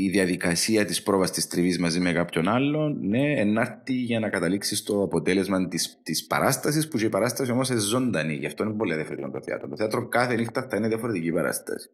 η 0.05 0.09
διαδικασία 0.09 0.85
της 0.85 1.03
πρόβας 1.03 1.31
της 1.31 1.47
τριβής 1.47 1.79
μαζί 1.79 1.99
με 1.99 2.11
κάποιον 2.11 2.47
άλλον 2.47 2.97
ναι, 3.07 3.39
ενάρτη 3.39 3.93
για 3.93 4.19
να 4.19 4.29
καταλήξεις 4.29 4.77
στο 4.77 5.03
αποτέλεσμα 5.03 5.67
της, 5.67 5.99
της 6.03 6.27
παράστασης 6.27 6.87
που 6.87 6.97
και 6.97 7.05
η 7.05 7.09
παράσταση 7.09 7.51
όμως 7.51 7.69
είναι 7.69 7.79
ζωντανή 7.79 8.33
γι' 8.33 8.45
αυτό 8.45 8.63
είναι 8.63 8.73
πολύ 8.73 8.93
διαφορετικό 8.95 9.29
το 9.31 9.41
θέατρο 9.41 9.67
το 9.69 9.75
θέατρο 9.75 10.07
κάθε 10.07 10.35
νύχτα 10.35 10.67
θα 10.69 10.77
είναι 10.77 10.87
διαφορετική 10.87 11.31
παράσταση 11.31 11.89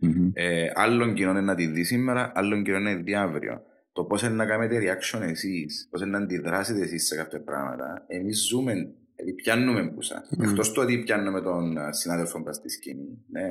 Μμμ. 0.00 0.30
ε, 0.32 0.66
άλλον 0.74 1.14
κοινό 1.14 1.30
είναι 1.30 1.40
να 1.40 1.54
τη 1.54 1.66
δεις 1.66 1.86
σήμερα 1.86 2.32
άλλον 2.34 2.62
κοινό 2.62 2.76
είναι 2.76 2.94
να 2.94 3.02
δει 3.02 3.14
αύριο 3.14 3.62
το 3.92 4.04
πώς 4.04 4.22
είναι 4.22 4.34
να 4.34 4.46
κάνετε 4.46 4.78
reaction 4.78 5.20
εσείς 5.20 5.88
πώς 5.90 6.00
είναι 6.00 6.10
να 6.10 6.18
αντιδράσετε 6.18 6.80
εσείς 6.80 7.06
σε 7.06 7.16
κάποια 7.16 7.42
πράγματα 7.42 8.04
εμείς 8.06 8.46
ζούμε 8.48 8.72
Δηλαδή 8.72 9.01
πιάνουμε 9.36 9.82
μπουσα. 9.82 10.22
Μμμ. 10.30 10.48
Εκτός 10.50 10.72
του 10.72 10.82
ότι 10.84 10.98
πιάνουμε 10.98 11.40
τον 11.40 11.78
α, 11.78 11.92
συνάδελφο 11.92 12.38
μας 12.38 12.56
στη 12.56 12.68
σκηνή. 12.68 13.24
Ναι. 13.30 13.50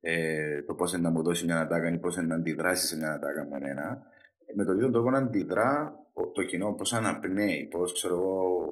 Ε, 0.00 0.62
το 0.62 0.74
πώς 0.74 0.92
είναι 0.92 1.02
να 1.02 1.10
μου 1.10 1.22
δώσει 1.22 1.44
μια 1.44 1.60
ατάκα 1.60 1.92
ή 1.92 1.98
πώς 1.98 2.16
είναι 2.16 2.26
να 2.26 2.34
αντιδράσει 2.34 2.86
σε 2.86 2.96
μια 2.96 3.12
ατάκα 3.12 3.46
με 3.50 3.70
ένα. 3.70 4.02
Ε, 4.46 4.52
Με 4.56 4.64
τον 4.64 4.76
ίδιο 4.76 4.90
τρόπο 4.90 5.10
να 5.10 5.18
αντιδρά 5.18 5.94
ο- 6.12 6.26
το 6.30 6.42
κοινό, 6.42 6.72
πώς 6.72 6.92
αναπνέει, 6.92 7.68
πώς 7.70 7.92
ξέρω 7.92 8.14
εγώ. 8.14 8.64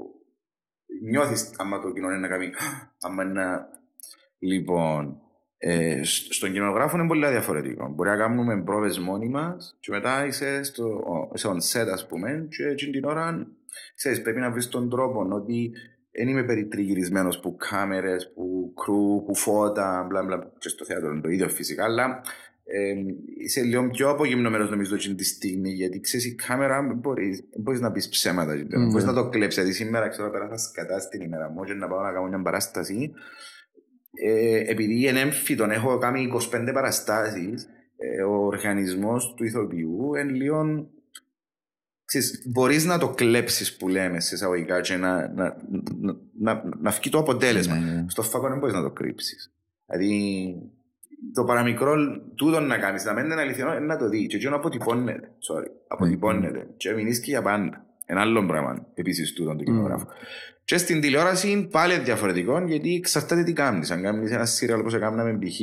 Νιώθεις 1.11 1.51
άμα 1.57 1.81
το 1.81 1.93
κοινό 1.93 2.09
είναι 2.09 2.19
να 2.19 2.29
κάνει. 2.29 2.51
άμα 3.01 3.23
είναι 3.23 3.33
να. 3.33 3.69
Λοιπόν, 4.38 5.21
ε, 5.59 6.03
σ- 6.05 6.33
στον 6.33 6.53
κοινογράφο 6.53 6.99
είναι 6.99 7.07
πολύ 7.07 7.29
διαφορετικό. 7.29 7.88
Μπορεί 7.88 8.09
να 8.09 8.17
κάνουμε 8.17 8.62
πρόβες 8.62 8.99
μόνοι 8.99 9.29
μας 9.29 9.77
και 9.81 9.91
μετά 9.91 10.27
είσαι 10.27 10.62
στο, 10.62 10.85
ο- 10.87 11.31
είσαι 11.35 11.49
on 11.49 11.57
set 11.57 11.88
ας 11.93 12.07
πούμε 12.07 12.47
και 12.51 12.64
εκείνη 12.67 12.93
την 12.93 13.05
ώρα 13.05 13.47
ξέρεις, 13.95 14.23
πρέπει 14.23 14.41
να 14.41 14.51
βρεις 14.51 14.69
τον 14.69 14.91
τρόπο 14.91 15.29
ότι 15.33 15.73
δεν 16.18 16.28
είμαι 16.28 16.44
περιτριγυρισμένος 16.44 17.40
που 17.40 17.57
κάμερες, 17.57 18.33
που 18.35 18.72
κρού, 18.76 19.24
που 19.26 19.35
φώτα, 19.35 20.07
μπλα 20.09 20.22
μπλα. 20.22 20.52
Και 20.59 20.68
στο 20.68 20.85
θέατρο 20.85 21.11
είναι 21.11 21.20
το 21.20 21.28
ίδιο 21.28 21.48
φυσικά, 21.48 21.85
αλλά 21.85 22.20
ε, 22.64 22.94
είσαι 23.38 23.62
λίγο 23.62 23.88
πιο 23.88 24.11
απογυμνωμένος 24.11 24.70
νομίζω 24.70 24.94
εκείνη 24.94 25.14
τη 25.14 25.24
στιγμή, 25.24 25.70
γιατί 25.70 26.00
ξέρεις 26.00 26.26
η 26.26 26.35
κάμερα 26.35 26.83
δεν 26.83 26.96
μπορείς, 26.96 27.37
δεν 27.37 27.62
μπορείς 27.62 27.81
να 27.81 27.92
πεις 27.92 28.09
ψέματα. 28.09 28.52
Mm, 28.52 28.66
Ναι. 28.66 28.87
Μπορείς 28.87 29.04
να 29.04 29.14
το 29.14 29.28
κλέψεις. 29.28 29.62
Δηλαδή 29.62 29.76
σήμερα 29.76 30.09
ξέρω 30.09 30.31
πέρασα 30.31 30.57
σκατά 30.57 30.98
στην 31.00 31.20
ημέρα 31.20 31.50
μου 31.50 31.64
και 31.64 31.74
να 31.74 31.88
πάω 31.88 32.02
να 32.02 32.12
κάνω 32.12 32.28
μια 32.28 32.42
παράσταση 32.42 33.12
ε, 34.26 34.70
επειδή 34.70 35.09
είναι 35.09 35.20
έμφυτον, 35.20 35.70
έχω 35.70 35.98
κάνει 35.98 36.33
25 36.52 36.70
παραστάσεις, 36.72 37.68
ε, 37.96 38.22
ο 38.22 38.33
οργανισμός 38.33 39.35
του 39.37 39.44
ηθοποιού 39.44 40.14
είναι 40.14 40.33
λίγο... 40.33 40.90
Ξέρεις, 42.09 42.42
μπορείς 42.47 42.85
να 42.85 42.99
το 42.99 43.09
κλέψεις 43.09 43.77
που 43.77 43.88
λέμε 43.88 44.21
σε 44.21 44.35
εισαγωγικά 44.35 44.81
και 44.81 44.97
να, 44.97 45.33
να, 45.33 45.57
να, 46.01 46.16
να, 46.38 46.62
να 46.81 46.90
βγει 46.90 47.11
το 47.11 47.18
αποτέλεσμα. 47.18 47.77
Ναι, 47.77 47.92
ναι. 47.92 48.05
Στο 48.09 48.23
φάκο 48.23 48.49
δεν 48.49 48.59
μπορείς 48.59 48.75
να 48.75 48.83
το 48.83 48.90
κρύψεις. 48.90 49.53
Δηλαδή, 49.87 50.55
το 51.35 51.44
παραμικρό 51.44 51.94
τούτο 52.35 52.61
να 52.61 52.79
κάνεις, 52.79 53.05
να 53.05 53.14
μένει 53.14 53.33
είναι 53.33 53.40
αληθινό, 53.40 53.75
είναι 53.75 53.87
να 53.87 53.97
το 53.97 54.09
δεις. 54.09 54.27
Και 54.27 54.37
εκείνο 54.37 54.57
αποτυπώνεται, 54.57 55.31
sorry, 55.49 55.66
αποτυπώνεται. 55.88 56.66
Και 56.77 56.92
μείνεις 56.92 57.21
και 57.21 57.31
για 57.31 57.42
πάντα. 57.42 57.87
Ένα 58.05 58.21
άλλο 58.21 58.47
πράγμα, 58.47 58.87
επίσης 58.94 59.33
τούτο 59.33 59.57
του 59.57 59.64
κινηματογράφου. 59.64 60.07
Και 60.68 60.76
στην 60.76 61.00
τηλεόραση 61.00 61.50
είναι 61.50 61.62
πάλι 61.62 61.98
διαφορετικό 61.98 62.61
γιατί 62.61 62.94
εξαρτάται 62.94 63.42
τι 63.42 63.52
κάνεις. 63.52 63.90
Αν 63.90 64.02
κάνεις 64.02 64.31
ένα 64.31 64.44
σύριαλ 64.44 64.81
όπως 64.81 64.94
έκαναμε 64.94 65.38
π.χ. 65.38 65.59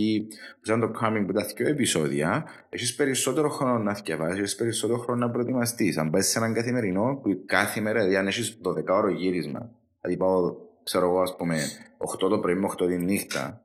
που 0.55 0.61
ήταν 0.65 0.79
το 0.79 0.91
coming 1.01 1.23
που 1.27 1.33
τα 1.33 1.45
δύο 1.55 1.67
επεισόδια, 1.67 2.45
έχεις 2.69 2.95
περισσότερο 2.95 3.49
χρόνο 3.49 3.77
να 3.77 3.93
θυκευάσεις, 3.93 4.39
έχεις 4.39 4.55
περισσότερο 4.55 4.99
χρόνο 4.99 5.25
να 5.25 5.31
προετοιμαστείς. 5.31 5.97
Αν 5.97 6.09
πάεις 6.09 6.27
σε 6.27 6.37
έναν 6.37 6.53
καθημερινό 6.53 7.19
που 7.23 7.43
κάθε 7.45 7.81
μέρα, 7.81 7.99
δηλαδή 7.99 8.15
αν 8.15 8.27
έχεις 8.27 8.57
12 8.63 8.83
ώρο 8.87 9.09
γύρισμα, 9.09 9.71
δηλαδή 10.01 10.19
πάω, 10.19 10.55
ξέρω 10.83 11.05
εγώ, 11.05 11.21
ας 11.21 11.35
πούμε, 11.35 11.57
8 11.97 12.29
το 12.29 12.39
πρωί 12.39 12.55
με 12.55 12.65
8 12.65 12.87
τη 12.87 12.97
νύχτα, 12.97 13.63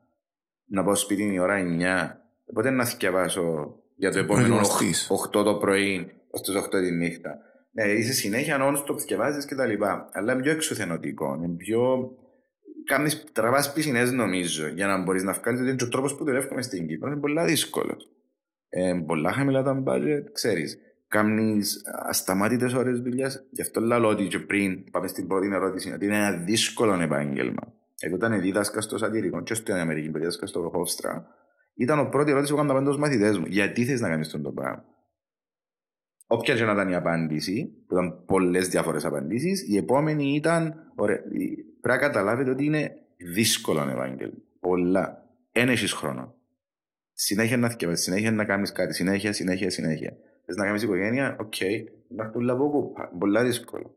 να 0.66 0.84
πάω 0.84 0.94
σπίτι 0.94 1.32
η 1.32 1.38
ώρα 1.38 1.58
9, 1.58 2.16
οπότε 2.44 2.70
να 2.70 2.84
θυκευάσω 2.84 3.74
για 3.96 4.10
το 4.12 4.18
επόμενο 4.18 4.46
Προετοιμαστείς. 4.46 5.10
8 5.28 5.44
το 5.44 5.54
πρωί 5.54 6.12
ως 6.30 6.40
τις 6.40 6.54
8 6.54 6.80
τη 6.80 6.90
νύχτα. 6.90 7.38
Ναι, 7.70 7.84
είσαι 7.84 8.12
συνέχεια 8.12 8.58
non-stop 8.60 8.98
θυκευάζεις 8.98 9.44
και 9.44 9.54
τα 9.54 9.66
λοιπά. 9.66 10.08
Αλλά 10.12 10.32
είναι 10.32 10.42
πιο 10.42 10.52
εξουθενωτικό, 10.52 11.34
είναι 11.34 11.48
πιο... 11.56 12.10
Κάνεις 12.84 13.24
τραβάς 13.32 13.72
πισινές 13.72 14.12
νομίζω 14.12 14.68
για 14.68 14.86
να 14.86 15.02
μπορείς 15.02 15.22
να 15.22 15.32
βγάλεις 15.32 15.60
ότι 15.60 15.68
είναι 15.68 15.78
και 15.78 15.84
ο 15.84 15.88
τρόπος 15.88 16.14
που 16.16 16.24
δουλεύουμε 16.24 16.62
στην 16.62 16.86
Κύπρο 16.86 17.10
είναι 17.10 17.20
πολύ 17.20 17.44
δύσκολο. 17.44 17.96
Ε, 18.68 18.92
πολλά 19.06 19.32
χαμηλά 19.32 19.62
τα 19.62 19.82
budget, 19.86 20.22
ξέρεις. 20.32 20.78
Κάνεις 21.08 21.82
ασταμάτητες 22.08 22.72
ώρες 22.72 23.00
δουλειάς. 23.00 23.46
Γι' 23.50 23.62
αυτό 23.62 23.80
λέω 23.80 24.08
ότι 24.08 24.26
και 24.26 24.38
πριν 24.38 24.90
πάμε 24.90 25.06
στην 25.08 25.26
πρώτη 25.26 25.48
ερώτηση 25.52 25.92
ότι 25.92 26.04
είναι 26.04 26.16
ένα 26.16 26.36
δύσκολο 26.36 27.00
επάγγελμα. 27.00 27.72
Εγώ 27.98 28.16
ήταν 28.16 28.40
δίδασκα 28.40 28.80
στο 28.80 28.98
σατυρικό 28.98 29.42
και 29.42 29.54
στην 29.54 29.74
Αμερική 29.74 30.10
που 30.10 30.18
δίδασκα 30.18 30.46
στο 30.46 30.72
Hofstra. 30.74 31.22
Ήταν 31.74 31.98
ο 31.98 32.08
πρώτη 32.08 32.30
ερώτηση 32.30 32.52
που 32.52 32.58
έκανα 32.58 32.72
πάντα 32.72 32.86
στους 32.86 33.00
μαθητές 33.00 33.38
μου. 33.38 33.46
Γιατί 33.46 33.84
θες 33.84 34.00
να 34.00 34.08
κάνεις 34.08 34.28
τον 34.28 34.42
το 34.42 34.50
πράγμα. 34.50 34.84
Όποια 36.32 36.54
και 36.54 36.64
να 36.64 36.72
ήταν 36.72 36.88
η 36.88 36.94
απάντηση, 36.94 37.72
που 37.86 37.94
ήταν 37.94 38.24
πολλές 38.26 38.68
διάφορες 38.68 39.04
απαντήσεις, 39.04 39.68
η 39.68 39.76
επόμενη 39.76 40.34
ήταν, 40.34 40.74
ωραία, 40.94 41.16
η- 41.16 41.54
πρέπει 41.80 41.98
να 42.02 42.06
καταλάβετε 42.08 42.50
ότι 42.50 42.64
είναι 42.64 42.92
δύσκολο 43.34 43.80
επάγγελμα. 43.90 44.34
Πολλά. 44.60 45.24
Εν 45.52 45.68
έχεις 45.68 45.92
χρόνο. 45.92 46.34
Συνέχεια 47.12 47.56
να 47.56 47.68
θκιεβάσεις, 47.68 48.04
συνέχεια 48.04 48.30
να 48.30 48.44
κάνεις 48.44 48.72
κάτι, 48.72 48.94
συνέχεια, 48.94 49.32
συνέχεια, 49.32 49.70
συνέχεια. 49.70 50.16
Θες 50.46 50.56
να 50.56 50.64
κάνεις 50.64 50.82
οικογένεια, 50.82 51.36
οκ, 51.40 51.60
υπάρχει 51.60 52.32
πολλά 52.32 52.52
από 52.52 52.70
κούπα, 52.70 53.10
πολλά 53.18 53.44
δύσκολο. 53.44 53.94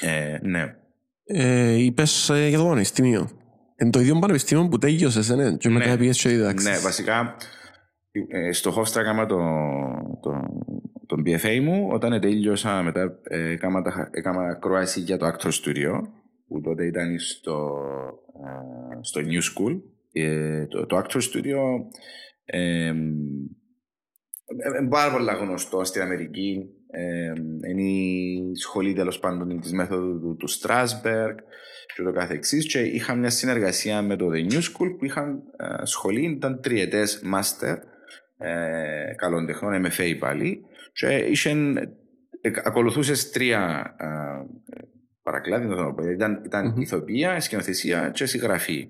Ε, 0.00 0.38
ναι. 0.42 0.76
Ε, 1.24 1.72
είπες 1.84 2.28
ε, 2.30 2.48
για 2.48 2.58
το 2.58 2.64
πανεπιστήμιο. 2.64 3.28
Εν 3.76 3.90
το 3.90 4.00
ίδιο 4.00 4.18
πανεπιστήμιο 4.18 4.68
που 4.68 4.78
τέλειωσες, 4.78 5.28
ναι, 5.28 5.56
και 5.56 5.68
μετά 5.68 5.86
Ναι. 5.90 5.96
πήγες 5.96 6.20
και 6.22 6.28
εδίδαξες. 6.28 6.70
Ναι, 6.70 6.78
βασικά 6.78 7.36
ε, 8.28 8.52
στο 8.52 8.74
Hofstra 8.76 8.96
έκανα 9.00 9.26
το, 9.26 9.36
το, 10.22 10.42
τον 11.16 11.24
BFA 11.26 11.60
μου. 11.60 11.88
Όταν 11.92 12.20
τέλειωσα 12.20 12.82
μετά 12.82 13.18
ε, 13.22 13.50
έκανα, 13.50 13.82
τα- 13.82 14.08
έκανα 14.12 14.48
ακρόαση 14.48 15.00
για 15.00 15.16
το 15.18 15.26
Actors 15.26 15.48
Studio 15.50 16.00
που 16.48 16.60
τότε 16.60 16.86
ήταν 16.86 17.18
στο, 17.18 17.78
ε, 18.44 18.98
στο 19.00 19.20
New 19.20 19.40
School. 19.40 19.80
Ε, 20.12 20.66
το, 20.66 20.86
το 20.86 20.96
Actor 20.96 21.16
Studio 21.20 21.56
ε, 22.44 22.86
είναι 24.80 24.88
πάρα 24.88 25.12
πολύ 25.12 25.30
γνωστό 25.40 25.84
στην 25.84 26.02
Αμερική. 26.02 26.70
Ε, 26.90 27.32
είναι 27.70 27.82
η 27.82 28.42
σχολή 28.54 28.92
τέλος 28.92 29.18
πάντων 29.18 29.60
της 29.60 29.72
μέθοδου 29.72 30.18
του, 30.20 30.36
του 30.36 30.48
Strasberg 30.50 31.34
και 31.96 32.02
το 32.02 32.12
κάθε 32.12 32.34
εξής 32.34 32.66
και 32.66 32.80
είχα 32.80 33.14
μια 33.14 33.30
συνεργασία 33.30 34.02
με 34.02 34.16
το 34.16 34.26
The 34.32 34.52
New 34.52 34.56
School 34.58 34.96
που 34.98 35.04
είχαν 35.04 35.42
ε, 35.56 35.86
σχολή, 35.86 36.30
ήταν 36.30 36.60
τριετές 36.60 37.22
master 37.34 37.76
ε, 38.38 39.14
καλών 39.16 39.46
τεχνών, 39.46 39.86
MFA 39.86 40.16
πάλι 40.18 40.64
και 40.92 41.06
είχαν, 41.06 41.76
ε, 42.40 42.50
ακολουθούσες 42.64 43.30
τρία 43.30 43.94
ε, 43.98 44.06
παρακλάδια, 45.22 45.94
ήταν, 46.12 46.42
ήταν 46.44 46.74
mm-hmm. 46.74 46.80
ηθοποιία, 46.80 47.40
σκηνοθεσία 47.40 48.10
και 48.14 48.26
συγγραφή. 48.26 48.88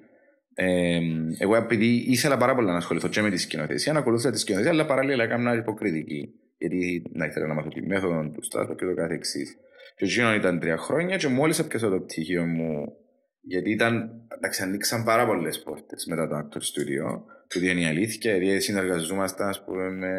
Ε, 0.54 0.98
εγώ 1.38 1.56
επειδή 1.56 1.86
ήθελα 1.86 2.36
πάρα 2.36 2.54
πολύ 2.54 2.66
να 2.66 2.76
ασχοληθώ 2.76 3.08
και 3.08 3.22
με 3.22 3.30
τη 3.30 3.36
σκηνοθεσία, 3.36 3.92
να 3.92 3.98
ακολουθούσα 3.98 4.30
τη 4.30 4.38
σκηνοθεσία, 4.38 4.72
αλλά 4.72 4.86
παράλληλα 4.86 5.24
έκανα 5.24 5.54
υποκριτική. 5.54 6.28
Γιατί 6.58 7.02
να 7.12 7.26
ήθελα 7.26 7.46
να 7.46 7.54
μάθω 7.54 7.68
τη 7.68 7.86
μέθοδο 7.86 8.30
του 8.30 8.42
στράτου 8.42 8.74
και 8.74 8.84
το 8.84 8.94
κάθε 8.94 9.14
εξή. 9.14 9.46
Και 9.96 10.04
εκείνο 10.04 10.34
ήταν 10.34 10.58
τρία 10.60 10.76
χρόνια 10.76 11.16
και 11.16 11.28
μόλις 11.28 11.58
έπιασα 11.58 11.90
το 11.90 12.00
πτυχίο 12.00 12.44
μου, 12.44 12.92
γιατί 13.40 13.70
ήταν, 13.70 14.10
εντάξει, 14.36 14.62
ανοίξαν 14.62 15.04
πάρα 15.04 15.26
πολλές 15.26 15.62
πόρτες 15.62 16.06
μετά 16.06 16.28
το 16.28 16.36
Actor 16.36 16.58
Studio. 16.58 17.22
Του 17.48 17.64
είναι 17.64 17.80
η 17.80 17.84
αλήθεια, 17.84 18.36
γιατί 18.36 18.60
συνεργαζόμασταν 18.60 19.54
με 19.98 20.12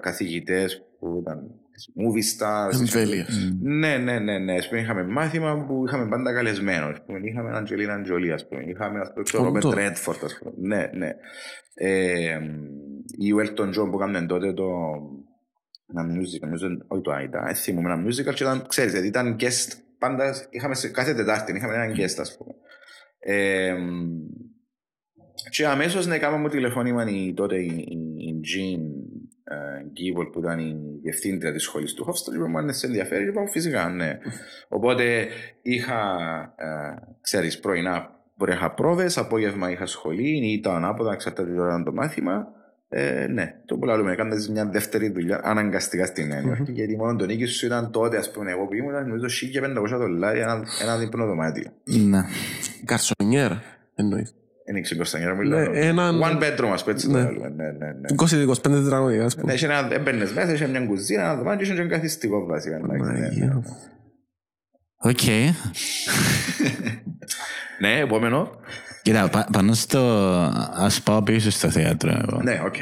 καθηγητές 0.00 0.82
που 0.98 1.18
ήταν 1.22 1.50
movie 1.96 2.38
stars. 2.38 2.78
Εμβέλεια. 2.78 3.26
Ναι, 3.60 3.96
ναι, 3.96 4.18
ναι, 4.18 4.38
ναι. 4.38 4.54
Ας 4.54 4.68
πούμε, 4.68 4.80
είχαμε 4.80 5.04
μάθημα 5.04 5.64
που 5.66 5.84
είχαμε 5.86 6.08
πάντα 6.08 6.32
καλεσμένο. 6.32 6.86
Ας 6.86 7.02
πούμε, 7.06 7.18
είχαμε 7.22 7.56
Αντζελίνα 7.56 7.94
Αντζολί, 7.94 8.32
ας 8.32 8.48
πούμε. 8.48 8.62
Είχαμε 8.64 9.12
τον 9.32 9.44
Ρόμπερτ 9.44 9.72
Ρέντφορτ, 9.74 10.24
ας 10.24 10.38
πούμε. 10.38 10.52
Ναι, 10.56 10.90
ναι. 10.98 11.10
Ε, 11.74 12.40
η 13.18 13.32
Welton 13.38 13.68
John 13.68 13.90
που 13.90 13.96
έκαναν 13.96 14.26
τότε 14.26 14.52
το 14.52 14.70
ένα 15.86 16.02
musical, 16.02 16.40
νομίζω, 16.40 16.66
όχι 16.88 17.02
το 17.02 17.10
Άιντα, 17.10 17.48
έτσι 17.48 17.72
μου 17.72 17.80
ένα 17.80 18.04
musical 18.06 18.34
και 18.34 18.42
ήταν, 18.42 18.66
ξέρεις, 18.68 18.90
δηλαδή 18.90 19.08
ήταν 19.08 19.36
guest, 19.40 19.72
πάντα, 19.98 20.34
είχαμε 20.50 20.74
σε 20.74 20.88
κάθε 20.88 21.14
Τετάρτη, 21.14 21.56
είχαμε 21.56 21.74
έναν 21.74 21.92
guest, 21.96 22.16
ας 22.18 22.36
πούμε. 22.36 22.54
Ε, 23.18 23.74
και 25.50 25.66
αμέσως 25.66 26.06
ναι, 26.06 26.18
κάναμε 26.18 26.48
τηλεφώνημα 26.48 27.08
η, 27.08 27.34
τότε 27.34 27.56
η, 27.56 27.86
η 28.16 28.40
Jean 28.44 28.80
Γκίβολ 29.92 30.26
που 30.26 30.38
ήταν 30.38 30.58
η 30.58 30.76
διευθύντρια 31.02 31.52
της 31.52 31.62
σχολής 31.62 31.94
του 31.94 32.04
Χόφστον, 32.04 32.34
είπαμε 32.34 32.58
αν 32.58 32.74
σε 32.74 32.86
ενδιαφέρει, 32.86 33.28
είπαμε 33.28 33.48
φυσικά 33.50 33.88
ναι. 33.88 34.18
Οπότε 34.68 35.26
είχα, 35.62 36.00
ε, 36.56 36.94
ξέρεις, 37.20 37.60
πρωινά 37.60 38.14
μπορεί 38.36 38.50
να 38.50 38.56
είχα 38.56 38.74
πρόβες, 38.74 39.18
απόγευμα 39.18 39.70
είχα 39.70 39.86
σχολή, 39.86 40.46
ή 40.46 40.52
ήταν 40.52 40.74
ανάποδα, 40.74 41.12
εξαρτάται 41.12 41.54
τώρα 41.54 41.82
το 41.82 41.92
μάθημα. 41.92 42.46
Ε, 42.88 43.26
ναι, 43.26 43.54
το 43.66 43.76
που 43.76 43.84
λέμε, 43.84 44.12
έκανες 44.12 44.48
μια 44.48 44.66
δεύτερη 44.66 45.08
δουλειά 45.08 45.40
αναγκαστικά 45.42 46.06
στην 46.06 46.26
Νέα 46.26 46.42
mm-hmm. 46.42 46.68
γιατί 46.68 46.96
μόνο 46.96 47.16
το 47.16 47.26
νίκη 47.26 47.44
σου 47.44 47.66
ήταν 47.66 47.90
τότε, 47.90 48.16
ας 48.16 48.30
πούμε, 48.30 48.50
εγώ 48.50 48.66
που 48.66 48.74
ήμουν, 48.74 48.92
νομίζω 48.92 49.26
1500 49.94 49.98
δολάρια 49.98 50.42
ένα, 50.42 50.64
ένα 50.82 50.98
διπλό 50.98 51.26
δωμάτιο. 51.26 51.70
Ναι. 51.84 52.24
Καρσονιέρ, 52.84 53.50
εννοείς. 53.94 54.34
Είναι 54.68 54.80
εν 54.80 54.88
γκαρσονιέρα 54.88 55.34
μου, 55.34 55.42
λέω. 55.42 55.72
Έναν... 55.72 56.20
One 56.22 56.42
bedroom, 56.42 56.70
ας 56.72 56.82
πούμε, 56.82 56.94
έτσι 56.94 57.08
το 57.08 57.12
λέμε. 57.12 57.48
Ναι, 57.48 57.70
ναι, 57.70 57.92
ναι. 57.92 58.46
20-25 58.52 58.56
τετραγωνία, 58.62 59.24
ας 59.24 59.34
πούμε. 59.34 59.46
Ναι, 59.46 59.52
είχε 59.52 59.66
ένα, 59.66 59.88
έμπαινες 59.92 60.32
μέσα, 60.32 60.52
είχε 60.52 60.66
μια 60.66 60.86
κουζίνα, 60.86 61.22
ένα 61.22 61.36
δωμάτιο, 61.36 61.64
είχε 61.64 61.74
και 61.74 61.80
ένα 61.80 61.90
καθιστικό, 61.90 62.46
βασικά. 62.46 62.80
Οκ. 64.96 65.20
Ναι, 67.80 67.98
επόμενο. 67.98 68.50
Κοίτα, 69.02 69.46
πάνω 69.52 69.74
στο. 69.74 69.98
Α 70.74 70.90
πάω 71.04 71.22
πίσω 71.22 71.50
στο 71.50 71.70
θέατρο. 71.70 72.40
Ναι, 72.42 72.62
οκ. 72.64 72.76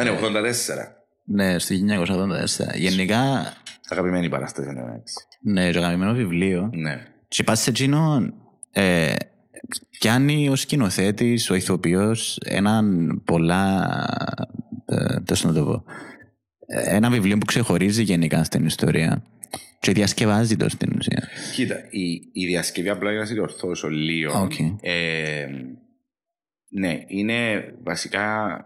Είναι 0.00 0.18
84. 0.22 0.34
Ναι, 1.24 1.58
στο 1.58 1.74
1984. 1.74 2.74
Γενικά. 2.74 3.52
Αγαπημένη 3.88 4.28
παράσταση, 4.28 4.68
ναι. 4.68 4.82
Ναι, 5.40 5.72
το 5.72 5.78
αγαπημένο 5.78 6.12
βιβλίο. 6.12 6.70
Ναι. 6.72 7.06
Και 7.28 7.44
πας 7.44 7.60
σε 7.60 7.70
εκείνο. 7.70 8.32
Ε, 9.60 9.98
κάνει 9.98 10.48
ο 10.48 10.56
σκηνοθέτης, 10.56 11.50
ο 11.50 11.54
ηθοποιός, 11.54 12.38
έναν 12.44 13.20
πολλά. 13.24 13.90
Ε, 14.86 15.16
να 15.42 15.52
το 15.52 15.64
πω. 15.64 15.84
Ένα 16.66 17.10
βιβλίο 17.10 17.38
που 17.38 17.44
ξεχωρίζει 17.44 18.02
γενικά 18.02 18.44
στην 18.44 18.66
ιστορία. 18.66 19.22
Και 19.80 19.92
διασκευάζει 19.92 20.56
το 20.56 20.68
στην 20.68 20.92
ουσία. 20.98 21.28
Κοίτα, 21.54 21.74
η, 21.90 22.12
η 22.32 22.46
διασκευή 22.46 22.88
απλά 22.88 23.10
για 23.10 23.20
να 23.20 23.26
σε 23.26 23.34
διορθώσω 23.34 23.88
λίγο. 23.88 24.48
Okay. 24.48 24.76
Ε, 24.80 25.46
ναι, 26.68 27.02
είναι 27.06 27.72
βασικά 27.82 28.56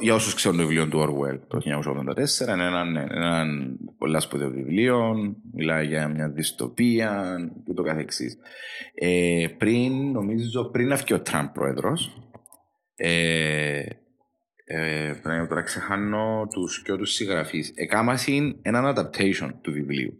για 0.00 0.14
όσους 0.14 0.34
ξέρουν 0.34 0.58
το 0.58 0.66
βιβλίο 0.66 0.88
του 0.88 0.98
Orwell 0.98 1.38
το 1.48 1.58
1984, 1.58 2.54
είναι 2.54 2.64
ένα, 2.64 3.06
ένα 3.10 3.46
πολλά 3.98 4.20
σπουδαίο 4.20 4.50
βιβλίο, 4.50 5.14
μιλάει 5.52 5.86
για 5.86 6.08
μια 6.08 6.28
δυστοπία 6.28 7.36
και 7.66 7.72
το 7.72 7.82
καθεξής. 7.82 8.38
Ε, 8.94 9.46
πριν, 9.58 10.10
νομίζω, 10.10 10.64
πριν 10.64 10.88
να 10.88 10.96
βγει 10.96 11.14
ο 11.14 11.20
Τραμπ 11.20 11.48
πρόεδρος, 11.52 12.30
ε, 12.96 13.82
ε, 14.64 15.12
πρέπει 15.22 15.46
τώρα 15.46 15.62
ξεχάνω 15.62 16.46
τους 16.50 16.82
και 16.82 16.92
τους 16.92 17.12
συγγραφείς. 17.12 17.72
Εκάμασαν 17.74 18.58
έναν 18.62 18.94
adaptation 18.96 19.50
του 19.60 19.72
βιβλίου. 19.72 20.18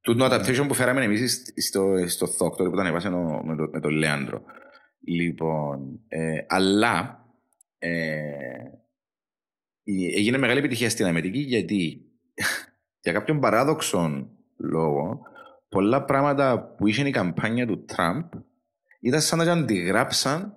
Του 0.00 0.16
adaptation 0.20 0.64
που 0.68 0.74
φέραμε 0.74 1.04
εμείς 1.04 1.42
στο, 1.56 1.94
στο 2.06 2.26
Θόκ, 2.26 2.56
τότε 2.56 2.68
που 2.68 2.74
ήταν 2.74 2.86
έβασε 2.86 3.10
με, 3.10 3.56
το, 3.56 3.68
με 3.72 3.80
τον 3.80 3.90
Λέανδρο. 3.90 4.42
Λοιπόν, 5.06 6.00
ε, 6.08 6.38
αλλά 6.46 7.26
ε, 7.78 8.32
έγινε 10.16 10.38
μεγάλη 10.38 10.58
επιτυχία 10.58 10.90
στην 10.90 11.06
Αμερική 11.06 11.38
γιατί 11.38 12.04
για 13.02 13.12
κάποιον 13.12 13.40
παράδοξο 13.40 14.28
λόγο 14.56 15.20
πολλά 15.68 16.04
πράγματα 16.04 16.74
που 16.76 16.86
είχε 16.86 17.08
η 17.08 17.10
καμπάνια 17.10 17.66
του 17.66 17.84
Τραμπ 17.84 18.24
ήταν 19.00 19.20
σαν 19.20 19.38
να 19.38 19.52
αντιγράψαν 19.52 20.56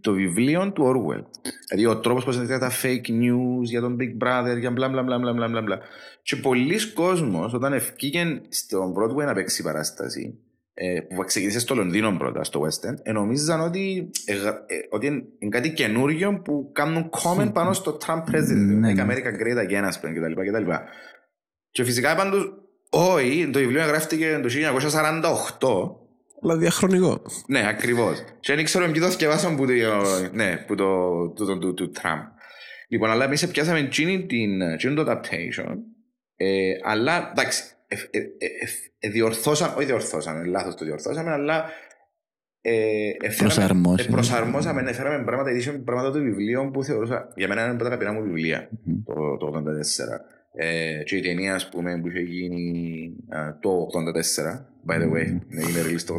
το 0.00 0.12
βιβλίο 0.12 0.72
του 0.72 0.84
Orwell. 0.84 1.24
Δηλαδή 1.68 1.86
ο 1.86 2.00
τρόπος 2.00 2.24
που 2.24 2.30
έδειξε 2.30 2.58
τα 2.58 2.70
fake 2.82 3.10
news 3.10 3.62
για 3.62 3.80
τον 3.80 3.96
Big 4.00 4.24
Brother, 4.24 4.58
για 4.58 4.70
μπλα 4.70 4.88
μπλα 4.88 5.02
μπλα 5.02 5.18
μπλα 5.18 5.32
μπλα 5.32 5.62
μπλα. 5.62 5.78
Και 6.22 6.36
πολλοί 6.36 6.92
κόσμος 6.92 7.52
όταν 7.52 7.72
ευκήγεν 7.72 8.42
στον 8.48 8.94
Broadway 8.96 9.24
να 9.24 9.34
παίξει 9.34 9.62
παράσταση, 9.62 10.38
ε, 10.38 10.47
που 11.14 11.24
ξεκίνησε 11.24 11.58
στο 11.58 11.74
Λονδίνο 11.74 12.16
πρώτα, 12.18 12.44
στο 12.44 12.60
West 12.60 12.88
End, 12.88 13.12
νομίζαν 13.12 13.60
ότι, 13.60 14.10
ε, 14.24 14.32
ε, 14.32 14.78
ότι 14.90 15.06
είναι 15.06 15.50
κάτι 15.50 15.72
καινούριο 15.72 16.40
που 16.44 16.70
κάνουν 16.72 17.10
comment 17.24 17.52
πάνω 17.52 17.72
στο 17.72 17.98
Trump 18.06 18.22
president, 18.30 18.84
like 18.84 18.98
America 19.06 19.40
Great 19.40 19.68
Again, 19.68 19.82
ας 19.84 20.00
πούμε, 20.00 20.12
κτλ. 20.12 20.32
κτλ. 20.32 20.70
Και 21.70 21.84
φυσικά 21.84 22.14
πάντως, 22.14 22.52
όχι, 22.90 23.50
το 23.52 23.58
βιβλίο 23.58 23.86
γράφτηκε 23.86 24.40
το 24.42 24.48
1948, 24.48 26.08
αλλά 26.42 26.56
διαχρονικό. 26.56 27.22
Ναι, 27.46 27.68
ακριβώς. 27.68 28.24
Και 28.40 28.54
δεν 28.54 28.64
ξέρω 28.64 28.90
ποιοι 28.90 29.00
το 29.00 29.10
σκεφάσαν 29.10 29.56
που 29.56 29.66
το, 29.66 29.72
ναι, 30.32 30.56
που 30.66 30.74
το, 30.74 31.28
το, 31.28 31.44
το, 31.44 31.58
το, 31.58 31.74
το 31.74 31.88
Τραμπ. 31.88 32.20
Λοιπόν, 32.88 33.10
αλλά 33.10 33.24
εμείς 33.24 33.46
πιάσαμε 33.46 33.78
εκείνη 33.78 34.26
την, 34.26 34.58
το 34.94 35.04
adaptation, 35.08 35.74
ε, 36.36 36.70
αλλά 36.82 37.30
εντάξει, 37.30 37.62
ε, 37.62 37.66
ε, 37.66 37.74
ε, 37.74 37.77
διορθώσαμε, 39.00 39.74
όχι 39.76 39.86
διορθώσαμε, 39.86 40.44
λάθος 40.44 40.74
το 40.74 40.84
διορθώσαμε, 40.84 41.30
αλλά 41.30 41.64
ε, 42.60 43.10
προσαρμόσαμε. 43.36 44.08
Ε, 44.08 44.12
προσαρμόσαμε, 44.12 44.82
ναι, 44.82 44.92
φέραμε 44.92 45.24
πράγματα, 45.24 45.50
ειδήσεων 45.50 45.84
πράγματα 45.84 46.12
του 46.12 46.22
βιβλίου 46.22 46.70
που 46.72 46.84
θεωρούσα, 46.84 47.32
για 47.36 47.48
μένα 47.48 47.62
είναι 47.62 47.70
από 47.70 47.80
τα 47.82 47.86
αγαπητά 47.86 48.12
μου 48.12 48.22
βιβλία, 48.22 48.68
mm-hmm. 48.70 49.02
το, 49.04 49.36
το 49.36 49.46
84. 49.46 49.60
Ε, 50.52 51.02
και 51.02 51.16
η 51.16 51.20
ταινία, 51.20 51.54
ας 51.54 51.68
πούμε, 51.68 52.00
που 52.00 52.08
είχε 52.08 52.20
γίνει 52.20 53.10
uh, 53.32 53.54
το 53.60 53.86
84, 53.92 54.92
by 54.92 55.02
the 55.02 55.12
way, 55.12 55.26
mm-hmm. 55.26 55.40
έγινε 55.50 55.80
release 55.82 56.02
το 56.06 56.14
84, 56.14 56.16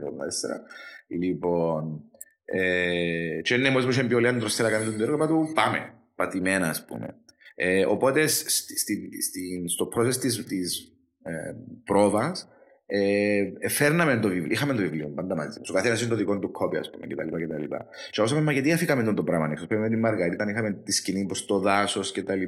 το 0.00 0.06
84. 0.06 1.20
Λοιπόν, 1.20 2.02
ε, 2.44 3.40
και 3.42 3.56
ναι, 3.56 3.70
μόλις 3.70 3.84
μου 3.84 3.90
είχε 3.90 4.04
πει 4.04 4.14
ο 4.14 4.20
Λέαντρος 4.20 4.54
θέλει 4.54 4.70
να 4.70 4.78
κάνει 4.78 4.90
τον 4.90 5.00
έργο, 5.00 5.26
του 5.26 5.52
πάμε, 5.54 5.92
πατημένα, 6.14 6.68
ας 6.68 6.84
πούμε. 6.84 7.16
Ε, 7.54 7.84
οπότε, 7.84 8.26
στη, 8.26 8.78
στη, 8.78 9.22
στη, 9.22 9.64
στο 9.68 9.88
process 9.96 10.16
της, 10.16 10.44
της 10.44 10.92
ε, 11.22 11.54
πρόβας, 11.84 12.48
ε, 12.86 13.68
φέρναμε 13.68 14.18
το 14.18 14.28
βιβλίο, 14.28 14.52
είχαμε 14.52 14.72
το 14.74 14.80
βιβλίο 14.80 15.08
πάντα 15.08 15.36
μαζί. 15.36 15.60
Ο 15.70 15.72
καθένας 15.72 16.00
είναι 16.00 16.10
το 16.10 16.16
δικό 16.16 16.38
του 16.38 16.50
κόπη, 16.50 16.76
ας 16.76 16.90
πούμε, 16.90 17.06
κτλ. 17.06 17.44
κτλ. 17.44 17.74
Και 18.10 18.20
όσο 18.20 18.40
με 18.40 18.52
γιατί 18.52 18.72
αφήκαμε 18.72 19.02
τον 19.02 19.14
το 19.14 19.24
πράγμα 19.24 19.50
έξω. 19.50 19.66
με 19.68 19.88
τη 19.88 19.96
Μαργαρίτα, 19.96 20.50
είχαμε 20.50 20.72
τη 20.72 20.92
σκηνή 20.92 21.26
προ 21.26 21.36
το 21.46 21.58
δάσος 21.58 22.12
κτλ. 22.12 22.42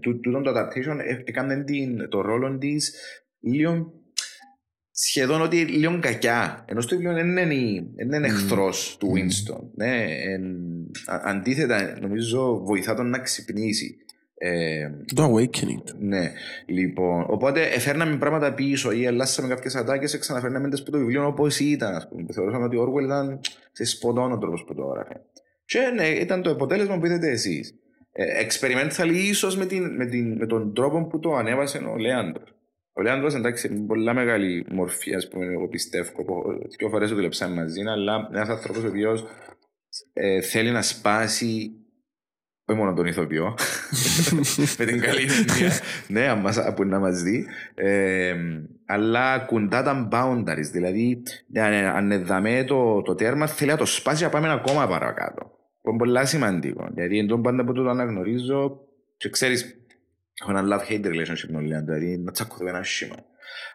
Τούτο 0.00 0.40
το 0.40 0.50
adaptation 0.50 0.98
ε, 0.98 1.22
έκανε 1.24 1.64
το 2.08 2.20
ρόλο 2.20 2.58
της 2.58 2.94
λίγο 3.40 4.01
σχεδόν 4.92 5.42
ότι 5.42 5.56
λίγο 5.56 5.98
κακιά. 6.00 6.64
Ενώ 6.68 6.80
στο 6.80 6.96
βιβλίο 6.96 7.14
δεν 7.14 7.28
είναι, 7.36 7.54
είναι 8.02 8.26
εχθρός 8.26 8.94
mm. 8.94 8.98
του 8.98 9.12
Winston. 9.14 9.60
Ναι, 9.74 10.04
εν, 10.08 10.56
αντίθετα, 11.06 11.98
νομίζω 12.00 12.64
βοηθά 12.64 12.94
τον 12.94 13.10
να 13.10 13.18
ξυπνήσει. 13.18 13.96
Ε, 14.44 14.90
Το 15.14 15.34
Awakening. 15.34 15.94
ναι, 15.98 16.32
λοιπόν. 16.66 17.24
Οπότε 17.28 17.62
έφερναμε 17.62 18.16
πράγματα 18.16 18.54
πίσω 18.54 18.92
ή 18.92 19.06
αλλάσαμε 19.06 19.48
κάποιες 19.48 19.74
ατάκες 19.74 20.12
και 20.12 20.18
ξαναφέρναμε 20.18 20.68
τι 20.68 20.82
που 20.82 20.90
το 20.90 20.98
βιβλίο 20.98 21.26
όπως 21.26 21.60
ήταν. 21.60 21.94
Ας 21.94 22.08
πούμε, 22.08 22.24
που 22.24 22.32
θεωρούσαμε 22.32 22.64
ότι 22.64 22.76
ο 22.76 22.82
Orwell 22.84 23.04
ήταν 23.04 23.40
σε 23.72 23.84
σποντών 23.84 24.32
ο 24.32 24.38
τρόπος 24.38 24.64
που 24.64 24.74
το 24.74 24.82
έγραφε. 24.82 25.20
Και 25.64 25.78
ναι, 25.94 26.06
ήταν 26.06 26.42
το 26.42 26.50
αποτέλεσμα 26.50 26.98
που 26.98 27.06
είδατε 27.06 27.30
εσείς. 27.30 27.74
Ε, 28.12 28.46
experimental 28.46 29.12
ίσω 29.12 29.48
με, 29.56 29.66
την, 29.66 29.94
με, 29.94 30.06
την, 30.06 30.36
με 30.36 30.46
τον 30.46 30.74
τρόπο 30.74 31.06
που 31.06 31.18
το 31.18 31.34
ανέβασε 31.34 31.78
ο 31.78 31.96
Λέαντρο. 31.96 32.44
Ο 32.92 33.02
Λέαντρο 33.02 33.26
εντάξει 33.26 33.66
είναι 33.66 33.86
πολλά 33.86 34.14
μεγάλη 34.14 34.66
μορφή, 34.70 35.14
ας 35.14 35.28
πούμε, 35.28 35.46
εγώ 35.46 35.68
πιστεύω. 35.68 36.10
Δύο 36.78 36.88
φορές 36.88 37.08
το 37.08 37.14
δουλέψαμε 37.14 37.54
μαζί, 37.54 37.80
αλλά 37.80 38.28
ένας 38.32 38.48
άνθρωπος 38.48 38.84
ο 38.84 38.86
οποίος 38.86 39.24
ε, 40.12 40.40
θέλει 40.40 40.70
να 40.70 40.82
σπάσει 40.82 41.76
όχι 42.64 42.78
μόνο 42.78 42.94
τον 42.94 43.06
ηθοποιό, 43.06 43.54
με 44.78 44.84
την 44.84 45.00
καλή 45.00 45.22
έννοια, 45.22 45.72
ναι, 46.08 46.28
αν 46.28 46.38
μας, 46.38 46.58
που 46.76 46.84
να 46.84 46.98
μας 46.98 47.22
δει, 47.22 47.46
ε, 47.74 48.34
αλλά 48.86 49.38
κουντά 49.38 49.82
τα 49.82 50.08
boundaries, 50.12 50.70
δηλαδή 50.72 51.22
αν, 51.54 51.72
αν 52.12 52.24
δαμε 52.24 52.64
το, 52.64 53.02
το 53.02 53.14
τέρμα 53.14 53.46
θέλει 53.46 53.70
να 53.70 53.76
το 53.76 53.86
σπάσει 53.86 54.22
να 54.22 54.28
πάμε 54.28 54.52
ακόμα 54.52 54.86
παρακάτω. 54.86 55.50
που 55.80 55.88
είναι 55.88 55.98
πολύ 55.98 56.26
σημαντικό, 56.26 56.88
γιατί 56.94 57.18
εντός 57.18 57.40
πάντα 57.42 57.64
που 57.64 57.72
το 57.72 57.88
αναγνωρίζω 57.88 58.80
και 59.16 59.28
ξέρεις, 59.28 59.81
έχω 60.42 60.58
ένα 60.58 60.62
love-hate 60.76 61.06
relationship 61.06 61.48
με 61.48 61.56
όλοι, 61.56 61.74
δηλαδή 61.84 62.18
να 62.18 62.32
τσακωθώ 62.32 62.66
ένα 62.66 62.82
σήμα. 62.82 63.16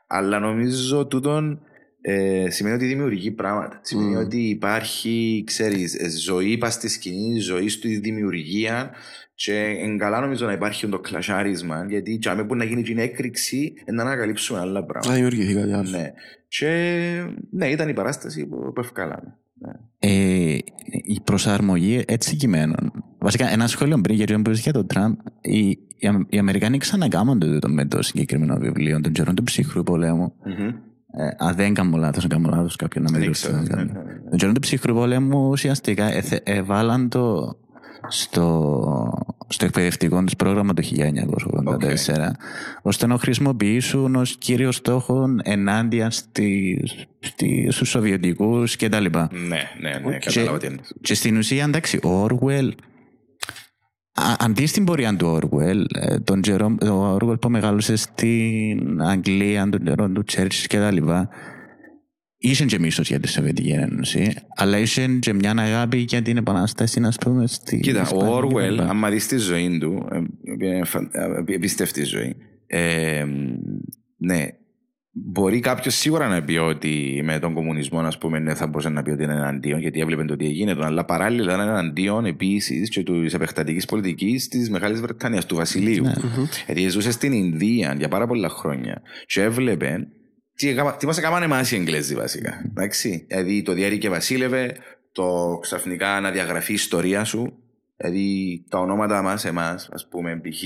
Αλλά 0.07 0.39
νομίζω 0.39 1.05
τούτον 1.05 1.61
ε, 2.01 2.49
σημαίνει 2.49 2.75
ότι 2.75 2.85
δημιουργεί 2.85 3.31
πράγματα. 3.31 3.79
Σημαίνει 3.83 4.09
Μμμ. 4.09 4.17
ότι 4.17 4.37
υπάρχει, 4.37 5.43
ξέρεις, 5.45 5.95
ε, 5.95 6.09
ζωή 6.09 6.57
πας 6.57 6.73
στη 6.73 6.87
σκηνή, 6.87 7.39
ζωή 7.39 7.69
στη 7.69 7.97
δημιουργία 7.97 8.91
και 9.35 9.77
εν 9.79 9.97
καλά 9.97 10.19
νομίζω 10.19 10.45
να 10.45 10.51
υπάρχει 10.51 10.87
το 10.87 10.99
κλασάρισμα 10.99 11.85
γιατί 11.89 12.17
και 12.17 12.29
που 12.47 12.55
να 12.55 12.63
γίνει 12.63 12.83
την 12.83 12.97
έκρηξη 12.97 13.73
ε, 13.85 13.91
να 13.91 14.01
ανακαλύψουμε 14.01 14.59
άλλα 14.59 14.79
Να 14.79 14.85
πράγματα. 14.85 15.15
δημιουργηθεί 15.15 15.53
κάτι 15.53 15.73
άλλο. 15.73 15.89
Ναι. 15.89 16.13
Και 16.47 16.67
ναι, 17.49 17.69
ήταν 17.69 17.89
η 17.89 17.93
παράσταση 17.93 18.45
που, 18.45 18.71
που 18.73 18.79
ευκάλαμε. 18.81 19.37
Ναι. 19.59 19.71
Ε, 19.99 20.57
η 21.03 21.19
προσαρμογή 21.23 22.03
έτσι 22.07 22.35
κειμένων. 22.35 22.91
Βασικά, 23.19 23.51
ένα 23.51 23.67
σχόλιο 23.67 24.01
πριν 24.01 24.15
γιατί 24.15 24.41
που 24.41 24.51
για 24.51 24.73
τον 24.73 24.87
Τραμπ, 24.87 25.13
οι, 25.41 25.67
οι, 25.97 26.07
Αμ- 26.07 26.33
οι 26.33 26.37
Αμερικάνοι 26.37 26.77
ξανακάμαν 26.77 27.39
το, 27.39 27.59
το 27.59 27.69
με 27.69 27.85
το 27.85 28.01
συγκεκριμένο 28.01 28.57
βιβλίο, 28.57 29.01
τον 29.01 29.11
καιρό 29.11 29.33
του 29.33 29.43
ψυχρού 29.43 29.83
πολέμου. 29.83 30.33
Ε, 31.11 31.27
αν 31.37 31.55
δεν 31.55 31.73
κάνω 31.73 31.97
λάθο, 31.97 32.19
αν 32.23 32.29
κάνω 32.29 32.49
λάθος, 32.49 32.75
κάποιον 32.75 33.03
να 33.03 33.11
με 33.11 33.17
Δεν 33.17 33.27
ρωτήσει. 33.27 33.43
ξέρω. 33.45 33.57
αν 33.57 33.63
ναι, 33.63 33.69
κάνω. 33.69 33.91
ναι, 33.91 34.13
ναι. 34.13 34.29
Τον 34.29 34.37
καιρό 34.37 34.51
του 34.51 34.59
ψυχρού 34.59 34.93
πολέμου 34.93 35.47
ουσιαστικά 35.49 36.13
εθε- 36.13 36.49
εβάλαν 36.49 37.09
το 37.09 37.55
στο, 38.07 39.13
στο 39.47 39.65
εκπαιδευτικό 39.65 40.23
του 40.23 40.35
πρόγραμμα 40.35 40.73
το 40.73 40.83
1984 40.95 42.13
ώστε 42.81 43.07
να 43.07 43.17
χρησιμοποιήσουν 43.17 44.15
ως 44.15 44.37
κύριο 44.37 44.71
στόχο 44.71 45.25
ενάντια 45.43 46.09
στις, 46.09 47.05
στις, 47.19 47.75
στους 47.75 47.89
Σοβιετικούς 47.89 48.75
και 48.75 48.89
τα 48.89 48.99
λοιπά. 48.99 49.29
Ναι, 49.31 49.61
ναι, 49.81 50.09
ναι, 50.09 50.17
Και- 50.17 50.25
κατάλαβα 50.25 50.57
τι 50.57 50.67
είναι. 50.67 50.77
Και 51.01 51.13
στην 51.13 51.37
ουσία, 51.37 51.63
εντάξει, 51.63 51.97
ο 51.97 52.25
Orwell, 52.25 52.69
α- 54.13 54.35
αντί 54.39 54.65
στην 54.65 54.85
πορεία 54.85 55.15
του 55.15 55.39
Orwell, 55.41 55.83
ε, 55.99 56.19
τον 56.19 56.41
Jerome, 56.47 56.75
ο 56.91 57.15
Orwell 57.15 57.39
που 57.41 57.49
μεγάλωσε 57.49 57.95
στην 57.95 59.01
Αγγλία, 59.01 59.69
τον 59.69 59.83
καιρό 59.83 60.09
του 60.09 60.23
Churchill 60.31 60.65
και 60.67 60.77
τα 60.77 60.91
λοιπά, 60.91 61.29
είχε 62.37 62.65
και 62.65 62.79
μίσος 62.79 63.07
για 63.09 63.19
τη 63.19 63.27
Σοβιετική 63.27 63.69
Ένωση, 63.69 64.33
αλλά 64.55 64.77
είχε 64.77 65.07
και 65.19 65.33
μια 65.33 65.53
αγάπη 65.57 65.97
για 65.97 66.21
την 66.21 66.37
επανάσταση, 66.37 66.99
να 66.99 67.11
πούμε, 67.25 67.47
στη 67.47 67.79
Κοίτα, 67.79 68.01
Ισπανία 68.01 68.27
ο 68.27 68.47
και 68.47 68.53
τα 68.53 68.61
Orwell, 68.61 68.71
λοιπά. 68.71 68.89
άμα 68.89 69.09
δεις 69.09 69.27
τη 69.27 69.37
ζωή 69.37 69.77
του, 69.77 70.07
ε, 70.11 70.17
είναι 70.65 70.85
φαν- 70.85 71.15
ε, 71.15 71.53
επίστευτη 71.53 72.03
ζωή. 72.03 72.35
Ε, 72.67 73.25
ναι, 74.17 74.45
μπορεί 75.11 75.59
κάποιος 75.59 75.95
σίγουρα 75.95 76.27
να 76.27 76.43
πει 76.43 76.57
ότι 76.57 77.21
με 77.23 77.39
τον 77.39 77.53
κομμουνισμό, 77.53 77.99
α 77.99 78.11
πούμε, 78.19 78.39
ναι, 78.39 78.53
θα 78.55 78.67
μπορούσε 78.67 78.89
να 78.89 79.03
πει 79.03 79.09
ότι 79.11 79.23
είναι 79.23 79.33
εναντίον, 79.33 79.79
γιατί 79.79 79.99
έβλεπε 79.99 80.23
το 80.25 80.35
τι 80.35 80.45
έγινε, 80.45 80.75
αλλά 80.81 81.05
παράλληλα 81.05 81.53
είναι 81.53 81.63
εναντίον 81.63 82.25
επίσης 82.25 82.89
και 82.89 83.03
της 83.03 83.33
επεκτατικής 83.33 83.85
πολιτικής 83.85 84.47
της 84.47 84.69
Μεγάλης 84.69 85.01
Βρετανίας, 85.01 85.45
του 85.45 85.55
Βασιλείου. 85.55 86.05
Γιατί 86.65 86.89
ζούσε 86.89 87.11
στην 87.11 87.31
Ινδία 87.31 87.95
για 87.97 88.07
πάρα 88.07 88.27
πολλά 88.27 88.49
χρόνια 88.49 89.01
και 89.25 89.41
έβλεπε 89.41 90.07
τι, 90.57 90.69
έκαμα- 90.69 90.97
τι 90.97 91.05
μας 91.05 91.17
έκαναν 91.17 91.43
εμάς 91.43 91.71
οι 91.71 91.75
Εγγλέζοι 91.75 92.15
βασικά. 92.15 92.61
Εντάξει. 92.69 93.25
Δηλαδή 93.29 93.61
το 93.61 93.73
διάρκεια 93.73 93.97
και 93.97 94.09
βασίλευε, 94.09 94.75
το 95.11 95.57
ξαφνικά 95.61 96.19
να 96.19 96.31
διαγραφεί 96.31 96.71
η 96.71 96.75
ιστορία 96.75 97.23
σου. 97.23 97.53
Δηλαδή 97.99 98.63
τα 98.69 98.79
ονόματα 98.79 99.21
μας, 99.21 99.45
εμάς, 99.45 99.89
ας 99.93 100.07
πούμε, 100.09 100.41
π.χ. 100.43 100.63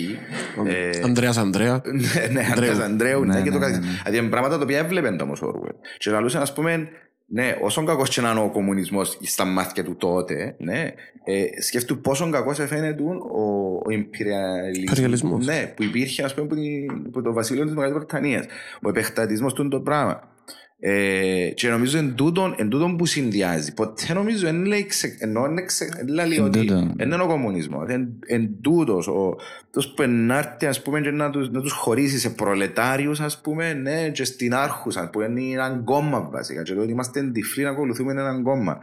ε, 0.67 0.99
Ανδρέας 1.03 1.37
Ανδρέα. 1.37 1.81
ναι, 1.85 2.27
ναι, 2.41 2.47
Αντρέας 2.51 2.79
Αντρέου, 2.79 3.23
ναι, 3.25 3.33
Ναι, 3.33 3.41
και 3.41 3.49
το 3.49 3.57
ναι, 3.57 3.65
καθεξής. 3.65 3.85
ναι, 3.85 3.91
ναι. 3.91 3.97
Δηλαδή 4.03 4.17
είναι 4.17 4.29
πράγματα 4.29 4.57
τα 4.57 4.63
οποία 4.63 4.77
έβλεπεν 4.79 5.17
το 5.17 5.23
όμως 5.23 5.41
ο 5.41 5.45
Orwell. 5.55 5.75
Και 5.97 6.11
λαλούσαν, 6.11 6.41
ας 6.41 6.53
πούμε, 6.53 6.87
ναι, 7.33 7.55
όσον 7.61 7.85
κακός 7.85 8.09
και 8.09 8.21
να 8.21 8.31
είναι 8.31 8.39
ο 8.39 8.49
κομμουνισμός 8.49 9.17
στα 9.21 9.45
μάτια 9.45 9.83
του 9.83 9.95
τότε, 9.95 10.55
ναι, 10.59 10.91
ε, 11.23 11.61
σκέφτου 11.61 12.01
πόσο 12.01 12.29
κακός 12.29 12.57
φαίνεται 12.67 13.03
ο, 13.03 13.81
ο 13.85 13.89
Ιμπεριαλισμός. 13.91 14.83
υπεριαλισμός. 14.83 15.45
Ναι, 15.45 15.73
που 15.75 15.83
υπήρχε, 15.83 16.23
ας 16.23 16.33
πούμε, 16.33 16.45
από, 16.45 16.55
την- 16.55 17.03
από 17.07 17.21
το 17.21 17.33
βασίλειο 17.33 17.63
της 17.65 17.73
Μεγάλης 17.73 17.95
Βρετανίας. 17.95 18.45
Ο 18.81 18.89
επεκτατισμός 18.89 19.53
του 19.53 19.61
είναι 19.61 19.71
το 19.71 19.79
πράγμα. 19.79 20.30
Ε, 20.83 21.49
και 21.53 21.69
νομίζω 21.69 21.97
εν 21.97 22.15
τούτον, 22.15 22.55
εν 22.57 22.69
τούτον 22.69 22.97
που 22.97 23.05
συνδυάζει. 23.05 23.73
Ποτέ 23.73 24.13
νομίζω 24.13 24.47
εν 24.47 24.65
λέει 24.65 24.85
ξε, 24.85 25.15
ενώ 25.19 25.45
είναι 25.45 25.61
ξε, 25.61 25.89
εν 25.99 26.07
λέει 26.07 26.35
Εν 26.35 26.43
ότι 26.43 26.59
τούτον. 26.59 26.93
εν 26.97 27.11
είναι 27.11 27.23
ο 27.23 27.27
κομμουνισμός. 27.27 27.89
Εν, 27.89 28.09
εν 28.25 28.49
τούτος, 28.61 29.07
ο, 29.07 29.35
τούτος 29.71 29.93
που 29.93 30.01
ενάρτη 30.01 30.65
ας 30.65 30.81
πούμε 30.81 31.01
και 31.01 31.11
να 31.11 31.29
τους, 31.29 31.51
να 31.51 31.61
τους 31.61 31.71
χωρίσει 31.71 32.19
σε 32.19 32.29
προλετάριους 32.29 33.19
ας 33.19 33.41
πούμε 33.41 33.73
ναι, 33.73 34.09
και 34.09 34.23
στην 34.23 34.53
άρχουσα 34.53 35.09
που 35.09 35.21
είναι 35.21 35.41
ένα 35.41 35.81
κόμμα 35.85 36.29
βασικά 36.31 36.63
και 36.63 36.73
το 36.73 36.81
ότι 36.81 36.91
είμαστε 36.91 37.23
τυφλοί 37.23 37.63
να 37.63 37.69
ακολουθούμε 37.69 38.11
έναν 38.11 38.43
κόμμα. 38.43 38.79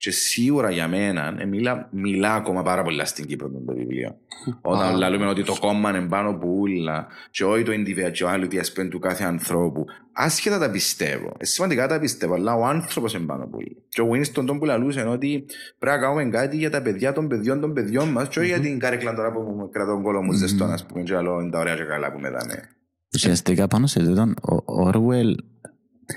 Και 0.00 0.10
σίγουρα 0.10 0.70
για 0.70 0.88
μένα 0.88 1.34
ε, 1.38 1.44
μιλά, 1.44 1.88
μιλά 1.90 2.34
ακόμα 2.34 2.62
πάρα 2.62 2.82
πολλά 2.82 3.04
στην 3.04 3.26
Κύπρο 3.26 3.48
με 3.48 3.60
το 3.66 3.74
βιβλίο. 3.74 4.16
Όταν 4.60 5.02
Α. 5.02 5.08
λέμε 5.08 5.26
ότι 5.26 5.44
το 5.44 5.56
κόμμα 5.60 5.90
είναι 5.90 6.08
πάνω 6.08 6.34
που 6.34 6.56
ούλα 6.60 7.06
και 7.30 7.44
όχι 7.44 7.62
το 7.62 7.72
individuality 7.72 8.56
ας 8.56 8.72
πούμε 8.72 8.88
του 8.88 8.98
κάθε 8.98 9.24
ανθρώπου. 9.24 9.84
Άσχετα 10.12 10.58
τα 10.58 10.70
πιστεύω. 10.70 11.32
Ε, 11.38 11.44
σημαντικά 11.44 11.88
τα 11.88 11.98
πιστεύω, 11.98 12.34
αλλά 12.34 12.54
ο 12.54 12.64
άνθρωπος 12.64 13.14
είναι 13.14 13.26
πάνω 13.26 13.44
που 13.44 13.56
ούλα. 13.56 13.76
Και 13.88 14.00
ο 14.00 14.10
Winston 14.12 14.44
τον 14.46 14.58
που 14.58 14.64
λαλούσε 14.64 15.00
είναι 15.00 15.10
ότι 15.10 15.44
πρέπει 15.78 15.96
να 15.96 16.02
κάνουμε 16.02 16.24
κάτι 16.24 16.56
για 16.56 16.70
τα 16.70 16.82
παιδιά 16.82 17.12
των 17.12 17.28
παιδιών 17.28 17.60
των 17.60 17.72
παιδιών 17.72 18.08
μας 18.08 18.28
και 18.28 18.38
όχι 18.38 18.48
για 18.48 18.60
την 18.60 18.78
κάρεκλα 18.78 19.14
τώρα 19.14 19.32
που 19.32 19.40
μου 19.40 19.70
κρατώ 19.70 19.90
τον 19.90 20.02
κόλλο 20.02 20.22
μου 20.22 20.32
ζεστό 20.32 20.64
ας 20.64 20.86
πούμε 20.86 21.02
και 21.02 21.16
άλλο 21.16 21.40
είναι 21.40 21.50
τα 21.50 21.58
ωραία 21.58 21.76
και 21.76 21.84
καλά 21.84 22.12
που 22.12 22.18
με 22.20 22.30
δάμε. 22.30 22.68
Ουσιαστικά 23.14 23.68
πάνω 23.68 23.86
σε 23.86 24.00
τούτον, 24.00 24.30
ο 24.42 24.88
Orwell 24.88 25.34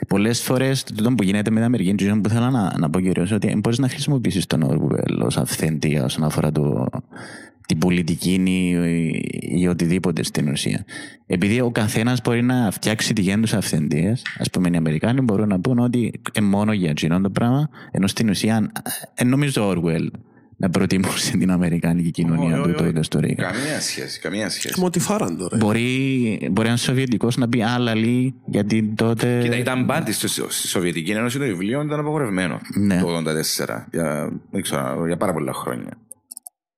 πολλές 0.08 0.41
φορές 0.41 0.84
τούτο 0.84 1.12
που 1.12 1.24
γίνεται 1.24 1.50
με 1.50 1.56
την 1.56 1.66
Αμερική 1.66 1.96
και 1.96 2.14
που 2.24 2.30
θέλω 2.30 2.50
να, 2.50 2.78
να 2.78 2.89
πω 2.89 3.00
κυρίως 3.00 3.32
ότι 3.32 3.60
μπορείς 3.64 3.80
να 3.80 3.89
χρησιμοποιήσεις 3.89 4.46
τον 4.48 4.64
Orwell 4.70 5.26
ως 5.26 5.38
αυθεντία 5.38 6.04
όσον 6.04 6.24
αφορά 6.24 6.52
το, 6.52 6.88
την 7.68 7.78
πολιτική 7.78 8.44
ή, 8.46 9.62
ή 9.62 9.68
οτιδήποτε 9.68 10.24
στην 10.24 10.50
ουσία. 10.50 10.86
Επειδή 11.26 11.62
ο 11.62 11.72
καθένας 11.72 12.22
μπορεί 12.24 12.41
να 12.41 12.72
φτιάξει 12.72 13.14
τη 13.14 13.39
τους 13.39 13.54
αυθεντίες, 13.54 14.22
ας 14.38 14.50
πούμε 14.50 14.70
οι 14.74 14.76
Αμερικάνοι 14.78 15.22
μπορούν 15.22 15.48
να 15.48 15.60
πούν 15.60 15.80
ότι 15.80 16.22
είναι 16.34 16.48
μόνο 16.48 16.74
για 16.74 16.89
εκείνο 16.89 17.22
το 17.22 17.30
πράγμα, 17.30 17.70
ενώ 17.91 18.08
στην 18.08 18.30
ουσία 18.30 18.72
ε, 19.14 19.24
νομίζω 19.24 19.70
ο 19.70 19.74
Orwell 19.76 20.08
να 20.58 20.70
προτιμούσε 20.70 21.38
την 21.38 21.51
Αμερικάνικη 21.51 22.12
κοινωνία 22.12 22.54
Όχι, 22.54 22.64
του 22.64 22.70
όχι, 22.70 22.78
τότε 22.78 22.89
όχι. 22.89 23.04
στο 23.04 23.20
Ρίγα. 23.20 23.43
Καμία 23.43 23.82
σχέση, 23.82 24.20
καμία 24.20 24.49
σχέση. 24.49 24.80
Μου 24.80 24.89
τη 24.89 24.99
φάραν 24.99 25.38
τώρα. 25.38 25.58
Μπορεί, 25.58 26.49
μπορεί 26.51 26.68
ένας 26.68 26.82
Σοβιετικός 26.82 27.38
να 27.38 27.47
πει 27.49 27.62
άλλα 27.64 27.95
λίγη, 27.95 28.34
γιατί 28.45 28.93
τότε. 28.95 29.39
Κοίτα, 29.43 29.58
ήταν 29.58 29.86
πάντη 29.86 30.12
στη 30.12 30.28
στη 30.28 30.68
Σοβιετική 30.68 31.12
Ένωση 31.12 31.38
το 31.39 31.45
βιβλίο 31.45 31.82
ήταν 31.82 31.99
απαγορευμένο 31.99 32.60
Ναι. 32.80 32.99
το 33.01 33.08
1984 33.08 33.88
για, 33.91 34.32
δεν 34.51 34.62
ξέρω, 34.62 35.06
για 35.08 35.18
πάρα 35.18 35.34
πολλά 35.34 35.54
χρόνια. 35.54 35.97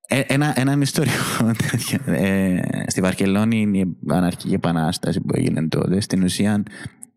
Ε, 0.08 0.20
ένα, 0.28 0.54
έναν 0.58 0.82
ιστορικό 0.82 1.52
τέτοιο. 1.72 2.14
Ε, 2.14 2.60
στη 2.88 3.02
Βαρκελόνη 3.02 3.60
είναι 3.62 3.78
η 3.78 3.98
αναρχική 4.08 4.54
επανάσταση 4.54 5.22
που 5.22 5.34
έγινε 5.36 5.68
τότε. 5.68 6.00
Στην 6.00 6.24
ουσία 6.24 6.64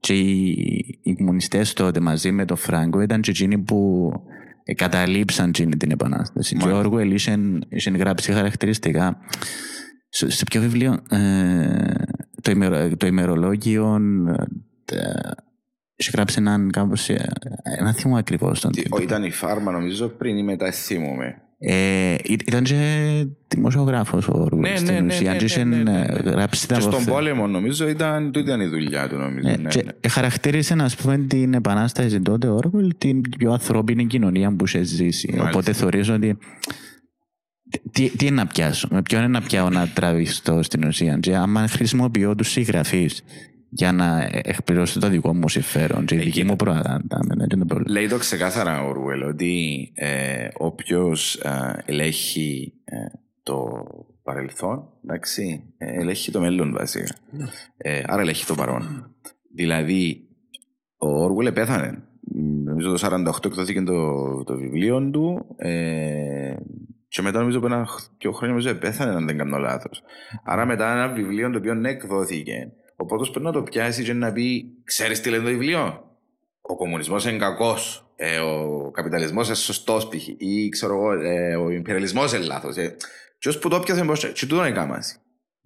και 0.00 0.12
οι, 0.14 0.98
οι 1.02 1.14
κομμουνιστές 1.14 1.72
τότε 1.72 2.00
μαζί 2.00 2.30
με 2.32 2.44
τον 2.44 2.56
Φράγκο 2.56 3.00
ήταν 3.00 3.20
και 3.20 3.30
εκείνοι 3.30 3.58
που 3.58 4.10
ε, 4.14 4.37
καταλήψαν 4.74 5.48
εκείνη 5.48 5.76
την 5.76 5.90
επανάσταση. 5.90 6.56
Και 6.56 6.62
ο 6.62 6.66
Μάλιστα. 6.66 6.84
Όργουελ 6.86 7.12
είχε, 7.12 7.38
είχε 7.68 7.90
γράψει 7.90 8.32
χαρακτηριστικά 8.32 9.18
σε, 10.08 10.30
σε 10.30 10.44
ποιο 10.44 10.60
βιβλίο 10.60 11.02
ε, 11.10 11.92
το, 12.42 12.50
ημερο, 12.50 12.96
το 12.96 13.06
ημερολόγιο 13.06 14.00
ε, 14.84 14.96
είχε 15.96 16.10
γράψει 16.14 16.36
έναν 16.38 16.70
κάπως 16.70 17.08
ε, 17.08 17.28
ένα 17.78 17.92
θυμό 17.92 18.16
ακριβώς 18.16 18.60
τον 18.60 18.72
Τι- 18.72 18.82
τίτλο. 18.82 18.96
ο, 18.98 19.02
Ήταν 19.02 19.24
η 19.24 19.30
φάρμα 19.30 19.72
νομίζω 19.72 20.08
πριν 20.08 20.36
ή 20.36 20.42
μετά 20.42 20.72
θυμούμαι. 20.72 21.42
Ε, 21.60 22.14
ή- 22.22 22.36
ήταν 22.46 22.62
και 22.64 23.24
δημοσιογράφος 23.48 24.28
ο 24.28 24.32
Όργουελ 24.34 24.70
Ναι, 24.70 24.76
στην 24.76 24.92
ναι, 24.94 25.00
ναι, 25.00 25.06
ουσία 25.14 25.32
ναι, 25.32 25.38
και 25.38 25.44
είχε 25.44 25.64
ναι, 25.64 25.76
ναι, 25.76 25.82
ναι. 25.82 26.06
ε, 26.08 26.30
γράψει 26.30 26.68
τα 26.68 26.74
Και 26.74 26.80
στον 26.80 26.92
αποφε- 26.92 27.10
πόλεμο 27.12 27.46
νομίζω 27.46 27.88
ήταν, 27.88 28.24
τούτη 28.32 28.46
ήταν 28.46 28.60
η 28.60 28.66
δουλειά 28.66 29.08
του 29.08 29.16
νομίζω. 29.16 29.48
Ε, 29.48 29.56
ναι, 29.56 29.68
και 29.68 29.82
ναι. 29.84 30.08
χαρακτήρισε 30.08 30.74
να 30.74 30.90
πούμε 31.02 31.18
την 31.18 31.54
επανάσταση 31.54 32.20
τότε 32.20 32.46
ο 32.48 32.54
Όργουελ 32.54 32.94
την 32.98 33.20
πιο 33.38 33.52
ανθρώπινη 33.52 34.06
κοινωνία 34.06 34.56
που 34.56 34.64
είχε 34.66 34.82
ζήσει. 34.82 35.26
Μάλιστα. 35.30 35.48
Οπότε 35.50 35.72
θεωρείς 35.72 36.08
ότι 36.08 36.38
τι, 37.92 38.08
τι 38.10 38.26
είναι 38.26 38.34
να 38.34 38.46
πιάσω, 38.46 38.88
με 38.90 39.02
ποιον 39.02 39.22
είναι 39.22 39.30
να 39.30 39.42
πιάω 39.42 39.68
να 39.70 39.88
τραβηστώ 39.88 40.62
στην 40.62 40.84
ουσία. 40.84 41.18
Και 41.20 41.36
άμα 41.36 41.68
χρησιμοποιώ 41.68 42.34
τους 42.34 42.50
συγγραφείς 42.50 43.22
για 43.68 43.92
να 43.92 44.28
εκπληρώσω 44.32 45.00
το 45.00 45.08
δικό 45.08 45.34
μου 45.34 45.48
συμφέρον 45.48 46.04
και 46.04 46.14
η 46.14 46.18
δική 46.18 46.44
μου 46.44 46.56
προαγάντα. 46.56 47.20
δεν 47.28 47.38
είναι 47.38 47.58
το 47.58 47.64
πρόβλημα. 47.64 47.98
Λέει 47.98 48.08
το 48.08 48.18
ξεκάθαρα 48.18 48.82
ο 48.82 48.88
Ορουέλ 48.88 49.22
ότι 49.22 49.92
ε, 49.94 50.48
όποιος 50.56 51.42
ελέγχει 51.84 52.72
ε, 52.84 52.96
το 53.42 53.86
παρελθόν, 54.22 54.88
εντάξει, 55.04 55.64
ε, 55.78 56.00
ελέγχει 56.00 56.30
το 56.30 56.40
μέλλον 56.40 56.72
βασικά. 56.72 57.14
Ε, 57.76 58.02
άρα 58.06 58.20
ελέγχει 58.20 58.46
το 58.46 58.54
παρόν. 58.54 59.14
Δηλαδή, 59.54 60.28
ο 60.96 61.22
Όρουελ 61.22 61.52
πέθανε. 61.52 62.02
Νομίζω 62.64 62.96
το 62.96 63.08
48 63.36 63.44
εκδόθηκε 63.44 63.82
το, 63.82 64.44
το 64.44 64.56
βιβλίο 64.56 65.10
του 65.10 65.54
ε, 65.56 66.54
και 67.08 67.22
μετά 67.22 67.38
νομίζω 67.38 67.60
που 67.60 67.66
ένα 67.66 67.86
πιο 68.18 68.32
χρόνια 68.32 68.56
νομίζω 68.56 68.78
πέθανε 68.78 69.14
αν 69.14 69.26
δεν 69.26 69.36
κάνω 69.36 69.58
λάθος. 69.58 70.02
Άρα 70.44 70.66
μετά 70.66 70.92
ένα 70.92 71.08
βιβλίο 71.08 71.50
το 71.50 71.58
οποίο 71.58 71.74
ναι 71.74 71.88
εκδόθηκε 71.88 72.72
ο 73.00 73.04
πρώτος 73.04 73.30
πρέπει 73.30 73.44
να 73.44 73.52
το 73.52 73.62
πιάσεις 73.62 74.04
και 74.04 74.12
να 74.12 74.32
πεις 74.32 74.64
ξέρεις 74.84 75.20
τι 75.20 75.30
λέει 75.30 75.40
το 75.40 75.46
βιβλίο; 75.46 76.04
Ο 76.60 76.76
κομμουνισμός 76.76 77.24
είναι 77.24 77.38
κακός 77.38 78.10
ε, 78.16 78.38
ο 78.38 78.90
καπιταλισμός 78.90 79.46
είναι 79.46 79.56
σωστός 79.56 80.08
π.χ. 80.08 80.28
ή 80.28 80.68
ξέρω 80.68 80.94
εγώ 80.94 81.12
ε, 81.12 81.56
ο 81.56 81.70
υπερελισμός 81.70 82.32
είναι 82.32 82.44
λάθος 82.44 82.76
ε. 82.76 82.96
και 83.38 83.48
ως 83.48 83.58
που 83.58 83.68
το 83.68 83.80
πιάσε 83.80 84.04
πώς 84.04 84.32
και 84.32 84.46
τούτο 84.46 84.66
είναι 84.66 84.74
κάμαση 84.74 85.16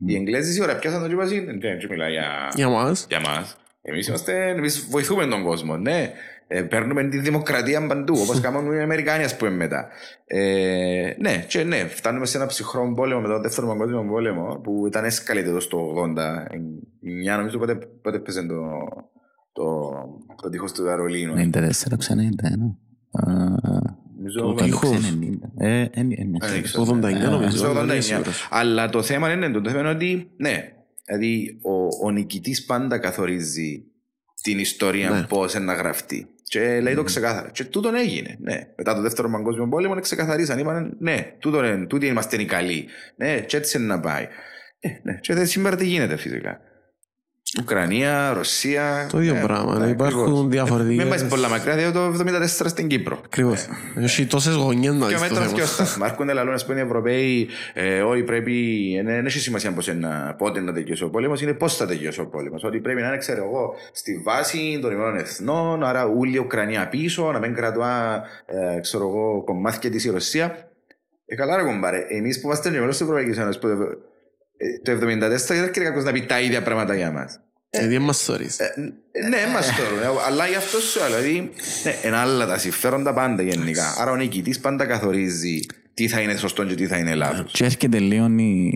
οι 0.07 0.15
Εγγλέζοι 0.17 0.53
σίγουρα 0.53 0.77
πιάσαν 0.77 1.01
το 1.01 1.07
και 1.07 1.37
είπαν 1.37 1.61
δεν 1.61 1.89
μιλάει 1.91 2.13
για, 2.13 2.49
Για 2.55 2.69
μας. 2.69 3.07
για 3.09 3.21
μας 3.21 3.57
εμείς, 3.83 4.07
είμαστε, 4.07 4.49
εμείς 4.51 4.87
βοηθούμε 4.91 5.27
τον 5.27 5.43
κόσμο 5.43 5.77
ναι 5.77 6.13
ε, 6.55 6.63
παίρνουμε 6.63 7.09
τη 7.09 7.19
δημοκρατία 7.19 7.87
παντού, 7.87 8.19
όπως 8.21 8.41
κάνουν 8.45 8.73
οι 8.73 8.81
Αμερικάνοι, 8.81 9.25
ας 9.25 9.37
πούμε, 9.37 9.51
μετά. 9.51 9.89
Ε, 10.27 11.15
ναι, 11.19 11.45
και 11.49 11.65
ναι, 11.65 11.87
φτάνουμε 11.87 12.27
σε 12.27 12.37
ένα 12.37 12.47
ψυχρό 12.47 12.93
πόλεμο 12.95 13.21
μετά 13.21 13.33
τον 13.33 13.43
δεύτερο 13.43 13.67
παγκόσμιο 13.67 14.05
πόλεμο, 14.05 14.61
που 14.63 14.87
ήταν 14.87 15.05
έσκαλεται 15.05 15.49
εδώ 15.49 15.61
στο 15.61 15.95
80. 16.17 16.57
Μια 17.01 17.37
νομίζω 17.37 17.59
πότε, 17.59 17.79
πότε 18.03 18.17
έπαιζε 18.17 18.47
το, 18.47 18.55
το, 19.53 19.93
το 20.43 20.49
τείχος 20.49 20.73
του 20.73 20.83
Βερολίνου. 20.83 21.51
94, 21.55 21.71
ξανά 21.99 22.23
91. 22.23 23.33
Νομίζω 24.17 24.41
το 24.41 24.55
τείχος. 24.55 24.91
Ε, 25.57 25.81
ε, 25.81 25.89
ε, 25.91 26.03
ναι. 26.03 26.39
δεν 26.39 26.63
ξέρω. 26.63 26.85
Το 26.85 26.93
89 26.93 27.01
νομίζω. 27.01 27.57
Στο 27.57 27.73
δεν 27.73 27.85
είμαι 27.85 27.97
89. 27.97 28.03
σίγουρος. 28.03 28.49
Αλλά 28.51 28.89
το 28.89 29.03
θέμα 29.03 29.33
είναι, 29.33 29.51
το 29.51 29.71
θέμα 29.71 29.81
είναι 29.81 29.91
ότι, 29.91 30.31
ναι, 30.37 30.73
δηλαδή 31.05 31.59
ο, 31.63 32.07
ο 32.07 32.11
νικητής 32.11 32.65
πάντα 32.65 32.99
καθορίζει 32.99 33.87
την 34.43 34.59
ιστορία 34.59 35.11
Ναι. 35.11 35.23
πώς 35.23 35.55
να 35.55 35.75
γραφτεί. 35.75 36.27
Και 36.53 36.81
λέει 36.81 36.95
το 36.95 37.03
ξεκάθαρα. 37.03 37.51
Και 37.51 37.65
τούτον 37.65 37.95
έγινε. 37.95 38.37
Ναι. 38.41 38.61
Μετά 38.77 38.95
το 38.95 39.01
δεύτερο 39.01 39.31
παγκόσμιο 39.31 39.69
πόλεμο 39.69 40.01
ξεκαθαρίσαν. 40.01 40.59
Είπαν 40.59 40.97
ναι, 40.99 41.35
τούτον 41.39 41.65
είναι, 41.65 41.87
τούτοι 41.87 42.07
είμαστε 42.07 42.43
οι 42.43 42.45
καλοί. 42.45 42.89
Ναι, 43.17 43.41
και 43.41 43.57
έτσι 43.57 43.79
είναι 43.79 43.87
να 43.87 44.01
πάει. 44.01 44.29
Ε, 44.81 44.89
ναι. 45.03 45.19
Και 45.21 45.35
δε- 45.35 45.45
σήμερα 45.45 45.77
τι 45.77 45.87
γίνεται 45.87 46.17
φυσικά. 46.17 46.61
Ουκρανία, 47.61 48.33
Ρωσία. 48.33 49.07
Το 49.11 49.21
ίδιο 49.21 49.35
ναι, 49.35 49.41
πράγμα. 49.41 49.79
ναι, 49.79 49.87
Υπάρχουν 49.91 50.21
ακριβώς. 50.23 50.47
διαφορετικές- 50.49 51.05
Μην 51.07 51.09
πάει 51.19 51.29
πολλά 51.29 51.49
μακριά, 51.49 51.77
διότι 51.77 51.93
το 51.93 52.11
1974 52.13 52.69
στην 52.69 52.87
Κύπρο. 52.89 53.21
Ακριβώς. 53.25 53.67
Έχει 53.97 54.27
τόσες 54.27 54.55
γωνιές 54.55 54.95
να 54.95 54.99
Και 55.09 55.15
ο 55.15 55.19
δεις 55.19 55.29
το 55.29 55.35
μέτρος 55.35 55.39
θέμα. 55.45 55.53
και 55.57 55.63
ο 55.63 55.67
σταθμά. 55.67 56.07
Έρχονται 56.07 56.33
λαλούν, 56.33 56.53
ας 56.55 56.67
πούμε, 56.67 56.79
οι 56.79 56.83
Ευρωπαίοι, 56.83 57.49
ε, 57.75 58.01
όχι 58.03 58.23
πρέπει, 58.23 58.55
ε, 58.99 59.03
δεν 59.03 59.27
έχει 59.27 59.39
σημασία 59.39 59.73
πώς 59.73 59.87
είναι, 59.87 60.09
πότε 60.39 60.61
να 60.61 60.73
τελειώσει 60.73 61.05
ο 61.05 61.11
πόλεμος, 61.11 61.43
είναι 61.43 61.53
πώς 61.53 61.77
θα 61.77 61.87
τελειώσει 61.87 62.21
ο 62.21 62.27
πόλεμος. 62.27 62.65
Ότι 62.65 62.81
πρέπει 62.81 63.01
να 63.01 63.07
είναι, 63.07 63.17
ξέρω 63.17 63.45
εγώ, 63.45 63.75
στη 63.93 64.21
βάση 64.25 64.79
των 64.83 64.91
Ηνωμένων 64.93 65.19
Εθνών, 65.19 65.85
άρα 65.85 66.07
όλη 66.07 66.35
η 66.35 66.39
Ουκρανία 66.39 66.89
πίσω, 66.89 67.33
να 67.33 67.39
μην 67.39 67.55
κρατά, 67.55 68.23
ε, 68.77 68.81
ξέρω 68.81 69.09
εγώ, 69.09 69.43
κομμάτια 69.45 69.91
της 69.91 70.05
η 70.05 70.11
Ρωσία. 70.11 70.69
Ε, 71.27 71.35
καλά 71.35 71.57
ρε 71.57 71.63
κομπάρε, 71.63 71.99
εμείς 72.09 72.41
που 72.41 72.47
είμαστε 72.47 72.71
μέλος 72.71 72.89
της 72.91 73.01
Ευρωπαϊκής 73.01 73.39
Ένωσης, 73.39 73.61
που, 73.61 73.67
ε, 73.67 73.75
το 74.83 74.93
1974 74.93 74.99
δεν 74.99 75.59
έρχεται 75.59 75.81
κάποιος 75.81 76.05
να 76.05 76.13
πει 76.13 76.23
τα 76.23 76.41
ίδια 76.41 76.63
πράγματα 76.63 76.95
για 76.95 77.11
μας. 77.11 77.41
Ε, 77.71 77.87
τι 77.89 77.99
μας 77.99 78.19
θωρείς. 78.19 78.59
Ε, 78.59 78.75
ναι, 79.29 79.53
μας 79.53 79.67
τώρα. 79.77 80.23
Αλλά 80.27 80.47
γι' 80.47 80.55
αυτό 80.55 80.79
σου 80.81 80.99
λέω. 80.99 81.09
Δηλαδή, 81.09 81.51
ναι, 81.85 81.95
είναι 82.05 82.17
άλλα 82.17 82.47
τα 82.47 82.59
συμφέροντα 82.59 83.13
πάντα 83.13 83.43
γενικά. 83.43 83.95
Άρα 83.99 84.11
ο 84.11 84.17
νικητής 84.17 84.59
πάντα 84.59 84.85
καθορίζει 84.87 85.61
τι 85.95 86.09
θα 86.09 86.21
είναι 86.21 86.37
σωστό 86.37 86.65
και 86.65 86.75
τι 86.75 86.87
θα 86.87 86.97
είναι 86.97 87.15
λάθος. 87.15 87.53
Και 87.53 87.65
έρχεται 87.65 87.99
λίγο 87.99 88.27
η, 88.37 88.67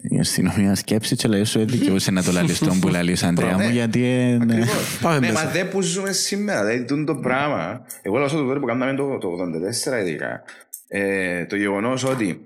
η 0.00 0.18
αστυνομία 0.20 0.74
σκέψη 0.74 1.16
και 1.16 1.28
λέει 1.28 1.44
σου 1.44 1.64
δικαιούσε 1.66 2.10
να 2.10 2.22
το 2.22 2.32
λαλείς 2.32 2.58
τον 2.58 2.80
που 2.80 2.88
λαλείς 2.88 3.22
Αντρέα 3.22 3.52
μου 3.52 3.58
Ναι. 3.58 3.66
γιατί 3.66 4.04
ε, 4.04 4.44
ναι. 4.44 4.54
Ακριβώς. 4.54 4.98
Πάμε 5.00 5.18
Ναι, 5.18 5.32
μέσα. 5.32 5.44
μα 5.44 5.50
δεν 5.50 5.68
που 5.68 5.80
ζούμε 5.82 6.12
σήμερα. 6.12 6.64
Δηλαδή, 6.64 6.84
τούτο 6.84 7.04
το 7.04 7.14
πράγμα. 7.20 7.86
Εγώ 8.02 8.18
λέω 8.18 8.28
το 8.28 8.44
τότε 8.46 8.58
που 8.58 8.66
κάναμε 8.66 8.94
το, 8.94 9.18
το 9.18 9.28
84 9.96 10.00
ειδικά. 10.00 10.42
Ε, 10.88 11.44
το 11.46 11.56
γεγονός 11.56 12.04
ότι 12.04 12.40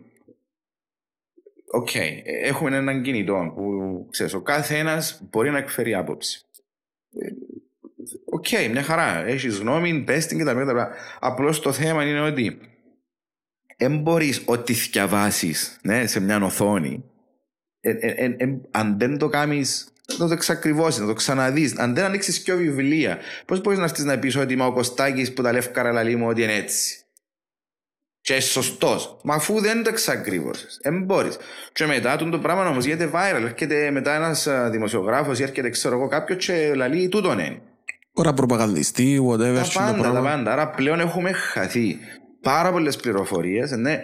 Οκ, 1.73 1.95
ε, 1.95 2.23
έχουμε 2.25 2.77
έναν 2.77 3.03
κινητό 3.03 3.53
που 3.55 4.07
ξέρεις, 4.11 4.35
ο 4.35 4.41
κάθε 4.41 4.79
ένας 4.79 5.23
μπορεί 5.31 5.51
να 5.51 5.59
εκφέρει 5.59 5.95
άποψη. 5.95 6.45
Ε, 7.19 7.29
Οκ, 8.25 8.47
μια 8.71 8.83
χαρά. 8.83 9.25
Έχεις 9.25 9.59
γνώμη, 9.59 10.01
πες 10.01 10.27
την 10.27 10.39
κτλ. 10.39 10.79
Απλώς 11.21 11.61
το 11.61 11.73
θέμα 11.73 12.05
είναι 12.05 12.21
ότι 12.21 12.59
δεν 13.77 13.99
μπορείς 13.99 14.43
ό,τι 14.45 14.73
διαβάσει 14.73 15.55
ναι, 15.83 16.07
σε 16.07 16.21
μια 16.21 16.45
οθόνη 16.45 17.05
ε, 17.81 17.91
ε, 17.91 18.09
ε, 18.09 18.37
ε, 18.39 18.61
αν 18.71 18.99
δεν 18.99 19.19
το 19.19 19.29
κάνεις, 19.29 19.89
να 20.19 20.27
το 20.27 20.33
εξακριβώσει, 20.33 21.01
να 21.01 21.07
το 21.07 21.13
ξαναδείς. 21.13 21.79
Αν 21.79 21.95
δεν 21.95 22.05
ανοίξεις 22.05 22.43
πιο 22.43 22.57
βιβλία, 22.57 23.19
πώς 23.47 23.61
μπορείς 23.61 23.79
να 23.79 23.85
έρθεις 23.85 24.05
να 24.05 24.19
πεις 24.19 24.37
ότι 24.37 24.53
είμαι 24.53 24.65
ο 24.65 24.73
Κωστάκης 24.73 25.33
που 25.33 25.43
τα 25.43 25.53
λεύκαρα 25.53 25.93
λαλή 25.93 26.17
μου 26.17 26.29
ότι 26.29 26.43
είναι 26.43 26.55
έτσι. 26.55 27.05
Και 28.23 28.35
είσαι 28.35 28.51
σωστός. 28.51 29.17
Μα 29.23 29.35
αφού 29.35 29.61
δεν 29.61 29.83
το 29.83 29.89
εξακρίβωσες, 29.89 30.79
δεν 30.83 31.03
μπορεί. 31.03 31.29
Και 31.73 31.87
μετά 31.87 32.17
τον 32.17 32.31
το 32.31 32.39
πράγμα 32.39 32.69
όμως 32.69 32.85
γίνεται 32.85 33.11
viral. 33.13 33.43
Έρχεται 33.43 33.91
μετά 33.91 34.15
ένας 34.15 34.49
δημοσιογράφος 34.71 35.39
ή 35.39 35.43
έρχεται, 35.43 35.71
ξέρω 35.71 35.95
εγώ, 35.97 36.09
κάποιο 36.09 36.37
και 36.37 36.73
λαλεί 36.75 37.09
τούτον 37.09 37.39
είναι. 37.39 37.61
Ώρα 38.13 38.35
προπαγανδιστή, 38.35 39.21
whatever. 39.29 39.39
Τα 39.39 39.49
είναι 39.49 39.61
το 39.63 39.71
πάντα, 39.75 39.93
τα 39.93 40.11
πράγμα. 40.11 40.21
πάντα. 40.21 40.53
Άρα 40.53 40.71
πλέον 40.71 41.01
έχουμε 41.01 41.33
χαθεί 41.33 41.99
πάρα 42.41 42.73
πολλές 42.73 42.97
πληροφορίες. 42.97 43.71
Ναι. 43.71 44.03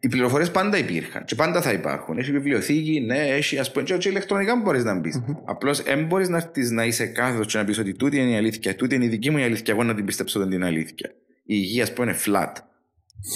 Οι 0.00 0.08
πληροφορίες 0.08 0.50
πάντα 0.50 0.78
υπήρχαν 0.78 1.24
και 1.24 1.34
πάντα 1.34 1.60
θα 1.62 1.72
υπάρχουν. 1.72 2.18
Έχει 2.18 2.32
βιβλιοθήκη, 2.32 3.00
ναι, 3.00 3.18
έχει 3.18 3.58
ας 3.58 3.72
πούμε, 3.72 3.84
και, 3.84 3.96
και 3.96 4.08
ηλεκτρονικά 4.08 4.56
μπορείς 4.56 4.84
να 4.84 4.94
μπεις. 4.94 5.22
Απλώς 5.44 5.82
δεν 5.82 6.04
μπορείς 6.04 6.28
να 6.28 6.36
έρθεις 6.36 6.70
να 6.70 6.84
είσαι 6.84 7.06
κάθετος 7.06 7.46
και 7.46 7.58
να 7.58 7.64
πεις 7.64 7.78
ότι 7.78 7.94
τούτη 7.94 8.16
είναι 8.16 8.30
η 8.30 8.36
αλήθεια, 8.36 8.74
τούτη 8.74 8.94
είναι 8.94 9.04
η 9.04 9.08
δική 9.08 9.30
μου 9.30 9.38
η 9.38 9.42
αλήθεια, 9.42 9.74
εγώ 9.74 9.82
να 9.82 9.94
την 9.94 10.04
πιστέψω 10.04 10.40
ότι 10.40 10.54
είναι 10.54 10.66
αλήθεια. 10.66 11.10
Η 11.48 11.54
υγεία, 11.58 11.82
ας 11.82 11.92
πούμε, 11.92 12.10
είναι 12.10 12.18
flat. 12.26 12.52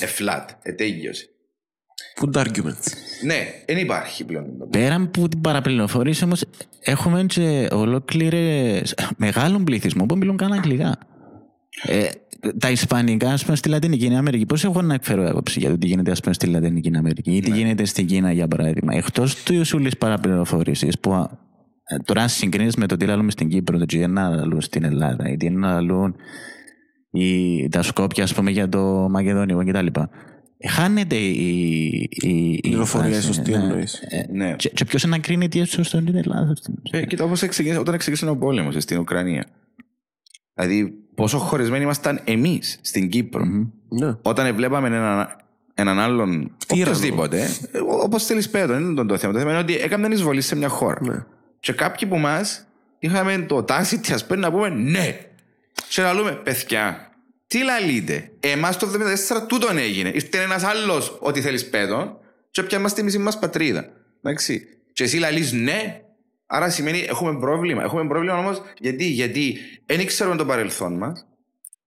Ε, 0.00 0.06
flat. 0.18 0.44
Ε, 0.62 0.72
τέλειωσε. 0.72 1.28
Food 2.20 2.40
arguments. 2.40 2.92
Ναι, 3.24 3.46
δεν 3.66 3.76
υπάρχει 3.76 4.24
πλέον. 4.24 4.46
Πέραν 4.70 5.02
από 5.02 5.28
την 5.28 5.40
παραπληροφόρηση 5.40 6.24
όμως, 6.24 6.44
έχουμε 6.80 7.24
και 7.24 7.68
ολόκληρες 7.72 8.94
μεγάλων 9.16 9.64
πληθυσμών 9.64 10.06
που 10.06 10.16
μιλούν 10.16 10.36
καν 10.36 10.52
αγγλικά. 10.52 10.98
Ε, 11.82 12.08
τα 12.58 12.70
Ισπανικά, 12.70 13.32
ας 13.32 13.44
πούμε, 13.44 13.56
στη 13.56 13.68
Λατινική 13.68 14.14
Αμερική. 14.14 14.46
Πώς 14.46 14.64
έχω 14.64 14.82
να 14.82 14.94
εκφέρω 14.94 15.28
άποψη 15.28 15.60
για 15.60 15.70
το 15.70 15.78
τι 15.78 15.86
γίνεται, 15.86 16.10
ας 16.10 16.20
πούμε, 16.20 16.34
στη 16.34 16.46
Λατινική 16.46 16.90
Αμερική 16.96 17.36
ή 17.36 17.40
τι 17.40 17.50
γίνεται 17.50 17.84
στην 17.84 18.06
Κίνα, 18.06 18.32
για 18.32 18.48
παράδειγμα. 18.48 18.94
Εκτός 18.94 19.42
του 19.42 19.56
ουσούλη 19.58 19.90
παραπληροφόρηση, 19.98 20.88
που 21.00 21.12
α, 21.12 21.30
ε, 21.84 21.96
τώρα, 22.04 22.22
αν 22.22 22.28
συγκρίνεις 22.28 22.76
με 22.76 22.86
το 22.86 22.96
τι 22.96 23.06
λαλούμε 23.06 23.30
στην 23.30 23.48
Κύπρο, 23.48 23.78
το 23.78 23.86
τι 23.86 23.96
είναι 23.96 24.06
να 24.06 24.28
λαλούν 24.28 24.60
στην 24.60 24.84
Ελλάδα, 24.84 25.28
ή 25.28 25.36
τι 25.36 25.46
είναι 25.46 25.58
να 27.10 27.18
λαλούν 27.18 27.64
οι, 27.64 27.68
τα 27.68 27.82
Σκόπια, 27.82 28.24
ας 28.24 28.34
πούμε, 28.34 28.50
για 28.50 28.68
το 28.68 29.08
Μακεδόνιο 29.10 29.64
κτλ. 29.66 29.86
Χάνεται 30.68 31.16
η. 31.16 32.08
η, 32.10 32.52
η 32.52 32.60
Πληροφορία, 32.60 33.14
φάση, 33.14 33.26
σωστή 33.26 33.50
ναι. 33.50 33.56
εννοείς. 33.56 33.94
Ε, 33.94 34.26
Ναι. 34.32 34.54
και, 34.56 34.68
και 34.68 34.84
ποιος 34.84 35.04
να 35.04 35.18
κρίνει 35.18 35.48
τι 35.48 35.58
είναι 35.58 35.66
σωστό 35.66 35.98
ή 35.98 36.04
είναι 36.06 36.22
λάθο. 36.24 36.52
Ε, 36.90 37.06
κοίτα, 37.06 37.24
όπως 37.24 37.42
εξηγήσε, 37.42 37.78
όταν 37.78 37.98
ξεκίνησε 37.98 38.28
ο 38.28 38.36
πόλεμος 38.36 38.74
στην 38.78 38.98
Ουκρανία. 38.98 39.46
Δηλαδή, 40.54 40.94
πόσο 41.14 41.38
χωρισμένοι 41.38 41.82
ήμασταν 41.84 42.20
εμείς 42.24 42.78
στην 42.82 43.08
Κύπρο. 43.08 43.44
Ναι. 43.88 44.14
όταν 44.22 44.54
βλέπαμε 44.54 44.86
έναν, 44.86 45.36
έναν 45.74 45.98
άλλον 45.98 46.56
Τύραννο. 46.66 46.96
οποιοδήποτε, 46.96 47.48
όπως 48.02 48.24
θέλεις 48.24 48.50
πέτω, 48.50 48.72
δεν 48.72 48.82
είναι 48.82 49.04
το 49.04 49.18
θέμα. 49.18 49.32
Το 49.32 49.38
θέμα 49.38 49.50
είναι 49.50 49.60
ότι 49.60 49.76
έκαναν 49.76 50.12
εισβολή 50.12 50.40
σε 50.40 50.56
μια 50.56 50.68
χώρα. 50.68 50.98
Ναι. 51.02 51.24
Και 51.60 51.72
κάποιοι 51.72 52.06
από 52.06 52.16
εμάς 52.16 52.66
είχαμε 52.98 53.38
το 53.48 53.62
τάση 53.62 53.98
τη 54.00 54.14
πούμε 54.26 54.40
να 54.40 54.50
πούμε 54.50 54.68
ναι. 54.68 55.18
Και 55.90 56.02
να 56.02 56.12
λέμε, 56.12 56.32
παιδιά, 56.32 57.10
τι 57.46 57.62
λαλείτε. 57.62 58.30
Εμάς 58.40 58.76
το 58.76 58.88
1974 59.38 59.46
τούτον 59.46 59.78
έγινε. 59.78 60.08
Ήρθε 60.08 60.42
ένας 60.42 60.62
άλλος 60.64 61.18
ότι 61.20 61.40
θέλεις 61.40 61.68
πέτω, 61.68 62.20
και 62.50 62.62
πια 62.62 62.78
είμαστε 62.78 63.00
εμεί 63.00 63.16
μας 63.16 63.38
πατρίδα. 63.38 63.88
Εντάξει. 64.22 64.66
Και 64.92 65.04
εσύ 65.04 65.16
λαλείς 65.16 65.52
ναι, 65.52 66.00
άρα 66.46 66.70
σημαίνει 66.70 67.04
έχουμε 67.08 67.38
πρόβλημα. 67.38 67.82
Έχουμε 67.82 68.06
πρόβλημα 68.06 68.38
όμως 68.38 68.62
γιατί, 68.78 69.04
γιατί 69.04 69.58
δεν 69.86 70.06
ξέρουμε 70.06 70.36
το 70.36 70.44
παρελθόν 70.46 70.96
μας, 70.96 71.26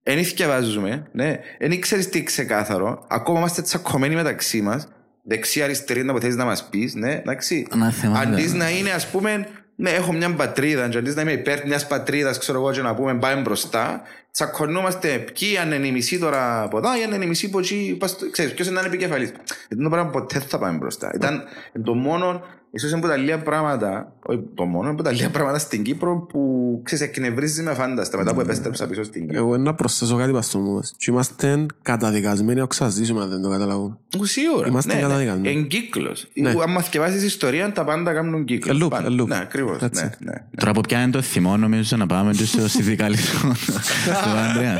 δεν 0.03 0.23
θυκευάζουμε, 0.23 1.07
ναι. 1.11 1.39
Δεν 1.59 1.81
ξέρει 1.81 2.05
τι 2.05 2.23
ξεκάθαρο. 2.23 3.05
Ακόμα 3.09 3.39
είμαστε 3.39 3.61
τσακωμένοι 3.61 4.15
μεταξύ 4.15 4.61
μας. 4.61 4.87
Δεξιά, 5.23 5.63
αριστερή, 5.63 6.03
να 6.03 6.13
που 6.13 6.19
θέλει 6.19 6.35
να 6.35 6.45
μας 6.45 6.69
πεις, 6.69 6.93
ναι, 6.93 7.13
εντάξει. 7.13 7.67
Ένα 7.73 7.91
θέμα, 7.91 8.19
Αντί 8.19 8.41
βέβαια. 8.41 8.57
να 8.57 8.69
είναι, 8.69 8.91
ας 8.91 9.07
πούμε, 9.07 9.47
ναι, 9.83 9.89
έχω 9.89 10.13
μια 10.13 10.33
πατρίδα, 10.33 10.89
και 10.89 10.97
αντί 10.97 11.13
να 11.13 11.21
είμαι 11.21 11.31
υπέρ 11.31 11.65
μιας 11.65 11.87
πατρίδας, 11.87 12.37
ξέρω 12.37 12.59
εγώ, 12.59 12.71
και 12.71 12.81
να 12.81 12.95
πούμε 12.95 13.15
πάμε 13.15 13.41
μπροστά, 13.41 14.01
τσακωνόμαστε 14.31 15.25
ποιοι 15.33 15.57
αν 15.57 15.71
είναι 15.71 15.87
η 15.87 15.91
μισή 15.91 16.19
τώρα 16.19 16.63
από 16.63 16.77
εδώ, 16.77 16.97
ή 16.99 17.03
αν 17.03 17.11
είναι 17.11 17.25
η 17.25 17.27
μισή 17.27 17.45
από 17.45 17.59
εκεί, 17.59 17.97
ξέρεις, 18.31 18.53
ποιος 18.53 18.67
είναι 18.67 18.75
να 18.75 18.81
είναι 18.81 18.95
επικεφαλής. 18.95 19.31
Δεν 19.69 19.83
το 19.83 19.89
πράγμα 19.89 20.09
ποτέ 20.09 20.39
θα 20.39 20.57
πάμε 20.57 20.77
μπροστά. 20.77 21.11
Ήταν 21.15 21.43
το 21.83 21.93
μόνο 21.93 22.43
Ίσως 22.75 22.89
είναι 22.89 22.99
από 22.99 23.07
τα 23.07 23.15
λίγα 23.17 23.39
πράγματα, 23.39 24.13
όχι 24.25 24.39
το 24.55 24.65
μόνο, 24.65 24.83
είναι 24.83 24.93
από 24.93 25.03
τα 25.03 25.11
λίγα 25.11 25.29
πράγματα 25.29 25.57
στην 25.59 25.83
Κύπρο 25.83 26.17
που 26.29 26.79
ξέρεις, 26.83 27.03
εκνευρίζει 27.03 27.61
με 27.63 27.73
φάνταστα 27.73 28.17
μετά 28.17 28.33
που 28.33 28.39
επέστρεψα 28.39 28.87
πίσω 28.87 29.03
στην 29.03 29.21
Κύπρο. 29.21 29.37
Εγώ 29.37 29.57
να 29.57 29.73
προσθέσω 29.73 30.17
κάτι 30.17 30.31
πας 30.31 30.55
μας. 30.55 30.93
Και 30.97 31.11
είμαστε 31.11 31.65
καταδικασμένοι 31.81 32.59
να 32.59 32.65
ξαζήσουμε 32.65 33.21
αν 33.21 33.29
δεν 33.29 33.41
το 33.41 33.49
καταλάβουμε. 33.49 33.97
Σίγουρα. 34.21 34.67
Είμαστε 34.67 34.93
ναι, 34.93 34.99
ναι. 34.99 35.05
καταδικασμένοι. 35.07 35.57
Εν 35.57 35.67
κύκλος. 35.67 36.27
Ναι. 36.33 36.49
Αν 36.49 36.71
μας 36.71 36.83
θκιεβάσεις 36.83 37.23
ιστορία, 37.23 37.71
τα 37.71 37.83
πάντα 37.83 38.13
κάνουν 38.13 38.45
κύκλος. 38.45 38.77
A 38.81 38.83
loop, 38.83 38.89
Πάντα. 38.89 39.07
a 39.07 39.21
loop. 39.21 39.27
Ναι, 39.27 39.37
ακριβώς. 39.37 39.77
That's 39.81 39.91
Ναι, 39.93 40.09
it. 40.13 40.17
ναι. 40.19 40.33
Τώρα 40.57 40.71
που 40.71 40.81
πιάνει 40.81 41.11
το 41.11 41.21
θυμό, 41.21 41.57
νομίζω 41.57 41.97
να 41.97 42.05
πάμε 42.05 42.33
και 42.33 42.45
στο 42.45 42.67
συνδικαλισμό 42.67 43.51
του 44.23 44.29
Ανδρέα. 44.37 44.77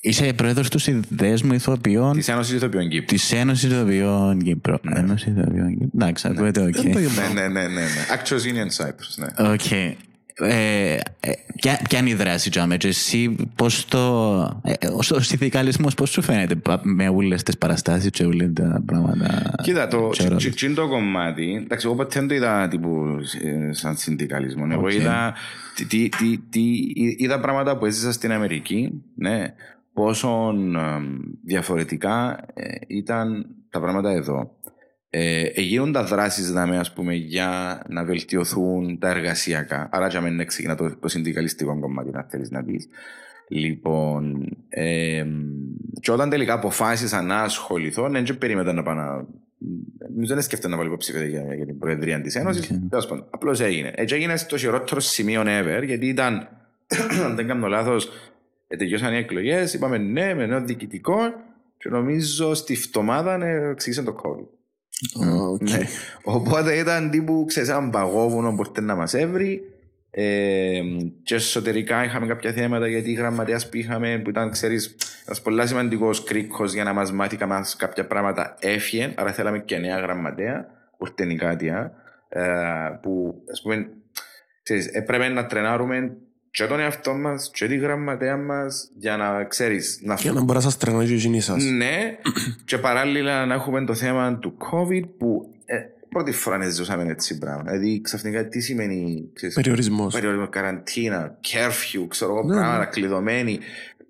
Ε, 0.00 0.08
Είσαι 0.08 0.32
πρόεδρος 0.32 0.68
του 0.70 0.78
Συνδέσμου 0.78 1.52
Ηθοποιών 1.52 2.12
Της 2.16 2.28
Ένωσης 2.28 2.54
Ηθοποιών 2.54 2.88
Κύπρου. 2.88 3.04
της 3.16 3.32
Ένωσης 3.32 3.70
Ηθοποιών 3.70 4.42
Κύπρο. 4.42 4.80
Ένωσης 4.94 5.26
Ηθοποιών 5.36 5.68
Κύπρο. 5.78 5.88
Εντάξει, 5.94 6.28
ακούετε, 6.28 6.60
οκ. 6.60 6.72
Δεν 6.74 6.92
το 6.92 6.98
Ναι, 6.98 7.06
γεμάω. 7.06 7.32
ναι, 7.32 7.40
ναι, 7.48 7.62
ναι. 7.62 7.68
ναι. 7.68 8.06
Actors 8.14 8.42
Union 8.42 8.84
Cyprus, 8.84 9.16
ναι. 9.38 9.48
Οκ. 9.52 9.70
Ε, 10.40 10.94
ε, 11.20 11.32
ποια, 11.56 11.80
ποια 11.88 11.98
είναι 11.98 12.10
η 12.10 12.14
δράση 12.14 12.50
Τζάμε 12.50 12.76
και 12.76 12.88
εσύ 12.88 13.36
πώς 13.54 13.84
το 13.84 13.98
ε, 14.64 14.86
ο, 14.86 14.98
ο 15.14 15.20
συνδικαλισμός 15.20 15.94
πώς 15.94 16.10
σου 16.10 16.22
φαίνεται 16.22 16.54
πα- 16.54 16.80
με 16.84 17.08
όλες 17.08 17.42
τις 17.42 17.58
παραστάσεις 17.58 18.10
και 18.10 18.24
όλα 18.24 18.50
τα 18.54 18.82
πράγματα 18.86 19.54
Κοίτα, 19.62 19.88
το, 19.88 20.08
Ξέρω. 20.08 20.36
τσι- 20.36 20.54
τσι- 20.54 20.74
το 20.74 20.88
κομμάτι, 20.88 21.62
εντάξει, 21.64 21.86
εγώ 21.86 21.94
ποτέ 21.96 22.18
δεν 22.18 22.28
το 22.28 22.34
είδα 22.34 22.68
τύπου 22.68 23.04
ε, 23.44 23.72
σαν 23.72 23.96
συνδικαλισμό. 23.96 24.66
Εγώ 24.70 24.80
Οκ. 24.86 24.92
είδα, 24.92 25.34
τι, 25.74 25.84
τι, 25.84 26.08
τι, 26.08 26.38
τι- 26.50 26.92
είδα 27.18 27.40
πράγματα 27.40 27.78
που 27.78 27.86
έζησα 27.86 28.12
στην 28.12 28.32
Αμερική, 28.32 29.02
ναι, 29.14 29.54
πόσο 29.98 30.54
ε, 30.76 31.00
διαφορετικά 31.44 32.44
ε, 32.54 32.74
ήταν 32.86 33.46
τα 33.70 33.80
πράγματα 33.80 34.10
εδώ. 34.10 34.56
Ε, 35.10 35.42
ε, 35.42 35.60
γίνονται 35.60 36.00
δράσεις 36.00 36.52
δαμέ, 36.52 36.78
ας 36.78 36.92
πούμε, 36.92 37.14
για 37.14 37.82
να 37.88 38.04
βελτιωθούν 38.04 38.98
τα 38.98 39.08
εργασιακά. 39.08 39.88
Άρα, 39.92 40.08
για 40.08 40.20
μένα 40.20 40.44
ξεκινά 40.44 40.74
το, 40.74 40.96
το 40.96 41.08
συνδικαλιστικό 41.08 41.80
κομμάτι, 41.80 42.10
να 42.10 42.26
θέλεις 42.30 42.50
να 42.50 42.64
πεις. 42.64 42.88
Λοιπόν, 43.48 44.48
ε, 44.68 45.24
και 46.00 46.12
όταν 46.12 46.30
τελικά 46.30 46.52
αποφάσισα 46.52 47.22
να 47.22 47.40
ασχοληθώ, 47.40 48.08
ναι, 48.08 48.22
δεν 48.22 48.38
περίμενα 48.38 48.72
να 48.72 48.82
πάω 48.82 48.94
να. 48.94 49.26
Νομίζω 50.10 50.34
δεν 50.34 50.42
σκέφτομαι 50.42 50.74
να 50.74 50.80
βάλω 50.80 50.92
υποψήφια 50.92 51.24
για, 51.24 51.54
για 51.54 51.66
την 51.66 51.78
Προεδρία 51.78 52.20
της 52.20 52.34
Ένωσης. 52.34 52.70
Οκ. 52.92 53.26
Απλώς 53.30 53.60
έγινε. 53.60 53.92
Έτσι 53.94 54.14
έγινε 54.14 54.36
στο 54.36 54.56
χειρότερο 54.56 55.00
σημείο 55.00 55.42
ever, 55.46 55.82
γιατί 55.84 56.06
ήταν, 56.06 56.48
αν 57.26 57.34
δεν 57.36 57.46
κάνω 57.46 57.66
λάθος, 57.66 58.10
τελειώσαν 58.76 59.12
οι 59.14 59.16
εκλογές. 59.16 59.74
Είπαμε 59.74 59.98
ναι, 59.98 60.34
με 60.34 60.46
νέο 60.46 60.60
διοικητικό, 60.60 61.18
και 61.78 61.88
νομίζω 61.88 62.54
στη 62.54 62.76
φτομάδα 62.76 63.36
ναι, 63.36 63.50
εξεκίνησε 63.50 64.02
το 64.02 64.16
COVID. 64.22 64.46
OK. 65.50 65.70
Ναι. 65.70 65.78
Οπότε 66.22 66.76
ήταν 66.76 67.10
τύπου, 67.10 67.44
ξέρεις, 67.46 67.68
έναν 67.68 67.90
παγόβουνο 67.90 68.48
που 68.48 68.54
μπορείτε 68.54 68.80
να 68.80 68.94
μας 68.94 69.14
έβρει. 69.14 69.62
Ε, 70.10 70.80
και 71.22 71.34
εσωτερικά 71.34 72.04
είχαμε 72.04 72.26
κάποια 72.26 72.52
θέματα 72.52 72.88
γιατί 72.88 73.10
η 73.10 73.14
γραμματέας 73.14 73.68
που 73.68 73.76
είχαμε 73.76 74.20
που 74.24 74.30
ήταν, 74.30 74.50
ξέρεις, 74.50 74.96
ένας 75.26 75.42
πολλά 75.42 75.66
σημαντικός 75.66 76.24
κρίκος 76.24 76.72
για 76.72 76.84
να 76.84 76.92
μας 76.92 77.12
μάθει 77.12 77.36
καμάς 77.36 77.76
κάποια 77.76 78.06
πράγματα 78.06 78.56
έφυγε, 78.60 79.12
άρα 79.16 79.32
θέλαμε 79.32 79.58
και 79.58 79.78
νέα 79.78 79.98
γραμματέα, 79.98 80.66
ουρτενικάτια, 80.98 81.92
ε, 82.28 82.42
που, 83.02 83.42
ας 83.50 83.62
πούμε, 83.62 83.88
ξέρεις, 84.62 84.86
έπρεπε 84.86 85.28
να 85.28 85.46
τρενάρουμε 85.46 86.16
και 86.50 86.64
τον 86.66 86.80
εαυτό 86.80 87.14
μας 87.14 87.50
και 87.52 87.66
τη 87.66 87.76
γραμματέα 87.76 88.36
μας 88.36 88.90
για 88.98 89.16
να, 89.16 89.44
ξέρεις, 89.44 90.00
να 90.02 90.14
Για 90.14 90.32
να 90.32 90.40
μπορείς 90.42 90.64
να 90.64 90.70
σας 90.70 90.78
τρενάει 90.78 91.06
και 91.06 91.14
εκείνοι 91.14 91.40
σας. 91.40 91.64
ναι, 91.64 92.18
και 92.64 92.78
παράλληλα 92.78 93.46
να 93.46 93.54
έχουμε 93.54 93.84
το 93.84 93.94
θέμα 93.94 94.38
του 94.38 94.56
COVID 94.72 95.04
που 95.18 95.54
ε, 95.64 95.76
πρώτη 96.08 96.32
φορά 96.32 96.58
δεν 96.58 96.70
ζούσαμε 96.70 97.10
έτσι 97.10 97.38
πράγμα. 97.38 97.62
Δηλαδή 97.62 98.00
ξαφνικά 98.00 98.48
τι 98.48 98.60
σημαίνει 98.60 99.30
ξέρεις, 99.32 99.54
Περιορισμός. 99.54 100.14
περιορισμό, 100.14 100.48
καραντίνα, 100.48 101.38
curfew, 101.44 102.04
ξέρω 102.08 102.30
εγώ 102.32 102.42
Ναι, 102.42 102.54
πράγματα, 102.54 102.78
ναι. 102.78 102.86
κλειδωμένοι, 102.86 103.58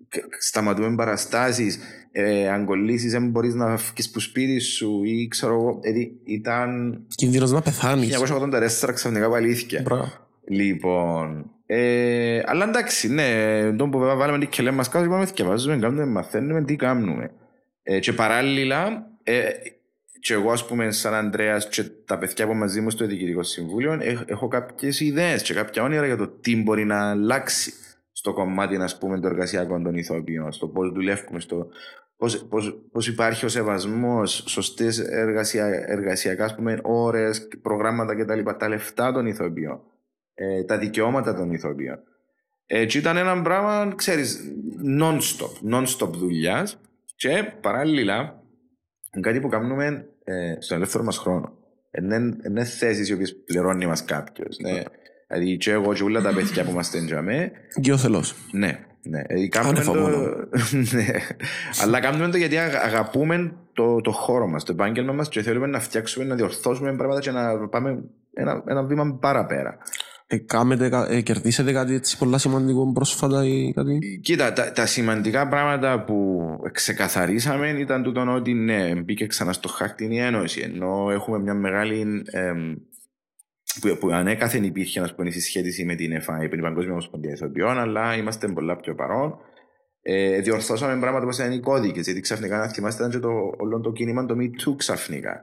κ- 0.08 0.42
σταματούμε 0.42 0.94
παραστάσεις, 0.94 1.78
ε, 2.12 2.48
αν 2.48 2.64
κολλήσεις 2.64 3.12
δεν 3.12 3.28
μπορείς 3.28 3.54
να 3.54 3.76
φύγεις 3.76 4.10
που 4.10 4.20
σπίτι 4.20 4.58
σου 4.60 5.04
ή 5.04 5.28
ξέρω 5.28 5.52
εγώ, 5.54 5.78
δηλαδή 5.82 6.16
ήταν 6.24 7.00
Κίνδυνος 7.14 7.50
να 7.52 7.60
πεθάνεις. 7.62 8.08
1984 8.08 8.92
ξαφνικά 8.94 9.30
παλήθηκε. 9.30 9.80
Μπράβο. 9.84 10.12
Λοιπόν, 10.48 11.50
ε, 11.70 12.42
αλλά 12.46 12.64
εντάξει, 12.68 13.08
ναι, 13.08 13.72
τον 13.76 13.90
που 13.90 13.98
βάλαμε 13.98 14.38
την 14.38 14.48
κελέ 14.48 14.70
μας 14.70 14.88
κάτω, 14.88 15.04
είπαμε, 15.04 15.26
θυκευάζουμε, 15.26 15.76
κάνουμε, 15.76 16.06
μαθαίνουμε, 16.06 16.64
τι 16.64 16.76
κάνουμε. 16.76 17.30
Ε, 17.82 17.98
και 17.98 18.12
παράλληλα, 18.12 19.06
ε, 19.22 19.48
και 20.20 20.32
εγώ 20.34 20.50
ας 20.50 20.66
πούμε 20.66 20.90
σαν 20.90 21.14
Ανδρέας 21.14 21.68
και 21.68 21.82
τα 22.04 22.18
παιδιά 22.18 22.46
που 22.46 22.54
μαζί 22.54 22.80
μου 22.80 22.90
στο 22.90 23.06
Διοικητικό 23.06 23.42
Συμβούλιο 23.42 23.98
έχ- 24.00 24.30
έχω 24.30 24.48
κάποιες 24.48 25.00
ιδέες 25.00 25.42
και 25.42 25.54
κάποια 25.54 25.82
όνειρα 25.82 26.06
για 26.06 26.16
το 26.16 26.28
τι 26.28 26.62
μπορεί 26.62 26.84
να 26.84 27.10
αλλάξει 27.10 27.72
στο 28.12 28.32
κομμάτι 28.32 28.76
ας 28.76 28.98
πούμε 28.98 29.20
των 29.20 29.30
εργασιακών 29.30 29.82
των 29.82 29.94
ηθοποιών, 29.94 30.52
στο 30.52 30.68
πώς 30.68 30.90
δουλεύουμε, 30.92 31.40
στο 31.40 31.68
πώς, 32.16 32.46
πώς, 32.48 32.80
πώς 32.92 33.08
υπάρχει 33.08 33.44
ο 33.44 33.48
σεβασμός, 33.48 34.44
σωστές 34.46 34.98
εργασια, 34.98 35.66
εργασιακά 35.86 36.44
ας 36.44 36.54
πούμε, 36.54 36.78
ώρες, 36.82 37.48
προγράμματα 37.62 38.14
κτλ. 38.16 38.40
Τα 38.58 38.68
λεφτά 38.68 39.12
των 39.12 39.26
ηθοποιών, 39.26 39.80
ε, 40.40 40.64
τα 40.64 40.78
δικαιώματα 40.78 41.34
των 41.34 41.50
ηθοποιών. 41.52 41.98
Έτσι 42.66 42.98
ήταν 42.98 43.16
ένα 43.16 43.42
πράγμα, 43.42 43.92
ξέρεις, 43.96 44.40
non-stop, 45.00 45.74
non-stop 45.74 46.10
δουλειάς 46.12 46.80
και 47.16 47.52
παράλληλα 47.60 48.42
κάτι 49.20 49.40
που 49.40 49.48
κάνουμε 49.48 50.06
ε, 50.24 50.54
στον 50.58 50.76
ελεύθερο 50.76 51.04
μας 51.04 51.18
χρόνο. 51.18 51.52
Είναι 52.46 52.64
θέσεις 52.64 53.08
οι 53.08 53.12
οποίες 53.12 53.36
πληρώνει 53.44 53.86
μας 53.86 54.04
κάποιος. 54.04 54.58
Ναι. 54.58 54.82
Δηλαδή 55.28 55.56
και 55.56 55.70
εγώ 55.70 55.94
και 55.94 56.02
όλα 56.02 56.20
τα 56.20 56.32
παιδιά 56.34 56.64
που 56.64 56.70
είμαστε 56.70 56.98
εντιαμέ, 56.98 57.52
Και 57.80 57.92
ο 57.92 57.96
θελός. 57.96 58.34
ναι, 58.52 58.78
ναι. 59.02 59.22
Δηλαδή, 59.22 59.48
κάνουμε 59.48 59.72
Άνευ 59.80 59.86
το... 59.86 60.00
μόνο. 60.00 60.18
ναι. 60.94 61.06
Αλλά 61.82 62.00
κάνουμε 62.00 62.28
το 62.28 62.36
γιατί 62.36 62.56
αγα- 62.56 62.82
αγαπούμε 62.84 63.52
το, 63.72 64.00
το 64.00 64.10
χώρο 64.10 64.46
μας, 64.46 64.64
το 64.64 64.72
επάγγελμα 64.72 65.12
μας 65.12 65.28
και 65.28 65.42
θέλουμε 65.42 65.66
να 65.66 65.80
φτιάξουμε, 65.80 66.24
να 66.24 66.34
διορθώσουμε 66.34 66.96
πράγματα 66.96 67.20
και 67.20 67.30
να 67.30 67.68
πάμε 67.68 68.04
ένα, 68.34 68.62
ένα 68.66 68.82
βήμα 68.84 69.18
παραπέρα. 69.20 69.78
Ε, 70.30 70.38
κάμετε 70.38 70.88
κα- 70.88 71.10
ε, 71.10 71.20
κερδίσετε 71.20 71.72
κάτι 71.72 71.94
έτσι 71.94 72.18
πολλά 72.18 72.38
σημαντικό 72.38 72.92
πρόσφατα 72.92 73.44
ή 73.44 73.72
κάτι; 73.72 74.20
Κοίτα, 74.22 74.52
τα, 74.52 74.72
τα 74.72 74.86
σημαντικά 74.86 75.48
πράγματα 75.48 76.04
που 76.04 76.40
ξεκαθαρίσαμε 76.72 77.68
ήταν 77.68 78.02
τούτο 78.02 78.34
ότι 78.34 78.54
ναι, 78.54 78.94
μπήκε 78.94 79.26
ξανά 79.26 79.52
στο 79.52 79.68
χάρτη 79.68 80.04
η 80.04 80.18
Ένωση. 80.18 80.60
Ενώ 80.60 81.10
έχουμε 81.10 81.38
μια 81.38 81.54
μεγάλη. 81.54 82.22
εμ, 82.30 82.74
που, 83.80 83.96
που 84.00 84.08
ανέκαθεν 84.10 84.64
υπήρχε 84.64 85.00
να 85.00 85.14
πούμε, 85.14 85.28
η 85.28 85.30
συσχέτιση 85.30 85.84
με 85.84 85.94
την 85.94 86.12
ΕΦΑ, 86.12 86.48
την 86.48 86.60
Παγκόσμια 86.60 86.92
Ομοσπονδία 86.92 87.32
Ηθοποιών, 87.32 87.78
αλλά 87.78 88.16
είμαστε 88.16 88.48
πολλά 88.48 88.76
πιο 88.76 88.94
παρόν. 88.94 89.38
Ε, 90.02 90.40
διορθώσαμε 90.40 91.00
πράγματα 91.00 91.24
όπω 91.24 91.34
ήταν 91.34 91.52
οι 91.52 91.60
κώδικες, 91.60 92.04
γιατί 92.04 92.20
ξαφνικά, 92.20 92.56
να 92.58 92.68
θυμάστε, 92.68 93.02
ήταν 93.02 93.14
και 93.14 93.26
το, 93.26 93.30
όλο 93.58 93.80
το 93.80 93.92
κίνημα 93.92 94.26
το 94.26 94.34
Me 94.38 94.44
Too 94.44 94.74
ξαφνικά. 94.76 95.42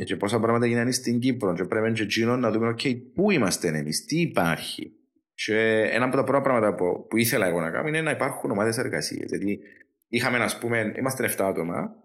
Ε, 0.00 0.04
και 0.04 0.16
πόσα 0.16 0.40
πράγματα 0.40 0.66
γίνανε 0.66 0.90
στην 0.90 1.18
Κύπρο. 1.18 1.54
Και 1.54 1.64
πρέπει 1.64 1.92
και 1.92 2.02
εκείνο 2.02 2.36
να 2.36 2.50
δούμε, 2.50 2.74
OK, 2.78 2.96
πού 3.14 3.30
είμαστε 3.30 3.68
εμείς, 3.68 4.04
τι 4.04 4.20
υπάρχει. 4.20 4.92
Και 5.34 5.88
ένα 5.92 6.04
από 6.04 6.16
τα 6.16 6.24
πρώτα 6.24 6.40
πράγματα 6.40 6.74
που, 6.74 7.06
που 7.08 7.16
ήθελα 7.16 7.46
εγώ 7.46 7.60
να 7.60 7.70
κάνω 7.70 7.88
είναι 7.88 8.00
να 8.00 8.10
υπάρχουν 8.10 8.50
ομάδες 8.50 8.78
εργασίας. 8.78 9.30
Γιατί 9.30 9.60
είχαμε, 10.08 10.38
ας 10.38 10.58
πούμε, 10.58 10.92
είμαστε 10.96 11.24
7 11.38 11.42
άτομα, 11.44 11.96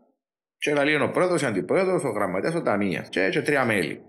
και 0.58 0.74
λέει 0.74 0.96
ο 0.96 1.12
πρόεδρος, 1.12 1.44
ο 1.44 1.48
αντιπρόεδρος, 1.48 2.04
ο 2.04 2.10
γραμματέας, 2.10 2.56
ο 2.56 2.62
ταμείας. 2.62 3.10
Και, 3.10 3.30
και 3.30 3.42
τρία 3.42 3.66
μέλη. 3.66 4.02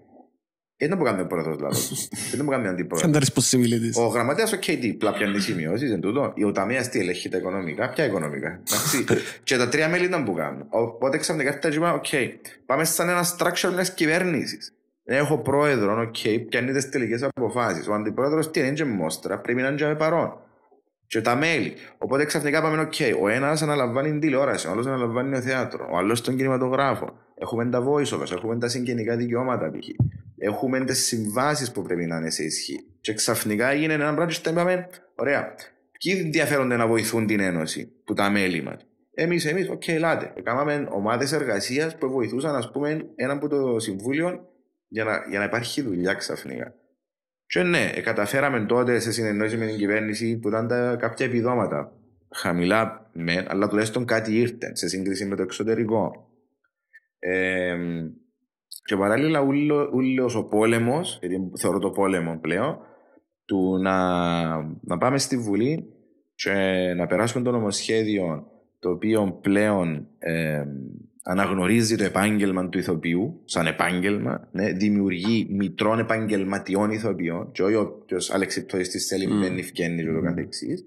Ε, 0.80 0.88
δεν 0.88 0.98
μου 0.98 1.04
κάνει 1.04 1.20
ο 1.20 1.26
πρόεδρος 1.26 1.58
λάθος. 1.60 2.08
δεν 2.34 2.40
μου 2.44 2.50
κάνει 2.50 2.66
ο 2.66 2.70
αντιπρόεδρο. 2.70 3.06
Φαντάρεις 3.08 3.32
possibilities. 3.34 4.02
Ο 4.02 4.06
γραμματέας, 4.06 4.52
ο 4.52 4.58
KD, 4.66 4.94
πλά 4.98 5.12
πιάνει 5.12 5.38
σημειώσεις, 5.40 5.90
εν 5.90 6.00
τούτο. 6.00 6.34
Ο 6.46 6.52
ταμεία 6.52 6.88
τι 6.88 6.98
ελέγχει 6.98 7.28
τα 7.28 7.36
οικονομικά, 7.36 7.88
ποια 7.88 8.04
οικονομικά. 8.04 8.48
Εντάξει. 8.48 9.04
και 9.44 9.56
τα 9.56 9.68
τρία 9.68 9.88
μέλη 9.88 10.04
ήταν 10.04 10.24
που 10.24 10.32
κάνουν. 10.32 10.66
Οπότε 10.68 11.16
ξαφνικά 11.16 11.48
έρθει 11.48 11.68
και 11.68 11.76
είπα, 11.76 11.92
οκ, 11.92 12.06
πάμε 12.66 12.84
σαν 12.84 13.08
ένα 13.08 13.24
structure 13.36 13.72
μιας 13.74 13.94
κυβέρνησης. 13.94 14.72
Έχω 15.04 15.38
πρόεδρο, 15.38 16.00
οκ, 16.00 16.46
πιάνει 16.48 16.72
τις 16.72 16.88
τελικές 16.88 17.22
αποφάσεις. 17.22 17.88
Ο 17.88 17.94
αντιπρόεδρος 17.94 18.50
τι 18.50 18.60
είναι, 18.60 18.72
και 18.72 18.84
μόστρα, 18.84 19.38
πρέπει 19.38 19.60
να 19.60 19.68
είναι 19.68 19.76
και 19.76 19.94
παρόν. 19.94 20.40
Και 21.08 21.20
τα 21.20 21.36
μέλη. 21.36 21.74
Οπότε 21.98 22.24
ξαφνικά 22.24 22.62
πάμε, 22.62 22.80
οκ, 22.80 22.92
ο 23.22 23.28
ένας 23.28 23.62
αναλαμβάνει 23.62 24.10
την 24.10 24.20
τηλεόραση, 24.20 24.68
ο 24.68 24.70
άλλος 24.70 24.86
αναλαμβάνει 24.86 25.34
το 25.34 25.40
θέατρο, 25.40 25.88
ο 25.90 25.96
άλλος 25.96 26.20
τον 26.20 26.36
κινηματογράφο. 26.36 27.18
Έχουμε 27.34 27.66
τα 27.66 27.84
voiceovers, 27.86 28.30
έχουμε 28.32 28.58
τα 28.58 28.68
συγγενικά 28.68 29.16
δικαιώματα 29.16 29.70
π.χ. 29.70 29.88
Έχουμε 30.38 30.84
τις 30.84 31.06
συμβάσεις 31.06 31.72
που 31.72 31.82
πρέπει 31.82 32.06
να 32.06 32.16
είναι 32.16 32.30
σε 32.30 32.44
ισχύ. 32.44 32.84
Και 33.00 33.14
ξαφνικά 33.14 33.68
έγινε 33.68 33.92
ένα 33.92 34.14
πράγμα 34.14 34.32
και 34.32 34.50
είπαμε, 34.50 34.88
ωραία, 35.14 35.54
ποιοι 35.98 36.20
ενδιαφέρονται 36.24 36.76
να 36.76 36.86
βοηθούν 36.86 37.26
την 37.26 37.40
Ένωση, 37.40 37.92
που 38.04 38.12
τα 38.12 38.30
μέλη 38.30 38.62
μας; 38.62 38.86
Εμείς, 39.14 39.44
εμείς, 39.44 39.68
οκ, 39.68 39.88
ελάτε. 39.88 40.32
Κάναμε 40.42 40.88
ομάδες 40.90 41.32
εργασίας 41.32 41.96
που 41.96 42.10
βοηθούσαν, 42.10 42.54
ας 42.54 42.70
πούμε, 42.70 43.06
ένα 43.16 43.32
από 43.32 43.48
το 43.48 43.78
Συμβούλιο 43.78 44.48
για 44.88 45.04
να, 45.04 45.24
για 45.28 45.38
να 45.38 45.44
υπάρχει 45.44 45.82
δουλειά 45.82 46.14
ξαφνικά. 46.14 46.74
Και 47.48 47.62
ναι, 47.62 47.90
ε, 47.94 48.00
καταφέραμε 48.00 48.66
τότε 48.66 48.98
σε 48.98 49.12
συνεννόηση 49.12 49.56
με 49.56 49.66
την 49.66 49.76
κυβέρνηση 49.76 50.38
που 50.38 50.48
ήταν 50.48 50.68
τα, 50.68 50.96
κάποια 50.96 51.26
επιδόματα. 51.26 51.92
Χαμηλά 52.34 53.10
με, 53.12 53.46
αλλά 53.48 53.68
τουλάχιστον 53.68 54.04
κάτι 54.04 54.38
ήρθε 54.38 54.76
σε 54.76 54.88
σύγκριση 54.88 55.26
με 55.26 55.36
το 55.36 55.42
εξωτερικό. 55.42 56.30
Ε, 57.18 57.76
και 58.84 58.96
παράλληλα, 58.96 59.40
ούλος 59.92 60.34
ο 60.34 60.44
πόλεμος, 60.44 61.18
γιατί 61.20 61.50
θεωρώ 61.58 61.78
το 61.78 61.90
πόλεμο 61.90 62.38
πλέον, 62.40 62.78
του 63.44 63.78
να, 63.82 63.96
να 64.80 64.98
πάμε 64.98 65.18
στη 65.18 65.36
Βουλή 65.36 65.92
και 66.34 66.52
να 66.96 67.06
περάσουμε 67.06 67.44
το 67.44 67.50
νομοσχέδιο 67.50 68.46
το 68.78 68.90
οποίο 68.90 69.38
πλέον 69.42 70.08
ε, 70.18 70.64
αναγνωρίζει 71.30 71.96
το 71.96 72.04
επάγγελμα 72.04 72.68
του 72.68 72.78
ηθοποιού 72.78 73.40
σαν 73.44 73.66
επάγγελμα, 73.66 74.48
ναι, 74.52 74.72
δημιουργεί 74.72 75.46
μητρών 75.50 75.98
επαγγελματιών 75.98 76.90
ηθοποιών 76.90 77.52
και 77.52 77.62
όχι 77.62 77.74
όποιος 77.74 78.30
αλεξιπτοριστής 78.30 79.06
θέλει 79.06 79.28
mm. 79.30 79.40
μπαίνει 79.40 79.62
φκένει 79.62 80.02
και 80.02 80.12
το 80.12 80.20
καθεξής. 80.20 80.84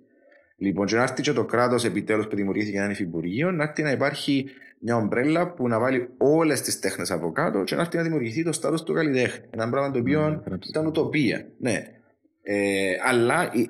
Λοιπόν, 0.58 0.86
και 0.86 0.96
να 0.96 1.02
έρθει 1.02 1.22
και 1.22 1.34
το 1.34 1.46
κράτος 1.46 1.86
επιτέλους 1.86 2.28
που 2.28 2.36
δημιουργήθηκε 2.36 2.78
ένα 2.78 2.92
υφυπουργείο, 2.92 3.52
να 3.52 3.64
έρθει 3.64 3.84
να 3.84 3.92
υπάρχει 3.92 4.46
μια 4.80 4.96
ομπρέλα 4.96 5.54
που 5.54 5.68
να 5.68 5.80
βάλει 5.80 6.10
όλες 6.18 6.62
τις 6.62 6.80
τέχνες 6.80 7.12
από 7.12 7.32
κάτω 7.32 7.64
και 7.64 7.76
να 7.76 7.82
έρθει 7.82 7.98
να 7.98 8.04
δημιουργηθεί 8.04 8.44
το 8.44 8.52
στάτο 8.52 8.84
του 8.84 8.94
καλλιτέχνη. 8.94 9.46
Ένα 9.50 9.70
πράγμα 9.70 9.92
το 9.92 10.00
οποίο 10.00 10.44
mm, 10.46 10.58
ήταν 10.70 10.86
ουτοπία. 10.86 11.46
Ναι. 11.60 11.84
Ε, 12.42 12.94
αλλά 13.08 13.42
ε, 13.44 13.68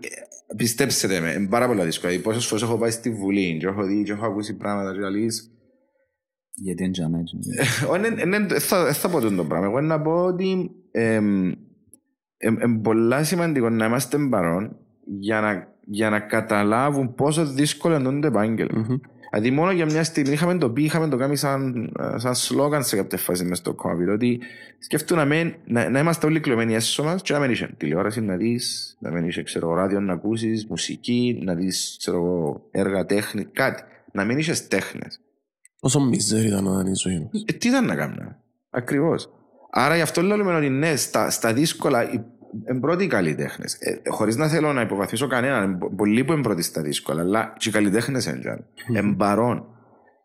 πιστέψτε 0.55 1.19
με, 1.19 1.31
είναι 1.31 1.47
πάρα 1.47 1.67
πολύ 1.67 1.83
δύσκολο. 1.83 2.19
Πόσες 2.19 2.45
φορές 2.45 2.63
έχω 2.63 2.77
πάει 2.77 2.91
στη 2.91 3.09
Βουλή 3.09 3.57
και 3.59 3.65
έχω 3.65 3.83
δει 3.83 4.03
και 4.03 4.11
έχω 4.11 4.25
ακούσει 4.25 4.57
πράγματα 4.57 4.93
και 4.93 5.05
αλείς. 5.05 5.51
Γιατί 6.53 6.83
είναι 6.83 6.91
τζαμέ. 6.91 7.23
Δεν 8.83 8.93
θα 8.93 9.09
πω 9.09 9.19
το 9.19 9.43
πράγμα. 9.43 9.65
Εγώ 9.65 9.81
να 9.81 10.01
πω 10.01 10.11
ότι 10.11 10.71
είναι 12.39 12.79
πολύ 12.81 13.23
σημαντικό 13.23 13.69
να 13.69 13.85
είμαστε 13.85 14.17
παρόν 14.29 14.75
για 15.19 15.41
να, 15.41 15.67
για 15.85 16.09
να 16.09 16.19
καταλάβουν 16.19 17.15
πόσο 17.15 17.45
δύσκολο 17.45 17.95
είναι 17.95 18.19
το 18.19 18.27
επάγγελμα. 18.27 18.99
Δηλαδή 19.33 19.51
μόνο 19.51 19.71
για 19.71 19.85
μια 19.85 20.03
στιγμή 20.03 20.33
είχαμε 20.33 20.57
το 20.57 20.69
πει, 20.69 20.83
είχαμε 20.83 21.07
το 21.07 21.17
κάνει 21.17 21.35
σαν, 21.35 21.91
σαν 22.15 22.35
σλόγαν 22.35 22.83
σε 22.83 22.95
κάποια 22.95 23.17
φάση 23.17 23.45
μες 23.45 23.57
στο 23.57 23.75
COVID 23.83 24.13
ότι 24.13 24.39
σκέφτομαι 24.79 25.25
να, 25.25 25.53
να, 25.65 25.89
να 25.89 25.99
είμαστε 25.99 26.25
όλοι 26.25 26.39
κλειωμένοι 26.39 26.73
έσω 26.73 27.03
μας 27.03 27.21
και 27.21 27.33
να 27.33 27.39
μην 27.39 27.51
είσαι 27.51 27.73
τηλεόραση 27.77 28.21
να 28.21 28.35
δεις, 28.35 28.97
να 28.99 29.11
μην 29.11 29.27
είσαι 29.27 29.43
ξέρω, 29.43 29.73
ράδιο 29.73 29.99
να 29.99 30.13
ακούσεις, 30.13 30.65
μουσική, 30.65 31.41
να 31.43 31.55
δεις 31.55 31.95
ξέρω, 31.99 32.55
έργα 32.71 33.05
τέχνη, 33.05 33.45
κάτι. 33.45 33.83
Να 34.11 34.25
μην 34.25 34.37
είσαι 34.37 34.67
τέχνες. 34.67 35.19
Όσο 35.83 35.99
μιζέρι 35.99 36.47
ήταν 36.47 36.63
να 36.63 36.79
είναι 36.79 36.89
η 36.89 36.95
ζωή 36.95 37.19
μας. 37.19 37.43
Ε, 37.45 37.53
τι 37.53 37.67
ήταν 37.67 37.85
να 37.85 37.95
κάνουμε; 37.95 38.37
Ακριβώς. 38.69 39.29
Άρα 39.71 39.95
γι' 39.95 40.01
αυτό 40.01 40.21
λέμε 40.21 40.55
ότι 40.55 40.69
ναι, 40.69 40.95
στα, 40.95 41.29
στα 41.29 41.53
δύσκολα 41.53 42.03
είναι 42.11 42.79
πρώτοι 42.79 43.03
οι 43.03 43.07
καλλιτέχνες. 43.07 43.73
Ε, 43.73 44.01
Χωρίς 44.09 44.35
να 44.35 44.47
θέλω 44.47 44.73
να 44.73 44.81
υποβαθμίσω 44.81 45.27
κανέναν, 45.27 45.77
πολλοί 45.95 46.23
που 46.23 46.31
είναι 46.31 46.41
πρώτοι 46.41 46.61
στα 46.61 46.81
δύσκολα, 46.81 47.21
αλλά 47.21 47.53
και 47.57 47.69
οι 47.69 47.71
καλλιτέχνες 47.71 48.25
είναι 48.25 48.99
εμπαρών. 48.99 49.65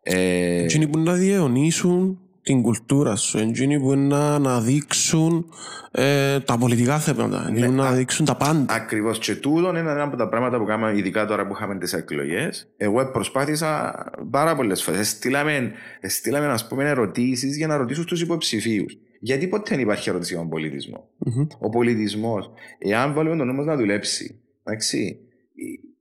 Ε, 0.02 0.62
Εκείνοι 0.62 0.88
που 0.88 0.98
να 0.98 1.12
διαιωνίσουν 1.12 2.20
την 2.46 2.62
κουλτούρα 2.62 3.16
σου, 3.16 3.38
εκείνοι 3.38 3.80
που 3.80 3.94
να 3.96 4.34
αναδείξουν 4.34 5.50
ε, 5.90 6.40
τα 6.40 6.58
πολιτικά 6.58 6.98
θέματα, 6.98 7.50
ναι, 7.50 7.60
να 7.60 7.66
αναδείξουν 7.66 8.26
τα 8.26 8.36
πάντα. 8.36 8.74
Ακριβώς. 8.74 9.18
Και 9.18 9.34
τούτο 9.34 9.68
είναι 9.68 9.78
ένα 9.78 10.02
από 10.02 10.16
τα 10.16 10.28
πράγματα 10.28 10.58
που 10.58 10.64
κάναμε, 10.64 10.98
ειδικά 10.98 11.26
τώρα 11.26 11.46
που 11.46 11.52
είχαμε 11.52 11.78
τις 11.78 11.92
εκλογές. 11.92 12.68
Εγώ 12.76 13.10
προσπάθησα 13.10 13.94
πάρα 14.30 14.56
πολλές 14.56 14.82
φορές. 14.82 15.08
Στείλαμε, 15.08 15.72
στείλαμε 16.02 16.58
ερωτήσεις 16.78 17.56
για 17.56 17.66
να 17.66 17.76
ρωτήσω 17.76 18.04
τους 18.04 18.20
υποψηφίους. 18.20 18.96
Γιατί 19.20 19.46
ποτέ 19.46 19.70
δεν 19.70 19.80
υπάρχει 19.80 20.08
ερώτηση 20.08 20.32
για 20.32 20.40
τον 20.40 20.50
πολιτισμός; 20.50 21.00
Mm-hmm. 21.00 21.46
Ο 21.58 21.68
πολιτισμός, 21.68 22.50
εάν 22.78 23.14
βάλουμε 23.14 23.36
τον 23.36 23.46
νόμο 23.46 23.62
να 23.62 23.76
δουλέψει, 23.76 24.40
εντάξει, 24.64 25.18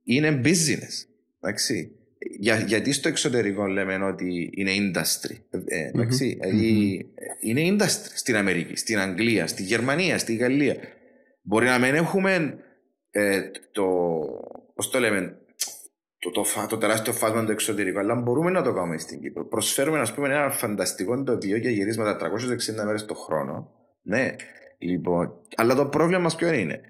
είναι 0.04 0.40
business. 0.44 1.06
Εντάξει. 1.40 1.90
Για, 2.38 2.56
γιατί 2.56 2.92
στο 2.92 3.08
εξωτερικό 3.08 3.66
λέμε 3.66 4.04
ότι 4.04 4.50
είναι 4.54 4.70
industry. 4.70 5.36
Ε, 5.66 5.86
εντάξει, 5.86 6.38
mm-hmm. 6.38 6.46
δηλαδή 6.46 7.06
είναι 7.40 7.60
industry 7.70 8.10
στην 8.14 8.36
Αμερική, 8.36 8.76
στην 8.76 8.98
Αγγλία, 8.98 9.46
στη 9.46 9.62
Γερμανία, 9.62 10.18
στη 10.18 10.34
Γαλλία. 10.34 10.76
Μπορεί 11.42 11.66
να 11.66 11.78
μην 11.78 11.94
έχουμε 11.94 12.58
ε, 13.10 13.50
το, 13.72 13.84
πώς 14.74 14.90
το 14.90 14.98
λέμε, 14.98 15.38
το, 16.18 16.30
το, 16.30 16.66
το 16.68 16.78
τεράστιο 16.78 17.12
φάσμα 17.12 17.44
του 17.44 17.52
εξωτερικού, 17.52 17.98
αλλά 17.98 18.14
μπορούμε 18.14 18.50
να 18.50 18.62
το 18.62 18.72
κάνουμε 18.72 18.98
στην 18.98 19.20
Κύπρο. 19.20 19.46
Προσφέρουμε 19.46 19.98
ας 19.98 20.14
πούμε, 20.14 20.28
ένα 20.28 20.50
φανταστικό 20.50 21.22
τοπίο 21.22 21.56
για 21.56 21.70
γυρίσματα 21.70 22.30
360 22.80 22.84
μέρες 22.84 23.04
το 23.04 23.14
χρόνο. 23.14 23.70
Ναι, 24.02 24.36
λοιπόν. 24.78 25.32
Αλλά 25.56 25.74
το 25.74 25.86
πρόβλημα 25.86 26.22
μας 26.22 26.36
ποιο 26.36 26.52
είναι; 26.52 26.80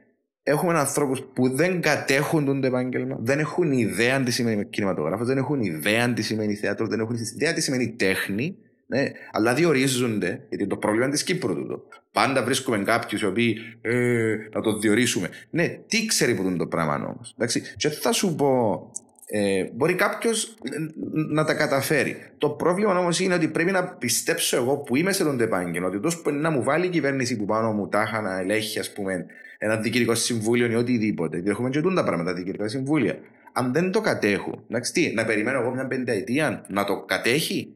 Έχουμε 0.49 0.79
ανθρώπους 0.79 1.23
που 1.33 1.49
δεν 1.49 1.81
κατέχουν 1.81 2.61
το 2.61 2.67
επάγγελμα, 2.67 3.17
δεν 3.21 3.39
έχουν 3.39 3.73
ιδέα 3.73 4.23
τι 4.23 4.31
σημαίνει 4.31 4.65
κινηματογράφος, 4.65 5.27
δεν 5.27 5.37
έχουν 5.37 5.61
ιδέα 5.61 6.13
τι 6.13 6.23
σημαίνει 6.23 6.55
θέατρο, 6.55 6.87
δεν 6.87 7.01
έχουν 7.01 7.15
ιδέα 7.15 7.53
τι 7.53 7.61
σημαίνει 7.61 7.95
τέχνη. 7.97 8.57
Ναι, 8.87 9.11
αλλά 9.33 9.55
διορίζονται, 9.55 10.47
γιατί 10.49 10.67
το 10.67 10.77
πρόβλημα 10.77 11.05
είναι 11.05 11.15
της 11.15 11.25
Κύπρου 11.25 11.55
τούτο. 11.55 11.83
Πάντα 12.13 12.45
βρίσκουμε 12.45 12.79
κάποιους 12.79 13.21
οι 13.21 13.27
οποίοι 13.27 13.57
ε, 13.81 14.37
να 14.53 14.61
το 14.61 14.79
διορίσουμε. 14.79 15.29
Ναι, 15.51 15.69
τι 15.87 16.07
ξέρει 16.07 16.35
που 16.35 16.43
είναι 16.43 16.57
το 16.57 16.67
πράγμα 16.67 16.95
όμως. 16.95 17.37
Και 17.77 17.89
θα 17.89 18.13
σου 18.13 18.35
πω 18.35 18.81
ε, 19.27 19.65
μπορεί 19.73 19.95
κάποιος 19.95 20.55
να 21.13 21.45
τα 21.45 21.55
καταφέρει. 21.55 22.17
Το 22.39 22.51
πρόβλημα 22.51 22.99
όμως 22.99 23.21
είναι 23.21 23.35
ότι 23.35 23.49
πρέπει 23.49 23.71
να 23.71 23.85
πιστέψω 23.85 24.57
εγώ 24.57 24.77
που 24.77 24.97
είμαι 24.97 25.13
σε 25.13 25.25
τον 25.25 25.41
επάγγελμα 25.41 25.89
ότι 25.89 26.01
τόσο 26.01 26.23
που 26.23 26.31
να 26.31 26.51
μου 26.51 26.63
βάλει 26.63 26.87
η 26.87 26.89
κυβέρνηση 26.89 27.37
που 27.37 27.45
πάνω 27.45 27.73
μου 27.73 27.89
τάχα 27.89 28.21
να 28.21 28.39
ελέγχει, 28.39 28.79
ας 28.79 28.93
πούμε, 28.93 29.27
ένα 29.59 29.77
διοικητικό 29.77 30.15
συμβούλιο 30.15 30.71
ή 30.71 30.75
οτιδήποτε. 30.75 31.37
Γιατί 31.37 31.51
έχουμε 31.51 31.71
και 31.71 31.81
τα 31.81 32.05
πράγματα, 32.05 32.35
διοικητικά 32.35 32.69
συμβούλια. 32.69 33.19
Αν 33.53 33.73
δεν 33.73 33.91
το 33.91 34.01
κατέχω, 34.01 34.65
εντάξει, 34.69 34.93
τι, 34.93 35.13
να 35.15 35.25
περιμένω 35.25 35.61
εγώ 35.61 35.71
μια 35.71 35.87
πενταετία 35.87 36.65
να 36.69 36.85
το 36.85 37.05
κατέχει, 37.07 37.69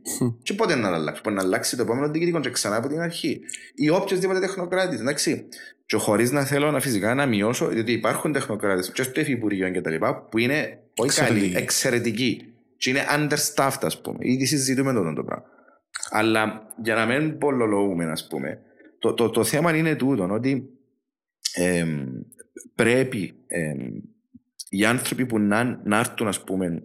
και 0.43 0.55
πότε 0.55 0.75
να 0.75 0.95
αλλάξει; 0.95 1.21
Μπορεί 1.25 1.37
να 1.37 1.43
αλλάξει 1.43 1.77
το 1.77 1.83
επόμενο 1.83 2.09
διοικητικό 2.11 2.41
και 2.41 2.51
ξανά 2.51 2.77
από 2.77 2.89
την 2.89 3.01
αρχή. 3.01 3.41
Ή 3.75 3.91
οποιοδήποτε 3.91 4.41
τεχνοκράτης, 4.41 5.01
εντάξει. 5.01 5.49
Και 5.87 5.97
χωρίς 5.97 6.31
να 6.31 6.45
θέλω 6.45 6.71
να 6.71 6.81
φυσικά 6.81 7.15
να 7.15 7.27
μειώσω, 7.27 7.67
διότι 7.69 7.93
υπάρχουν 7.93 8.33
τεχνοκράτες 8.33 8.93
και 8.93 9.03
στο 9.03 9.21
Υφυπουργείο 9.21 9.71
και 9.71 9.81
τα 9.81 9.91
λοιπά 9.91 10.23
που 10.23 10.39
είναι 10.39 10.79
πολύ 10.95 11.11
καλοί, 11.11 11.53
εξαιρετικοί. 11.57 12.45
Και 12.77 12.91
είναι 12.91 13.01
understaffed, 13.17 13.81
ας 13.83 14.01
πούμε. 14.01 14.19
Ήδη 14.21 14.47
συζητούμε 14.47 14.93
το, 14.93 15.13
το 15.13 15.25
πράγμα. 15.25 15.45
Αλλά 16.11 16.63
για 16.83 16.95
να 16.95 17.07
μην 17.07 17.39
πολλολογούμε, 17.39 18.05
ας 18.05 18.27
πούμε, 18.27 18.59
το, 18.99 19.15
το, 19.15 19.31
το, 19.31 19.45
θέμα 19.45 19.77
είναι 19.77 19.95
τούτο, 19.95 20.29
ότι 20.31 20.69
ε, 21.55 21.87
πρέπει 22.75 23.35
ε, 23.47 23.73
οι 24.69 24.85
άνθρωποι 24.85 25.27
που 25.27 25.39
να, 25.39 25.81
να 25.85 25.99
έρθουν, 25.99 26.29
ας 26.29 26.45
πούμε, 26.45 26.83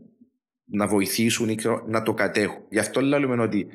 να 0.66 0.88
βοηθήσουν 0.88 1.49
ή 1.49 1.57
να 1.88 2.03
το 2.03 2.13
κατέχουν. 2.13 2.63
Γι' 2.70 2.80
αυτό 2.80 3.01
λέμε 3.01 3.41
ότι 3.41 3.68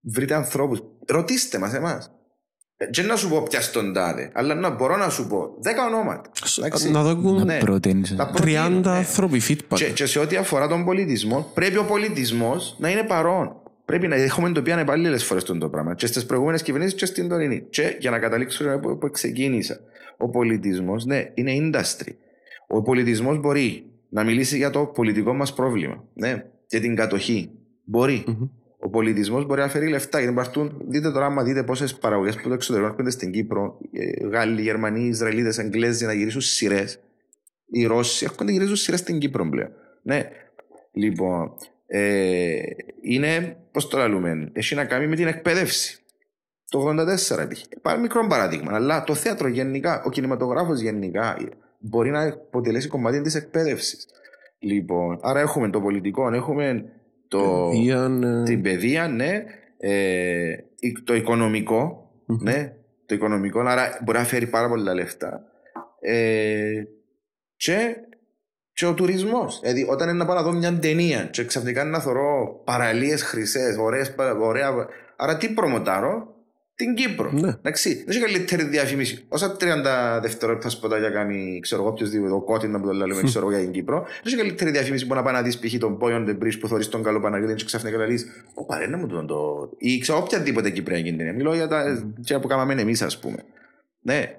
βρείτε 0.00 0.34
ανθρώπους, 0.34 0.82
ρωτήστε 1.06 1.58
μας 1.58 1.74
εμάς. 1.74 2.10
Δεν 2.90 3.06
να 3.06 3.16
σου 3.16 3.28
πω 3.28 3.42
πια 3.42 3.60
στον 3.60 3.92
τάδε, 3.92 4.30
αλλά 4.34 4.54
να 4.54 4.70
μπορώ 4.70 4.96
να 4.96 5.08
σου 5.08 5.26
πω 5.26 5.56
δέκα 5.60 5.86
ονόματα. 5.86 6.30
Να 6.90 7.02
δω 7.02 7.44
ναι, 7.44 7.58
30 8.36 8.82
άνθρωποι 8.84 9.42
feedback. 9.48 9.76
Και, 9.76 9.90
και 9.90 10.06
σε 10.06 10.18
ό,τι 10.18 10.36
αφορά 10.36 10.68
τον 10.68 10.84
πολιτισμό, 10.84 11.50
πρέπει 11.54 11.76
ο 11.76 11.84
πολιτισμός 11.84 12.76
να 12.78 12.90
είναι 12.90 13.02
παρόν. 13.02 13.59
Πρέπει 13.90 14.08
να 14.08 14.14
έχουμε 14.14 14.52
το 14.52 14.62
πιάνε 14.62 14.84
πάλι 14.84 15.06
άλλε 15.06 15.18
φορέ 15.18 15.40
το 15.40 15.68
πράγμα. 15.68 15.94
Και 15.94 16.06
στις 16.06 16.26
προηγούμενες 16.26 16.62
κυβερνήσεις 16.62 16.94
και 16.94 17.06
στην 17.06 17.28
τωρινή. 17.28 17.66
Και 17.70 17.96
για 17.98 18.10
να 18.10 18.18
καταλήξω 18.18 18.78
που, 18.78 18.98
που 18.98 19.10
ξεκίνησα. 19.10 19.80
Ο 20.16 20.28
πολιτισμός, 20.28 21.04
ναι, 21.04 21.30
είναι 21.34 21.52
industry. 21.60 22.12
Ο 22.66 22.82
πολιτισμός 22.82 23.40
μπορεί 23.40 23.84
να 24.08 24.24
μιλήσει 24.24 24.56
για 24.56 24.70
το 24.70 24.86
πολιτικό 24.86 25.34
μας 25.34 25.54
πρόβλημα. 25.54 26.04
Ναι, 26.14 26.44
και 26.66 26.80
την 26.80 26.94
κατοχή. 26.94 27.50
Μπορεί. 27.84 28.24
Mm-hmm 28.26 28.48
ο 28.82 28.88
πολιτισμός 28.88 29.46
μπορεί 29.46 29.60
να 29.60 29.68
φέρει 29.68 29.88
λεφτά. 29.88 30.18
Γιατί 30.18 30.32
υπάρχουν, 30.34 30.82
δείτε 30.88 31.10
τώρα, 31.10 31.26
άμα 31.26 31.42
δείτε 31.42 31.62
πόσες 31.62 31.94
παραγωγές 31.94 32.36
που 32.36 32.48
το 32.48 32.54
εξωτερικό 32.54 32.88
έρχονται 32.88 33.10
στην 33.10 33.30
Κύπρο, 33.30 33.78
ε, 33.92 34.26
Γάλλοι, 34.26 34.62
Γερμανοί, 34.62 35.06
Ισραηλίτες, 35.06 35.58
Εγγλέζοι 35.58 36.06
να 36.06 36.12
γυρίσουν 36.12 36.40
σειρές. 36.40 37.00
Οι 37.66 37.86
Ρώσοι 37.86 38.24
έρχονται 38.24 38.44
να 38.44 38.50
γυρίσουν 38.50 38.76
σειρές 38.76 39.00
στην 39.00 39.18
Κύπρο 39.18 39.48
πλέον. 39.48 39.70
Ναι. 40.02 40.28
Λοιπόν, 40.92 41.52
ε, 41.92 42.60
είναι, 43.02 43.56
πώς 43.72 43.88
το 43.88 44.08
λέμε, 44.08 44.50
έχει 44.52 44.74
να 44.74 44.84
κάνει 44.84 45.06
με 45.06 45.16
την 45.16 45.26
εκπαίδευση. 45.26 45.98
Το 46.68 46.88
84 46.88 47.50
είχε. 47.50 47.66
Πάρει 47.82 48.00
μικρό 48.00 48.26
παράδειγμα, 48.26 48.74
αλλά 48.74 49.04
το 49.04 49.14
θέατρο 49.14 49.48
γενικά, 49.48 50.02
ο 50.04 50.10
κινηματογράφος 50.10 50.80
γενικά, 50.80 51.36
μπορεί 51.78 52.10
να 52.10 52.26
αποτελέσει 52.26 52.88
κομμάτι 52.88 53.20
της 53.20 53.34
εκπαίδευσης. 53.34 54.06
Λοιπόν, 54.58 55.18
άρα 55.22 55.40
έχουμε 55.40 55.70
το 55.70 55.80
πολιτικό, 55.80 56.34
έχουμε 56.34 56.84
το, 57.28 57.68
παιδεία, 57.70 58.08
ναι. 58.08 58.42
την 58.42 58.62
παιδεία, 58.62 59.08
ναι, 59.08 59.44
ε, 59.78 60.56
το 61.04 61.14
οικονομικο 61.14 62.10
ναι, 62.38 62.72
το 63.06 63.14
οικονομικό, 63.14 63.60
άρα 63.60 63.98
μπορεί 64.04 64.18
να 64.18 64.24
φέρει 64.24 64.46
πάρα 64.46 64.68
πολλά 64.68 64.94
λεφτά. 64.94 65.44
Ε, 66.00 66.82
και, 67.56 67.96
και 68.80 68.86
ο 68.86 68.94
τουρισμός. 68.94 69.60
Δηλαδή, 69.62 69.86
όταν 69.88 70.08
είναι 70.08 70.18
να 70.18 70.26
πάω 70.26 70.34
να 70.34 70.42
δω 70.42 70.52
μια 70.52 70.78
ταινία 70.78 71.24
και 71.24 71.44
ξαφνικά 71.44 71.84
να 71.84 72.00
θωρώ 72.00 72.60
παραλίες 72.64 73.22
χρυσές, 73.22 73.76
ωραία. 74.40 74.72
Άρα, 75.16 75.36
τι 75.36 75.48
προμοτάρω, 75.48 76.34
την 76.74 76.94
Κύπρο. 76.94 77.30
Ναι. 77.32 77.48
Εντάξει, 77.48 77.94
δεν 77.94 78.16
έχει 78.16 78.20
καλύτερη 78.20 78.64
διαφήμιση. 78.64 79.24
Όσα 79.28 79.56
30 79.60 80.20
δευτερόλεπτα 80.22 80.68
σποτάκια 80.68 81.10
κάνει, 81.10 81.60
ξέρω 81.62 81.82
εγώ, 81.82 81.90
οποιοδήποτε, 81.90 82.32
ο 82.32 82.40
Κότιν 82.40 82.72
που 82.72 82.86
το 82.86 82.92
λέμε, 82.92 83.22
ξέρω 83.22 83.46
εγώ 83.46 83.54
για 83.56 83.64
την 83.64 83.72
Κύπρο, 83.72 84.00
δεν 84.02 84.32
έχει 84.32 84.36
καλύτερη 84.36 84.70
διαφήμιση 84.70 85.06
που 85.06 85.14
να 85.14 85.22
πάει 85.22 85.34
να 85.34 85.42
δεις 85.42 85.58
π.χ. 85.58 85.78
τον 85.78 85.98
Πόιον 85.98 86.24
Ντεμπρί 86.24 86.56
που 86.58 86.68
θωρείς 86.68 86.88
τον 86.88 87.02
καλό 87.02 87.20
Παναγιώτη 87.20 87.54
και 87.54 87.64
ξαφνικά 87.64 87.96
να 87.96 88.06
λύσεις. 88.06 88.30
Ο 88.54 88.64
παρένα 88.64 88.96
μου 88.96 89.06
τον 89.06 89.26
το. 89.26 89.70
ή 89.78 89.98
ξέρω 89.98 90.18
οποιαδήποτε 90.18 90.70
Κυπριακή 90.70 91.12
ταινία. 91.12 91.32
Μιλώ 91.32 91.54
για 91.54 91.68
τα 91.68 91.84
mm. 92.28 92.40
που 92.40 92.48
κάναμε 92.48 92.80
εμείς, 92.80 93.02
ας 93.02 93.18
πούμε. 93.18 93.38
Ναι. 94.02 94.34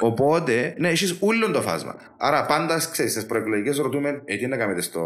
Οπότε, 0.00 0.74
ναι, 0.78 0.88
έχεις 0.88 1.16
όλο 1.20 1.50
το 1.50 1.62
φάσμα. 1.62 1.94
Άρα, 2.16 2.46
πάντα 2.46 2.76
ξέρεις, 2.90 3.12
στις 3.12 3.26
προεκλογικές 3.26 3.76
ρωτούμε 3.76 4.22
ε, 4.24 4.36
τι 4.36 4.46
να 4.46 4.56
κάνετε 4.56 4.80
στο, 4.80 5.02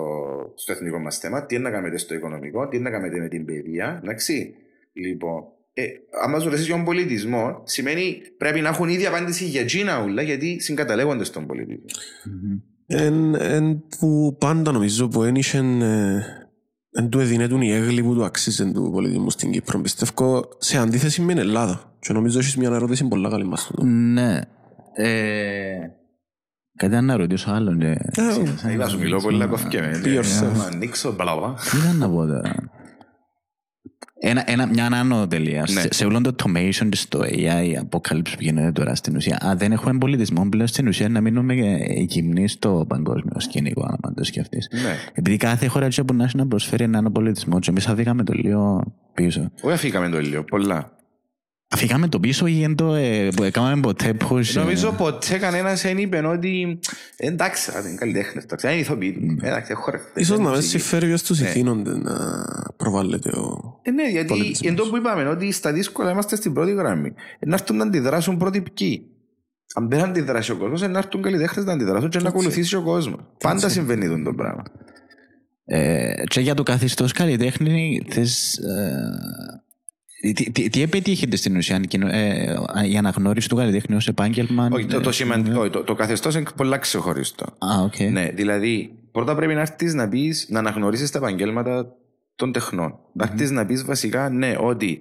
στο 0.55 0.73
εθνικό 0.73 0.99
μας 0.99 1.19
θέμα, 1.19 1.47
τι 1.47 1.59
να 1.59 1.71
κάνετε 1.71 1.99
στο 1.99 2.15
οικονομικό, 2.15 2.69
τι 2.69 2.79
να 2.79 2.91
κάνετε 2.91 3.19
με 3.19 3.29
την 3.29 3.45
παιδεία. 3.45 4.01
Εντάξει. 4.03 4.55
Λοιπόν, 4.93 5.43
ε, 5.73 5.85
άμα 6.25 6.39
σου 6.39 6.45
ρωτήσει 6.45 6.65
για 6.65 6.75
τον 6.75 6.85
πολιτισμός, 6.85 7.61
σημαίνει 7.65 8.17
πρέπει 8.37 8.61
να 8.61 8.69
έχουν 8.69 8.89
ίδια 8.89 9.09
απάντηση 9.09 9.45
για 9.45 9.65
Τζίνα 9.65 10.03
ούλα, 10.05 10.23
γιατί 10.23 10.61
συγκαταλέγονται 10.61 11.25
στον 11.25 11.47
πολιτισμό. 11.47 11.85
Εν, 12.87 13.35
εν 13.35 13.85
που 13.99 14.37
πάντα 14.39 14.73
νομίζω 14.73 15.09
που 15.09 15.23
ένιξε 15.23 15.59
εν 16.97 17.09
του 17.09 17.21
εδινέτουν 17.21 17.61
η 17.61 17.73
έγκλη 17.73 18.03
που 18.03 18.15
του 18.15 18.25
αξίζει 18.25 18.73
του 18.73 18.91
πολιτισμού 18.93 19.31
στην 19.31 19.51
Κύπρο. 19.51 19.81
Πιστεύω 19.81 20.49
σε 20.59 20.79
αντίθεση 20.79 21.21
με 21.21 21.33
την 21.33 21.39
Ελλάδα. 21.39 21.95
Και 21.99 22.13
νομίζω 22.13 22.39
έχεις 22.39 22.57
μια 22.57 22.71
ερώτηση 22.75 23.09
πολλά 23.09 23.31
καλή 23.31 23.45
μας. 23.45 23.67
τούτο. 23.67 23.85
Ναι. 23.85 24.41
Ε, 24.95 25.77
Κάτι 26.77 27.01
να 27.01 27.17
ρωτήσω 27.17 27.51
άλλον. 27.51 27.81
ε, 27.81 27.91
Ε, 28.67 28.73
Είδα 28.73 28.89
σου 28.89 28.99
μιλώ 28.99 29.21
πολύ 29.21 29.39
να 29.39 29.47
κοφκέμαι. 29.47 30.01
Be 30.05 30.07
yourself. 30.19 30.57
Να 30.57 30.65
ανοίξω, 30.65 31.13
μπλαβά. 31.13 31.55
Τι 31.71 31.77
ήταν 31.79 31.97
να 31.97 32.09
πω 32.11 32.27
τώρα. 32.27 32.55
Ένα, 34.21 34.43
ένα, 34.47 34.67
μια 34.67 34.87
άνω 34.87 35.27
τελεία. 35.27 35.61
Ναι. 35.61 35.81
Σε, 35.81 35.89
σε 35.93 36.05
όλο 36.05 36.21
το 36.21 36.35
automation 36.37 36.87
και 36.89 36.97
στο 36.97 37.21
AI, 37.21 37.67
η 37.71 37.77
αποκάλυψη 37.77 38.37
που 38.37 38.43
γίνεται 38.43 38.73
τώρα 38.73 38.95
στην 38.95 39.17
ουσία, 39.17 39.39
αν 39.41 39.59
δεν 39.59 39.73
έχουμε 39.73 39.99
πολιτισμό 39.99 40.49
πλέον 40.49 40.67
στην 40.67 40.89
ουσία 40.89 41.09
να 41.09 41.21
μείνουμε 41.21 41.55
ε, 41.55 42.01
γυμνοί 42.01 42.49
στο 42.49 42.85
παγκόσμιο 42.89 43.41
σκηνικό, 43.41 43.85
αν 44.03 44.15
το 44.15 44.25
σκεφτείς. 44.25 44.69
Ναι. 44.73 44.97
Επειδή 45.15 45.37
κάθε 45.37 45.67
χώρα 45.67 45.85
έτσι 45.87 46.05
που 46.05 46.15
να 46.15 46.25
έχει 46.25 46.37
να 46.37 46.47
προσφέρει 46.47 46.85
έναν 46.85 47.13
πολιτισμό, 47.13 47.59
και 47.59 47.71
εμείς 47.71 47.87
αφήκαμε 47.89 48.25
το 48.25 48.33
λίγο 48.33 48.85
πίσω. 49.15 49.51
Όχι, 49.63 49.75
αφήκαμε 49.75 50.09
το 50.09 50.21
λίγο, 50.21 50.43
πολλά. 50.45 50.93
Αφήκαμε 51.75 52.09
το 52.09 52.21
πίσω 52.21 52.47
ή 52.47 52.61
δεν 52.61 52.75
το 52.75 52.95
ε, 52.95 53.29
που 53.37 53.43
έκαναμε 53.43 53.81
ποτέ 53.81 54.17
push. 54.29 54.55
ε, 54.57 54.59
Νομίζω 54.59 54.93
ποτέ 54.93 55.39
κανένας 55.39 55.83
δεν 55.83 55.99
είπε 55.99 56.27
ότι 56.27 56.79
εντάξει, 57.17 57.71
α, 57.71 57.81
είναι 57.89 57.95
καλλιτέχνες, 57.99 58.45
εντάξει, 58.45 58.67
είναι 58.67 58.77
ηθοποιοί. 58.77 59.39
Εντάξει, 59.43 59.71
έχω 59.73 59.91
ρε. 59.91 59.99
Ίσως 60.15 60.39
να 60.39 60.45
μην 60.45 60.55
Μουσική. 60.55 60.69
συμφέρει 60.79 61.09
και 61.11 61.17
στους 61.17 61.41
Ναι. 61.41 61.49
ηθήνοντες 61.49 61.97
να 61.97 62.15
προβάλλεται 62.77 63.29
ο... 63.29 63.79
Ε, 63.83 63.91
ναι, 63.91 64.09
γιατί 64.11 64.27
πολιτισμός. 64.27 64.71
εν 64.71 64.77
τω 64.77 64.89
που 64.89 64.97
είπαμε 64.97 65.29
ότι 65.29 65.53
στα 65.53 65.73
δύσκολα 65.73 66.11
είμαστε 66.11 66.37
στην 66.37 66.53
πρώτη 66.53 66.73
γραμμή. 66.73 67.13
Ε, 67.39 67.47
Να 67.47 67.55
έρθουν 67.55 67.77
να 67.77 67.85
αντιδράσουν 67.85 68.37
πρώτοι 68.37 68.63
ποιοι. 68.75 69.07
Αν 69.75 69.89
δεν 69.89 70.01
αντιδράσει 70.05 70.51
ο 70.53 70.57
κόσμος, 70.57 70.81
να 70.81 70.99
έρθουν 70.99 71.23
καλλιτέχνες 71.23 71.65
να 71.65 71.73
αντιδράσουν 71.73 72.09
και 72.11 72.19
να 72.19 72.29
ακολουθήσει 72.29 72.77
ο 72.77 72.83
κόσμος. 72.83 73.21
Πάντα 73.39 73.69
συμβαίνει 73.69 74.07
αυτό 74.07 74.23
το 74.23 74.35
πράγμα. 74.35 74.63
Ε, 75.65 76.13
και 76.27 76.41
για 76.41 76.55
το 76.55 76.63
καθεστώς 76.63 77.13
καλλιτέχνη 77.13 78.03
θες, 78.09 78.57
ε, 78.59 79.01
τι, 80.33 80.51
τι, 80.51 80.69
τι 80.69 80.83
επετύχετε 80.83 81.37
στην 81.37 81.57
ουσία 81.57 81.79
κοινο- 81.79 82.09
ε, 82.13 82.57
η 82.91 82.97
αναγνώριση 82.97 83.49
του 83.49 83.57
καλλιτέχνη 83.57 83.97
ως 83.97 84.09
επάγγελμα; 84.09 84.69
Όχι, 84.73 84.87
το, 84.87 85.01
το, 85.01 85.09
ε, 85.09 85.13
σημαντικό, 85.13 85.61
όχι, 85.61 85.71
το, 85.71 85.83
το 85.83 85.95
καθεστώς 85.95 86.35
είναι 86.35 86.45
πολλά 86.57 86.79
ξεχωριστό. 86.79 87.45
Α, 87.45 87.83
οκ. 87.83 87.99
Ναι, 88.11 88.31
δηλαδή, 88.35 88.99
πρώτα 89.13 89.35
πρέπει 89.35 89.55
να 89.55 89.61
έρθεις 89.61 89.95
να 89.95 90.09
πεις, 90.09 90.47
να 90.49 90.59
αναγνωρίσεις 90.59 91.11
τα 91.11 91.19
επαγγέλματα 91.19 91.87
των 92.37 92.53
τεχνών. 92.53 92.99
Να 93.13 93.25
έρθεις 93.25 93.51
να 93.51 93.67
πεις 93.67 93.85
βασικά, 93.85 94.29
ναι, 94.29 94.55
ότι 94.61 94.99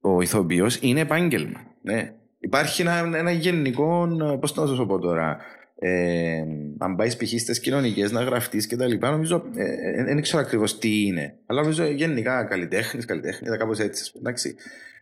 ο 0.00 0.20
ηθοποιός 0.20 0.78
είναι 0.80 1.00
επάγγελμα. 1.00 1.60
Ναι. 1.82 2.12
Υπάρχει 2.40 2.82
ένα, 2.82 3.10
ένα 3.14 3.30
γενικό, 3.30 4.08
πώς 4.40 4.54
να 4.54 4.66
σας 4.66 4.86
πω 4.86 4.98
τώρα, 4.98 5.36
ε, 5.84 6.44
αν 6.78 6.96
πάει 6.96 7.08
π.χ. 7.08 7.40
στις 7.40 7.60
κοινωνικές 7.60 8.12
να 8.12 8.22
γραφτείς 8.22 8.66
και 8.66 8.76
τα 8.76 8.86
λοιπά, 8.86 9.10
νομίζω 9.10 9.44
ε, 9.54 9.64
ε, 10.00 10.04
δεν 10.04 10.20
ξέρω 10.20 10.42
ακριβώς 10.42 10.78
τι 10.78 11.04
είναι. 11.04 11.38
Αλλά 11.46 11.60
νομίζω 11.60 11.84
γενικά 11.84 12.44
καλλιτέχνης, 12.44 13.04
καλλιτέχνης, 13.04 13.56
κάπως 13.56 13.78
έτσι. 13.78 14.02
ας 14.02 14.12
πούμε, 14.12 14.28
Εντάξει. 14.28 14.54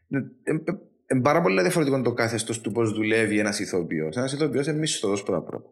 Είναι 0.09 0.31
ε, 0.43 0.53
ε, 0.53 1.17
ε, 1.17 1.21
πάρα 1.23 1.41
πολύ 1.41 1.61
διαφορετικό 1.61 2.03
το 2.03 2.13
κάθεστος 2.13 2.61
του 2.61 2.73
πώς 2.73 2.93
δουλεύει 2.93 3.39
ένας 3.39 3.59
ηθοποιός. 3.59 4.17
Ένας 4.17 4.33
ηθοποιός 4.33 4.67
είναι 4.67 4.79
μισθωτός 4.79 5.23
πρώτα 5.23 5.43
πρώτα. 5.43 5.69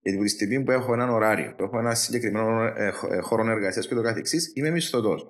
Γιατί 0.00 0.18
από 0.18 0.26
τη 0.26 0.32
στιγμή 0.32 0.64
που 0.64 0.70
έχω 0.70 0.92
έναν 0.92 1.10
ωράριο, 1.10 1.54
που 1.56 1.62
έχω 1.64 1.78
ένα 1.78 1.94
συγκεκριμένο 1.94 2.62
ε, 2.76 2.90
χ- 2.90 3.12
ε, 3.12 3.18
χώρο 3.18 3.50
εργασίας 3.50 3.88
και 3.88 3.94
το 3.94 4.02
καθεξής, 4.02 4.52
είμαι 4.54 4.70
μισθωτός. 4.70 5.26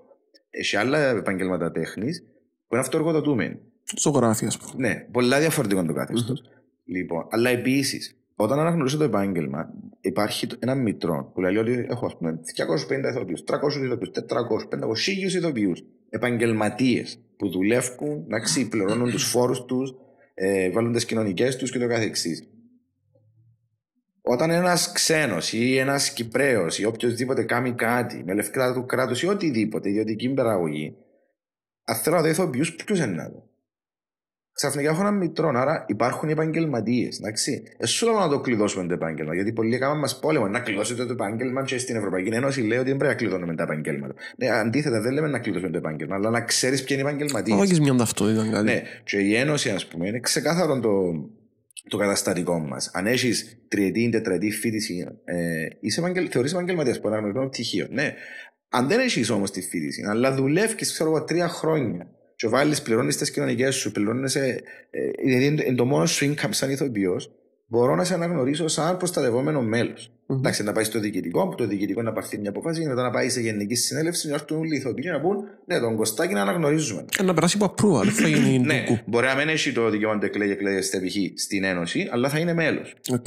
Έχει 0.51 0.77
άλλα 0.77 0.99
επαγγέλματα 0.99 1.71
τέχνης 1.73 2.23
που 2.67 2.75
είναι 2.75 2.81
αυτοεργοδοτούμενοι. 2.81 3.61
ζωγράφη, 3.99 4.47
ας 4.47 4.59
πούμε. 4.59 4.89
Ναι, 4.89 5.07
πολλά 5.13 5.39
διαφορετικό 5.41 5.85
το 5.85 5.93
καθεστω 5.93 6.35
Λοιπόν, 6.85 7.27
αλλά 7.31 7.51
επίσης, 7.51 8.18
όταν 8.41 8.59
αναγνωρίζω 8.59 8.97
το 8.97 9.05
επάγγελμα, 9.05 9.75
υπάρχει 10.01 10.47
το- 10.47 10.57
ένα 10.59 10.75
μητρό 10.75 11.31
που 11.35 11.41
λέει 11.41 11.57
ότι 11.57 11.87
έχω 11.91 12.07
ας 12.07 12.17
πούμε 12.17 12.41
250 12.45 13.09
ηθοποιούς, 13.09 13.45
300 13.45 13.85
ηθοποιούς, 13.85 14.11
400, 14.11 14.69
500, 14.69 14.95
1000 14.95 15.35
ηθοποιούς. 15.35 15.85
Επαγγελματίες 16.11 17.21
που 17.37 17.49
δουλεύουν, 17.49 18.25
να 18.27 18.39
πληρώνουν 18.69 19.11
τους 19.11 19.25
φόρους 19.25 19.65
τους, 19.65 19.95
ε, 20.35 20.71
βάλουν 20.71 20.93
τις 20.93 21.05
κοινωνικές 21.05 21.57
τους 21.57 21.71
και 21.71 21.79
το 21.79 21.87
καθεξής. 21.89 22.49
Όταν 24.23 24.51
ένας 24.51 24.93
ξένος 24.93 25.53
ή 25.53 25.77
ένας 25.77 26.13
Κυπραίο 26.13 26.67
ή 26.79 26.85
οποιοδήποτε 26.85 27.45
κάνει 27.45 27.73
κάτι 27.73 28.23
με 28.27 28.35
λευκά 28.35 28.75
του 28.75 28.87
κράτους 28.87 29.23
ή 29.23 29.27
οτιδήποτε, 29.27 29.89
ιδιωτική 29.89 30.29
παραγωγή, 30.29 30.97
αν 31.85 31.97
θέλω 31.97 32.17
να 32.17 32.23
δω 32.23 32.29
ηθοποιούς, 32.29 32.75
ποιου 32.75 32.97
είναι 32.97 33.07
να 33.07 33.29
δω; 33.29 33.48
Ξαφνικά 34.59 34.91
έχω 34.91 35.01
ένα 35.01 35.11
μητρό, 35.11 35.53
άρα 35.55 35.85
υπάρχουν 35.89 36.29
επαγγελματίες. 36.29 37.19
Εντάξει. 37.19 37.63
Εσύ 37.77 38.05
λέω 38.05 38.19
να 38.19 38.29
το 38.29 38.41
κλειδώσουμε 38.41 38.87
το 38.87 38.95
επάγγελμα, 38.95 39.35
γιατί 39.35 39.53
πολλοί 39.53 39.75
έκαναν 39.75 39.99
μας 39.99 40.19
πόλεμο 40.19 40.49
να 40.49 40.61
κλειδώσετε 40.61 41.07
το 41.07 41.13
επάγγελμα 41.13 41.63
και 41.65 41.79
στην 41.79 41.97
Ευρωπαϊκή 41.97 42.29
Ένωση 42.29 42.61
λέει 42.61 42.79
ότι 42.79 42.89
δεν 42.89 42.97
πρέπει 42.97 43.13
να 43.13 43.19
κλειδώνουμε 43.19 43.55
τα 43.55 43.63
επαγγέλματα. 43.63 44.15
Ναι, 44.37 44.49
αντίθετα, 44.49 45.01
δεν 45.01 45.13
λέμε 45.13 45.29
να 45.29 45.39
κλειδώσουμε 45.39 45.71
το 45.71 45.79
επάγγελμα, 45.79 46.15
αλλά 46.15 46.31
να 46.31 46.41
ξέρεις 46.41 46.85
ποιοι 46.85 46.97
είναι 47.01 47.09
οι 47.09 47.11
επαγγελματίες. 47.11 47.57
Θα 47.57 47.63
βάλεις 47.65 47.81
μια 47.81 47.95
ταυτότητα 47.95 48.49
κάτι. 48.51 48.65
Ναι, 48.65 48.83
και 49.05 49.19
η 49.19 49.35
Ένωση, 49.35 49.71
ας 49.71 49.87
πούμε, 49.87 50.07
είναι 50.07 50.21
ξεκάθαρο 50.21 50.81
το, 50.81 50.93
το 51.89 51.97
καταστατικό 51.97 52.59
μας. 52.59 52.91
Αν 52.93 53.07
έχεις 53.07 53.59
τριετή 53.69 54.03
ή 54.03 54.09
τετραετή 54.09 54.51
φίτηση, 54.51 55.07
ε, 55.25 55.67
είσαι 55.81 56.01
επαγγελ, 56.01 56.29
θεωρείς 56.31 56.53
επαγγελματίας 56.53 57.01
που 57.01 57.09
αναγνωριζόμενο 57.09 57.51
πτυχίο. 57.51 57.87
Ναι. 57.91 58.15
Αν 58.69 58.89
δεν 58.89 59.01
έχεις 59.01 59.31
όμως 59.31 59.51
τη 59.51 59.61
φίτηση, 59.61 60.03
αλλά 60.09 60.35
δουλεύεις, 60.35 60.93
ξέρω 60.93 61.11
εγώ, 61.11 61.25
τρία 61.25 61.49
χρόνια, 61.49 62.07
και 62.39 62.49
βάλει, 62.49 62.75
πληρώνει 62.83 63.15
τις 63.15 63.33
κοινωνικές 63.33 63.75
σου, 63.75 63.93
πληρώνει. 63.93 64.33
Ε, 64.35 64.49
ε, 64.49 64.57
δηλαδή 65.25 65.45
είναι- 65.45 65.65
είναι 65.67 65.77
το 65.77 65.85
μόνο 65.85 66.07
σου 66.07 66.35
income 66.35 66.49
σαν 66.51 66.71
ηθοποιός, 66.71 67.31
μπορώ 67.67 67.95
να 67.95 68.05
σε 68.05 68.15
αναγνωρίσω 68.15 68.69
σαν 68.69 68.97
προστατευόμενο 68.97 69.63
μέλος. 69.63 70.13
Μμμ. 70.27 70.39
Εντάξει, 70.39 70.63
να 70.63 70.73
πάει 70.73 70.85
στο 70.85 70.99
διοικητικό, 71.01 71.49
που 71.49 71.55
το 71.55 71.67
διοικητικό 71.67 72.03
να 72.03 72.13
παρθεί 72.13 72.39
μια 72.39 72.51
απόφαση, 72.51 72.87
μετά 72.87 73.03
να 73.03 73.11
πάει 73.11 73.29
σε 73.29 73.41
γενική 73.41 73.75
συνέλευση, 73.75 74.29
να 74.29 74.35
έρθουν 74.35 74.59
όλοι 74.59 74.75
οι 74.75 74.79
ηθοποιοί 74.79 75.05
να 75.13 75.21
πούν, 75.21 75.37
ναι, 75.67 75.79
τον 75.79 75.97
Κωστάκη 75.97 76.35
να 76.35 76.41
αναγνωρίζουμε. 76.43 77.05
Ε, 77.19 77.23
Να 77.23 77.35
περάσει 77.35 77.59
από 77.61 77.75
approval, 77.75 78.03
δεν 78.05 78.13
θα 78.13 78.29
γίνει 78.29 78.59
Ναι, 78.59 78.85
ντουκού. 78.87 78.99
μπορεί 79.07 79.27
να 79.27 79.35
μην 79.35 79.49
έχει 79.49 79.73
το 79.73 79.91
δικαίωμα 79.91 80.17
να 80.17 80.27
εκλέγει 80.27 80.53
εκλέγεστε 80.53 80.99
π.χ. 81.01 81.15
στην 81.41 81.65
Ένωση, 81.65 82.09
αλλά 82.11 82.29
θα 82.29 82.39
είναι 82.39 82.55
μέλος. 82.55 82.95
Οκ. 83.13 83.27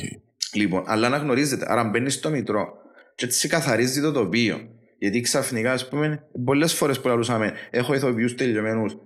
Λοιπόν, 0.53 0.83
αλλά 0.85 1.09
να 1.09 1.17
γνωρίζετε. 1.17 1.65
Άρα 1.67 1.83
μπαίνεις 1.83 2.13
στο 2.13 2.29
μητρώο 2.29 2.67
και 3.15 3.25
έτσι 3.25 3.47
καθαρίζει 3.47 4.01
το 4.01 4.11
τοπίο. 4.11 4.59
Γιατί 5.01 5.21
ξαφνικά, 5.21 5.71
ας 5.71 5.89
πούμε, 5.89 6.23
πολλές 6.45 6.73
φορές 6.73 7.01
που 7.01 7.07
λαλούσαμε, 7.07 7.53
έχω 7.69 7.93
ηθοποιούς 7.93 8.35
τελειωμένους 8.35 8.97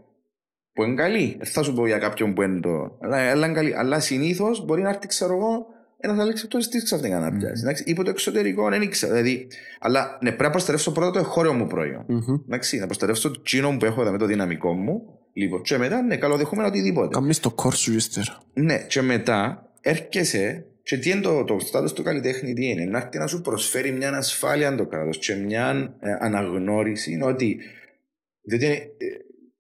που 0.74 0.84
είναι 0.84 0.96
καλοί. 0.96 1.36
Δεν 1.38 1.48
θα 1.48 1.64
σου 1.64 1.74
πω 1.74 1.86
για 1.88 1.98
κάποιον 1.98 2.34
που 2.34 2.41
είναι 2.41 2.60
το. 2.60 2.98
Αλλά, 3.02 3.30
αλλά, 3.30 3.46
είναι 3.46 3.56
καλοί. 3.56 3.76
αλλά 3.76 4.00
συνήθως 4.00 4.66
μπορεί 4.66 4.82
να 4.82 4.89
έρθει, 4.89 5.08
ξέρω 5.08 5.36
εγώ, 5.36 5.66
ένας 5.98 6.20
άλλο 6.20 6.30
εξεπτό 6.30 6.58
τι 6.58 6.84
ξαφνικά 6.84 7.20
να 7.20 7.32
πιάσει. 7.38 7.62
Εντάξει, 7.64 7.84
Υπό 7.88 8.04
το 8.04 8.10
εξωτερικό 8.10 8.70
δεν 8.70 8.82
ήξερα. 8.82 9.14
Δηλαδή, 9.14 9.48
αλλά 9.80 10.18
ναι, 10.22 10.30
πρέπει 10.30 10.43
να 10.43 10.50
προστατεύσω 10.50 10.91
πρώτα 10.91 11.12
το 11.12 11.20
εγχώριο 11.20 11.54
μου 11.54 11.68
προϊόν. 11.68 12.06
Μμμ. 12.08 12.36
Εντάξει, 12.46 12.78
να 12.78 12.86
προστατεύσω 12.86 13.32
το 13.32 13.41
τσίνο 13.41 13.78
που 13.78 13.86
έχω 13.86 14.02
εδώ 14.02 14.12
με 14.12 14.18
το 14.18 14.26
δυναμικό 14.26 14.74
μου. 14.74 15.02
Λοιπόν, 15.34 15.62
και 15.62 15.78
μετά, 15.78 16.02
ναι, 16.02 16.18
καλοδεχούμενο 16.18 16.68
οτιδήποτε. 16.68 17.08
Κάμνεις 17.08 17.39
το 17.39 17.52
κόρ 17.52 17.74
σου 17.74 17.93
ύστερα. 17.93 18.41
Ναι, 18.54 18.78
και 18.78 19.02
μετά 19.02 19.70
έρχεσαι 19.82 20.66
και 20.86 20.98
τι 20.98 21.10
είναι 21.10 21.22
το, 21.22 21.44
το 21.44 21.60
στάτος 21.60 21.94
του 21.94 22.04
καλλιτέχνη, 22.04 22.54
τι 22.54 22.66
είναι, 22.66 22.86
να 22.86 22.98
έρθει 22.98 23.18
να 23.18 23.28
σου 23.28 23.42
προσφέρει 23.42 23.92
μια 23.92 24.10
ασφάλεια 24.10 24.76
το 24.76 24.86
κράτος 24.86 25.18
και 25.18 25.36
μια 25.36 25.96
ε, 26.00 26.12
αναγνώριση 26.20 27.20
ότι 27.24 27.60
διότι 28.42 28.66
ε, 28.66 28.88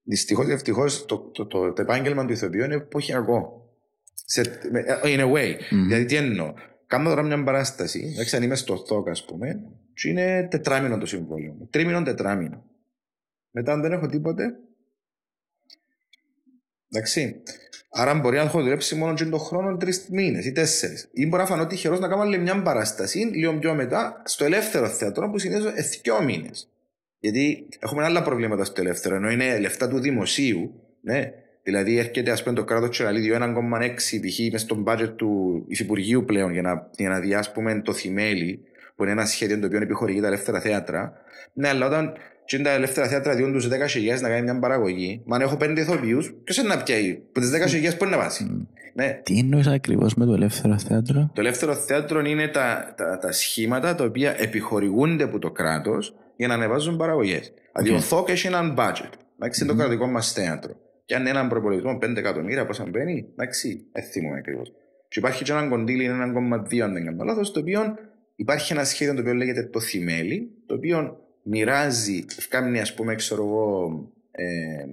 δυστυχώς 0.03 0.47
ή 0.47 0.51
ευτυχώς 0.51 1.05
το, 1.05 1.17
το, 1.17 1.45
το, 1.45 1.73
το, 1.73 1.81
επάγγελμα 1.81 2.25
του 2.25 2.33
ηθοποιού 2.33 2.63
είναι 2.63 2.75
εποχιακό. 2.75 3.69
Σε, 4.13 4.41
με- 4.71 4.79
ε, 4.79 4.99
in 5.03 5.19
a 5.19 5.31
way. 5.33 5.55
Μμμ. 5.71 5.83
Δηλαδή 5.87 6.05
τι 6.05 6.15
εννοώ; 6.15 6.53
Κάνω 6.87 7.09
τώρα 7.09 7.21
μια 7.21 7.43
παράσταση, 7.43 8.11
εντάξει, 8.13 8.35
αν 8.35 8.43
είμαι 8.43 8.55
στο 8.55 8.77
ΘΟΚ, 8.87 9.09
ας 9.09 9.25
πούμε, 9.25 9.61
και 9.93 10.09
είναι 10.09 10.47
τετράμινο 10.51 10.97
το 10.97 11.05
συμβόλαιο 11.05 11.53
μου. 11.53 11.67
Τρίμηνο, 11.71 12.01
τετράμινο. 12.03 12.63
Μετά, 13.51 13.73
αν 13.73 13.81
δεν 13.81 13.91
έχω 13.91 14.07
τίποτε, 14.07 14.55
εντάξει. 16.95 17.41
Άρα 17.89 18.13
μπορεί 18.13 18.35
να 18.35 18.41
έχω 18.41 18.61
δουλέψει 18.61 18.95
μόνο 18.95 19.13
και 19.13 19.25
τον 19.25 19.39
χρόνο 19.39 19.77
τρεις 19.77 20.07
μήνες 20.09 20.45
ή 20.45 20.51
τέσσερις. 20.51 21.09
Ή 21.13 21.27
μπορεί 21.27 21.41
να 21.41 21.47
φανώ 21.47 21.67
τυχερός 21.67 21.99
να 21.99 22.07
κάνω 22.07 22.21
άλλη 22.21 22.37
μια 22.37 22.61
παράσταση 22.61 23.17
λίγο 23.17 23.53
πιο 23.53 23.73
μετά 23.73 24.21
στο 24.25 24.45
ελεύθερο 24.45 24.87
θέατρο 24.87 25.29
που 25.29 25.37
συνήθως 25.37 25.71
είναι 25.71 25.85
δύο 26.03 26.23
μήνες. 26.23 26.69
Γιατί 27.19 27.67
έχουμε 27.79 28.03
άλλα 28.03 28.23
προβλήματα 28.23 28.63
στο 28.63 28.81
ελεύθερο, 28.81 29.15
ενώ 29.15 29.29
είναι 29.29 29.59
λεφτά 29.59 29.87
του 29.87 29.99
δημοσίου, 29.99 30.73
ναι, 31.01 31.31
Δηλαδή 31.65 31.97
έρχεται 31.97 32.31
ας 32.31 32.43
πούμε 32.43 32.55
το 32.55 32.63
κράτος 32.63 32.97
και 32.97 33.03
λέει 33.03 33.31
1,6 33.39 33.95
π.χ. 33.95 34.51
μες 34.51 34.61
στο 34.61 34.83
budget 34.87 35.13
του 35.15 35.63
Υφυπουργείου 35.67 36.25
πλέον 36.25 36.51
για 36.51 36.61
να, 36.61 36.89
για 36.97 37.09
να 37.09 37.19
διάσπουμε 37.19 37.81
το 37.81 37.93
θημέλι 37.93 38.59
που 38.95 39.03
είναι 39.03 39.11
ένα 39.11 39.25
σχέδιο 39.25 39.59
το 39.59 39.65
οποίο 39.65 39.81
επιχορηγεί 39.81 40.21
τα 40.21 40.27
ελεύθερα 40.27 40.59
θέατρα. 40.59 41.13
Ναι, 41.53 41.67
αλλά 41.67 41.85
όταν 41.85 42.13
και 42.45 42.59
τα 42.59 42.69
ελεύθερα 42.69 43.07
θέατρα 43.07 43.35
διούν 43.35 43.53
τους 43.53 43.67
10 43.67 43.71
χιλιάδες 43.87 44.21
να 44.21 44.29
κάνει 44.29 44.41
μια 44.41 44.59
παραγωγή, 44.59 45.21
μα 45.25 45.35
αν 45.35 45.41
έχω 45.41 45.57
5 45.59 45.77
ηθοποιούς, 45.77 46.33
ποιος 46.43 46.57
είναι 46.57 46.67
να 46.67 46.83
πιάει, 46.83 47.13
που 47.31 47.39
τις 47.39 47.49
10 47.49 47.67
χιλιάδες 47.67 47.97
πού 47.97 48.05
είναι 48.05 48.15
να 48.15 48.21
βάσει. 48.21 48.67
Ναι. 48.93 49.19
Τι 49.23 49.37
εννοείς 49.37 49.67
ακριβώς 49.67 50.15
με 50.15 50.25
το 50.25 50.33
ελεύθερο 50.33 50.79
θέατρο; 50.79 51.29
Το 51.33 51.41
ελεύθερο 51.41 51.73
θέατρο 51.73 52.19
είναι 52.19 52.47
τα, 52.47 52.93
τα, 52.97 53.17
τα 53.17 53.31
σχήματα 53.31 53.95
τα 53.95 54.03
οποία 54.03 54.35
επιχορηγούνται 54.37 55.23
από 55.23 55.39
το 55.39 55.51
κράτος 55.51 56.15
για 56.35 56.47
να 56.47 56.53
ανεβάζουν 56.53 56.97
παραγωγές. 56.97 57.53
Δηλαδή 57.75 57.95
ο 57.95 57.99
ΘΟΚ 57.99 58.29
έχει 58.29 58.47
έναν 58.47 58.75
budget. 58.77 59.09
Εντάξει, 59.35 59.63
είναι 59.63 59.71
το 59.71 59.77
κρατικό 59.77 60.07
μας 60.07 60.31
θέατρο. 60.31 60.73
Και 61.05 61.15
αν 61.15 61.21
είναι 61.21 61.29
έναν 61.29 61.49
προπολογισμό 61.49 61.97
5 62.01 62.15
εκατομμύρια, 62.15 62.65
πώς 62.65 62.79
αν 62.79 62.89
μπαίνει, 62.89 63.27
εντάξει, 63.31 63.85
δεν 63.91 64.03
θυμούμαι 64.03 64.37
ακριβώς. 64.37 64.71
Και 65.07 65.19
υπάρχει 65.19 65.43
και 65.43 65.51
έναν 65.51 65.69
κοντήλι, 65.69 66.03
είναι 66.03 66.13
1,2 66.13 66.79
αν 66.79 66.93
δεν 66.93 67.05
κάνω 67.05 67.23
λάθος, 67.23 67.51
το 67.51 67.59
οποίο 67.59 67.95
υπάρχει 68.35 68.73
ένα 68.73 68.83
σχέδιο 68.83 69.13
το 69.13 69.21
οποίο 69.21 69.33
λέγεται 69.33 69.63
το 69.63 69.79
Θημέλι, 69.79 70.49
το 70.65 70.75
οποίο 70.75 71.17
μοιράζει, 71.45 72.25
κάνει 72.49 72.79
ας 72.79 72.93
πούμε, 72.93 73.15
ξέρω 73.15 73.43
εγώ, 73.43 73.89
ε, 74.31 74.85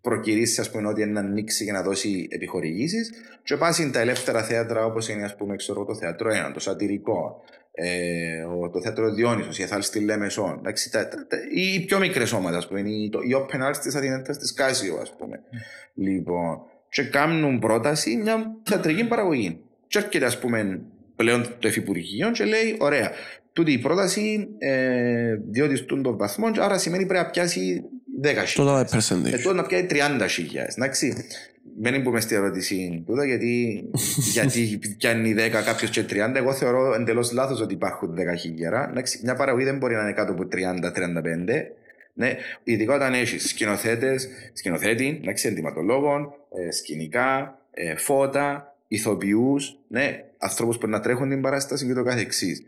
προκυρήσεις, 0.00 0.58
ας 0.58 0.70
πούμε, 0.70 0.88
ότι 0.88 1.02
είναι 1.02 1.10
να 1.10 1.20
ανοίξει 1.20 1.64
και 1.64 1.72
να 1.72 1.82
δώσει 1.82 2.28
επιχορηγήσεις. 2.30 3.10
Και 3.42 3.56
πάσει 3.56 3.90
τα 3.90 4.00
ελεύθερα 4.00 4.42
θέατρα, 4.42 4.84
όπως 4.84 5.08
είναι, 5.08 5.24
ας 5.24 5.36
πούμε, 5.36 5.56
ξέρω, 5.56 5.84
το 5.84 5.94
θέατρο 5.94 6.30
1, 6.30 6.52
το 6.52 6.60
σατυρικό, 6.60 7.42
ε, 7.72 8.42
το 8.72 8.80
θέατρο 8.80 9.14
Διόνυσος, 9.14 9.58
η 9.58 9.62
Εθάλ 9.62 9.82
στη 9.82 10.00
Λέμεσον, 10.00 10.58
εντάξει, 10.58 10.90
τα, 10.90 11.08
τα, 11.08 11.26
τα, 11.26 11.36
οι 11.54 11.84
πιο 11.84 11.98
μικρές 11.98 12.32
ομάδες, 12.32 12.58
ας 12.58 12.68
πούμε, 12.68 12.80
οι, 12.80 13.08
το, 13.08 13.20
οι 13.20 13.30
Open 13.34 13.68
Arts 13.68 13.76
της 13.82 13.94
Αθηνέτα 13.94 14.36
της 14.36 14.52
Κάσιο, 14.52 14.96
ας 14.96 15.16
πούμε. 15.16 15.36
Mm. 15.36 15.56
Λοιπόν, 15.94 16.58
και 16.88 17.02
κάνουν 17.02 17.58
πρόταση 17.58 18.16
μια 18.16 18.56
θεατρική 18.62 19.04
παραγωγή. 19.04 19.60
Και 19.86 19.98
έρχεται, 19.98 20.24
ας 20.24 20.38
πούμε, 20.38 20.82
πλέον 21.16 21.56
το 21.58 21.68
Εφυπουργείο 21.68 22.30
και 22.30 22.44
λέει: 22.44 22.76
Ωραία, 22.78 23.10
τούτη 23.52 23.72
η 23.72 23.78
πρόταση 23.78 24.48
ε, 24.58 25.34
διότι 25.50 25.76
στον 25.76 26.02
τον 26.02 26.16
βαθμό, 26.16 26.46
άρα 26.58 26.78
σημαίνει 26.78 27.06
πρέπει 27.06 27.24
να 27.24 27.30
πιάσει 27.30 27.84
10 28.22 28.62
Total 28.62 28.84
percentage. 28.84 29.32
Ε, 29.32 29.38
τότε 29.38 29.54
να 29.54 29.62
πιάσει 29.62 29.86
30 29.90 30.26
χιλιάδες. 30.28 30.76
Εντάξει. 30.76 31.24
Δεν 31.82 32.02
πούμε 32.02 32.20
στη 32.20 32.34
ερώτηση 32.34 33.02
τούτα 33.06 33.24
γιατί, 33.24 33.84
γιατί 34.32 34.78
πιάνει 34.98 35.34
10 35.38 35.50
κάποιος 35.64 35.90
και 35.90 36.04
30. 36.10 36.34
Εγώ 36.34 36.52
θεωρώ 36.52 36.94
εντελώς 36.94 37.32
λάθος 37.32 37.60
ότι 37.60 37.74
υπάρχουν 37.74 38.14
10 38.14 38.38
χιλιάρα. 38.38 38.92
Μια 39.22 39.34
παραγωγή 39.34 39.64
δεν 39.64 39.76
μπορεί 39.76 39.94
να 39.94 40.02
είναι 40.02 40.12
κάτω 40.12 40.32
από 40.32 40.42
30-35. 40.52 40.56
Ναι, 42.14 42.36
ειδικά 42.64 42.94
όταν 42.94 43.14
έχεις 43.14 43.48
σκηνοθέτες, 43.48 44.28
σκηνοθέτη, 44.52 45.18
εντάξει, 45.22 45.48
ενδυματολόγων, 45.48 46.32
ε, 46.66 46.70
σκηνικά, 46.72 47.58
ε, 47.70 47.96
φώτα, 47.96 48.76
ηθοποιούς, 48.88 49.78
ναι, 49.88 50.24
ανθρώπους 50.38 50.78
που 50.78 50.86
να 50.86 51.00
τρέχουν 51.00 51.28
την 51.28 51.40
παράσταση 51.40 51.86
και 51.86 51.92
το 51.92 52.02
καθεξής. 52.02 52.64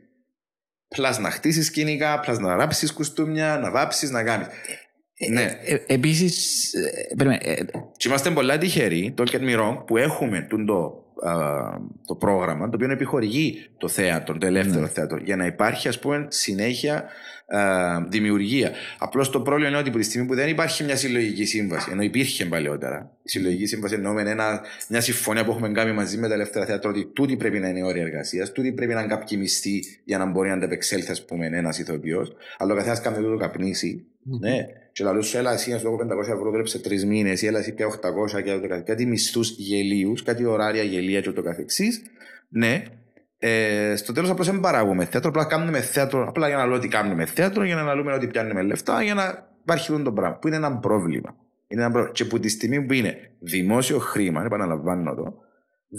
Πλάς 0.93 1.19
να 1.19 1.31
χτίσεις 1.31 1.67
σκηνικά, 1.67 2.21
πλάς 2.21 2.39
να 2.39 2.57
ράψεις 2.57 2.93
κουστούμια, 2.93 3.59
να 3.63 3.71
βάψεις, 3.71 4.11
να 4.11 4.23
κάνεις. 4.23 4.47
Ναι. 5.31 5.43
Ε, 5.43 5.75
ε, 5.75 5.83
Επίσης. 5.87 6.73
Ε, 6.75 7.65
και 7.97 8.09
είμαστε 8.09 8.31
πολλά 8.31 8.59
τυχεροί, 8.59 9.13
το 9.17 9.25
get 9.31 9.41
me 9.41 9.61
wrong, 9.61 9.85
που 9.87 9.97
έχουμε 9.97 10.47
το, 10.49 10.57
το 12.07 12.15
πρόγραμμα 12.15 12.69
το 12.69 12.71
οποίο 12.75 12.91
επιχορηγεί 12.91 13.71
το 13.79 13.89
θέατρο, 13.89 14.39
το 14.39 14.47
ελεύθερο 14.47 14.81
ναι. 14.81 14.89
θέατρο, 14.89 15.19
για 15.25 15.37
να 15.37 15.47
υπάρχει 15.47 15.89
ας 15.89 15.99
πούμε 15.99 16.27
συνέχεια 16.29 17.05
δημιουργία. 18.09 18.71
Απλώς 18.99 19.31
το 19.31 19.41
πρόβλημα 19.41 19.69
είναι 19.69 19.79
ότι 19.79 19.89
από 19.89 19.99
τη 19.99 20.05
στιγμή 20.05 20.27
που 20.27 20.35
δεν 20.35 20.49
υπάρχει 20.49 20.85
μια 20.85 20.97
συλλογική 20.97 21.45
σύμβαση, 21.45 21.89
ενώ 21.93 22.03
υπήρχε 22.03 22.45
παλαιότερα, 22.45 23.11
η 23.23 23.29
συλλογική 23.29 23.67
σύμβαση 23.67 23.95
εννοούμε 23.95 24.23
ένα, 24.23 24.61
μια 24.89 25.01
συμφωνία 25.01 25.45
που 25.45 25.51
έχουμε 25.51 25.69
κάνει 25.69 25.93
μαζί 25.93 26.19
με 26.19 26.29
τα 26.29 26.35
ελεύθερα 26.35 26.67
θέατρα 26.67 26.91
ότι 26.91 27.07
τούτη 27.07 27.37
πρέπει 27.37 27.59
να 27.59 27.69
είναι 27.69 27.83
όρια 27.83 28.03
εργασίας, 28.03 28.53
τούτη 28.53 28.73
πρέπει 28.73 28.95
να 28.95 29.01
είναι 29.01 29.09
κάποιοι 29.09 29.39
μισθοί 29.41 29.83
για 30.05 30.19
να 30.19 30.27
μπορεί 30.27 30.49
να 30.49 30.55
αντεπεξέλθει, 30.55 31.11
ας 31.11 31.25
πούμε, 31.25 31.47
ένας 31.47 31.79
ηθοποιός. 31.79 32.33
Αλλά 32.59 32.73
ο 32.73 32.77
καθένας 32.77 33.01
κάνει 33.01 33.17
το 33.17 33.37
καπνίσει. 33.37 34.05
Mm-hmm. 34.05 34.39
Ναι. 34.41 34.67
Και 34.93 35.05
λαλούς 35.05 35.27
σου, 35.27 35.37
έλα 35.37 35.53
εσύ 35.53 35.71
να 35.71 35.79
σου 35.79 35.99
500 36.01 36.19
ευρώ, 36.21 36.51
δούλεψε 36.51 36.79
τρεις 36.79 37.05
μήνες, 37.05 37.43
ή 37.43 37.47
έλα 37.47 37.59
εσύ 37.59 37.73
πια 37.73 37.87
800 37.87 38.43
και 38.43 38.67
κάτι, 38.69 38.83
κάτι 38.83 39.07
μισθούς 39.07 39.51
γελίους, 39.51 40.23
κάτι 40.23 40.45
ωράρια 40.45 40.83
γελία 40.83 41.21
και 41.21 41.29
ούτω 41.29 41.43
καθεξής. 41.43 42.03
Ναι, 42.49 42.83
ε, 43.45 43.97
στο 43.97 44.13
τέλος 44.13 44.31
απλώς 44.31 44.47
δεν 44.47 44.61
παράγουμε 44.61 45.05
θέατρο, 45.05 45.31
απλά 45.31 45.45
κάνουμε 45.45 45.81
θέατρο, 45.81 46.29
απλά 46.29 46.49
για 46.49 46.57
να 46.57 46.67
λέω 46.67 46.77
ότι 46.77 46.89
κάνουμε 46.89 47.27
θέατρο, 47.27 47.65
για 47.65 47.75
να 47.75 47.95
λέμε 47.95 48.13
ότι 48.13 48.27
πιάνουμε 48.27 48.63
λεφτά, 48.63 49.03
για 49.03 49.15
να 49.15 49.49
υπάρχει 49.63 49.93
αυτό 49.93 50.05
το 50.05 50.13
πράγμα. 50.13 50.37
Που 50.37 50.47
είναι 50.47 50.57
ένα 50.57 50.77
πρόβλημα. 50.77 51.37
Είναι 51.69 51.81
ένα 51.81 51.91
πρόβλημα. 51.91 52.15
Και 52.15 52.25
που 52.25 52.41
τη 52.41 52.49
στιγμή 52.49 52.83
που 52.83 52.93
είναι 52.93 53.31
δημόσιο 53.39 53.99
χρήμα, 53.99 54.45
επαναλαμβάνω 54.45 55.11
εδώ, 55.11 55.35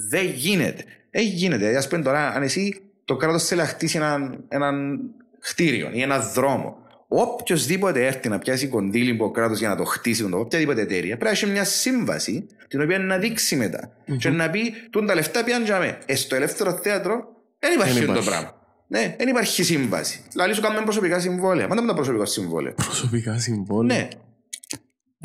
δεν 0.10 0.26
γίνεται. 0.26 0.84
Έχει 1.10 1.26
γίνεται. 1.26 1.78
Α 1.78 1.88
πούμε 1.90 2.02
τώρα, 2.02 2.28
αν 2.28 2.44
εσύ 2.44 2.82
το 3.06 3.16
κράτος 3.16 3.46
θέλει 3.46 3.62
να 3.62 3.68
χτίσει 3.68 3.98
έναν, 3.98 4.44
έναν 4.48 5.00
κτίριο 5.40 5.90
ή 5.92 6.02
έναν 6.02 6.22
δρόμο, 6.34 6.78
οποιοδήποτε 7.22 8.06
έρθει 8.06 8.30
να 8.30 8.40
πιάσει 8.40 8.68
κονδύλι 8.68 9.12
από 9.12 9.32
κράτος 9.32 9.60
για 9.60 9.70
να 9.70 9.76
το 9.76 9.84
χτίσει, 9.84 10.30
το 10.30 10.38
οποιαδήποτε 10.38 10.82
εταιρεία, 10.82 11.18
πρέπει 11.18 11.24
να 11.24 11.30
έχει 11.30 11.46
μια 11.46 11.64
σύμβαση 11.64 12.48
την 12.68 12.82
οποία 12.82 13.00
να 13.00 13.18
δείξει 13.18 13.56
μετά. 13.56 13.90
Mm-hmm. 13.90 14.18
Και 14.18 14.30
να 14.30 14.50
πει, 14.50 14.74
τούν 14.90 15.06
τα 15.06 15.16
λεφτά 15.16 15.44
πιάνε 15.44 15.98
ε, 16.06 16.16
στο 16.16 16.36
ελεύθερο 16.36 16.80
θέατρο 16.84 17.34
δεν 17.60 17.74
υπάρχει 17.74 18.00
αυτό 18.00 18.14
το 18.14 18.22
πράγμα. 18.22 18.62
Ναι, 18.88 19.16
δεν 19.18 19.28
υπάρχει 19.28 19.64
σύμβαση. 19.64 20.22
Δηλαδή 20.32 20.54
σου 20.54 20.62
κάνουμε 20.62 20.84
προσωπικά 20.84 21.20
συμβόλαια. 21.20 21.68
Μα 21.68 21.76
δεν 21.76 21.88
τα 21.88 21.94
προσωπικά 21.94 22.26
συμβόλαια. 22.26 22.74
Προσωπικά 22.74 23.40
συμβόλαια. 23.40 23.98
Ναι. 23.98 24.08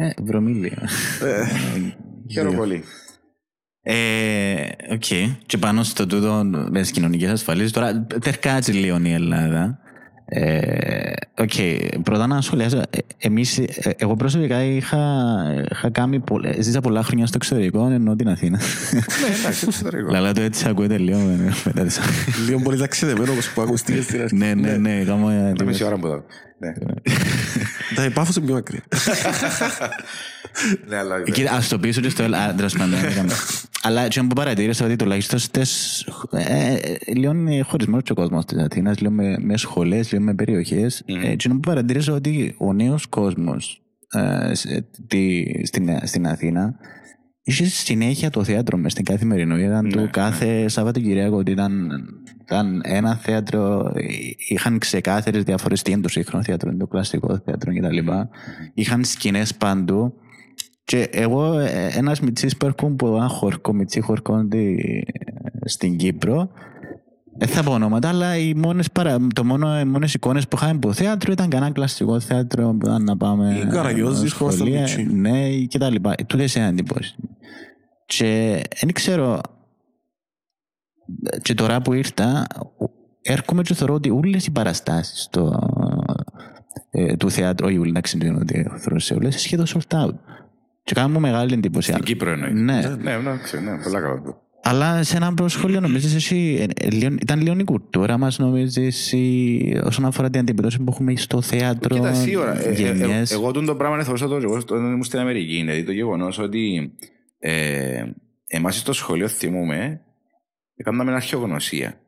Ε, 0.06 0.10
βρωμίλια. 0.22 0.88
Ε, 1.22 1.44
χαίρομαι 2.32 2.56
πολύ. 2.56 2.84
Ε, 3.82 4.66
οκ. 4.90 5.04
Και 5.46 5.58
πάνω 5.58 5.82
στο 5.82 6.06
τούτο 6.06 6.44
με 6.70 6.82
τι 6.82 6.92
κοινωνικές 6.92 7.30
ασφαλίσεις, 7.30 7.72
τώρα 7.72 8.06
τερκάτσει 8.20 8.72
λίγο 8.72 9.00
η 9.02 9.12
Ελλάδα. 9.12 9.78
Ε, 10.30 11.12
οκ, 11.38 11.50
okay. 11.56 11.78
πρώτα 12.02 12.26
να 12.26 12.40
σχολιάσω. 12.40 12.78
Ε, 12.78 12.98
εμείς, 13.18 13.58
ε, 13.58 13.94
εγώ 13.96 14.16
προσωπικά 14.16 14.62
είχα, 14.62 14.98
είχα 15.70 15.90
κάνει 15.90 16.18
πολλές, 16.20 16.64
ζήσα 16.64 16.80
πολλά 16.80 17.02
χρόνια 17.02 17.26
στο 17.26 17.36
εξωτερικό 17.36 17.88
ενώ 17.90 18.16
την 18.16 18.28
Αθήνα. 18.28 18.58
ναι, 18.92 19.36
εντάξει, 19.40 19.64
εξωτερικό. 19.66 20.10
Λαλά 20.10 20.32
το 20.32 20.40
έτσι 20.40 20.68
ακούεται 20.68 20.98
λίγο. 20.98 21.18
λίγο 22.46 22.60
πολύ 22.62 22.78
ταξιδεμένο 22.78 23.32
όπως 23.32 23.50
που 23.50 23.60
ακούστηκε 23.62 24.02
στην 24.02 24.20
αρχή. 24.20 24.36
Ναι, 24.36 24.54
ναι, 24.54 24.76
ναι. 24.76 25.04
Κάμω, 25.04 25.28
Μια 25.28 25.64
μισή 25.64 25.84
ώρα 25.84 25.96
που 25.96 26.06
εδώ. 26.06 26.24
Ναι. 26.58 26.72
Τα 27.94 28.04
υπάφωσε 28.04 28.40
πιο 28.40 28.54
μακριά. 28.54 28.82
Ναι, 30.88 30.96
αλλά... 30.96 31.16
Ας 31.56 31.68
το 31.68 31.78
πείσω 31.78 32.00
και 32.00 32.08
στο 32.08 32.22
άντρας 32.22 32.76
πάντα. 32.76 32.96
Αλλά 33.82 34.08
και 34.08 34.20
που 34.20 34.34
παρατήρησα 34.34 34.84
ότι 34.84 34.96
τουλάχιστον 34.96 35.38
στις... 35.38 36.00
Ε, 36.30 36.76
λίγο 37.14 37.32
είναι 37.32 37.62
χωρισμένος 37.62 38.02
και 38.02 38.12
ο 38.12 38.14
κόσμος 38.14 38.44
της 38.44 38.58
Αθήνας, 38.58 39.00
λίγο 39.00 39.12
με, 39.12 39.36
με 39.40 39.56
σχολές, 39.56 40.12
λίγο 40.12 40.24
με 40.24 40.34
περιοχές. 40.34 41.04
Mm. 41.08 41.36
Και 41.36 41.48
που 41.48 41.60
παρατήρησα 41.60 42.12
ότι 42.12 42.54
ο 42.58 42.72
νέος 42.72 43.06
κόσμος 43.06 43.82
ε, 44.12 44.54
στην, 45.64 45.98
στην 46.02 46.26
Αθήνα 46.26 46.74
είχε 47.42 47.64
συνέχεια 47.64 48.30
το 48.30 48.44
θέατρο 48.44 48.78
μες 48.78 48.92
στην 48.92 49.04
καθημερινότητα. 49.04 49.66
Ήταν 49.66 49.84
ναι, 49.84 49.90
του 49.90 50.08
κάθε 50.10 50.60
ναι. 50.60 50.68
Σαββατοκυριακό 50.68 51.36
ότι 51.36 51.50
ήταν, 51.50 51.90
ήταν 52.42 52.80
ένα 52.84 53.16
θέατρο, 53.16 53.92
είχαν 54.48 54.78
ξεκάθαρες 54.78 55.42
διαφορές 55.42 55.82
τι 55.82 55.90
είναι 55.90 56.00
το 56.00 56.08
σύγχρονο 56.08 56.44
θέατρο, 56.44 56.76
το 56.76 56.86
κλασικό 56.86 57.42
θέατρο 57.44 57.72
κτλ. 57.72 57.98
Mm. 58.10 58.28
Είχαν 58.74 59.04
σκηνές 59.04 59.54
παντού 59.54 60.14
και 60.88 61.08
εγώ, 61.12 61.58
ε, 61.58 61.90
ένας 61.94 62.20
μυτσί 62.20 62.56
που 62.56 62.66
έρχομαι 62.66 62.92
από 62.92 63.16
ένα 63.16 63.28
χορκό, 63.28 63.72
μυτσί 63.72 64.00
χορκό 64.00 64.48
στην 65.64 65.96
Κύπρο, 65.96 66.50
δεν 67.38 67.48
θα 67.48 67.62
πω 67.62 67.72
ονόματα, 67.72 68.08
αλλά 68.08 68.36
οι 68.36 68.54
μόνες, 68.54 68.90
παρα... 68.90 69.26
το 69.34 69.44
μόνο, 69.44 69.80
οι 69.80 69.84
μόνες 69.84 70.14
εικόνες 70.14 70.48
που 70.48 70.56
είχαμε 70.56 70.72
από 70.72 70.92
θέατρο 70.92 71.32
ήταν 71.32 71.48
κανένα 71.48 71.72
κλασικό 71.72 72.20
θέατρο 72.20 72.68
που 72.68 72.86
ήταν 72.86 73.04
να 73.04 73.16
πάμε... 73.16 73.58
Η 73.64 73.66
Καραγιώζης, 73.66 74.30
σχολεία, 74.30 74.86
Ναι, 75.10 75.50
και 75.50 75.78
τα 75.78 75.90
λοιπά. 75.90 76.14
Τούτες 76.26 76.50
σε 76.50 76.60
εντύπωση. 76.60 77.14
Και 78.06 78.62
δεν 78.80 78.92
ξέρω... 78.92 79.40
Και 81.42 81.54
τώρα 81.54 81.82
που 81.82 81.92
ήρθα, 81.92 82.46
έρχομαι 83.22 83.62
και 83.62 83.74
θεωρώ 83.74 83.94
ότι 83.94 84.10
όλες 84.10 84.46
οι 84.46 84.50
παραστάσεις 84.50 85.28
το, 85.30 85.58
ε, 86.90 87.16
του 87.16 87.30
θεάτρου, 87.30 87.66
όχι 87.66 87.78
όλοι 87.78 87.92
να 87.92 88.00
ξέρουν 88.00 88.36
ότι 88.36 88.66
θεωρώ 88.76 88.98
σε 88.98 89.14
όλες, 89.14 89.40
σχεδόν 89.40 89.66
sold 89.66 90.04
out. 90.04 90.14
Και 90.88 90.94
κάνω 90.94 91.08
μου 91.08 91.20
μεγάλη 91.20 91.52
εντύπωση. 91.52 91.92
Στην 91.92 92.04
Κύπρο 92.04 92.30
εννοείς. 92.30 92.52
Ναι. 92.52 92.80
Ναι, 92.80 93.16
ναι, 93.16 93.16
ναι, 93.16 93.82
πολλά 93.82 94.00
καλά. 94.00 94.22
Αλλά 94.62 95.02
σε 95.02 95.16
ένα 95.16 95.34
προσχολείο 95.34 95.80
νομίζεις 95.80 96.14
εσύ, 96.14 96.66
ε, 96.78 97.06
ήταν 97.20 97.40
λίγο 97.40 97.58
η 97.58 97.64
κουλτούρα 97.64 98.18
μας 98.18 98.38
νομίζεις 98.38 99.12
ή 99.12 99.80
όσον 99.84 100.04
αφορά 100.04 100.30
την 100.30 100.40
αντιπλώση 100.40 100.78
που 100.78 100.84
έχουμε 100.88 101.16
στο 101.16 101.42
θέατρο, 101.42 101.94
Κοίτα, 101.94 102.14
σίγουρα. 102.14 102.64
Ε, 102.64 102.70
ε, 102.70 103.20
ε, 103.20 103.22
εγώ 103.30 103.50
τον 103.50 103.66
το 103.66 103.76
πράγμα 103.76 104.02
θεωρούσα 104.02 104.28
το 104.28 104.36
εγώ 104.36 104.54
όταν 104.54 104.84
ήμουν 104.84 105.04
στην 105.04 105.18
Αμερική. 105.18 105.56
Δηλαδή 105.56 105.84
το 105.84 105.92
γεγονός 105.92 106.38
ότι 106.38 106.92
ε, 107.38 108.04
εμάς 108.46 108.76
στο 108.78 108.92
σχολείο 108.92 109.28
θυμούμε 109.28 110.00
έκαναμε 110.74 111.12
αρχαιογνωσία. 111.12 112.00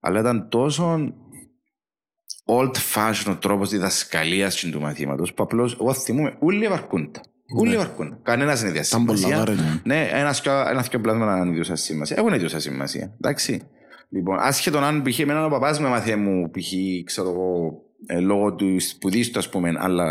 Αλλά 0.00 0.20
ήταν 0.20 0.48
τόσο 0.48 1.14
old 2.46 2.74
fashioned 2.94 3.36
τρόπος 3.40 3.70
διδασκαλίας 3.70 4.54
του 4.54 4.80
μαθήματος 4.80 5.34
που 5.34 5.42
απλώς 5.42 5.76
εγώ 5.80 5.94
θυμούμε 5.94 6.36
όλοι 6.40 6.68
βαρκούντα. 6.68 7.20
Όλοι 7.48 7.76
όρκουν. 7.76 8.18
Κανένας 8.22 8.60
δεν 8.60 8.70
είναι 8.70 8.80
Ήταν 8.86 9.04
πολλά 9.04 9.18
διασημασία. 9.18 9.54
βάρη. 9.54 9.80
Ναι, 9.84 10.08
ένας 10.12 10.40
και 10.40 10.50
ένας 10.50 10.88
και 10.88 10.98
πλάσμα 10.98 11.24
να 11.24 11.36
είναι 11.36 11.50
ιδιούσα 11.50 11.76
σημασία. 11.76 12.16
Έχουν 12.18 12.32
ιδιούσα 12.32 12.60
σημασία. 12.60 13.14
Εντάξει. 13.20 13.62
Λοιπόν, 14.08 14.38
άσχετον 14.40 14.84
αν 14.84 15.02
π.χ. 15.02 15.18
εμένα 15.18 15.44
ο 15.44 15.48
παπάς 15.48 15.80
με 15.80 15.88
μάθε 15.88 16.16
μου, 16.16 16.50
π.χ. 16.50 16.72
ξέρω 17.04 17.28
εγώ, 17.30 17.72
ε, 18.06 18.20
λόγω 18.20 18.54
του 18.54 18.80
σπουδής 18.80 19.30
του, 19.30 19.38
ας 19.38 19.48
πούμε, 19.48 19.72
αλλά 19.78 20.04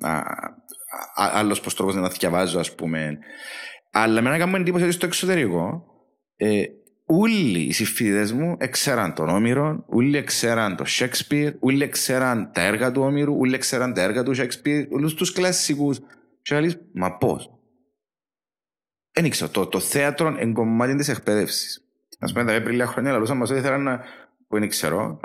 α, 0.00 0.16
α, 0.16 1.30
άλλος 1.32 1.60
πως 1.60 1.74
τρόπος 1.74 1.94
να 1.94 2.08
διαβάζω, 2.08 2.58
ας 2.58 2.74
πούμε. 2.74 3.18
Αλλά 3.92 4.18
εμένα 4.18 4.38
κάνουμε 4.38 4.58
εντύπωση 4.58 4.84
ότι 4.84 4.92
στο 4.92 5.06
εξωτερικό 5.06 5.84
ε, 6.36 6.62
όλοι 7.06 7.58
οι 7.58 7.72
συμφοιτητές 7.72 8.32
μου 8.32 8.56
εξέραν 8.58 9.14
τον 9.14 9.28
Όμηρο, 9.28 9.84
όλοι 9.86 10.16
εξέραν 10.16 10.76
τον 10.76 10.86
Σέξπιρ, 10.86 11.52
όλοι 11.60 11.82
εξέραν 11.82 12.50
τα 12.52 12.62
έργα 12.62 12.92
του 12.92 13.02
Όμηρου, 13.02 13.36
όλοι 13.38 13.54
εξέραν 13.54 13.94
τα 13.94 14.02
έργα 14.02 14.22
του 14.22 14.34
Σέξπιρ, 14.34 14.86
όλους 14.92 15.14
τους 15.14 15.32
κλασσικούς. 15.32 15.98
Και 16.42 16.60
λες, 16.60 16.78
μα 16.92 17.16
πώς; 17.16 17.50
Δεν 19.12 19.24
ήξερα, 19.24 19.50
το, 19.50 19.66
το 19.66 19.80
θέατρο 19.80 20.28
είναι 20.28 20.52
κομμάτι 20.52 20.94
της 20.94 21.08
εκπαίδευσης. 21.08 21.84
Ας 22.18 22.32
πούμε, 22.32 22.44
τα 22.44 22.62
πριν 22.62 22.72
λίγα 22.72 22.86
χρόνια 22.86 23.12
λαλούσαν 23.12 23.36
μας 23.36 23.50
ότι 23.50 23.58
ήθελαν 23.58 23.82
να, 23.82 24.04
που 24.48 24.58
δεν 24.58 24.68
ξέρω, 24.68 25.20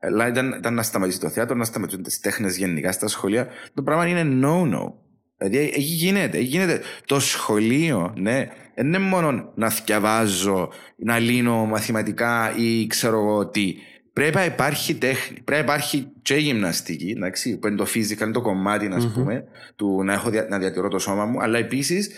αλλά 0.00 0.28
ήταν, 0.28 0.52
ήταν 0.58 0.74
να 0.74 0.82
σταματήσει 0.82 1.20
το 1.20 1.28
θέατρο, 1.28 1.56
να 1.56 1.64
σταματήσουν 1.64 2.02
τις 2.02 2.20
τέχνες 2.20 2.56
γενικά 2.56 2.92
στα 2.92 3.08
σχολεία. 3.08 3.48
Το 3.74 3.82
πράγμα 3.82 4.06
είναι 4.06 4.46
no-no. 4.46 4.92
Δηλαδή, 5.36 5.58
εκεί 5.58 5.80
γίνεται, 5.80 6.38
εκεί 6.38 6.46
γίνεται. 6.46 6.80
Το 7.04 7.20
σχολείο, 7.20 8.12
ναι, 8.16 8.48
δεν 8.74 8.86
είναι 8.86 8.98
μόνο 8.98 9.52
να 9.54 9.68
διαβάζω, 9.68 10.72
να 10.96 11.18
λύνω 11.18 11.64
μαθηματικά 11.64 12.56
ή 12.56 12.86
ξέρω 12.86 13.18
εγώ 13.18 13.48
τι. 13.48 13.74
Πρέπει 14.18 14.36
να 14.36 14.44
υπάρχει 14.44 14.94
τέχνη, 14.94 15.40
πρέπει 15.44 15.66
να 15.66 15.72
υπάρχει 15.72 16.08
και 16.22 16.34
γυμναστική, 16.34 17.10
εντάξει, 17.16 17.58
που 17.58 17.66
είναι 17.66 17.76
το 17.76 17.86
physical, 17.94 18.20
είναι 18.20 18.30
το 18.30 18.40
κομμάτι, 18.40 18.86
ας 18.92 19.06
πούμε, 19.12 19.44
του 19.76 20.02
να, 20.04 20.12
έχω, 20.12 20.30
δια- 20.30 20.46
να 20.48 20.58
διατηρώ 20.58 20.88
το 20.88 20.98
σώμα 20.98 21.24
μου, 21.24 21.42
αλλά 21.42 21.58
επίσης 21.58 22.10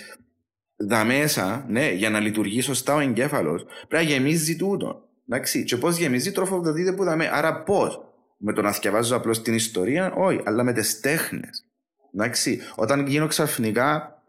δα 0.76 1.04
μέσα, 1.04 1.64
ναι, 1.68 1.90
για 1.92 2.10
να 2.10 2.20
λειτουργεί 2.20 2.60
σωστά 2.60 2.94
ο 2.94 3.00
εγκέφαλος, 3.00 3.64
πρέπει 3.88 4.04
να 4.04 4.10
γεμίζει 4.10 4.56
τούτο. 4.56 5.08
Εντάξει, 5.28 5.64
και 5.64 5.76
πώς 5.76 5.96
γεμίζει, 5.96 6.32
τροφοδοτείται 6.32 6.92
που 6.92 7.04
δαμέ. 7.04 7.30
Άρα 7.32 7.62
πώς, 7.62 8.00
με 8.36 8.52
το 8.52 8.62
να 8.62 8.70
διαβάζω 8.70 9.16
απλώς 9.16 9.42
την 9.42 9.54
ιστορία, 9.54 10.12
όχι, 10.12 10.40
αλλά 10.44 10.62
με 10.64 10.72
τις 10.72 11.00
τέχνες. 11.00 11.66
Εντάξει, 12.14 12.60
όταν 12.74 13.06
γίνω 13.06 13.26
ξαφνικά, 13.26 14.22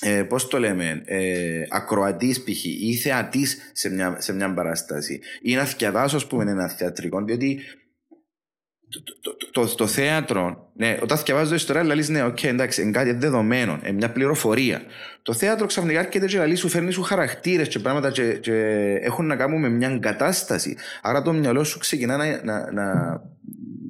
ε, 0.00 0.22
πώς 0.22 0.46
το 0.48 0.58
λέμε, 0.58 1.02
ε, 1.04 1.62
ακροατής 1.68 2.42
π.χ. 2.42 2.64
ή 2.64 2.94
θεατής 2.94 3.70
σε 3.72 3.90
μια, 3.90 4.16
σε 4.18 4.32
μια 4.32 4.54
παράσταση, 4.54 5.20
ή 5.42 5.54
να 5.54 5.64
διαβάσω, 5.64 6.16
ας 6.16 6.26
πούμε, 6.26 6.50
ένα 6.50 6.68
θεατρικό, 6.68 7.24
διότι 7.24 7.60
το, 8.90 9.02
το, 9.20 9.66
το, 9.66 9.74
το 9.74 9.86
θέατρο, 9.86 10.70
ναι, 10.74 10.98
όταν 11.02 11.18
διαβάζω 11.24 11.54
ιστορία, 11.54 11.84
λέει 11.84 12.04
ναι, 12.08 12.24
οκ, 12.24 12.42
εντάξει, 12.42 12.82
είναι 12.82 12.90
κάτι 12.90 13.12
δεδομένο, 13.12 13.78
είναι 13.82 13.92
μια 13.92 14.10
πληροφορία. 14.10 14.82
Το 15.22 15.32
θέατρο 15.34 15.66
ξαφνικά 15.66 15.98
έρχεται 15.98 16.26
και 16.26 16.38
λέει 16.38 16.54
σου 16.54 16.68
φέρνει 16.68 16.90
σου 16.90 17.02
χαρακτήρες 17.02 17.68
και 17.68 17.78
πράγματα 17.78 18.10
και, 18.10 18.32
και 18.32 18.54
έχουν 19.02 19.26
να 19.26 19.36
κάνουν 19.36 19.60
με 19.60 19.68
μια 19.68 19.98
κατάσταση. 19.98 20.76
Άρα 21.02 21.22
το 21.22 21.32
μυαλό 21.32 21.64
σου 21.64 21.78
ξεκινά 21.78 22.16
να. 22.16 22.44
να, 22.44 22.72
να 22.72 22.84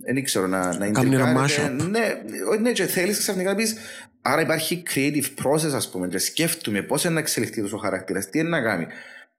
δεν 0.05 0.25
ξέρω, 0.25 0.47
να, 0.47 0.59
να 0.59 0.91
Κάνει 0.91 1.15
ένα 1.15 1.31
ιντρικάρεται. 1.31 1.75
mashup. 1.85 1.89
Ναι, 1.91 2.23
όχι, 2.51 2.61
ναι, 2.61 2.73
και 2.73 2.85
θέλεις 2.85 3.19
ξαφνικά 3.19 3.51
να 3.51 3.57
πεις. 3.57 3.77
Άρα 4.23 4.41
υπάρχει 4.41 4.83
creative 4.95 5.45
process, 5.45 5.73
ας 5.75 5.91
πούμε, 5.91 6.09
και 6.09 6.19
σκέφτομαι 6.19 6.83
πώς 6.83 7.05
είναι 7.05 7.15
να 7.15 7.21
εξελιχθεί 7.21 7.61
τόσο 7.63 7.77
ο 7.77 7.79
χαρακτήρας, 7.79 8.31
τι 8.31 8.39
είναι 8.39 8.49
να 8.49 8.61
κάνει. 8.61 8.87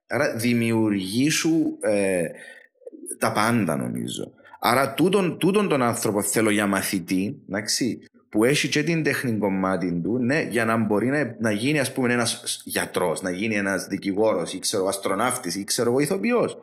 Άρα 0.08 0.36
δημιουργεί 0.36 1.30
σου 1.30 1.78
ε, 1.82 2.24
τα 3.18 3.32
πάντα, 3.32 3.76
νομίζω. 3.76 4.32
Άρα 4.60 4.94
τούτον, 4.94 5.38
τούτον 5.38 5.70
τον 5.70 5.82
άνθρωπο 5.82 6.22
θέλω 6.22 6.50
για 6.50 6.68
μαθητή, 6.68 7.42
εντάξει, 7.50 8.00
που 8.30 8.44
έχει 8.44 8.68
και 8.68 8.84
την 8.84 9.04
τέχνη 9.04 9.38
κομμάτι 9.38 10.02
του, 10.04 10.18
ναι, 10.18 10.42
για 10.42 10.66
να 10.66 10.78
μπορεί 10.78 11.08
να, 11.08 11.36
να 11.40 11.52
γίνει 11.52 11.80
ας 11.80 11.94
πούμε 11.94 12.14
ένας 12.14 12.62
γιατρός, 12.66 13.22
να 13.22 13.32
γίνει 13.32 13.56
ένας 13.56 13.88
δικηγόρος 13.88 14.54
ή 14.54 14.60
ξέρω 14.60 14.88
αστροναύτης 14.88 15.56
ή 15.56 15.64
ξέρω 15.64 15.90
εγώ 15.90 16.00
ηθοποιός. 16.00 16.60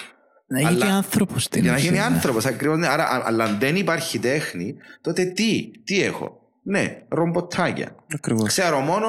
Να 0.50 0.58
γίνει 0.58 0.70
Αλλά- 0.72 0.86
και 0.86 0.92
άνθρωπος 0.92 1.42
στην 1.44 1.62
Για 1.62 1.70
να 1.70 1.76
ουσία. 1.76 1.88
γίνει 1.90 2.00
άνθρωπος 2.02 2.46
ακριβώς. 2.46 2.78
Ναι. 2.78 2.86
Άρα, 2.86 3.04
α- 3.04 3.22
αλλά 3.24 3.44
αν 3.44 3.58
δεν 3.58 3.76
υπάρχει 3.76 4.18
τέχνη, 4.18 4.74
τότε 5.00 5.24
τι, 5.24 5.70
τι 5.84 6.02
έχω; 6.02 6.40
Ναι, 6.62 7.02
ρομποτάκια. 7.08 7.94
Ακριβώς. 8.14 8.48
Ξέρω 8.48 8.80
μόνο 8.80 9.08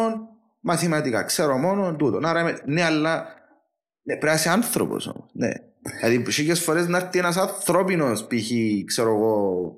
μαθηματικά, 0.62 1.24
ξέρω 1.24 1.58
μόνο 1.58 1.96
τούτο. 1.96 2.20
Άρα, 2.24 2.40
είμαι- 2.40 2.62
ναι, 2.66 2.84
αλλά 2.84 3.16
ναι, 4.04 4.14
πρέπει 4.18 4.26
να 4.26 4.34
είσαι 4.34 4.50
άνθρωπος 4.50 5.08
όμως. 5.08 5.30
Ναι. 5.34 5.50
Δηλαδή, 6.00 6.32
χίλιε 6.32 6.54
φορές 6.56 6.88
να 6.88 6.98
έρθει 6.98 7.20
ένας 7.20 7.38
ανθρώπινος, 7.38 8.22
π.χ. 8.28 8.52
ξέρω 8.86 9.10
εγώ. 9.16 9.72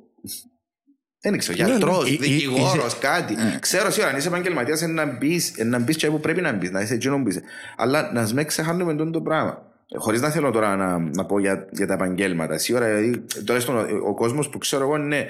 Δεν 1.24 1.38
ξέρω, 1.38 1.58
Ναι, 1.58 1.64
ναι. 1.64 1.70
γιατρός, 1.70 2.10
Ε, 2.10 2.14
ε, 2.14 2.18
δικηγόρος, 2.18 2.86
είσαι- 2.86 2.98
κάτι. 3.00 3.36
Ξέρω 3.60 3.92
σίγουρα, 3.92 4.12
αν 4.12 4.18
είσαι 4.18 4.28
επαγγελματίας, 4.28 4.82
να 4.82 5.06
μπεις, 5.06 5.54
να 5.66 5.80
μπεις 5.80 5.96
και 5.98 6.10
που 6.10 6.20
πρέπει 6.20 6.42
να 6.42 6.52
μπεις, 6.54 6.72
να 6.72 6.82
είσαι 6.82 6.94
εκείνο 6.94 7.22
που 7.24 7.30
είσαι. 7.30 7.42
Αλλά 7.78 8.12
να 8.14 8.30
μην 8.34 8.46
ξεχάνουμε 8.48 8.92
αυτό 8.92 9.10
το 9.10 9.22
πράγμα. 9.22 9.71
Χωρίς 9.96 10.22
να 10.22 10.30
θέλω 10.30 10.52
τώρα 10.52 10.76
να, 10.76 10.98
να 11.00 11.26
πω 11.26 11.40
για, 11.40 11.68
για 11.72 11.88
τα 11.88 11.94
επαγγέλματα. 11.94 12.58
Σίγουρα, 12.58 12.86
δηλαδή, 12.86 13.24
τουλάχιστον 13.46 13.76
ο, 13.76 14.08
ο 14.08 14.14
κόσμος 14.14 14.50
που 14.50 14.58
ξέρω 14.58 14.84
εγώ, 14.84 14.98
ναι, 14.98 15.28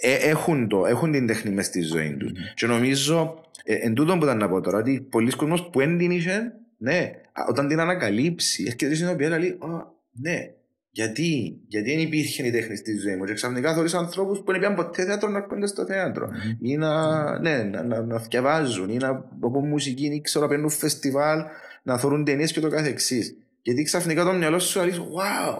ε, 0.00 0.14
έχουν, 0.14 0.68
το, 0.68 0.86
έχουν 0.86 1.12
την 1.12 1.26
τέχνη 1.26 1.50
μες 1.50 1.66
στη 1.66 1.80
ζωή 1.80 2.16
τους. 2.16 2.32
Και 2.54 2.66
νομίζω, 2.66 3.40
ε, 3.64 3.74
εν 3.74 3.94
τούτο 3.94 4.18
που 4.18 4.24
ήταν 4.24 4.38
να 4.38 4.48
πω 4.48 4.60
τώρα, 4.60 4.78
ότι 4.78 5.06
πολλοί 5.10 5.30
κόσμος 5.30 5.68
που 5.70 5.78
δεν 5.78 5.98
την 5.98 6.10
είχε, 6.10 6.52
ναι, 6.78 7.10
α, 7.32 7.44
όταν 7.48 7.68
την 7.68 7.80
ανακαλύψει, 7.80 8.64
έρχεται 8.66 8.94
στην 8.94 9.08
οποία 9.08 9.38
λέει, 9.38 9.58
«Α, 9.60 9.92
ναι, 10.12 10.50
γιατί, 10.90 11.58
γιατί 11.66 11.90
δεν 11.90 12.00
υπήρχε 12.00 12.46
η 12.46 12.50
τέχνη 12.50 12.76
στη 12.76 12.98
ζωή 12.98 13.16
μου. 13.16 13.24
Και 13.24 13.32
ξαφνικά 13.32 13.72
θεωρείς 13.72 13.94
ανθρώπους 13.94 14.38
που 14.38 14.44
δεν 14.44 14.60
πήγαν 14.60 14.74
ποτέ 14.74 15.04
θέατρο 15.04 15.28
να 15.28 15.38
έρχονται 15.38 15.66
στο 15.66 15.84
θέατρο. 15.84 16.28
Ή 16.60 16.76
να, 16.76 17.38
ναι, 17.38 17.62
να, 17.62 17.82
να, 17.82 18.02
να 18.02 18.18
διαβάζουν, 18.18 18.88
ή 18.88 18.96
να 18.96 19.08
από 19.40 19.64
μουσική, 19.64 20.04
ή 20.04 20.20
ξέρω, 20.20 20.44
να 20.44 20.50
παίρνουν 20.50 20.70
φεστιβάλ, 20.70 21.40
να 21.82 21.98
θεωρούν 21.98 22.24
ταινίες 22.24 22.52
και 22.52 22.60
το 22.60 22.68
καθεξής. 22.68 23.36
Γιατί 23.66 23.82
ξαφνικά 23.82 24.24
το 24.24 24.32
μυαλό 24.32 24.58
σου 24.58 24.78
λέει, 24.80 24.92
wow, 24.96 25.58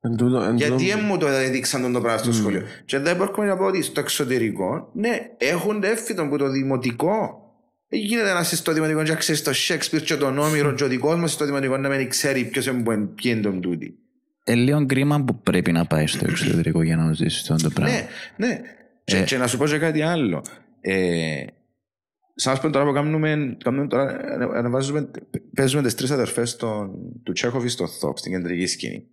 Εν 0.00 0.16
τούτο- 0.16 0.40
εν 0.40 0.56
γιατί 0.56 0.72
τούτο- 0.72 0.84
δεν 0.84 1.00
μου 1.04 1.18
το 1.18 1.26
έδειξαν 1.26 1.82
τον 1.82 1.92
το 1.92 2.00
πράγμα 2.00 2.18
στο 2.22 2.32
σχολείο. 2.32 2.62
Και 2.84 2.98
δεν 2.98 3.16
μπορούμε 3.16 3.46
να 3.46 3.56
πω 3.56 3.64
ότι 3.64 3.82
στο 3.82 4.00
εξωτερικό, 4.00 4.90
ναι, 4.94 5.18
έχουν 5.38 5.82
έφυτο 5.82 6.26
που 6.28 6.36
το 6.38 6.48
δημοτικό. 6.50 7.38
Δεν 7.88 8.00
γίνεται 8.00 8.32
να 8.32 8.40
είσαι 8.40 8.56
στο 8.56 8.72
δημοτικό 8.72 9.02
και 9.02 9.10
να 9.10 9.16
ξέρεις 9.16 9.42
το 9.42 9.50
Shakespeare 9.68 10.02
και 10.02 10.16
τον 10.16 10.38
Όμηρο 10.38 10.72
και 10.74 10.84
ο 10.84 10.88
δικός 10.88 11.16
μας 11.16 11.32
στο 11.32 11.44
δημοτικό 11.44 11.76
να 11.76 11.88
μην 11.88 12.08
ξέρει 12.08 12.44
ποιος 12.44 12.66
είναι 12.66 12.82
που 12.82 12.92
είναι- 12.92 13.04
ποιοι 13.06 13.32
είναι 13.34 13.42
τον 13.42 13.60
τούτη. 13.60 13.94
Ε, 14.44 14.54
λίγο 14.54 14.86
κρίμα 14.86 15.24
που 15.24 15.40
πρέπει 15.40 15.72
να 15.72 15.84
πάει 15.86 16.06
στο 16.06 16.26
εξωτερικό 16.28 16.82
για 16.82 16.96
να 16.96 17.12
ζήσει 17.12 17.52
αυτό 17.52 17.68
το 17.68 17.70
πράγμα. 17.74 17.94
Ναι, 17.94 18.06
ναι. 18.46 18.60
Και, 19.04 19.22
και 19.22 19.36
να 19.36 19.46
σου 19.46 19.58
πω 19.58 19.66
και 19.66 19.78
κάτι 19.78 20.02
άλλο. 20.02 20.42
Ε, 20.80 21.44
σαν 22.34 22.52
να 22.52 22.58
σου 22.58 22.66
πω 22.66 22.72
τώρα 22.72 22.84
που 22.84 22.92
κάνουμε, 22.92 23.56
κάνουμε 23.64 23.86
τώρα, 23.86 24.18
ανα- 24.32 24.58
ανεβάζουμε, 24.58 25.10
παίζουμε 25.54 25.82
τις 25.82 25.94
τρεις 25.94 26.10
αδερφές 26.10 26.56
των, 26.56 26.90
του 27.22 27.32
Τσέχοφη 27.32 27.68
στο 27.68 27.86
ΘΟΚ, 27.86 28.18
στην 28.18 28.32
κεντρική 28.32 28.66
σκηνή. 28.66 29.08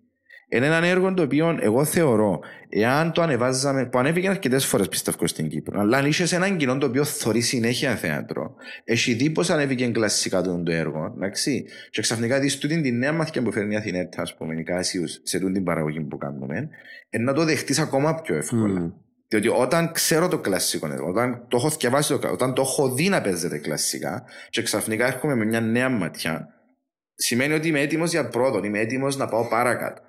Είναι 0.53 0.65
ένα 0.65 0.85
έργο 0.85 1.13
το 1.13 1.23
οποίο 1.23 1.57
εγώ 1.61 1.85
θεωρώ, 1.85 2.39
εάν 2.69 3.11
το 3.11 3.21
ανεβάζαμε, 3.21 3.85
που 3.85 3.99
ανέβηκε 3.99 4.29
αρκετές 4.29 4.65
φορές 4.65 4.87
πιστεύω 4.87 5.27
στην 5.27 5.47
Κύπρο, 5.47 5.79
αλλά 5.79 5.97
αν 5.97 6.05
είσαι 6.05 6.25
σε 6.25 6.35
έναν 6.35 6.57
κοινό 6.57 6.77
το 6.77 6.85
οποίο 6.85 7.03
θωρεί 7.03 7.41
συνέχεια 7.41 7.95
θέατρο, 7.95 8.55
έχει 8.83 9.13
δει 9.13 9.29
πώς 9.29 9.49
ανέβηκε 9.49 9.87
κλασικά 9.87 10.41
το, 10.41 10.63
το 10.63 10.71
έργο, 10.71 11.13
εντάξει, 11.15 11.65
και 11.89 12.01
ξαφνικά 12.01 12.39
δεις 12.39 12.57
τούτη 12.57 12.81
την 12.81 12.97
νέα 12.97 13.13
μαθηκιά 13.13 13.41
που 13.41 13.51
φέρνει 13.51 13.73
η 13.73 13.77
Αθηνέτα, 13.77 14.21
ας 14.21 14.35
πούμε, 14.35 14.59
η 14.59 14.63
Κάσιους, 14.63 15.19
σε 15.23 15.39
τούτη 15.39 15.53
την 15.53 15.63
παραγωγή 15.63 16.01
που 16.01 16.17
κάνουμε, 16.17 16.69
ε, 17.09 17.17
να 17.17 17.33
το 17.33 17.43
δεχτείς 17.43 17.79
ακόμα 17.79 18.15
πιο 18.21 18.35
εύκολα. 18.35 18.79
Μμμ. 18.79 18.91
Διότι 19.31 19.47
όταν 19.47 19.91
ξέρω 19.91 20.27
το 20.27 20.39
κλασικό, 20.39 20.87
έργο, 20.87 21.09
όταν 21.09 21.45
το 21.47 21.57
έχω 21.57 21.69
διαβάσει, 21.69 22.17
το- 22.19 22.31
όταν 22.31 22.53
το 22.53 22.61
έχω 22.61 22.93
δει 22.93 23.09
να 23.09 23.21
παίζεται 23.21 23.57
κλασικά, 23.57 24.23
και 24.49 24.61
ξαφνικά 24.61 25.07
έρχομαι 25.07 25.35
με 25.35 25.45
μια 25.45 25.61
νέα 25.61 25.89
ματιά, 25.89 26.47
σημαίνει 27.15 27.53
ότι 27.53 27.67
είμαι 27.67 27.79
έτοιμος 27.79 28.11
για 28.11 28.27
πρόοδο, 28.27 28.63
είμαι 28.63 28.79
έτοιμος 28.79 29.17
να 29.17 29.27
πάω 29.27 29.47
παρακάτω. 29.47 30.01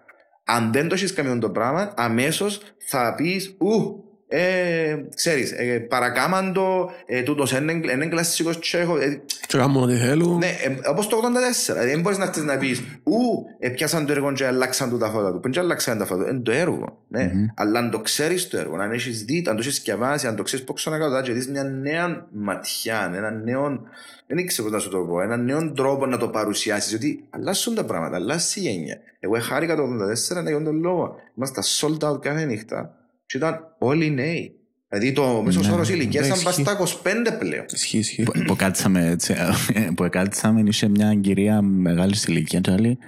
Αν 0.45 0.73
δεν 0.73 0.89
το 0.89 0.95
έχεις 0.95 1.13
κάνει 1.13 1.39
το 1.39 1.51
πράγμα, 1.51 1.93
αμέσως 1.97 2.63
θα 2.89 3.15
πεις, 3.15 3.57
Ου, 3.59 4.05
ε, 4.35 5.05
ξέρεις, 5.15 5.53
ε, 5.53 5.79
παρακάμαντο, 5.79 6.91
ε, 7.07 7.23
τούτος 7.23 7.53
είναι, 7.53 7.73
είναι 7.73 8.07
κλασσικός 8.07 8.59
τσέχο. 8.59 8.97
Ε, 8.99 9.21
Και 9.47 9.59
κάνουν 9.59 9.83
ό,τι 9.83 9.97
θέλουν. 9.97 10.39
ναι, 10.39 10.47
ε, 10.47 10.89
όπως 10.89 11.07
το 11.09 11.17
84. 11.17 11.73
Δηλαδή, 11.75 11.91
δεν 11.91 12.01
μπορείς 12.01 12.19
να 12.19 12.25
έρθεις 12.25 12.43
να 12.43 12.57
πεις, 12.59 12.83
ου, 13.03 13.13
ε, 13.59 13.69
πιάσαν 13.69 14.07
το 14.07 14.13
έργο 14.13 14.33
και 14.33 14.47
αλλάξαν 14.47 14.91
του 14.91 14.99
τα 14.99 15.09
φώτα 15.11 15.33
του. 15.33 15.41
Πριν 15.41 15.53
και 15.53 15.59
αλλάξαν 15.61 15.99
τα 15.99 16.05
φώτα 16.07 16.23
του. 16.25 16.31
Είναι 16.31 16.41
το 16.41 16.53
έργο. 16.53 16.99
Ναι. 17.09 17.31
Αλλά 17.57 17.79
αν 17.79 17.91
το 17.91 18.01
ξέρεις 18.01 18.49
το 18.49 18.59
έργο, 18.59 18.77
αν 18.77 18.93
έχεις 18.93 19.25
δει, 19.25 19.45
αν 19.49 19.55
το 19.57 19.61
έχεις 19.61 19.83
διαβάσει, 19.83 20.27
αν 20.27 20.37
το 20.37 20.43
ξέρεις 20.43 20.65
πώς 20.65 20.75
ξανακάτω, 20.77 21.21
και 21.21 21.33
δεις 21.33 21.49
μια 21.49 21.65
νέα 21.65 22.27
ματιά, 22.33 23.13
ένα 23.15 23.31
νέο, 23.31 23.83
δεν 24.27 24.47
ξέρω 24.47 24.63
πώς 24.69 24.73
να 24.77 24.79
σου 24.83 24.91
το 24.91 24.99
πω, 24.99 25.21
ένα 25.21 25.37
νέο 25.37 25.73
τρόπο 25.73 26.07
να 26.07 26.17
το 26.17 26.29
παρουσιάσεις, 26.29 26.95
ότι 26.95 27.25
αλλάσουν 27.31 27.75
τα 27.75 27.85
πράγματα, 27.85 28.17
αλλάσει 28.17 28.61
η 28.61 28.63
γένεια. 28.63 28.99
Εγώ 29.21 29.41
χάρηκα 29.41 29.77
το 29.77 29.83
84 29.83 30.47
για 30.47 30.63
τον 30.63 30.81
λόγο. 30.81 31.15
Είμαστε 31.37 31.61
sold 31.81 32.09
out 32.11 32.21
κάθε 32.21 32.45
νύχτα 32.45 32.97
και 33.33 33.39
ήταν 33.39 33.75
όλοι 33.79 34.11
νέοι. 34.11 34.57
Δηλαδή 34.89 35.13
το 35.13 35.43
μέσος 35.43 35.67
Ναι, 35.67 35.73
όρος 35.73 35.89
ηλικίας 35.89 36.27
ήταν 36.27 36.39
ισχύει. 36.39 36.63
πας 36.63 36.91
στα 36.91 37.01
25 37.33 37.39
πλέον. 37.39 37.65
Ισχύει, 37.73 37.99
ισχύει. 37.99 38.23
Που- 38.23 38.43
που 38.47 38.57
κάτσαμε 38.57 39.07
έτσι, 39.11 39.35
που 39.97 40.07
κάτσαμε 40.11 40.63
είχε 40.67 40.89
μια 40.89 41.15
κυρία 41.15 41.63
μεγάλης 41.63 42.25
ηλικίας 42.25 42.63
και 42.63 42.71
άλλη 42.71 42.99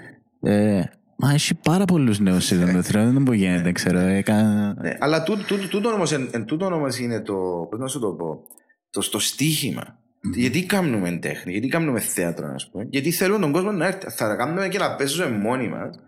ε, 0.43 0.83
μα 1.17 1.33
έχει 1.33 1.55
πάρα 1.55 1.85
πολλούς 1.85 2.19
νέους 2.21 2.45
σε 2.45 2.59
τον 2.59 2.83
θρέο, 2.83 3.13
δεν 3.13 3.23
μπορεί 3.23 3.39
γίνεται, 3.39 3.73
ξέρω. 3.73 3.99
Έκα... 3.99 4.43
Ναι, 4.81 4.97
αλλά 4.99 5.23
τούτο, 5.23 5.43
τούτο, 5.45 5.69
τούτο 5.69 5.89
όμως, 5.89 6.13
εν, 6.13 6.29
εν 6.33 6.45
τούτο 6.45 6.67
όμως 6.67 6.99
είναι 6.99 7.21
το, 7.21 7.35
πώς 7.71 7.79
να 7.79 7.87
σου 7.87 7.99
το 8.01 8.09
πω, 8.13 8.43
το, 8.91 9.01
στο 9.01 9.19
στίχημα. 9.19 9.99
Γιατί 10.35 10.65
κάνουμε 10.67 11.11
τέχνη, 11.11 11.53
γιατί 11.53 11.69
κάνουμε 11.69 12.01
θέατρο, 12.01 12.53
ας 12.55 12.71
πούμε. 12.71 12.87
Γιατί 12.91 13.11
θέλουν 13.11 13.41
τον 13.41 13.53
κόσμο 13.53 13.73
να 13.73 13.87
έρθει. 13.87 14.11
Θα 14.11 14.29
τα 14.29 14.35
κάνουμε 14.35 14.69
και 14.69 14.79
να 14.79 14.95
παίζουμε 14.95 15.31
μόνοι 15.31 15.69
μας. 15.69 15.99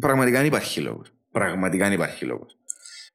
Πραγματικά 0.00 0.38
δεν 0.38 0.46
υπάρχει 0.46 0.80
λόγος. 0.80 1.12
Πραγματικά 1.30 1.84
δεν 1.84 1.92
υπάρχει 1.92 2.24
λόγος. 2.24 2.58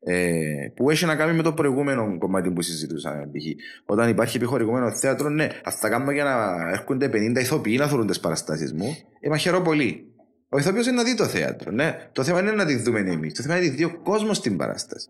Ε, 0.10 0.72
που 0.76 0.90
έχει 0.90 1.06
να 1.06 1.16
κάνει 1.16 1.34
με 1.34 1.44
το 1.44 1.54
προηγούμενο 1.54 2.18
κομμάτι 2.18 2.52
που 2.52 2.62
συζητούσαμε. 2.62 3.30
π.χ. 3.32 3.46
Όταν 3.86 4.10
υπάρχει 4.10 4.38
επιχορηγούμενο 4.38 4.92
θέατρο, 4.92 5.30
ναι, 5.30 5.44
αν 5.64 5.74
θα 5.74 5.90
κάνουμε 5.90 6.14
για 6.14 6.24
να 6.24 6.70
έρχονται 6.70 7.08
50 7.08 7.36
ηθοποιοί 7.40 7.76
να 7.80 7.88
θεωρούν 7.88 8.08
τις 8.08 8.20
παραστάσεις 8.20 8.74
μου, 8.74 8.98
ε, 9.20 9.30
μα 9.30 9.38
χαιρό 9.38 9.62
πολύ. 9.62 10.12
Ο 10.50 10.58
ηθοποιός 10.58 10.86
είναι 10.88 10.96
να 10.96 11.04
δει 11.04 11.16
το 11.16 11.26
θέατρο. 11.26 11.72
Ναι. 11.72 12.10
Το 12.12 12.24
θέμα 12.24 12.40
είναι 12.40 12.52
να 12.52 12.66
τη 12.66 12.76
δούμε 12.76 13.00
εμείς. 13.00 13.34
Το 13.34 13.42
θέμα 13.42 13.58
είναι 13.58 13.66
να 13.66 13.72
τη 13.72 13.78
δει 13.78 13.84
ο 13.84 14.00
κόσμος 14.04 14.38
στην 14.38 14.58
παράσταση. 14.58 15.10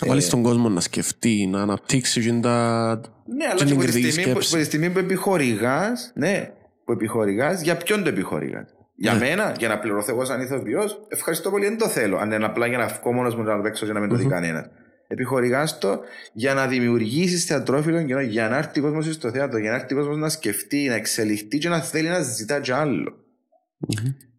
Να 0.00 0.08
βάλεις 0.08 0.28
τον 0.28 0.42
κόσμο 0.42 0.68
να 0.68 0.80
σκεφτεί, 0.80 1.46
να 1.46 1.62
αναπτύξει 1.62 2.20
και 2.20 2.32
τα... 2.32 3.00
Ναι, 3.26 3.44
αλλά 3.44 3.54
και 3.54 3.64
και 3.64 3.64
την 3.64 3.74
από 3.74 3.84
τη, 3.84 3.90
κριτική 3.90 4.10
στιγμή 4.10 4.32
που, 4.32 4.40
σκέψη. 4.40 4.54
από 4.54 4.62
τη 4.62 4.68
στιγμή 4.68 4.90
που 4.90 4.98
επιχορηγάς, 4.98 6.12
ναι, 6.14 6.52
που 6.84 6.92
επιχορηγάς, 6.92 7.62
για 7.62 7.76
ποιον 7.76 8.02
το 8.02 8.08
επιχορηγάς; 8.08 8.74
Για 9.02 9.12
Ναι. 9.12 9.18
μένα, 9.18 9.54
για 9.58 9.68
να 9.68 9.78
πληρωθώ 9.78 10.12
εγώ 10.12 10.24
σαν 10.24 10.40
ηθοποιός, 10.40 11.06
ευχαριστώ 11.08 11.50
πολύ, 11.50 11.64
δεν 11.64 11.78
το 11.78 11.88
θέλω. 11.88 12.16
Αν 12.18 12.32
είναι 12.32 12.44
απλά 12.44 12.66
για 12.66 12.78
να 12.78 12.86
βγω 12.86 13.12
μόνος 13.12 13.34
μου 13.36 13.42
να 13.42 13.56
το 13.56 13.62
παίξω 13.62 13.86
και 13.86 13.92
να 13.92 14.00
μην 14.00 14.08
το 14.08 14.14
δει 14.16 14.26
κανένας. 14.26 14.66
Επιχορηγά 15.08 15.64
το 15.80 16.00
για 16.32 16.54
να 16.54 16.66
δημιουργήσεις 16.66 17.44
θεατρόφιλο 17.44 18.02
κοινό, 18.04 18.20
για 18.20 18.48
να 18.48 18.56
έρθει 18.56 18.78
ο 18.80 18.82
κόσμος 18.82 19.14
στο 19.14 19.30
θέατρο, 19.30 19.58
για 19.58 19.70
να 19.70 19.76
έρθει 19.76 19.94
ο 19.94 19.96
κόσμος 19.96 20.16
να 20.16 20.28
σκεφτεί, 20.28 20.88
να 20.88 20.94
εξελιχθεί 20.94 21.58
και 21.58 21.68
να 21.68 21.80
θέλει 21.80 22.08
να 22.08 22.20
ζητά 22.20 22.60
κι 22.60 22.72
άλλο. 22.72 23.12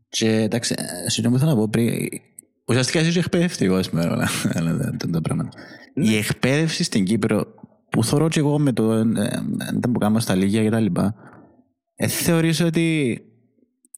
Και 0.09 0.29
εντάξει, 0.29 0.75
ε, 0.77 1.09
συγγνώμη 1.09 1.39
θέλω 1.39 1.51
να 1.51 1.57
πω 1.57 1.67
πριν, 1.69 1.93
ουσιαστικά 2.67 2.99
είσαι 2.99 3.19
εκπαιδευτικός 3.19 3.85
σήμερα 3.85 4.11
όλα 4.11 4.27
όλα 4.61 4.77
τα- 4.77 4.95
τα- 4.97 5.09
τα 5.09 5.21
πράγματα. 5.21 5.49
Η 5.93 6.17
εκπαίδευση 6.17 6.83
στην 6.83 7.03
Κύπρο, 7.05 7.45
που 7.89 8.03
θεωρώ 8.03 8.27
και 8.27 8.39
εγώ 8.39 8.59
με 8.59 8.71
το 8.71 8.91
ε, 8.93 8.99
ε, 8.99 9.79
τα 9.79 9.89
που 9.91 9.99
κάνω 9.99 10.19
στα 10.19 10.35
Λίγια 10.35 10.63
και 10.63 10.69
τα 10.69 10.79
λοιπά, 10.79 11.15
ε, 11.95 12.07
θεωρείς 12.07 12.59
ότι 12.61 13.17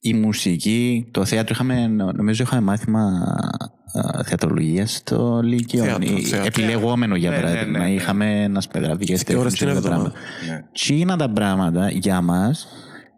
η 0.06 0.14
μουσική, 0.14 1.06
το 1.10 1.24
θέατρο, 1.24 1.48
είχαμε, 1.54 1.86
νομίζω 2.16 2.42
είχαμε 2.42 2.60
μάθημα 2.62 3.10
ε, 3.92 4.22
θεατρολογίας 4.24 4.92
στο 4.94 5.40
Λύκειο, 5.44 5.84
Θέατρο, 5.84 6.16
ή- 6.16 6.22
θέατρο. 6.22 6.46
επιλεγόμενο 6.46 7.16
για 7.16 7.30
Ναι, 7.30 7.36
ναι, 7.36 7.42
παράδειγμα. 7.42 7.78
ναι, 7.78 7.84
ναι. 7.84 7.90
Είχαμε 7.90 8.48
να 8.48 8.60
σπεγγραφικές 8.60 9.22
Δύο 9.22 9.40
ώρες 9.40 9.52
την 9.54 9.68
εβδομάδα. 9.68 10.12
Ναι. 10.48 10.64
Τσίνα 10.72 11.16
τα 11.16 11.30
πράγματα 11.30 11.90
για 11.90 12.20
μας 12.20 12.66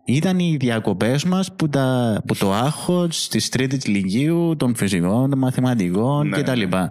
ήταν 0.05 0.39
οι 0.39 0.57
διακοπές 0.61 1.25
μας 1.25 1.53
που, 1.57 1.69
τα, 1.69 2.21
που 2.27 2.35
το 2.37 2.53
άγχος 2.53 3.29
της 3.29 3.49
τρίτης 3.49 3.87
λυκείου, 3.87 4.55
των 4.57 4.75
φυσικών, 4.75 5.31
των 5.31 5.39
μαθηματικών 5.39 6.29
Ναι, 6.29 6.37
κτλ. 6.43 6.59
ναι, 6.59 6.67
ναι. 6.67 6.89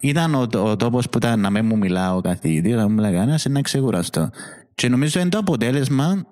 Ήταν 0.00 0.34
ο, 0.34 0.46
ο 0.56 0.76
τόπος 0.76 1.08
που 1.08 1.18
ήταν 1.18 1.40
να 1.40 1.50
μην 1.50 1.64
μου 1.66 1.76
μιλά 1.78 2.14
ο 2.14 2.20
καθηγητής, 2.20 2.74
να 2.74 2.88
μου 2.88 2.94
μιλά 2.94 3.10
κανένας, 3.12 3.44
να 3.50 3.60
ξεκουραστώ. 3.60 4.30
Και 4.74 4.88
νομίζω 4.88 5.20
είναι 5.20 5.28
το 5.28 5.38
αποτέλεσμα 5.38 6.04
ε, 6.04 6.24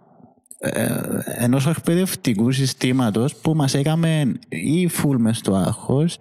ενός 1.38 1.66
εκπαιδευτικού 1.66 2.52
συστήματος 2.52 3.34
που 3.34 3.54
μας 3.54 3.74
έκαμε 3.74 4.32
ή 4.48 4.88
φουλ 4.88 5.16
μες 5.20 5.36
στο 5.36 5.54
άγχος 5.54 6.16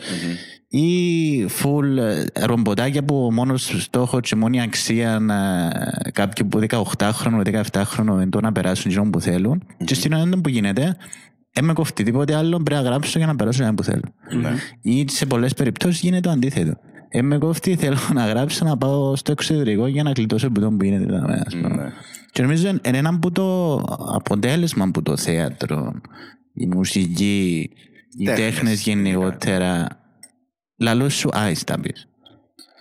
ή 0.69 1.47
φουλ 1.47 1.97
ε, 1.97 2.25
ρομποτάκια 2.33 3.03
που 3.03 3.25
ο 3.25 3.31
μόνος 3.31 3.83
στόχος 3.83 4.21
και 4.21 4.35
μόνη 4.35 4.61
αξία 4.61 5.19
να, 5.19 5.69
κάποιοι 6.13 6.45
που 6.45 6.59
18χρονο, 6.69 7.61
17χρονο 7.71 8.13
είναι 8.13 8.29
το 8.29 8.41
να 8.41 8.51
περάσουν 8.51 8.91
εκείνο 8.91 9.09
που 9.09 9.21
θέλουν. 9.21 9.63
Και 9.85 9.93
στην 9.93 10.13
ώρα 10.13 10.29
που 10.43 10.49
γίνεται 10.49 10.97
δεν 11.53 11.65
με 11.65 11.73
κοφτεί 11.73 12.03
τίποτε 12.03 12.35
άλλο 12.35 12.61
πρέπει 12.63 12.81
να 12.81 12.89
γράψω 12.89 13.17
για 13.17 13.27
να 13.27 13.35
περάσω 13.35 13.63
ένα 13.63 13.73
που 13.73 13.83
θέλω. 13.83 14.13
Ναι. 14.41 14.53
ή 14.81 15.05
σε 15.09 15.25
πολλές 15.25 15.53
περιπτώσεις 15.53 15.99
γίνεται 15.99 16.21
το 16.21 16.29
αντίθετο. 16.29 16.73
Δεν 17.11 17.25
με 17.25 17.37
κοφτεί 17.37 17.75
θέλω 17.75 17.97
να 18.13 18.25
γράψω 18.25 18.65
να 18.65 18.77
πάω 18.77 19.15
στο 19.15 19.31
εξωτερικό 19.31 19.87
για 19.87 20.03
να 20.03 20.11
κλειτώσω 20.11 20.49
που 20.49 20.59
τον 20.59 20.77
που 20.77 20.83
γίνεται 20.83 21.05
εδώ, 22.41 22.51
ας 22.51 22.59
πούμε. 22.59 22.67
Ναι. 22.67 22.73
Και 22.73 22.81
νομίζω 22.81 22.81
είναι 22.85 22.97
ένα 22.97 23.09
από 23.09 23.31
το 23.31 23.75
αποτέλεσμα 24.15 24.91
που 24.91 25.01
το 25.01 25.17
θέατρο, 25.17 26.01
η 26.53 26.67
μουσική, 26.67 27.69
οι 28.17 28.25
Τέχνες, 28.25 28.45
τέχνες 28.45 28.81
γενικότερα. 28.81 29.87
Λαλός 30.77 31.13
σου 31.13 31.29
άις 31.33 31.63
τα 31.63 31.79
πεις. 31.79 32.07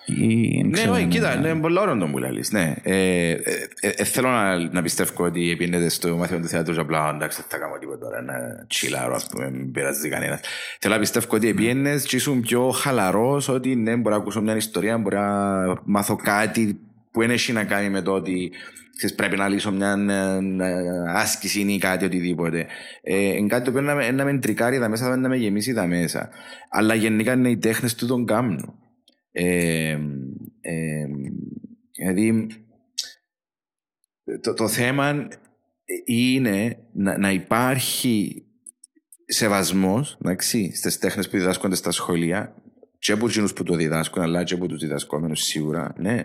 Ή, 0.06 0.56
δεν 0.56 0.66
Ναι, 0.66 0.70
ξέρω, 0.70 0.92
όχι, 0.92 1.02
ναι. 1.02 1.08
κοίτα, 1.08 1.34
είναι 1.34 1.54
πολύ 1.54 1.78
ωραίο 1.78 1.96
το 1.98 2.06
που 2.06 2.18
λαλείς, 2.18 2.50
ναι. 2.50 2.74
Ε, 2.82 3.30
ε, 3.30 3.40
ε, 3.80 3.88
ε, 3.96 4.04
θέλω 4.04 4.28
να, 4.28 4.70
να 4.70 4.82
πιστεύω 4.82 5.24
ότι 5.24 5.50
επίνετε 5.50 5.88
στο 5.88 6.16
μάθημα 6.16 6.40
του 6.40 6.46
θεάτρου 6.48 6.74
και 6.74 6.80
απλά 6.80 7.12
εντάξει 7.14 7.40
δεν 7.40 7.46
θα 7.48 7.58
κάνω 7.58 7.78
τίποτα 7.78 7.98
τώρα, 7.98 8.22
να 8.22 8.66
τσιλάρω 8.66 9.14
ας 9.14 9.26
πούμε, 9.26 9.50
μην 9.50 9.72
πειράζει 9.72 10.08
κανένας. 10.08 10.40
Θέλω 10.80 10.94
να 10.94 11.00
πιστεύω 11.00 11.26
ότι 11.30 11.48
επίνες 11.48 12.04
και 12.04 12.16
ήσουν 12.16 12.40
πιο 12.40 12.70
χαλαρός 12.70 13.48
ότι 13.48 13.76
ναι, 13.76 13.96
μπορώ 13.96 14.14
να 14.14 14.20
ακούσω 14.20 14.42
μια 14.42 14.56
ιστορία, 14.56 14.98
μπορώ 14.98 15.20
να 15.20 15.80
μάθω 15.84 16.16
κάτι 16.16 16.80
που 17.16 17.22
δεν 17.22 17.30
έχει 17.30 17.52
να 17.52 17.64
κάνει 17.64 17.90
με 17.90 18.02
το 18.02 18.12
ότι 18.12 18.52
ξέρεις, 18.96 19.16
πρέπει 19.16 19.36
να 19.36 19.48
λύσω 19.48 19.72
μια 19.72 19.92
ε, 20.08 20.64
ε, 20.64 21.12
άσκηση 21.12 21.60
ή 21.60 21.78
κάτι 21.78 22.04
οτιδήποτε. 22.04 22.66
Ε, 23.02 23.36
είναι 23.36 23.46
κάτι 23.46 23.64
το 23.64 23.70
οποίο 23.70 23.82
να, 23.82 23.94
με- 23.94 24.10
να 24.10 24.24
με 24.24 24.38
τρικάρει 24.38 24.78
τα 24.78 24.88
μέσα, 24.88 25.16
να 25.16 25.28
με 25.28 25.36
γεμίσει 25.36 25.72
τα 25.72 25.86
μέσα. 25.86 26.30
Αλλά 26.68 26.94
γενικά 26.94 27.32
είναι 27.32 27.50
οι 27.50 27.56
τέχνες 27.56 27.94
του 27.94 28.06
τον 28.06 28.24
κάμνου. 28.26 28.74
Ε, 29.30 29.98
ε, 30.60 31.06
δηλαδή 31.96 32.46
το, 34.42 34.54
το 34.54 34.68
θέμα 34.68 35.28
είναι 36.04 36.78
να, 36.92 37.18
να 37.18 37.30
υπάρχει 37.32 38.44
σεβασμός 39.26 40.18
εντάξει, 40.22 40.74
στις 40.74 40.98
τέχνες 40.98 41.28
που 41.28 41.36
διδάσκονται 41.36 41.76
στα 41.76 41.90
σχολεία 41.90 42.54
και 42.98 43.12
από 43.12 43.26
εκείνους 43.26 43.52
που 43.52 43.62
το 43.62 43.74
διδάσκουν 43.74 44.22
αλλά 44.22 44.44
και 44.44 44.54
από 44.54 44.66
τους 44.66 44.78
διδασκόμενους 44.80 45.40
σίγουρα 45.40 45.92
ναι, 45.96 46.22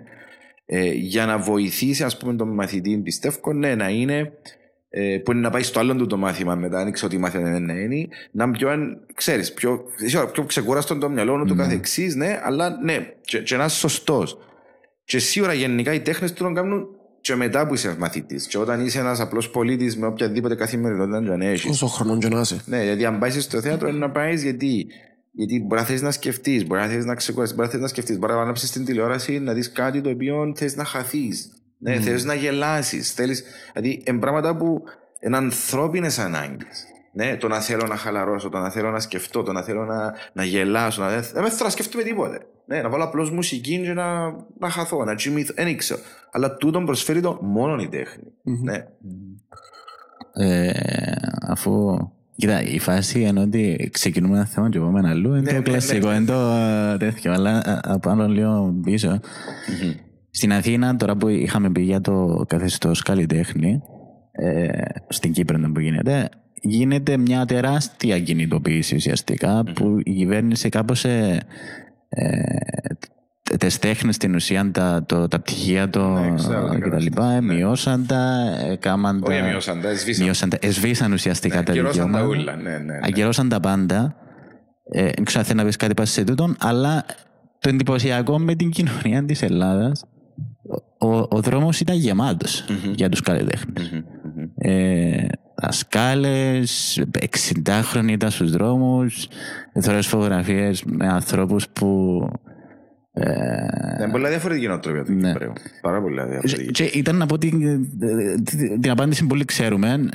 ε, 0.74 0.92
για 0.92 1.26
να 1.26 1.38
βοηθήσει 1.38 2.04
ας 2.04 2.18
πούμε 2.18 2.34
τον 2.34 2.54
μαθητή 2.54 2.98
πιστεύω 2.98 3.54
ναι, 3.54 3.76
να 3.76 3.90
είναι 3.90 4.32
ε, 4.90 5.18
που 5.18 5.32
είναι 5.32 5.42
να 5.42 5.50
πάει 5.50 5.64
στο 5.64 5.80
άλλο 5.80 5.96
του 5.96 6.08
το 6.08 6.18
μάθημα 6.18 6.56
μετά, 6.56 6.80
αν 6.80 6.92
ξέρω 6.92 7.08
ότι 7.12 7.22
μάθημα 7.22 7.50
δεν 7.50 7.70
είναι, 7.70 8.08
να 8.32 8.44
είναι 8.44 8.54
πιο, 8.58 8.70
ξέρεις, 9.14 9.54
πιο, 9.54 9.84
σίγουρα, 9.96 10.32
πιο 10.32 10.44
ξεκούραστο 10.44 10.98
το 10.98 11.10
μυαλό 11.10 11.44
του 11.46 11.56
κάθε 11.56 11.74
εξής, 11.74 12.16
ναι, 12.16 12.40
αλλά 12.44 12.80
ναι, 12.84 13.14
και, 13.22 13.40
και 13.40 13.56
να 13.56 13.66
είσαι 13.66 13.78
σωστός. 13.78 14.38
Και 15.04 15.20
σίγουρα 15.20 15.54
γενικά 15.54 15.94
οι 15.94 16.00
τέχνες 16.00 16.34
του 16.34 16.44
τον 16.44 16.54
κάνουν 16.54 16.88
και 17.22 17.36
μετά 17.36 17.68
που 17.68 17.74
είσαι 17.74 17.96
μαθητής. 18.00 18.48
Και 18.48 18.58
όταν 18.58 18.86
είσαι 18.86 19.00
ένας 19.00 19.20
απλός 19.20 19.50
πολίτης 19.50 19.98
με 19.98 20.08
οποιαδήποτε 20.08 20.56
καθημερινότητα 20.56 21.22
δεν 21.22 21.42
έχεις. 21.42 21.70
Όσο 21.70 21.88
χρόνο 21.88 22.18
και 22.18 22.28
να 22.28 22.40
είσαι. 22.40 22.62
Ναι, 22.66 22.84
γιατί 22.84 23.06
αν 23.06 23.20
πάει 23.20 23.30
στο 23.30 23.62
θέατρο 23.62 23.88
είναι 23.88 23.98
να 23.98 24.12
πάεις 24.12 24.44
γιατί. 24.44 24.88
Γιατί 25.32 25.64
μπορεί 25.68 25.82
να 25.82 25.88
θες 25.88 26.02
να 26.02 26.12
σκεφτείς, 26.12 26.68
μπορεί 26.68 26.82
να 26.82 26.88
θες 26.88 27.06
να 27.06 27.16
ξεκουραστείς, 27.16 27.56
μπορεί 27.56 27.68
να 27.68 27.74
θες 27.74 27.82
να 27.82 27.88
σκεφτείς, 27.88 28.18
μπορεί 28.18 28.34
να 28.34 28.42
ανάψει 28.42 28.72
την 28.72 28.86
τηλεόραση 28.86 29.40
να 29.40 29.54
δεις 29.54 29.72
κάτι 29.72 30.02
το 30.02 30.10
οποίο 30.10 30.54
θες 30.56 30.76
να 30.76 30.84
χαθείς. 30.84 31.52
Ναι, 31.78 31.98
Mm. 31.98 32.02
θες 32.02 32.24
να 32.24 32.34
γελάσεις. 32.34 33.14
Θέλεις... 33.14 33.44
Δηλαδή, 33.74 34.04
είναι 34.06 34.20
πράγματα 34.20 34.56
που 34.58 34.84
είναι 35.20 35.38
ανθρώπινες 35.38 36.20
ανάγκες. 36.20 36.86
Ναι, 37.14 37.38
το 37.38 37.48
να 37.48 37.60
θέλω 37.60 37.88
να 37.88 37.96
χαλαρώσω, 37.96 38.50
το 38.50 38.58
να 38.58 38.70
θέλω 38.70 38.92
να 38.92 39.00
σκεφτώ, 39.00 39.44
το 39.44 39.52
να 39.52 39.62
θέλω 39.64 39.86
να, 39.86 40.14
να 40.34 40.44
γελάσω. 40.44 41.02
Να... 41.02 41.10
Δεν 41.10 41.44
με 41.44 41.50
θέλω 41.50 41.64
να 41.64 41.70
σκεφτούμε 41.70 42.04
τίποτε. 42.04 42.46
Ναι, 42.66 42.82
να 42.82 42.90
βάλω 42.90 43.04
απλώς 43.04 43.32
μουσική 43.32 43.82
και 43.82 43.94
να, 43.94 44.32
να 44.60 44.70
χαθώ, 44.70 45.04
να 45.04 45.16
τσιμηθώ. 45.16 45.54
Δεν 45.54 45.68
ήξερα. 45.68 46.00
Αλλά 46.32 46.56
τούτον 46.56 46.86
προσφέρει 46.86 47.22
το 47.22 47.40
μόνο 47.42 47.82
η 47.82 47.88
τέχνη. 47.88 48.24
Ναι. 48.44 48.86
Ε, 50.34 50.72
αφού 51.48 51.98
Κοίτα, 52.36 52.64
η 52.64 52.80
φάση 52.80 53.22
είναι 53.22 53.40
ότι 53.40 53.90
ξεκινούμε 53.92 54.36
ένα 54.36 54.46
θέμα 54.46 54.70
και 54.70 54.80
πάμε 54.80 55.00
ένα 55.00 55.10
αλλού. 55.10 55.30
Είναι 55.30 55.40
Ναι, 55.40 55.50
το 55.50 55.56
ναι, 55.56 55.62
κλασικό, 55.62 56.10
ναι. 56.10 56.16
είναι 56.16 56.26
το 56.26 56.52
ε, 56.94 56.98
τέτοιο. 56.98 57.34
Αλλά 57.34 57.70
ε, 57.70 57.80
από 57.82 58.10
άλλο 58.10 58.28
λίγο 58.28 58.80
πίσω. 58.84 59.20
Στην 60.32 60.54
Αθήνα, 60.54 60.96
τώρα 60.96 61.16
που 61.16 61.28
είχαμε 61.28 61.72
πει 61.72 61.82
για 61.82 62.02
το 62.02 62.46
καθεστώς 62.48 63.02
καλλιτέχνη, 63.02 63.82
ε, 64.32 64.68
στην 65.08 65.32
Κύπρο 65.32 65.58
δεν 65.60 65.72
που 65.72 65.80
γίνεται, 65.80 66.30
γίνεται 66.62 67.18
μια 67.18 67.46
τεράστια 67.46 68.20
κινητοποίηση 68.20 68.96
ουσιαστικά 68.96 69.64
που 69.74 69.98
η 70.04 70.14
κυβέρνηση 70.14 70.70
κάπως 70.70 71.06
ε, 73.52 73.54
ε, 73.54 73.58
τι 73.58 73.80
τέχνες 73.80 74.16
στην 74.16 74.36
ουσία, 74.36 74.72
τα, 74.72 75.04
το, 75.06 75.28
τα 75.28 75.40
πτυχία 75.40 75.90
το, 75.90 76.08
Ναι, 76.10 76.34
ξέρω, 76.36 76.62
και 76.62 76.68
τα 76.68 76.76
κατάσταση. 76.78 77.04
λοιπά, 77.04 77.32
ε, 77.32 77.42
μειώσαν 77.42 78.06
τα, 78.06 78.40
ε, 78.72 78.76
κάμαν 78.76 79.22
Όχι, 79.24 79.40
τα- 79.40 79.46
μειώσαν 79.46 79.82
τα, 79.82 79.90
εσβήσαν. 79.90 80.24
μειώσαν 80.24 80.50
τα, 80.50 80.58
εσβήσαν 80.62 81.12
ουσιαστικά 81.14 81.58
Ναι, 81.58 81.64
τα 81.64 81.72
ακυρώσαν 81.72 82.12
τα 82.12 82.18
δικαιώματα. 82.20 82.42
ούλα. 82.42 82.56
Ναι, 82.56 82.70
ναι, 82.70 82.78
ναι. 82.78 83.00
Ακυρώσαν 83.04 83.50
τα 83.50 83.60
πάντα. 83.60 84.16
Ε, 84.94 85.02
δεν 85.16 85.24
ξέρω 85.26 85.40
αν 85.40 85.46
θέλει 85.46 85.60
να 85.60 85.66
πεις 85.66 85.76
κάτι 85.76 85.94
πάνω 85.94 86.08
σε 86.08 86.24
τούτον, 86.24 86.56
αλλά 86.60 87.06
το 87.60 87.70
εντυπωσιακό 87.70 88.40
με 88.40 88.56
την 88.56 88.70
κοινωνία 88.70 89.26
της 89.26 89.42
Ελλάδας, 89.42 90.04
ο, 91.00 91.08
ο, 91.08 91.28
ο 91.30 91.42
δρόμος 91.42 91.80
ήταν 91.80 91.96
γεμάτος 91.96 92.66
για 92.96 93.10
τους 93.10 93.22
καλλιτέχνες. 93.22 93.90
Μμμ, 93.92 94.02
μμμ. 94.36 94.50
Ε, 94.58 95.28
Δασκάλες, 95.62 97.02
60χρονοι 97.20 98.10
ήταν 98.12 98.30
στους 98.32 98.52
δρόμους, 98.52 99.28
θεωρώ 99.82 100.02
φωτογραφίες 100.02 100.84
με 100.84 101.08
ανθρώπους 101.08 101.70
που. 101.70 102.20
Ε, 103.14 103.24
Είναι 104.04 104.12
πολλά 104.12 104.30
διαφορετική 104.30 104.68
νοοτροπία 104.68 105.04
του 105.04 105.12
Ναι. 105.14 105.32
Κυπρέου. 105.32 105.54
Πάρα 105.82 106.02
πολλά 106.02 106.26
διαφορετική. 106.26 106.72
και 106.72 106.84
ήταν 106.84 107.16
να 107.16 107.26
πω 107.26 107.38
την, 107.38 107.60
την 108.82 108.92
απάντηση 108.92 109.22
που 109.22 109.28
πολύ 109.28 109.46
ξέρουμε. 109.46 110.10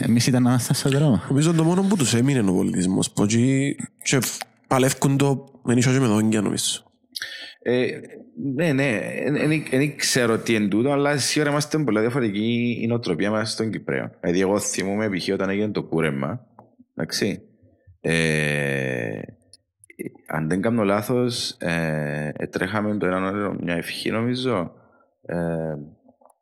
Εμείς 0.00 0.26
ήταν 0.26 0.42
να 0.42 0.48
είμαστε 0.50 0.74
στον 0.74 0.90
δρόμο. 0.92 1.22
Νομίζω 1.28 1.52
το 1.52 1.64
μόνο 1.64 1.82
που 1.82 1.96
τους 1.96 2.14
έμεινε 2.14 2.40
ο 2.40 2.54
πολιτισμός. 2.54 3.10
Που 3.10 3.22
εκεί 3.22 3.76
και 4.02 4.18
παλεύκουν 4.66 5.16
το 5.16 5.44
με 5.62 5.74
νύχια 5.74 5.92
και 5.92 5.98
με 6.00 6.06
δόντια 6.06 6.40
νομίζω. 6.40 6.82
Ε, 7.62 7.86
ναι, 8.54 8.72
ναι, 8.72 9.00
δεν 9.70 9.96
ξέρω 9.96 10.38
τι 10.38 10.54
είναι 10.54 10.68
τούτο, 10.68 10.90
αλλά 10.90 11.18
σίγουρα 11.18 11.50
είμαστε 11.50 11.78
πολλά 11.78 12.00
διαφορετική 12.00 12.78
η 12.82 12.86
νοοτροπία 12.86 13.30
μας 13.30 13.50
στον 13.50 13.70
Κυπρέο. 13.70 14.10
Δηλαδή, 14.20 14.40
εγώ 14.40 14.58
θυμούμαι 14.58 15.08
π.χ. 15.08 15.28
όταν 15.32 15.48
έγινε 15.48 15.68
το 15.68 15.82
κούρεμα, 15.82 16.46
εντάξει, 16.94 17.40
ε, 18.00 19.20
αν 20.26 20.48
δεν 20.48 20.60
κάνω 20.60 20.84
λάθος, 20.84 21.50
ε, 21.50 22.32
τρέχαμε 22.50 22.96
το 22.96 23.06
έναν 23.06 23.24
ώρα 23.24 23.56
μια 23.60 23.74
ευχή 23.74 24.10
νομίζω, 24.10 24.72
ε, 25.22 25.36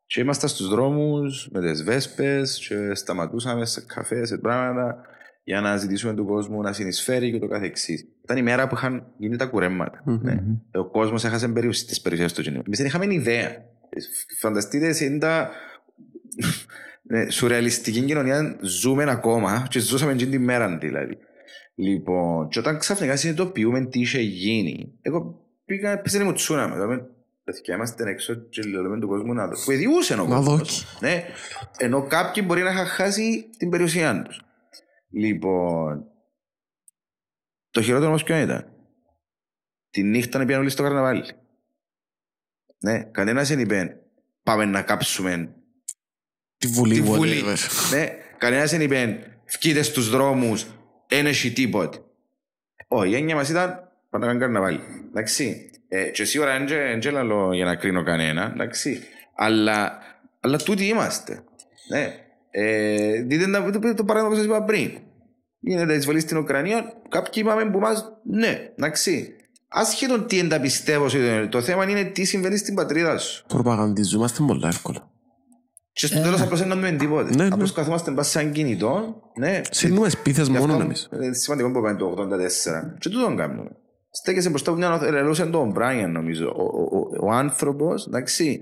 και 0.06 0.20
ήμασταν 0.20 0.48
στους 0.48 0.68
δρόμους 0.68 1.48
με 1.52 1.60
τις 1.60 1.84
βέσπες 1.84 2.66
και 2.68 2.94
σταματούσαμε 2.94 3.64
σε 3.64 3.84
καφές, 3.86 4.28
σε 4.28 4.38
πράγματα 4.38 4.96
για 5.44 5.60
να 5.60 5.76
ζητήσουμε 5.76 6.14
του 6.14 6.26
κόσμου 6.26 6.60
να 6.60 6.72
συνεισφέρει 6.72 7.32
και 7.32 7.38
το 7.38 7.48
καθεξής. 7.48 8.04
Ήταν 8.22 8.36
η 8.36 8.42
μέρα 8.42 8.68
που 8.68 8.74
είχαν 8.74 9.06
γίνει 9.18 9.36
τα 9.36 9.46
κουρέματα. 9.46 10.02
Μμμ. 10.04 10.18
Ναι. 10.22 10.42
Ο 10.74 10.90
κόσμος 10.90 11.24
έχασε 11.24 11.48
περιουσ... 11.48 11.84
τις 11.84 12.00
περιουσίες 12.00 12.32
του 12.32 12.42
κοινού. 12.42 12.62
Εμείς 12.66 12.78
δεν 12.78 12.86
είχαμε 12.86 13.14
ιδέα. 13.14 13.56
Φανταστείτε, 14.40 15.04
είναι 15.04 15.18
τα. 15.18 15.50
ναι, 17.10 17.30
σουρεαλιστική 17.30 18.00
κοινωνία 18.00 18.56
ζούμε 18.60 19.10
ακόμα 19.10 19.66
και 19.70 19.78
ζούσαμε 19.78 20.14
την 20.14 20.30
τη 20.30 20.38
μέρα 20.38 20.78
δηλαδή. 20.78 21.18
Λοιπόν, 21.74 22.49
και 22.49 22.59
όταν 22.59 22.78
ξαφνικά 22.78 23.16
συνειδητοποιούμε 23.16 23.86
τι 23.86 24.01
είχε 24.01 24.20
γίνει, 24.20 24.99
εγώ 25.03 25.47
πήγα, 25.65 26.01
πέσανε 26.01 26.24
μου 26.24 26.32
τσούναμε. 26.32 26.74
Δηλαδή, 26.74 27.03
παιδιά, 27.44 27.74
είμαστε 27.74 28.11
έξω 28.11 28.35
και 28.35 28.62
λέμε 28.62 28.99
του 29.01 29.09
κόσμου 29.09 29.32
να 29.32 29.47
δω. 29.49 29.55
Που 29.65 29.70
ιδιούσε 29.70 30.15
ο 30.15 30.16
Να 30.16 30.23
κόσμος. 30.36 30.59
δόκει. 30.59 30.85
Ναι, 31.01 31.24
ενώ 31.78 32.07
κάποιοι 32.07 32.43
μπορεί 32.47 32.62
να 32.62 32.70
είχαν 32.70 32.86
χάσει 32.86 33.51
την 33.59 33.70
περιουσία 33.70 34.23
τους. 34.23 34.40
Λοιπόν, 35.11 36.05
το 37.70 37.82
χειρότερο 37.82 38.09
όμως 38.09 38.23
ποιο 38.23 38.36
ήταν; 38.36 38.73
Τη 39.90 40.03
νύχτα 40.03 40.39
να 40.39 40.44
πήγαν 40.44 40.61
όλοι 40.61 40.70
στο 40.70 40.82
καρναβάλι. 40.82 41.24
Ναι, 42.78 43.05
κανένας 43.05 43.49
δεν 43.49 43.59
είπε 43.59 43.97
πάμε 44.43 44.65
να 44.65 44.82
κάψουμε 44.82 45.55
Τη 46.57 46.66
βουλή, 46.66 46.94
τη 46.94 47.01
βουλή. 47.03 47.43
whatever. 47.44 47.90
ναι, 47.93 48.09
κανένας 48.39 48.70
δεν 48.70 48.81
είπε 48.81 49.19
βγείτε 49.59 49.82
στους 49.82 50.11
δρόμους, 50.11 50.66
δεν 51.14 51.26
έχει 51.26 51.52
τίποτε. 51.52 51.98
Όχι, 52.89 53.10
η 53.10 53.14
έννοια 53.16 53.34
μας 53.34 53.48
ήταν 53.48 53.89
πάμε 54.10 54.26
να 54.26 54.32
κάνουμε 54.32 54.39
καρναβάλι. 54.44 54.80
Εντάξει. 55.09 55.70
Ε, 55.89 56.05
και 56.10 56.24
σίγουρα 56.24 56.59
δεν 56.59 56.93
είναι 56.97 57.10
λαλό 57.10 57.52
για 57.55 57.64
να 57.64 57.76
κρίνω 57.76 58.02
κανένα, 58.02 58.51
εντάξει. 58.55 59.01
Αλλά, 59.36 59.98
αλλά 60.40 60.56
τούτοι 60.59 60.84
είμαστε. 60.86 61.44
Ναι. 61.89 62.14
Ε, 62.51 63.22
δείτε 63.22 63.51
τα- 63.51 63.70
το, 63.70 63.94
το 63.94 64.05
παράδειγμα 64.05 64.28
που 64.34 64.36
σας 64.36 64.44
είπα 64.44 64.64
πριν. 64.64 64.90
Γίνεται 65.60 65.94
εισβολή 65.94 66.20
στην 66.20 66.36
Ουκρανία, 66.36 66.93
κάποιοι 67.09 67.32
είπαμε 67.36 67.70
που 67.70 67.78
μας, 67.78 68.12
ναι, 68.24 68.70
εντάξει. 68.76 69.36
Άσχετον 69.68 70.26
τι 70.26 70.36
δεν 70.36 70.48
τα 70.48 70.60
πιστεύω, 70.60 71.09
σε 71.09 71.40
το- 71.40 71.48
το 71.48 71.62
θέμα 71.62 71.90
είναι 71.90 72.05
τι 72.05 72.24
συμβαίνει 72.24 72.56
στην 72.56 72.74
πατρίδα 72.74 73.18
σου. 73.18 73.44
Προπαγανδιζόμαστε 73.48 74.43
πολλά 74.47 74.68
εύκολα. 74.68 75.10
Και 75.93 76.06
στο 76.06 76.20
τέλος 76.20 76.40
απλώς 76.40 76.59
δεν 76.59 76.69
κάνουμε 76.69 76.90
τίποτε. 76.90 77.35
Ναι, 77.36 77.43
ναι. 77.43 77.48
Απλώς 77.52 77.73
καθόμαστε 77.73 78.10
μπας 78.10 78.28
σε 78.28 78.40
έναν 78.40 78.52
κινητό, 78.52 79.23
ναι. 79.39 79.60
Σύρνουμε 79.70 80.09
σπίθες 80.09 80.47
Γι' 80.48 80.59
μόνο 80.59 80.73
αυτό 80.73 80.85
εμείς. 80.85 81.09
Είναι 81.12 81.35
σημαντικό 81.35 81.70
που 81.70 81.82
πάμε 81.82 81.97
το 81.97 82.06
84. 82.06 82.97
Και 82.98 83.09
τούτον 83.09 83.36
κάνουμε. 83.36 83.70
Στέκεσαι 84.10 84.48
μπροστά 84.48 84.70
από 84.70 84.78
μια 84.78 85.01
ελελούσε 85.02 85.47
τον 85.47 85.70
Μπράιαν 85.70 86.12
νομίζω. 86.12 86.52
Ο, 86.56 86.62
ο, 86.62 86.98
ο, 86.98 87.27
ο 87.27 87.31
άνθρωπος, 87.31 88.06
εντάξει, 88.06 88.60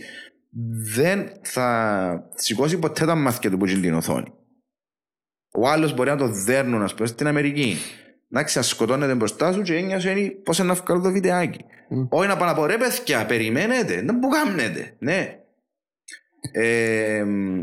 δεν 0.95 1.29
θα 1.43 2.31
σηκώσει 2.35 2.79
ποτέ 2.79 3.07
τα 3.07 3.15
μάτια 3.15 3.51
του 3.51 3.57
που 3.57 3.67
γίνει 3.67 3.81
την 3.81 3.95
οθόνη. 3.95 4.33
Ο 5.53 5.69
άλλος 5.69 5.95
μπορεί 5.95 6.11
να 6.11 6.17
το 6.17 6.29
δέρνουν, 6.29 6.83
ας 6.83 6.95
πούμε, 6.95 7.09
στην 7.09 7.27
Αμερική. 7.27 7.77
Εντάξει, 8.33 8.57
να 8.57 8.63
σκοτώνεται 8.63 9.15
μπροστά 9.15 9.53
σου 9.53 9.63
και 9.63 9.75
έννοια 9.75 10.11
είναι 10.11 10.31
πώς 10.31 10.59
να 10.59 10.75
βγάλω 10.75 11.01
το 11.01 11.11
βιντεάκι. 11.11 11.65
Μμ. 11.89 12.07
Όχι 12.09 12.29
να 12.29 12.37
πάνε 12.37 12.51
από 12.51 12.67
ρε 12.67 12.77
παιδιά, 12.77 13.27
περιμένετε, 13.27 14.03
δεν 14.03 14.19
που 14.19 14.29
κάνετε. 14.29 14.97
Ναι. 14.99 15.40
Ε, 16.53 17.23
μ, 17.27 17.61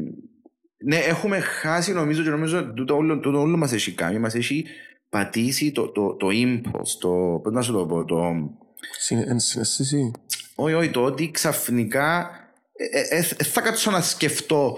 ναι, 0.84 0.96
έχουμε 0.96 1.40
χάσει 1.40 1.94
νομίζω 1.94 2.24
και 2.24 2.30
νομίζω 2.30 2.74
τούτο 2.74 2.96
όλο, 2.96 3.20
τούτο 3.20 3.40
όλο 3.40 3.58
μας 3.58 3.72
έχει 3.74 3.94
κάνει. 3.94 4.20
Μας 4.20 4.36
έχει 4.36 4.66
πατήσει 5.10 5.72
το, 5.72 5.90
το, 5.92 6.16
το 6.16 6.28
impulse, 6.32 6.98
το, 7.00 7.40
πώς 7.44 7.54
να 7.54 7.62
σου 7.62 7.72
το 7.74 7.86
πω, 7.86 8.06
το, 8.06 8.22
Συν- 9.00 9.28
εν 9.28 9.40
συναίσθηση. 9.40 10.12
όχι, 10.56 10.74
όχι, 10.74 10.90
το 10.90 11.04
ότι 11.04 11.32
ξαφνικά 11.32 12.30
ε, 12.74 13.00
ε, 13.00 13.18
ε, 13.18 13.18
ε, 13.38 13.44
θα 13.44 13.62
κάτσω 13.62 13.92
να 13.92 14.02
σκεφτώ 14.02 14.78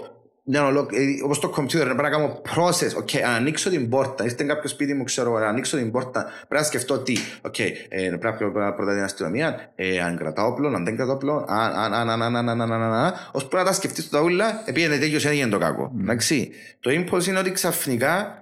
μια 0.50 0.64
ολόκλη- 0.66 1.20
ε, 1.20 1.24
όπως 1.24 1.38
το 1.38 1.48
κομπιούτερ, 1.48 1.86
να 1.88 1.94
πρέπει 1.94 2.02
να 2.02 2.16
κάνω 2.18 2.40
process, 2.54 3.02
ok, 3.02 3.18
αν 3.18 3.34
ανοίξω 3.34 3.70
την 3.70 3.88
πόρτα, 3.88 4.24
είστε 4.24 4.44
κάποιο 4.44 4.68
σπίτι 4.68 4.94
μου, 4.94 5.04
ξέρω, 5.04 5.38
να 5.38 5.46
ανοίξω 5.46 5.76
την 5.76 5.90
πόρτα, 5.90 6.22
πρέπει 6.22 6.54
να 6.54 6.62
σκεφτώ 6.62 6.98
τι, 6.98 7.16
ok, 7.42 7.58
ε, 7.88 8.10
πρέπει 8.20 8.44
να 8.44 8.72
πρώτα 8.74 8.94
την 8.94 9.02
αστυνομία, 9.02 9.72
ε, 9.74 10.00
αν 10.00 10.16
κρατάω 10.16 10.46
όπλο, 10.48 10.68
αν 10.68 10.84
δεν 10.84 10.96
κρατάω 10.96 11.14
όπλο, 11.14 11.44
αν, 11.48 11.72
αν, 11.72 11.94
αν, 11.94 12.10
αν, 12.10 12.22
αν, 12.22 12.36
αν, 12.36 12.48
αν, 12.48 12.60
αν, 12.60 12.72
αν, 12.72 12.92
αν, 12.92 13.12
ως 13.32 13.46
που 13.48 13.56
να 13.56 13.64
τα 13.64 13.72
σκεφτείς 13.72 14.08
τα 14.08 14.20
ούλα, 14.20 14.62
επειδή 14.64 14.98
τέτοιος 14.98 15.24
έγινε 15.24 15.50
το 15.50 15.58
κακό, 15.58 15.92
εντάξει. 16.00 16.50
Το 16.80 16.90
impulse 16.90 17.26
είναι 17.26 17.38
ότι 17.38 17.52
ξαφνικά 17.52 18.34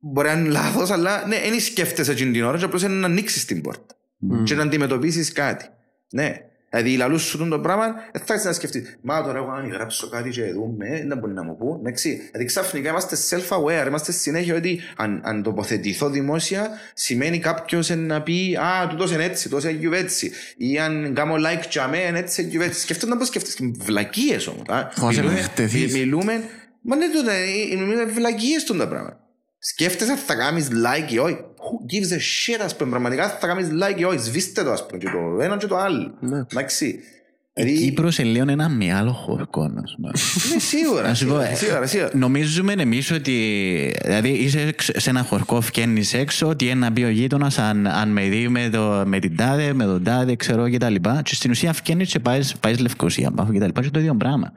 μπορεί 0.00 0.28
να 0.28 0.34
είναι 0.34 0.48
λάθος, 0.48 0.90
αλλά 0.90 1.26
ναι, 1.26 1.36
δεν 1.50 1.60
σκέφτεσαι 1.60 2.12
εκείνη 2.12 2.32
την 2.32 2.44
ώρα 2.44 2.58
και 2.58 2.64
απλώς 2.64 2.82
είναι 2.82 2.94
να 2.94 3.06
ανοίξεις 3.06 3.44
την 3.44 3.60
πόρτα 3.60 3.94
Μμ. 4.18 4.42
και 4.44 4.54
να 4.54 4.62
αντιμετωπίσεις 4.62 5.32
κάτι. 5.32 5.64
Ναι. 6.10 6.34
Δηλαδή, 6.74 6.96
λαλούς 6.96 7.22
σου 7.22 7.38
τον 7.38 7.48
το 7.48 7.58
πράγμα, 7.58 7.84
δεν 8.12 8.22
θα 8.24 8.32
έχεις 8.32 8.44
να 8.46 8.52
σκεφτείς. 8.52 8.98
Μα 9.00 9.22
τώρα, 9.22 9.38
εγώ 9.38 9.50
αν 9.50 9.68
γράψω 9.70 10.08
κάτι 10.08 10.30
και 10.30 10.52
δούμε, 10.52 11.04
δεν 11.06 11.18
μπορεί 11.18 11.32
να 11.32 11.44
μου 11.44 11.56
πούν. 11.56 11.78
Εντάξει. 11.78 12.10
Δηλαδή, 12.30 12.44
ξαφνικά 12.44 12.90
είμαστε 12.90 13.16
self-aware, 13.30 13.86
είμαστε 13.86 14.12
συνέχεια 14.12 14.54
ότι 14.54 14.80
αν, 14.96 15.20
αν 15.24 15.42
τοποθετηθώ 15.42 16.10
δημόσια, 16.10 16.68
σημαίνει 16.94 17.38
κάποιος 17.38 17.88
να 17.88 18.22
πει 18.22 18.56
Α, 18.56 18.88
τούτος 18.88 19.12
είναι 19.12 19.24
έτσι, 19.24 19.48
τούτο 19.48 19.68
είναι 19.68 19.96
έτσι. 19.96 20.32
Ή 20.56 20.78
αν 20.78 21.14
κάνω 21.14 21.34
like 21.34 21.68
για 21.70 21.88
μέ, 21.88 21.98
είναι 21.98 22.18
έτσι, 22.18 22.50
είναι 22.52 22.64
έτσι. 22.64 22.80
Σκεφτόμουν 22.80 23.14
να 23.14 23.20
πω 23.20 23.26
σκεφτείς. 23.26 23.58
Βλακίες 23.78 24.46
όμως. 24.46 24.64
Φοβάσαι 24.90 25.22
να 25.22 25.30
χτεθείς. 25.30 25.92
Μιλούμε. 25.92 26.42
Μα 26.82 26.96
ναι, 26.96 27.08
τότε, 27.08 27.32
ε, 27.72 27.76
μιλούμε 27.76 28.04
βλακίες 28.04 28.64
τον 28.64 28.78
τα 28.78 28.88
πράγματα. 28.88 29.20
Σκέφτεσαι 29.58 30.10
αν 30.10 30.16
θα 30.16 30.34
κάνεις 30.34 30.68
like 30.68 31.12
ή 31.12 31.18
όχι. 31.18 31.38
Who 31.62 31.92
gives 31.92 32.12
a 32.12 32.18
shit, 32.18 32.64
ας 32.64 32.76
πούμε, 32.76 32.90
πραγματικά 32.90 33.28
θα 33.28 33.46
κάνεις 33.46 33.68
like 33.72 33.98
ή 34.00 34.04
όχι. 34.04 34.18
Σβήστε 34.18 34.62
το, 34.62 34.70
ας 34.72 34.86
πούμε, 34.86 34.98
και 34.98 35.08
το 35.10 35.42
ένα 35.42 35.56
και 35.56 35.66
το 35.66 35.76
άλλο. 35.76 36.14
Ναι. 36.20 36.38
Εντάξει. 36.38 37.00
Η 37.54 37.62
Δηλαδή, 37.62 37.84
Κύπρος 37.84 38.18
είναι 38.18 38.28
λίγο 38.28 38.50
ένα 38.50 38.68
μυαλό 38.68 39.12
χορκό, 39.12 39.68
να 39.68 39.86
σου 39.86 39.96
πω. 40.00 40.08
ναι, 40.08 40.58
σίγουρα, 40.60 41.08
Να 41.08 41.14
σου 41.14 41.26
πω, 41.26 41.30
σίγουρα, 41.32 41.48
ε, 41.50 41.54
σίγουρα, 41.54 41.86
σίγουρα. 41.86 42.10
Νομίζουμε 42.14 42.72
εμείς 42.72 43.10
ότι. 43.10 43.32
Δηλαδή, 44.04 44.28
είσαι 44.28 44.60
εξ- 44.60 44.90
σε 45.00 45.10
ένα 45.10 45.22
χορκό, 45.22 45.60
βγαίνει 45.60 46.02
έξω, 46.12 46.48
ότι 46.48 46.64
είναι 46.64 46.74
να 46.74 46.92
πει 46.92 47.02
ο 47.02 47.08
γείτονας, 47.08 47.58
αν, 47.58 47.86
αν 47.86 48.08
με 48.08 48.22
δει 48.22 48.48
με, 48.48 48.68
το, 48.72 49.02
με 49.06 49.18
την 49.18 49.36
τάδε, 49.36 49.72
με 49.72 49.84
τον 49.84 50.02
τάδε, 50.02 50.36
ξέρω 50.36 50.68
και 50.68 50.78
τα 50.78 50.90
λοιπά. 50.90 51.20
Και 51.24 51.34
στην 51.34 51.50
ουσία 51.50 51.72
βγαίνει 51.72 52.04
και 52.06 52.18
πάεις, 52.18 52.56
πάεις 52.56 52.78
Λευκοσία, 52.78 53.30
πάω 53.30 53.52
και 53.52 53.58
τα 53.58 53.66
λοιπά. 53.66 53.80
Και 53.82 53.90
το 53.90 53.98
ίδιο 53.98 54.14
πράγμα. 54.14 54.52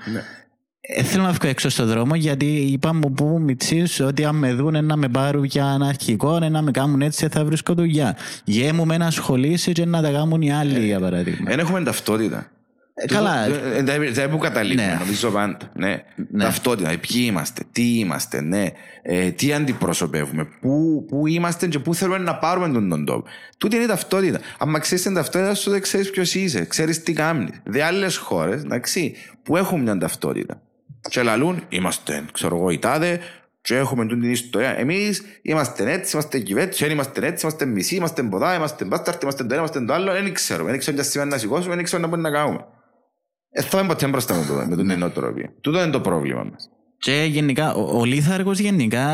Ναι. 0.89 0.95
Ε, 0.95 1.03
θέλω 1.03 1.23
να 1.23 1.31
βγω 1.31 1.47
έξω 1.49 1.69
στον 1.69 1.87
δρόμο 1.87 2.15
γιατί 2.15 2.45
είπα 2.45 2.93
μου 2.93 3.11
που 3.11 3.39
μητσής 3.41 3.99
ότι 3.99 4.25
αν 4.25 4.35
με 4.35 4.53
δουν 4.53 4.85
να 4.85 4.95
με 4.95 5.07
πάρουν 5.07 5.43
για 5.43 5.65
αναρχικό, 5.65 6.39
να 6.39 6.61
με 6.61 6.71
κάνουν 6.71 7.01
έτσι 7.01 7.27
θα 7.27 7.45
βρίσκω 7.45 7.73
δουλειά. 7.73 8.17
Γε 8.43 8.73
μου 8.73 8.85
με 8.85 8.97
να 8.97 9.05
ασχολήσει 9.05 9.71
και 9.71 9.85
να 9.85 10.01
τα 10.01 10.11
κάνουν 10.11 10.41
οι 10.41 10.53
άλλοι 10.53 10.85
για 10.85 10.99
παράδειγμα. 10.99 11.49
Δεν 11.49 11.59
έχουμε 11.59 11.83
ταυτότητα. 11.83 12.49
Ε, 12.97 13.05
καλά. 13.05 13.45
Ε, 13.45 13.77
ε, 13.77 13.83
Δεν 13.83 14.13
δεν 14.13 14.29
που 14.29 14.37
καταλήγουμε, 14.37 14.85
Ναι. 14.85 14.97
νομίζω 14.99 15.29
πάντα. 15.31 15.57
Ναι. 15.73 16.03
Ναι. 16.31 16.43
Ταυτότητα. 16.43 16.89
ε, 16.91 16.95
Ποιοι 16.95 17.23
είμαστε, 17.27 17.63
τι 17.71 17.97
είμαστε, 17.97 18.41
ναι. 18.41 18.65
Ε, 19.01 19.31
τι 19.31 19.53
αντιπροσωπεύουμε, 19.53 20.47
πού, 20.61 21.05
πού 21.07 21.27
είμαστε 21.27 21.67
και 21.67 21.79
πού 21.79 21.95
θέλουμε 21.95 22.17
να 22.17 22.35
πάρουμε 22.35 22.69
τον, 22.69 22.89
τον 22.89 23.05
τόπο. 23.05 23.23
Τούτη 23.57 23.75
είναι 23.75 23.83
η 23.85 23.87
ταυτότητα. 23.87 24.39
Αν 24.57 24.79
ξέρεις 24.79 25.03
την 25.03 25.13
ταυτότητα 25.13 25.53
σου, 25.53 25.69
δεν 25.69 25.81
ξέρεις 25.81 26.09
ποιος 26.09 26.35
είσαι, 26.35 26.65
ξέρεις 26.65 27.03
τι 27.03 27.13
κάνεις. 27.13 27.49
Δε 27.63 27.83
άλλες 27.83 28.17
χώρες, 28.17 28.61
εντάξει, 28.61 29.15
που 29.43 29.57
έχουν 29.57 29.81
μια 29.81 29.97
ταυτότητα. 29.97 30.61
Και 31.09 31.23
λαλούν, 31.23 31.63
είμαστε, 31.69 32.25
ξέρω 32.31 32.55
εγώ, 32.55 32.69
οι 32.69 32.79
τάδε, 32.79 33.19
και 33.65 33.75
έχουμε 33.75 34.05
τούτη 34.05 34.21
την 34.21 34.31
ιστορία. 34.31 34.77
Εμείς 34.77 35.23
είμαστε 35.41 35.91
έτσι, 35.91 36.15
είμαστε 36.15 36.39
κυβέρνηση, 36.39 36.83
δεν 36.83 36.93
είμαστε 36.93 37.27
έτσι, 37.27 37.45
είμαστε 37.45 37.65
μισοί, 37.65 37.95
είμαστε 37.95 38.21
μποδά, 38.21 38.55
είμαστε 38.55 38.85
μπάσταρτ, 38.85 39.21
είμαστε 39.23 39.43
το 39.43 39.53
ένα, 39.53 39.61
είμαστε 39.61 39.85
το 39.85 39.93
άλλο. 39.93 40.11
Δεν 40.11 40.33
ξέρουμε. 40.33 40.69
Δεν 40.69 40.79
ξέρουμε 40.79 41.03
τι 41.03 41.09
σημαίνει 41.09 41.29
να 41.29 41.37
σηκώσουμε, 41.37 41.75
δεν 41.75 41.83
ξέρουμε 41.83 42.07
να 42.07 42.15
μπορούμε 42.15 42.29
να 42.29 42.43
κάνουμε. 42.43 42.65
Ε, 43.49 43.61
θα 43.61 43.79
είμαι 43.79 43.87
ποτέ 43.87 44.07
μπροστά 44.07 44.35
με, 44.35 44.45
το, 44.45 44.53
με 44.53 44.75
την 44.75 44.99
νοοτροπία. 44.99 45.53
Τούτο 45.61 45.81
είναι 45.81 45.91
το 45.91 46.01
πρόβλημα 46.01 46.43
μας. 46.43 46.69
Και 46.99 47.25
γενικά, 47.29 47.73
ο, 47.73 47.99
ο 47.99 48.05
Λίθαργος 48.05 48.59
γενικά, 48.59 49.07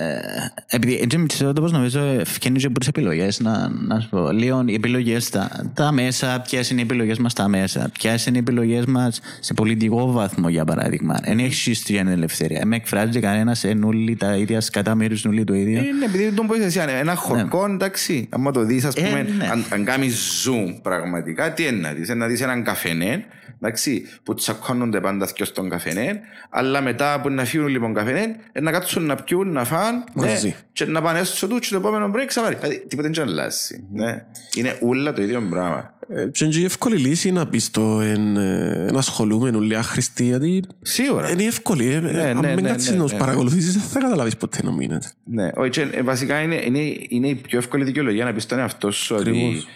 ε, 0.00 0.52
επειδή 0.66 0.98
έτσι 1.02 1.18
με 1.18 1.26
ξέρω 1.26 1.52
το 1.52 1.60
πώς 1.60 1.72
νομίζω 1.72 2.00
ευκαινεί 2.00 2.58
και 2.58 2.66
από 2.66 2.78
τις 2.78 2.88
επιλογές, 2.88 3.40
να, 3.40 3.68
να 3.68 4.00
σου 4.00 4.08
πω, 4.08 4.30
λίγο 4.30 4.62
οι 4.66 4.74
επιλογές 4.74 5.30
τα, 5.30 5.70
τα 5.74 5.92
μέσα, 5.92 6.40
ποιες 6.40 6.70
είναι 6.70 6.80
οι 6.80 6.82
επιλογές 6.84 7.18
μας 7.18 7.32
τα 7.32 7.48
μέσα, 7.48 7.90
ποιες 7.98 8.26
είναι 8.26 8.36
οι 8.36 8.40
επιλογές 8.40 8.84
μας 8.84 9.20
σε 9.40 9.54
πολιτικό 9.54 10.12
βαθμό 10.12 10.48
για 10.48 10.64
παράδειγμα. 10.64 11.20
Δεν 11.24 11.38
έχει 11.38 11.70
ιστορία 11.70 12.02
την 12.02 12.12
ελευθερία. 12.12 12.58
Δεν 12.58 12.68
με 12.68 12.76
εκφράζει 12.76 13.20
κανένας 13.20 13.64
εν 13.64 13.84
όλοι 13.84 14.16
τα 14.16 14.36
ίδια 14.36 14.60
σκατά 14.60 14.94
μέρους 14.94 15.24
όλοι 15.24 15.44
το 15.44 15.54
ίδιο. 15.54 15.78
Είναι 15.78 16.04
επειδή 16.04 16.32
τον 16.32 16.46
πω 16.46 16.54
εσύ, 16.54 16.80
ένα 17.00 17.14
χορκό, 17.14 17.64
εντάξει, 17.70 18.28
άμα 18.30 18.50
το 18.50 18.64
δεις, 18.64 18.84
ας 18.84 18.94
Ε, 18.94 19.02
πούμε, 19.02 19.22
ναι. 19.22 19.48
αν, 19.52 19.64
αν 19.70 19.84
κάνεις 19.84 20.46
zoom 20.46 20.78
πραγματικά, 20.82 21.52
τι 21.52 21.62
είναι 21.62 21.80
να 21.88 21.92
δεις, 21.92 22.08
είναι 22.08 22.18
να 22.18 22.26
δεις 22.26 22.40
έναν 22.40 22.64
καφενέ, 22.64 23.24
εντάξει, 23.60 24.02
που 24.22 24.34
τσακώνονται 24.34 25.00
πάντα 25.00 25.28
και 25.34 25.44
στον 25.44 25.68
καφενέ, 25.68 26.20
αλλά 26.50 26.80
μετά 26.80 27.20
που 27.20 27.28
να 27.34 27.44
φύγουν 27.44 27.68
λοιπόν 27.68 27.94
καφέ, 27.94 28.36
ε, 28.52 28.60
να 28.60 28.70
κάτσουν 28.70 29.04
να 29.06 29.14
πιούν, 29.14 29.52
να 29.52 29.64
φάνε 29.64 30.04
Μαζί. 30.14 30.46
ναι, 30.48 30.54
και 30.72 30.84
να 30.84 31.02
πάνε 31.02 31.18
έσω 31.18 31.46
τους 31.48 31.58
και 31.60 31.68
το 31.70 31.76
επόμενο 31.76 32.10
break 32.14 32.24
ξαφάρει. 32.26 32.54
Δηλαδή, 32.54 32.84
τίποτα 32.88 33.08
δεν 33.12 33.22
αλλάζει. 33.28 33.84
Ναι. 33.92 34.24
Είναι 34.54 34.78
όλα 34.82 35.12
το 35.12 35.22
ίδιο 35.22 35.42
πράγμα. 35.50 35.92
Ε, 36.08 36.26
Και 36.32 36.44
είναι 36.44 36.52
και 36.52 36.60
η 36.60 36.64
εύκολη 36.64 36.96
λύση 36.96 37.32
να 37.32 37.46
πεις 37.46 37.70
το 37.70 38.00
εν, 38.00 38.36
ε, 38.36 38.90
να 38.92 38.98
ασχολούμαι 38.98 39.50
όλοι 39.56 39.76
άχρηστοι, 39.76 40.24
γιατί 40.24 40.62
Σίγουρα. 40.82 41.30
είναι 41.30 41.44
εύκολη. 41.44 41.86
ε, 41.86 41.96
ε, 41.96 42.00
ναι, 42.00 42.22
Αν 42.22 42.40
ναι, 42.40 42.54
μην 42.54 42.64
ναι, 42.64 42.70
κάτσεις 42.70 42.90
ναι, 42.90 42.96
να 42.96 43.02
τους 43.02 43.12
ναι. 43.12 43.18
παρακολουθήσεις, 43.18 43.72
δεν 43.72 43.82
θα 43.82 44.00
καταλάβεις 44.00 44.36
ποτέ 44.36 44.58
να 44.62 44.72
μείνετε. 44.72 45.10
Ναι, 45.24 45.50
όχι, 45.54 45.70
και, 45.70 45.80
ε, 45.92 46.02
βασικά 46.02 46.40
είναι, 46.40 46.54
είναι, 46.64 46.78
είναι 47.08 47.28
η 47.28 47.34
πιο 47.34 47.58
εύκολη 47.58 47.84
δικαιολογία 47.84 48.24
να 48.24 48.32
πεις 48.32 48.42
στον 48.42 48.58
εαυτό 48.58 48.90
σου 48.90 49.16
ότι 49.18 49.28
Ακριβώς. 49.30 49.66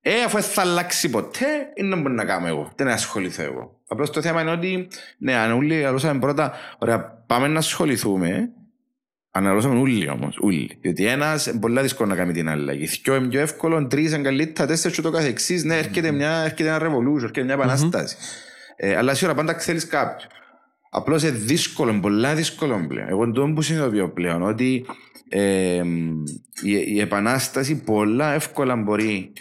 ε, 0.00 0.10
αφού 0.26 0.36
δεν 0.36 0.44
θα 0.50 0.60
αλλάξει 0.62 1.10
ποτέ, 1.10 1.46
είναι 1.74 1.96
μπορεί 1.96 2.14
να 2.14 2.24
κάνω 2.24 2.46
εγώ. 2.46 2.72
Δεν 2.76 2.88
ασχοληθώ 2.88 3.42
εγώ. 3.42 3.80
Απλώς 3.92 4.10
το 4.10 4.22
θέμα 4.22 4.40
είναι 4.40 4.50
ότι, 4.50 4.88
ναι, 5.18 5.34
αν 5.34 5.52
όλοι 5.52 5.84
αλούσαμε 5.84 6.20
πρώτα, 6.20 6.52
ωραία, 6.78 7.24
πάμε 7.26 7.48
να 7.48 7.58
ασχοληθούμε, 7.58 8.50
αναλώσαμε 9.30 9.78
όλοι 9.78 10.08
όμως, 10.08 10.36
όλοι. 10.40 10.78
Διότι 10.80 11.06
ένας 11.06 11.46
είναι 11.46 11.58
πολύ 11.58 11.80
δύσκολο 11.80 12.08
να 12.08 12.16
κάνει 12.16 12.32
την 12.32 12.48
αλλαγή. 12.48 12.84
Δυο 12.84 13.14
είναι 13.14 13.28
πιο 13.28 13.40
εύκολο, 13.40 13.86
τρεις 13.86 14.12
είναι 14.12 14.22
καλύτερα, 14.22 14.68
τέσσερις 14.68 14.96
και 14.96 15.02
το 15.02 15.10
καθεξής. 15.10 15.64
Ναι, 15.64 15.76
έρχεται, 15.76 16.10
μια, 16.10 16.30
έρχεται 16.30 16.68
ένα 16.68 16.78
revolution, 16.78 17.22
έρχεται 17.22 17.42
μια 17.42 17.54
επανάσταση. 17.54 18.16
Ε, 18.76 18.96
αλλά 18.96 19.14
σίγουρα 19.14 19.36
πάντα 19.36 19.58
θέλεις 19.58 19.86
κάποιον. 19.86 20.30
Απλώς 20.90 21.22
είναι 21.22 21.32
δύσκολο, 21.32 21.98
πολλά 22.00 22.34
δύσκολο 22.34 22.84
πλέον. 22.88 23.08
Εγώ 23.08 23.30
το 23.30 23.52
που 23.54 23.62
συνειδητοποιώ 23.62 24.10
πλέον 24.10 24.42
ότι 24.42 24.86
ε, 25.28 25.82
η, 26.62 26.72
η 26.86 27.00
επανάσταση 27.00 27.82
πολλά 27.82 28.32
εύκολα 28.32 28.76
μπορεί 28.76 29.32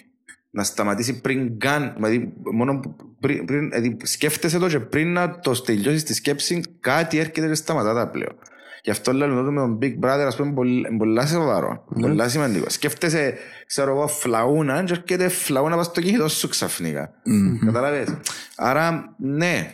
να 0.51 0.63
σταματήσει 0.63 1.21
πριν 1.21 1.59
καν. 1.59 1.93
Δηλαδή, 1.95 2.33
μόνο 2.53 2.79
που- 2.79 2.95
πριν, 3.19 3.45
πριν, 3.45 3.69
δηλαδή 3.69 3.97
σκέφτεσαι 4.03 4.59
το 4.59 4.67
και 4.67 4.79
πριν 4.79 5.13
να 5.13 5.39
το 5.39 5.61
τελειώσεις 5.61 6.03
τη 6.03 6.13
σκέψη, 6.13 6.61
κάτι 6.79 7.17
έρχεται 7.17 7.47
και 7.47 7.53
σταματά 7.53 7.93
τα 7.93 8.07
πλέον. 8.09 8.35
Γι' 8.83 8.89
αυτό 8.91 9.13
λέμε 9.13 9.39
ότι 9.39 9.51
με 9.51 9.59
τον 9.59 9.77
Big 9.81 10.05
Brother, 10.05 10.23
ας 10.27 10.35
πούμε, 10.35 10.53
πολύ- 10.53 10.87
είναι 10.89 10.97
πολλά 10.97 11.25
σοβαρό. 11.27 11.85
Πολλά 12.01 12.29
σημαντικό. 12.29 12.69
Σκέφτεσαι, 12.69 13.33
ξέρω 13.65 13.91
εγώ, 13.91 14.07
φλαούνα, 14.07 14.83
και 14.83 14.93
έρχεται 14.93 15.27
φλαούνα 15.29 15.75
πας 15.75 15.85
στο 15.85 16.01
κινητό 16.01 16.27
σου 16.27 16.47
ξαφνικά. 16.47 17.11
Καταλαβες. 17.65 18.07
Άρα, 18.55 19.15
ναι, 19.17 19.71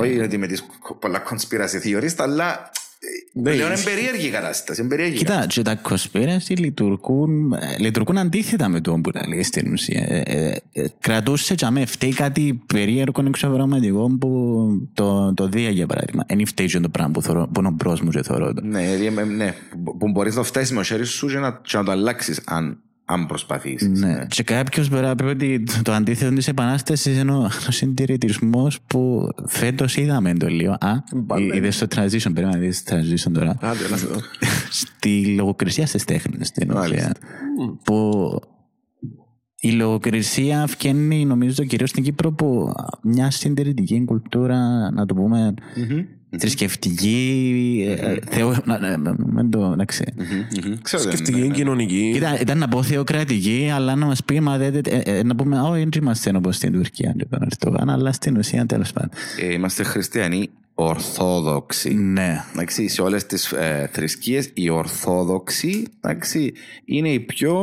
όχι 0.00 0.18
ότι 0.20 0.38
με 0.38 0.46
τις 0.46 0.64
πολλά 1.00 1.22
conspiracy 1.30 1.86
theories, 1.86 2.14
αλλά 2.16 2.70
ε, 3.34 3.40
Ναι, 3.40 3.50
πλέον 3.50 3.64
είναι 3.64 3.74
ισχύει. 3.74 3.94
περίεργη 3.94 4.26
η 4.26 4.30
κατάσταση. 4.30 4.80
είναι 4.80 4.90
περίεργη. 4.90 5.16
Κοίτα, 5.16 5.46
και 5.48 5.62
τα 5.62 5.80
conspiracy 5.88 6.58
λειτουργούν, 6.58 7.52
ε, 7.52 7.76
λειτουργούν 7.78 8.18
αντίθετα 8.18 8.68
με 8.68 8.80
το 8.80 8.92
που 9.02 9.10
λέει 9.28 9.42
στην 9.42 9.72
ουσία. 9.72 10.04
Ε, 10.08 10.20
ε, 10.24 10.56
ε, 10.72 10.86
κρατούσε 11.00 11.54
και 11.54 11.66
με 11.70 11.86
φταίει 11.86 12.12
κάτι 12.12 12.62
περίεργο 12.66 13.22
εξωπραγματικό 13.26 14.16
που 14.20 14.28
το, 14.94 15.34
το 15.34 15.48
δία 15.48 15.70
για 15.70 15.86
παράδειγμα. 15.86 16.24
Δεν 16.28 16.46
φταίει 16.46 16.66
και 16.66 16.80
το 16.80 16.88
πράγμα 16.88 17.12
που, 17.12 17.22
θωρώ, 17.22 17.48
που 17.52 17.60
είναι 17.60 17.68
ο 17.68 17.72
μπρος 17.74 18.00
μου 18.00 18.10
και 18.10 18.22
θωρώ 18.22 18.52
το. 18.54 18.64
Ναι, 18.64 18.80
δηλαδή, 18.96 19.20
ε, 19.20 19.24
ναι, 19.24 19.54
που- 19.84 19.96
που 19.96 20.10
μπορείς 20.10 20.34
να 20.36 20.42
φτάσεις 20.42 20.70
με 20.70 20.76
το 20.76 20.82
χέρι 20.82 21.04
σου 21.04 21.26
και 21.26 21.38
να, 21.38 21.60
και 21.62 21.76
να 21.76 21.84
το 21.84 21.90
αλλάξεις 21.90 22.40
αν, 22.44 22.78
αν 23.04 23.26
προσπαθήσεις. 23.26 23.88
Ναι. 23.98 24.26
Και 24.28 24.42
κάποιος 24.42 24.88
μπορεί 24.88 25.02
να 25.02 25.14
πει 25.14 25.24
ότι 25.24 25.62
το- 25.62 25.82
το 25.82 25.92
αντίθετο 25.92 26.34
της 26.34 26.48
επανάστασης 26.48 27.18
είναι 27.18 27.32
ο, 27.32 27.42
ο 27.68 27.70
συντηρητισμός 27.70 28.80
που 28.86 29.28
φέτος 29.46 29.96
είδαμε 29.96 30.34
το 30.34 30.46
λίγο. 30.48 30.72
Α, 30.72 30.92
Μπαλέ. 31.14 31.56
είδες 31.56 31.78
το 31.78 31.86
transition, 31.94 32.30
πρέπει 32.34 32.48
να 32.52 32.56
δεις 32.58 32.82
το 32.82 32.96
transition 32.96 33.32
τώρα. 33.32 33.56
Άντε, 33.60 33.88
να 33.90 33.96
σε 33.96 34.06
δω. 34.06 34.16
στη 34.70 35.26
λογοκρισία 35.26 35.86
στις 35.86 36.04
τέχνες. 36.04 36.46
Στην 36.48 36.72
Μάλιστα. 36.72 37.12
ουσία. 37.58 37.76
Που 37.84 38.40
η 39.60 39.70
λογοκρισία 39.70 40.66
βγαίνει, 40.78 41.24
νομίζω, 41.24 41.64
κυρίως 41.64 41.90
στην 41.90 42.02
Κύπρο 42.02 42.28
από 42.28 42.72
μια 43.02 43.30
συντηρητική 43.30 44.04
κουλτούρα, 44.04 44.90
να 44.92 45.06
το 45.06 45.14
πούμε, 45.14 45.54
θρησκευτική. 46.38 47.84
ε, 47.88 48.10
ε, 48.12 48.18
θεο- 48.30 48.56
να- 48.64 48.78
να- 48.78 48.96
να- 48.96 49.14
μην 49.32 49.50
το- 49.50 49.70
εντάξει. 49.72 50.04
Μμμ. 50.16 50.74
Ξέρω, 50.82 51.02
δεν- 51.02 51.12
Σκεφτική, 51.12 51.40
ναι, 51.40 51.46
ναι. 51.46 51.54
κοινωνική. 51.54 52.12
Ήταν, 52.16 52.36
ήταν 52.40 52.58
να 52.58 52.68
πω 52.68 52.82
θεοκρατική, 52.82 53.70
αλλά 53.74 53.94
να 53.94 54.06
μας 54.06 54.24
πει, 54.24 54.40
μα 54.40 54.58
δεν, 54.58 54.80
ε, 54.88 54.98
ε, 55.04 55.22
να 55.22 55.34
πούμε, 55.34 55.60
όχι, 55.60 55.78
δεν 55.78 55.88
είμαστε 56.02 56.32
όπως 56.36 56.56
στην 56.56 56.72
Τουρκία 56.72 57.14
και 57.18 57.26
τον 57.30 57.42
Ερτογάν, 57.42 57.90
αλλά 57.90 58.12
στην 58.12 58.36
ουσία 58.36 58.66
τέλος 58.66 58.92
πάντων. 58.92 59.10
Ε, 59.40 59.52
Είμαστε 59.52 59.82
χριστιανοί 59.82 60.48
ορθόδοξοι. 60.74 61.94
Ναι. 61.94 62.44
Εντάξει, 62.52 62.88
σε 62.88 63.02
όλες 63.02 63.26
τις 63.26 63.52
ε, 63.52 63.90
θρησκείες 63.92 64.50
οι 64.54 64.68
ορθόδοξοι 64.68 65.86
εντάξει, 66.00 66.52
είναι 66.84 67.08
οι 67.08 67.20
πιο 67.20 67.54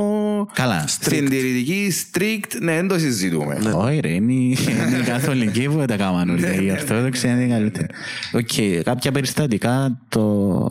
Καλά. 0.54 0.88
συντηρητικοί, 0.88 1.92
strict, 1.92 2.60
ναι, 2.62 2.76
δεν 2.76 2.88
το 2.88 3.00
συζητούμε. 3.00 3.60
Όχι, 3.76 4.00
ρε, 4.00 4.10
είναι 4.10 4.34
οι 4.34 4.58
είναι 4.70 4.98
οι 4.98 5.04
καθολικοί 5.04 5.70
που 5.70 5.86
τα 5.86 5.98
κάνουν 5.98 6.30
όλοι. 6.30 6.66
Οι 6.66 6.72
Ορθόδοξοι 6.72 7.28
είναι 7.28 7.44
οι 7.44 7.48
καλύτεροι. 7.48 7.88
Οκ, 8.34 8.84
κάποια 8.84 9.12
περιστατικά, 9.12 10.02
το, 10.10 10.68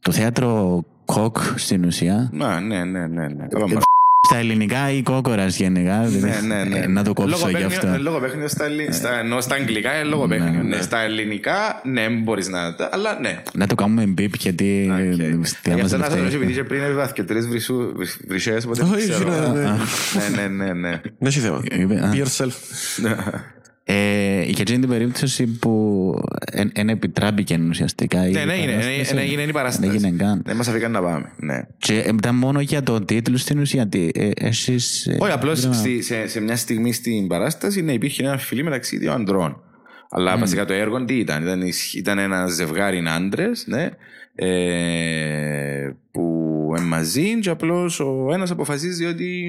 το 0.00 0.12
θέατρο 0.12 0.84
Cock 1.04 1.36
στην 1.56 1.84
ουσία, 1.84 2.30
Να, 2.32 2.60
ναι, 2.60 2.84
ναι, 2.84 3.06
ναι. 3.06 3.28
ναι. 3.28 3.46
Καλό 4.28 4.40
μας. 4.40 4.46
στα 4.46 4.52
ελληνικά 4.52 4.90
ή 4.90 5.02
κόκορας 5.02 5.56
γενικά. 5.56 5.96
Ναι, 6.20 6.40
ναι, 6.54 6.64
ναι. 6.64 6.78
ε, 6.78 6.86
Να 6.86 7.02
το 7.04 7.12
κόψω 7.12 7.36
γι' 7.36 7.40
Λογοπαίγνιο- 7.52 7.84
αυτό. 7.84 8.02
Λογοπαίγνιο 8.02 8.48
στα, 8.48 8.64
ελλη- 8.64 8.92
στα, 8.92 9.18
ενώ 9.18 9.40
στα 9.40 9.54
αγγλικά 9.54 9.94
είναι 9.94 10.08
λογοπαίγνιο. 10.08 10.62
Ναι, 10.62 10.80
Στα 10.80 11.00
ελληνικά, 11.00 11.80
ναι, 11.84 12.08
μπορείς 12.08 12.48
να... 12.48 12.74
τα- 12.74 12.88
Αλλά 12.92 13.18
ναι. 13.20 13.42
Να 13.54 13.66
το 13.66 13.74
κάνουμε 13.74 14.06
μπιπ 14.06 14.34
γιατί. 14.34 14.90
Οκ. 14.92 14.98
ε, 14.98 15.26
Γι' 15.28 15.44
στη 15.44 15.70
αυτό 15.70 15.96
Amazon 15.96 15.98
να 16.00 16.04
φταίει. 16.04 16.18
θέλω 16.18 16.36
επειδή 16.36 16.52
και 16.52 16.64
πριν 16.64 16.82
έβαθ 16.82 17.12
και 17.12 17.22
τρεις 17.22 17.46
βρυσού- 17.48 17.92
βρυσές, 18.28 18.64
οπότε 18.64 18.82
δεν 18.82 18.92
Όχι, 18.92 19.08
ξέρω. 19.08 19.30
ναι, 19.52 19.60
ναι. 19.60 19.70
Ναι, 20.36 20.42
ναι, 20.48 20.64
ναι, 20.64 20.72
ναι. 20.72 20.90
Δεν 21.18 21.28
έχει 21.28 21.38
θέμα. 21.40 21.60
Είπε, 21.72 21.94
α. 21.94 22.10
Be 22.14 22.16
yourself. 22.16 22.52
Ε, 23.84 24.42
για 24.42 24.60
εκείνη 24.60 24.78
την 24.78 24.88
περίπτωση 24.88 25.46
που 25.46 26.14
δεν 26.74 26.88
επιτράπηκε 26.88 27.60
ουσιαστικά. 27.68 28.26
η 28.28 28.30
Ναι, 28.30 28.44
ναι, 28.44 28.52
έγινε, 28.52 28.72
παράσταση. 28.72 29.14
ναι, 29.14 29.20
ναι, 29.20 29.26
έγινε 29.26 29.42
η 29.42 29.52
παράσταση. 29.52 29.86
Δεν 29.88 29.96
έγινε 30.04 30.16
καν. 30.24 30.42
Δεν 30.44 30.56
μας 30.56 30.68
αφήκαν 30.68 30.90
να 30.90 31.02
πάμε. 31.02 31.32
Ναι. 31.36 31.62
Και 31.78 31.94
ήταν 31.94 32.34
μόνο 32.34 32.60
για 32.60 32.82
τον 32.82 33.04
τίτλο 33.06 33.36
στην 33.36 33.58
ουσία. 33.58 33.88
τι, 33.88 34.08
ε, 34.14 34.30
Εσείς... 34.36 35.06
ε, 35.06 35.16
Όχι, 35.20 35.32
απλώς 35.32 35.60
δεν- 35.68 36.02
σε, 36.02 36.26
σε 36.28 36.40
μια 36.40 36.56
στιγμή 36.56 36.92
στην 36.92 37.26
παράσταση 37.26 37.82
ναι, 37.82 37.92
υπήρχε 37.92 38.22
ένα 38.22 38.38
φιλί 38.38 38.62
μεταξύ 38.64 38.98
δύο 38.98 39.12
αντρών. 39.12 39.60
Αλλά 40.10 40.38
βασικά 40.38 40.64
το 40.64 40.72
έργο 40.72 41.04
τι 41.04 41.14
ήταν, 41.18 41.42
ήταν, 41.42 41.60
ισχ- 41.62 41.94
ήταν 41.94 42.18
ένα 42.18 42.46
ζευγάρι 42.46 43.02
άντρες, 43.16 43.64
ναι, 43.66 43.88
ε, 44.34 45.90
που 46.10 46.28
είναι 46.78 46.86
μαζί 46.86 47.38
και 47.38 47.50
απλώς 47.50 48.00
ο 48.00 48.30
ένας 48.32 48.50
αποφασίζει 48.50 49.04
ότι 49.04 49.42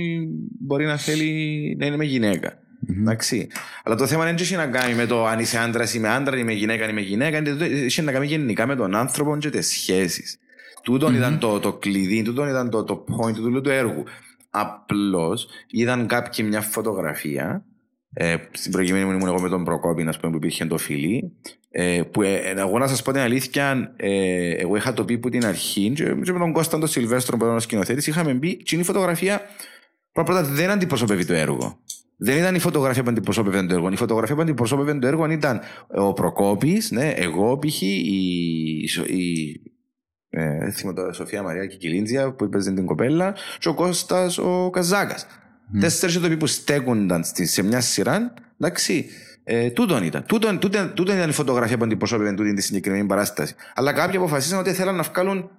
μπορεί 0.59 0.85
να 0.85 0.97
θέλει 0.97 1.75
να 1.79 1.85
είναι 1.85 1.95
με 1.97 2.05
γυναίκα. 2.05 2.57
Εντάξει. 2.89 3.47
Αλλά 3.83 3.95
το 3.95 4.07
θέμα 4.07 4.23
δεν 4.23 4.35
έχει 4.39 4.55
να 4.55 4.67
κάνει 4.67 4.93
με 4.93 5.05
το 5.05 5.25
αν 5.25 5.39
είσαι 5.39 5.57
άντρας 5.57 5.93
ή 5.93 5.99
με 5.99 6.09
άντρα 6.09 6.37
ή 6.37 6.43
με 6.43 6.51
γυναίκα 6.53 6.89
ή 6.89 6.93
με 6.93 7.01
γυναίκα. 7.01 7.37
είναι 7.37 7.53
το- 7.55 7.63
Έχει 7.63 8.01
να 8.01 8.11
κάνει 8.11 8.25
γενικά 8.25 8.67
με 8.67 8.75
τον 8.75 8.95
άνθρωπο 8.95 9.37
και 9.37 9.49
τις 9.49 9.67
σχέσεις. 9.67 10.37
Τούτον 10.83 11.15
ήταν 11.15 11.39
το, 11.39 11.59
το 11.59 11.73
κλειδί, 11.73 12.21
τούτον 12.21 12.47
ήταν 12.47 12.69
το, 12.69 12.83
το 12.83 13.05
point 13.17 13.33
του, 13.33 13.61
του 13.61 13.69
έργου. 13.69 14.03
Απλώς 14.49 15.47
είδαν 15.67 16.07
κάποιοι 16.07 16.45
μια 16.49 16.61
φωτογραφία. 16.61 17.65
Ε, 18.13 18.35
στην 18.51 18.71
προηγούμενη 18.71 19.05
μου 19.05 19.11
ήμουν 19.11 19.27
εγώ 19.27 19.41
με 19.41 19.49
τον 19.49 19.63
Προκόπη, 19.63 20.05
ας 20.07 20.19
πούμε, 20.19 20.31
που 20.31 20.37
υπήρχε 20.37 20.65
το 20.65 20.77
φιλί. 20.77 21.31
Ε, 21.71 22.01
που 22.11 22.21
ε, 22.21 22.33
ε, 22.35 22.53
εγώ 22.59 22.77
να 22.79 22.87
σας 22.87 23.01
πω 23.01 23.11
την 23.11 23.21
αλήθεια, 23.21 23.93
ε, 23.95 24.51
εγώ 24.51 24.75
είχα 24.75 24.93
το 24.93 25.05
πει 25.05 25.17
που 25.17 25.29
την 25.29 25.45
αρχή, 25.45 25.91
και, 25.95 26.03
και 26.03 26.31
με 26.31 26.39
τον 26.39 26.51
Κώσταν 26.51 26.79
τον 26.79 26.89
Σιλβέστρο, 26.89 27.37
που 27.37 27.43
ήταν 27.43 27.55
ο 27.55 27.59
σκηνοθέτης, 27.59 28.07
είχαμε 28.07 28.33
πει, 28.33 28.55
και 28.57 28.75
η 28.75 28.83
φωτογραφία 28.83 29.41
πρώτα 30.11 30.31
απ' 30.31 30.45
όλα 30.45 30.53
δεν 30.55 30.69
αντιπροσωπεύει 30.69 31.25
το 31.25 31.33
έργο. 31.33 31.79
Δεν 32.17 32.37
ήταν 32.37 32.55
η 32.55 32.59
φωτογραφία 32.59 33.03
που 33.03 33.09
αντιπροσώπευε 33.09 33.65
το 33.65 33.73
έργο. 33.73 33.89
Η 33.89 33.95
φωτογραφία 33.95 34.35
που 34.35 34.41
αντιπροσώπευε 34.41 34.93
το 34.99 35.07
έργο 35.07 35.31
ήταν 35.31 35.59
ο 35.87 36.13
Προκόπης, 36.13 36.91
ναι, 36.91 37.09
εγώ 37.09 37.59
π.χ. 37.59 37.81
η, 37.81 37.87
η, 37.87 38.89
η 39.07 39.61
ε, 40.29 40.57
δεν 40.59 40.71
θυμάμαι 40.71 40.97
τώρα, 40.97 41.13
Σοφία 41.13 41.43
Μαρία 41.43 41.65
και 41.65 41.75
Κιλίντζια 41.75 42.31
που 42.31 42.43
έπαιζε 42.43 42.71
την 42.71 42.85
κοπέλα, 42.85 43.35
και 43.59 43.69
ο 43.69 43.73
Κώστας 43.73 44.37
ο 44.37 44.69
Καζάκας. 44.69 45.25
Mm. 45.25 45.79
Τέσσερις 45.79 46.19
ηθοποιοί 46.19 46.37
που 46.37 46.47
στέκονταν 46.47 47.23
στη, 47.23 47.45
σε 47.45 47.63
μια 47.63 47.81
σειρά, 47.81 48.33
εντάξει. 48.59 49.05
Ε, 49.43 49.69
τούτον 49.69 50.03
ήταν. 50.03 50.25
Τούτον, 50.25 50.59
τούτον, 50.59 50.93
τούτον 50.93 51.15
ήταν 51.15 51.29
η 51.29 51.33
φωτογραφία 51.33 51.77
που 51.77 51.83
αντιπροσώπευε 51.83 52.33
τούτη 52.33 52.53
τη 52.53 52.61
συγκεκριμένη 52.61 53.05
παράσταση. 53.05 53.55
Αλλά 53.75 53.93
κάποιοι 53.93 54.17
αποφασίσαν 54.17 54.59
ότι 54.59 54.73
θέλαν 54.73 54.95
να 54.95 55.03
βγάλουν. 55.03 55.49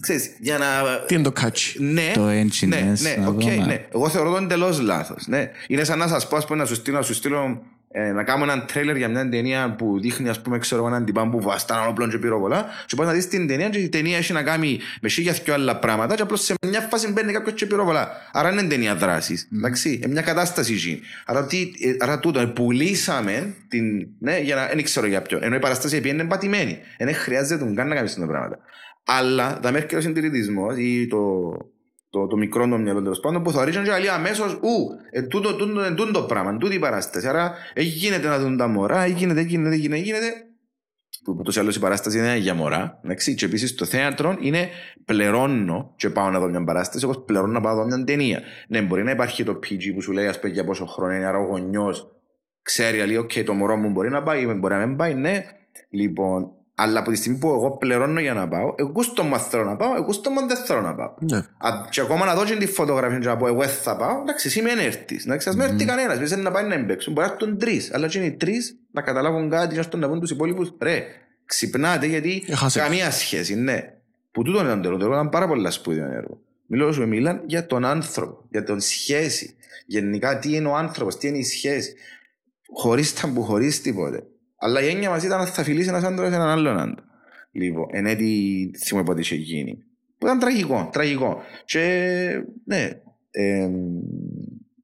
Ξέρεις, 0.00 0.36
για 0.40 0.58
να. 0.58 0.66
Τι 1.06 1.14
είναι 1.14 1.22
το 1.22 1.32
catch; 1.40 1.74
Ναι, 1.78 2.12
Το 2.14 2.28
edginess, 2.28 2.66
ναι, 2.66 2.92
ναι, 3.00 3.16
να 3.20 3.28
οκ, 3.28 3.40
δούμε. 3.40 3.64
ναι. 3.66 3.86
Εγώ 3.94 4.08
θεωρώ 4.08 4.30
το 4.30 4.36
εντελώς 4.36 4.80
λάθος. 4.80 5.26
Ναι. 5.26 5.50
Είναι 5.66 5.84
σαν 5.84 5.98
να 5.98 6.08
σας 6.08 6.28
πω, 6.28 6.36
ας 6.36 6.46
πούμε, 6.46 6.58
να 6.58 6.64
σου 6.64 6.74
στείλω, 6.74 6.96
να 6.96 7.02
σου 7.02 7.14
στείλω 7.14 7.62
ε, 7.90 8.12
να 8.12 8.24
κάνω 8.24 8.42
έναν 8.44 8.64
τρέλερ 8.66 8.96
για 8.96 9.08
μια 9.08 9.28
ταινία 9.28 9.74
που 9.78 10.00
δείχνει, 10.00 10.28
ας 10.28 10.40
πούμε, 10.42 10.58
ξέρω, 10.58 10.86
έναν 10.86 11.04
τυπά 11.04 11.28
που 11.28 11.40
βαστά 11.40 11.67
έναν 11.67 11.88
όπλον 11.88 12.10
και 12.10 12.18
πυροβολά. 12.18 12.66
Και 12.86 12.96
πάει 12.96 13.06
να 13.06 13.12
δεις 13.12 13.28
την 13.28 13.46
ταινία 13.46 13.68
και 13.68 13.78
η 13.78 13.88
ταινία 13.88 14.16
έχει 14.16 14.32
να 14.32 14.42
κάνει 14.42 14.78
με 15.00 15.08
σίγια 15.08 15.32
και 15.32 15.52
άλλα 15.52 15.76
πράγματα. 15.78 16.14
Και 16.14 16.22
απλώς 16.22 16.42
σε 16.44 16.54
μια 16.66 16.80
φάση 16.80 17.12
μπαίνει 17.12 17.32
κάποιος 17.32 17.54
και 17.54 17.66
πυροβολά. 17.66 18.10
Άρα 18.32 18.52
είναι 18.52 18.62
ταινία 18.62 18.94
δράσης. 18.94 19.48
Εντάξει, 19.54 20.00
ε, 20.02 20.06
μια 20.08 20.22
κατάσταση 20.22 20.74
ζει. 20.74 20.98
Άρα, 21.26 21.46
τι, 21.46 21.58
ε, 21.60 21.96
άρα 21.98 22.18
τούτο, 22.20 22.40
ε, 22.40 22.46
πουλήσαμε 22.46 23.54
την. 23.68 24.08
Ναι, 24.18 24.38
για 24.38 24.54
να. 24.54 24.66
Δεν 24.66 24.82
ξέρω 24.84 25.06
για 25.06 25.22
ποιον. 25.22 25.42
Ενώ 25.42 25.54
η 25.56 25.58
παραστάση 25.58 25.96
επειδή 25.96 26.14
είναι 26.14 26.24
πατημένη. 26.24 26.78
Δεν 26.98 27.14
χρειάζεται 27.14 27.64
τον 27.64 27.74
καν 27.74 27.88
να 27.88 27.94
κάνεις 27.94 28.14
τα 28.14 28.26
πράγματα. 28.26 28.58
Αλλά 29.06 29.58
τα 29.62 29.72
μέρη 29.72 29.86
και 29.86 29.96
ο 29.96 30.00
συντηρητισμός 30.00 30.76
ή 30.76 31.06
το, 31.06 31.50
το, 32.10 32.26
το 32.26 32.36
μικρό 32.36 32.68
το 32.68 32.78
μυαλό 32.78 33.02
τέλος 33.02 33.20
πάντων 33.20 33.42
που 33.42 33.50
θα 33.50 33.64
ρίχνουν 33.64 33.84
και 33.84 33.90
λέει 33.90 34.08
αμέσως 34.08 34.52
ου, 34.52 34.88
ε, 35.10 35.22
τούτο, 35.22 35.56
τούτο, 35.56 35.80
ε, 35.80 35.94
τούτο 35.94 36.22
πράγμα, 36.22 36.56
τούτη 36.56 36.74
η 36.74 36.78
παράσταση. 36.78 37.28
Άρα 37.28 37.54
ε, 37.72 37.82
γίνεται 37.82 38.28
να 38.28 38.38
δουν 38.38 38.56
τα 38.56 38.66
μωρά, 38.66 39.02
ε, 39.02 39.08
γίνεται, 39.08 39.40
γίνεται, 39.40 39.74
γίνεται, 39.74 40.00
γίνεται. 40.00 40.32
που 41.24 41.36
ούτως 41.38 41.56
ή 41.56 41.60
άλλως 41.60 41.76
η 41.76 41.80
παράσταση 41.80 42.18
είναι 42.18 42.36
για 42.36 42.54
μωρά. 42.54 43.00
Εντάξει, 43.04 43.34
και 43.34 43.44
επίσης 43.44 43.74
το 43.74 43.84
θέατρο 43.84 44.36
είναι 44.40 44.68
πληρώνω 45.04 45.94
και 45.96 46.10
πάω 46.10 46.30
να 46.30 46.40
δω 46.40 46.48
μια 46.48 46.64
παράσταση, 46.64 47.04
όπως 47.04 47.24
πληρώνω 47.24 47.52
να 47.52 47.60
πάω 47.60 47.74
να 47.74 47.80
δω 47.80 47.86
μια 47.86 48.04
ταινία. 48.04 48.42
Ναι, 48.68 48.82
μπορεί 48.82 49.02
να 49.02 49.10
υπάρχει 49.10 49.44
το 49.44 49.52
PG 49.52 49.94
που 49.94 50.02
σου 50.02 50.12
λέει 50.12 50.26
ας 50.26 50.40
πούμε 50.40 50.52
για 50.52 50.64
πόσο 50.64 50.86
χρόνο 50.86 51.12
είναι, 51.14 51.26
άρα 51.26 51.38
ο 51.38 51.44
γονιός 51.44 52.10
ξέρει, 52.62 53.06
λέει, 53.06 53.16
οκ, 53.16 53.32
το 53.44 53.52
μωρό 53.52 53.76
μου 53.76 53.90
μπορεί 53.90 54.10
να 54.10 54.22
πάει, 54.22 54.46
μπορεί 54.46 54.74
να 54.74 54.86
μην 54.86 54.96
πάει, 54.96 55.14
ναι. 55.14 55.44
Λοιπόν, 55.90 56.55
αλλά 56.78 57.00
από 57.00 57.10
τη 57.10 57.16
στιγμή 57.16 57.38
που 57.38 57.48
εγώ 57.48 57.70
πληρώνω 57.70 58.20
για 58.20 58.34
να 58.34 58.48
πάω, 58.48 58.74
εγώ 58.76 59.02
στο 59.02 59.22
μου 59.22 59.38
θέλω 59.38 59.64
να 59.64 59.76
πάω, 59.76 59.94
εγώ 59.96 60.12
στο 60.12 60.30
μου 60.30 60.46
δεν 60.46 60.56
θέλω 60.56 60.80
να 60.80 60.94
πάω. 60.94 61.14
Ναι. 61.18 61.36
Α, 61.36 61.70
και 61.90 62.00
ακόμα 62.00 62.24
να 62.24 62.34
δω 62.34 62.44
και 62.44 62.56
τη 62.56 62.66
φωτογραφία 62.66 63.18
και 63.18 63.26
να 63.26 63.36
πω 63.36 63.46
εγώ 63.46 63.58
δεν 63.58 63.68
θα 63.68 63.96
πάω, 63.96 64.20
εντάξει, 64.20 64.46
εσύ 64.46 64.62
μεν 64.62 64.78
έρθεις. 64.78 65.24
Εντάξει, 65.24 65.48
ας 65.48 65.56
μεν 65.56 65.64
έρθει 65.64 65.84
κανένας, 65.84 66.18
πες 66.18 66.36
να 66.36 66.50
πάει 66.50 66.64
να 66.64 66.74
εν 66.74 66.82
παίξουν. 66.82 67.12
Μπορεί 67.12 67.26
να 67.26 67.32
έρθουν 67.32 67.58
τρεις, 67.58 67.94
αλλά 67.94 68.08
και 68.08 68.18
είναι 68.18 68.26
οι 68.26 68.32
τρεις 68.32 68.78
να 68.90 69.02
καταλάβουν 69.02 69.50
κάτι 69.50 69.68
και 69.68 69.74
να 69.74 69.80
έρθουν 69.80 70.00
να 70.00 70.08
πούν 70.08 70.20
τους 70.20 70.30
υπόλοιπους, 70.30 70.72
ρε, 70.78 71.04
ξυπνάτε 71.44 72.06
γιατί 72.06 72.44
Έχασε. 72.48 72.78
καμία 72.78 73.10
σχέση, 73.10 73.54
ναι. 73.54 73.92
Που 74.30 74.42
τούτο 74.42 74.60
ήταν 74.60 74.82
το 74.82 74.88
έργο, 74.88 75.06
ήταν 75.06 75.28
πάρα 75.28 75.48
πολλά 75.48 75.70
σπουδαίο 75.70 76.12
έργο. 76.12 76.40
Μιλώ 76.66 76.92
σου, 76.92 77.08
μιλάν 77.08 77.42
για 77.46 77.66
τον 77.66 77.84
άνθρωπο, 77.84 78.44
για 78.50 78.64
τον 78.64 78.80
σχέση. 78.80 79.56
Γενικά 79.86 80.38
τι 80.38 80.54
είναι 80.54 80.68
ο 80.68 80.76
άνθρωπος, 80.76 81.16
τι 81.16 81.28
είναι 81.28 81.38
η 81.38 81.44
σχέση. 81.44 81.94
Χωρίς 82.74 83.14
ταμπού, 83.20 83.42
χωρίς 83.42 83.82
τίποτε. 83.82 84.22
Αλλά 84.66 84.82
η 84.82 84.88
έννοια 84.88 85.10
μας 85.10 85.24
ήταν 85.24 85.38
να 85.38 85.46
θα 85.46 85.62
φιλήσει 85.62 85.88
ένας 85.88 86.02
άντρας 86.02 86.32
έναν 86.32 86.48
άλλον 86.48 86.78
άντρα. 86.78 87.04
Λοιπόν, 87.52 87.86
εν 87.90 88.06
έτη 88.06 88.70
θυμώ 88.84 89.02
πότε 89.02 89.20
είχε 89.20 89.34
γίνει. 89.34 89.78
Που 90.18 90.26
ήταν 90.26 90.38
τραγικό, 90.38 90.88
τραγικό. 90.92 91.42
Και 91.64 91.82
ναι, 92.64 92.90
εμ, 93.30 93.74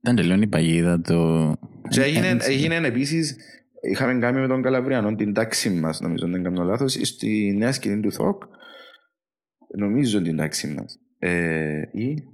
Ήταν 0.00 0.16
τελειώνει 0.16 0.42
η 0.42 0.46
παγίδα 0.46 1.00
το... 1.00 1.52
και 1.88 2.02
έγινε, 2.02 2.28
Ε, 2.28 2.36
έγινε 2.40 2.76
επίσης, 2.76 3.36
είχαμε 3.80 4.18
κάνει 4.18 4.40
με 4.40 4.46
τον 4.46 4.62
Καλαβριανό 4.62 5.14
την 5.14 5.32
τάξη 5.32 5.70
μας, 5.70 6.00
νομίζω 6.00 6.28
δεν 6.28 6.42
κάνω 6.42 6.64
λάθος, 6.64 6.92
στη 6.92 7.54
νέα 7.58 7.72
σκηνή 7.72 8.00
του 8.00 8.10
ΘΟΚ, 8.12 8.42
νομίζω 9.76 10.22
την 10.22 10.36
τάξη 10.36 10.68
μας. 10.68 10.98
Ε, 11.18 11.82
ή, 11.92 12.24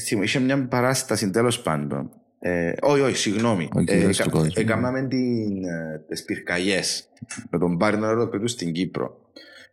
θυμώ, 0.00 0.22
είχε 0.22 0.38
μια 0.38 0.68
παράσταση 0.68 1.30
τέλος 1.30 1.62
πάντων. 1.62 2.10
Ε, 2.48 2.72
όχι, 2.80 3.00
όχι, 3.00 3.16
συγγνώμη. 3.16 3.68
Ο 3.74 3.80
κύριος 3.82 4.18
Ε, 4.18 4.22
του 4.22 4.28
εκα- 4.28 4.38
κόσμου. 4.38 4.52
Έκαναμε 4.54 5.06
την, 5.08 5.64
ε, 5.64 6.04
τις 6.08 6.24
πυρκαγιές 6.24 7.08
με 7.50 7.58
τον 7.58 7.78
Πάρη 7.78 7.98
Νεροπαιδού 7.98 8.48
στην 8.48 8.72
Κύπρο. 8.72 9.20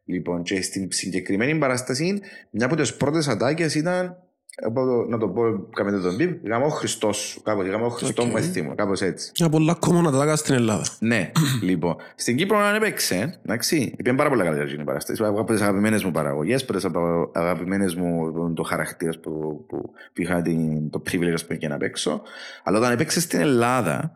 Λοιπόν, 0.06 0.44
και 0.44 0.62
στην 0.62 0.88
συγκεκριμένη 0.92 1.56
παράσταση, 1.58 2.20
μια 2.50 2.66
από 2.66 2.76
τις 2.76 2.96
πρώτες 2.96 3.28
ατάκες 3.28 3.76
ήταν, 3.76 4.23
από- 4.66 5.06
να 5.10 5.18
το 5.18 5.28
πω, 5.28 5.42
κάμετε 5.76 6.00
τον 6.00 6.16
πιπ, 6.18 6.48
γαμώ 6.48 6.66
ο 6.66 6.70
Χριστός 6.70 7.18
σου, 7.18 7.42
κάπως, 7.42 7.68
γαμώ 7.68 7.86
ο 7.86 7.90
Χριστό 7.90 8.24
μου 8.26 8.32
Οκ. 8.34 8.38
εθίμου, 8.38 8.76
κάπως 8.76 9.02
έτσι. 9.02 9.32
Μια 9.40 9.50
πολλά 9.50 9.74
κόμματα 9.80 10.12
τα 10.12 10.18
έκανα 10.18 10.36
στην 10.36 10.54
Ελλάδα. 10.56 10.84
Ναι, 11.00 11.32
λοιπόν. 11.62 11.96
Στην 12.16 12.36
Κύπρο 12.38 12.58
αν 12.58 12.76
έπαιξε, 12.76 13.40
εντάξει, 13.46 13.94
πήγαινε 13.98 14.18
πάρα 14.18 14.30
πολλά 14.30 14.44
καλά 14.44 14.64
για 14.64 14.76
την 14.76 14.86
παράσταση. 14.86 15.24
Από 15.24 15.44
τις 15.44 15.62
αγαπημένες 15.62 16.04
μου 16.04 16.12
παραγωγές, 16.12 16.64
από 16.64 16.74
τις 16.74 16.86
απα- 16.86 17.30
αγαπημένες 17.34 17.96
μου 17.96 18.54
το 18.56 18.64
χαρακτήρας 18.64 19.20
που, 19.20 19.32
που, 19.68 19.78
που 20.14 20.22
είχα 20.22 20.42
την, 20.42 20.90
το 20.90 21.02
privilege 21.12 21.34
ας 21.34 21.46
πούμε, 21.46 21.58
και 21.58 21.68
να 21.68 21.78
παίξω. 21.78 22.22
Αλλά 22.64 22.78
όταν 22.78 22.92
έπαιξε 22.92 23.20
στην 23.22 23.40
Ελλάδα, 23.40 24.12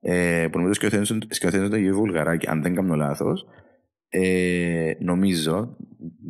ε, 0.00 0.46
που 0.52 0.56
νομίζω 0.58 0.74
σκηνοθέτησε 1.28 1.68
το 1.68 1.76
Γιώργο 1.76 1.98
Βουλγαράκη, 2.00 2.46
αν 2.48 2.62
δεν 2.62 2.74
κάνω 2.74 2.94
λάθος, 2.94 3.46
ε, 4.14 4.92
νομίζω, 4.98 5.76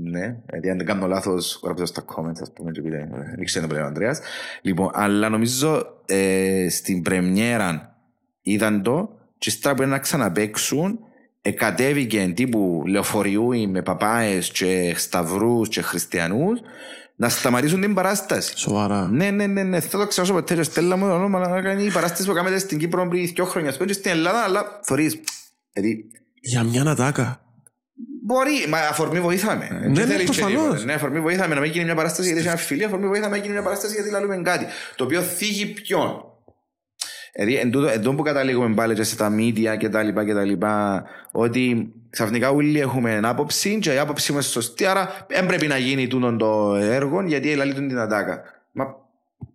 ναι, 0.02 0.36
γιατί 0.50 0.70
αν 0.70 0.76
δεν 0.76 0.86
κάνω 0.86 1.06
λάθος, 1.06 1.60
γράψτε 1.64 1.86
στα 1.86 2.04
comments, 2.14 2.40
ας 2.40 2.52
πούμε, 2.52 2.70
και 2.70 2.82
πείτε, 2.82 2.96
ε, 2.96 3.34
δεν 3.36 3.44
ξέρω 3.44 3.66
πλέον 3.66 3.84
ο 3.84 3.86
Ανδρέας. 3.86 4.20
Λοιπόν, 4.62 4.90
αλλά 4.92 5.28
νομίζω 5.28 5.86
ε, 6.06 6.66
στην 6.70 7.02
πρεμιέρα 7.02 7.96
είδαν 8.42 8.82
το 8.82 9.18
και 9.38 9.50
στρα 9.50 9.74
που 9.74 9.86
να 9.86 9.98
ξαναπαίξουν 9.98 10.98
εκατέβηκε 11.42 12.32
τύπου 12.36 12.82
λεωφορείου 12.86 13.70
με 13.70 13.82
παπάες 13.82 14.50
και 14.50 14.94
σταυρούς 14.96 15.68
και 15.68 15.82
χριστιανούς 15.82 16.60
να 17.16 17.28
σταματήσουν 17.28 17.80
την 17.80 17.94
παράσταση. 17.94 18.58
Σοβαρά. 18.58 19.08
Ναι, 19.08 19.30
ναι, 19.30 19.46
ναι, 19.46 19.62
ναι. 19.62 19.80
Θα 19.80 19.98
το 19.98 20.06
ξέρω 20.06 20.32
ποτέ. 20.32 20.54
Και 20.54 20.62
στέλνα 20.62 20.96
μου 20.96 21.06
το 21.06 21.14
όνομα 21.14 21.48
να 21.48 21.60
κάνει 21.60 21.84
η 21.84 21.90
παράσταση 21.90 22.28
που 22.28 22.34
κάνετε 22.34 22.58
στην 22.58 22.78
Κύπρο 22.78 23.08
πριν 23.08 23.26
δύο 23.26 23.44
χρόνια. 23.44 23.70
Ας 23.70 23.76
πούμε, 23.76 23.88
και 23.88 23.94
στην 23.94 24.10
Ελλάδα, 24.10 24.42
αλλά 24.42 24.80
θωρείς. 24.82 25.20
Δηλαδή, 25.72 26.10
Για 26.40 26.62
μια 26.62 26.82
ατάκα. 26.82 27.41
Μπορεί, 28.32 28.66
μα 28.68 28.78
αφορμή 28.78 29.20
βοήθαμε. 29.20 29.68
Ναι, 29.72 29.78
Δεν 29.78 29.90
ναι, 29.90 30.00
θέλεις 30.04 30.30
και 30.30 30.40
προφανώς. 30.40 30.62
τίποτε. 30.62 30.84
Ναι, 30.84 30.92
αφορμή 30.92 31.20
βοήθαμε 31.20 31.54
να 31.54 31.60
μην 31.60 31.70
γίνει 31.70 31.84
μια 31.84 31.94
παράσταση 31.94 32.24
γιατί 32.26 32.40
έχει 32.40 32.48
ένα 32.48 32.56
φιλί, 32.56 32.84
αφορμή 32.84 33.06
βοήθαμε 33.06 33.36
να 33.36 33.42
γίνει 33.42 33.52
μια 33.52 33.62
παράσταση 33.62 33.94
γιατί 33.94 34.10
λαλούμε 34.10 34.36
κάτι. 34.42 34.66
Το 34.96 35.04
οποίο 35.04 35.20
θίγει 35.20 35.66
ποιον. 35.66 36.24
Δηλαδή, 37.34 37.54
εν 37.56 37.70
τούτο, 37.70 37.86
εν 37.88 37.96
τούτο 38.02 38.14
που 38.14 38.22
καταλήγουμε 38.22 38.74
πάλι 38.74 38.94
και 38.94 39.02
σε 39.02 39.16
τα 39.16 39.34
media 39.36 39.76
και 39.78 39.88
τα 39.88 40.02
λοιπά 40.02 40.24
και 40.24 40.34
τα 40.34 40.44
λοιπά, 40.44 41.04
ότι 41.32 41.92
ξαφνικά 42.10 42.50
όλοι 42.50 42.80
έχουμε 42.80 43.20
άποψη 43.22 43.78
και 43.78 43.92
η 43.94 43.98
άποψη 43.98 44.32
μας 44.32 44.46
σωστή, 44.46 44.84
άρα 44.84 45.26
δεν 45.28 45.46
πρέπει 45.46 45.66
να 45.66 45.76
γίνει 45.76 46.06
τούτο 46.06 46.36
το 46.36 46.74
έργο 46.74 47.22
γιατί 47.22 47.50
ελαλεί 47.50 47.74
την 47.74 47.98
ατάκα. 47.98 48.42
Μα 48.72 48.84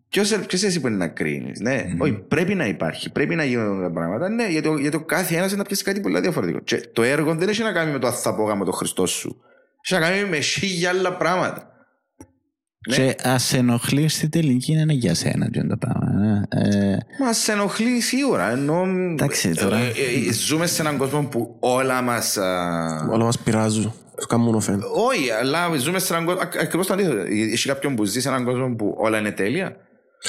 ποιος, 0.10 0.40
ποιος 0.48 0.64
εσύ 0.64 0.80
που 0.82 0.88
είναι 0.88 0.98
να 0.98 1.08
κρίνεις, 1.08 1.60
ναι. 1.60 1.86
Όχι, 1.98 2.12
πρέπει 2.14 2.56
να 2.56 2.66
υπάρχει, 2.68 3.12
πρέπει 3.12 3.36
να 3.36 3.44
γίνουν 3.44 3.82
τα 3.82 3.92
πράγματα, 3.92 4.30
ναι, 4.30 4.48
γιατί, 4.48 4.68
ο- 4.68 4.78
γιατί 4.80 4.96
ο 4.96 5.02
κάθε 5.04 5.36
ένας 5.36 5.48
είναι 5.50 5.58
να 5.58 5.64
πιέσει 5.64 5.84
κάτι 5.84 6.00
πολύ 6.00 6.20
διαφορετικό. 6.20 6.60
Και 6.60 6.90
το 6.94 7.04
έργο 7.04 7.36
δεν 7.36 7.50
έχει 7.50 7.62
να 7.64 7.72
κάνει 7.72 7.92
με 7.92 8.00
το 8.00 8.08
αν 8.08 8.14
θα 8.14 8.36
πω 8.36 8.44
γάμο 8.44 8.64
το 8.66 8.72
Χριστό 8.72 9.06
σου. 9.06 9.42
Έχει 9.90 10.02
να 10.02 10.08
κάνει 10.10 10.30
με 10.30 10.40
χίλια 10.40 10.90
άλλα 10.90 11.14
πράγματα. 11.18 11.72
Ναι. 12.90 12.96
Και 12.96 13.16
ας 13.24 13.54
ενοχλείς 13.54 14.14
στην 14.14 14.30
τελική 14.30 14.72
είναι 14.72 14.94
για 14.94 15.14
σένα 15.14 15.50
και 15.50 15.64
το 15.64 15.78
πράγμα. 15.78 16.08
ε. 16.50 16.92
Ε, 16.94 16.98
Μα 17.20 17.34
σε 17.34 17.52
ενοχλεί 17.52 18.00
σίγουρα. 18.02 18.50
Ενώ, 18.52 18.84
Εντάξει, 19.12 19.54
τώρα- 19.54 19.78
ε, 19.78 19.82
ε, 19.88 20.30
ε, 20.30 20.34
ζούμε 20.34 20.66
σε 20.68 20.82
έναν 20.82 20.98
κόσμο 20.98 21.24
που 21.24 21.58
όλα 21.60 22.02
μας... 22.02 22.38
α, 22.38 23.10
Όλα 23.12 23.24
μας 23.24 23.40
πειράζουν. 23.40 23.94
Σου 24.22 24.28
κάνουν 24.28 24.56
οφέν. 24.56 24.82
Όχι, 25.10 25.32
αλλά 25.42 25.78
ζούμε 25.78 26.00
σε 26.00 26.14
έναν 26.14 26.26
κόσμο... 26.26 26.42
Ακριβώς 26.42 26.88
το 26.88 26.94
αντίθετο. 26.94 27.18
Έχει 27.30 27.68
κάποιον 27.68 27.96
που 27.96 28.04
ζει 28.06 28.22
σε 28.22 28.28
έναν 28.30 28.44
κόσμο 28.44 28.76
που 28.76 28.96
όλα 28.98 29.18
είναι 29.18 29.32
τέλεια. 29.32 29.76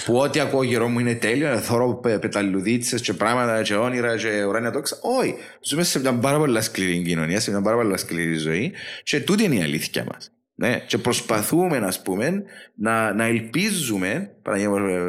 Που 0.05 0.16
ό,τι 0.16 0.40
ακούω 0.40 0.62
γύρω 0.62 0.89
μου 0.89 0.98
είναι 0.98 1.15
τέλειο. 1.15 1.59
Θωρώ 1.59 1.94
πε, 1.94 2.19
πεταλουδίτσες 2.19 3.01
και 3.01 3.12
πράγματα 3.12 3.62
και 3.62 3.74
όνειρα 3.74 4.16
και 4.16 4.44
ουράνια 4.44 4.70
τόξα. 4.70 4.98
Όχι. 5.20 5.35
Ζούμε 5.62 5.82
σε 5.82 6.01
μια 6.01 6.15
πάρα 6.15 6.39
πολύ 6.39 6.62
σκληρή 6.62 7.02
κοινωνία, 7.02 7.40
σε 7.40 7.51
μια 7.51 7.62
πάρα 7.62 7.77
πολύ 7.77 7.98
σκληρή 7.98 8.35
ζωή. 8.35 8.73
Και 9.02 9.20
τούτη 9.20 9.44
είναι 9.44 9.55
η 9.55 9.62
αλήθεια 9.62 10.05
μας. 10.12 10.32
Ναι, 10.60 10.78
και 10.86 10.98
προσπαθούμε, 10.98 11.77
ας 11.77 12.02
πούμε, 12.02 12.43
να, 12.74 13.15
να 13.15 13.24
ελπίζουμε. 13.24 14.31
Παραδείγματο, 14.43 14.85
ε, 14.85 15.01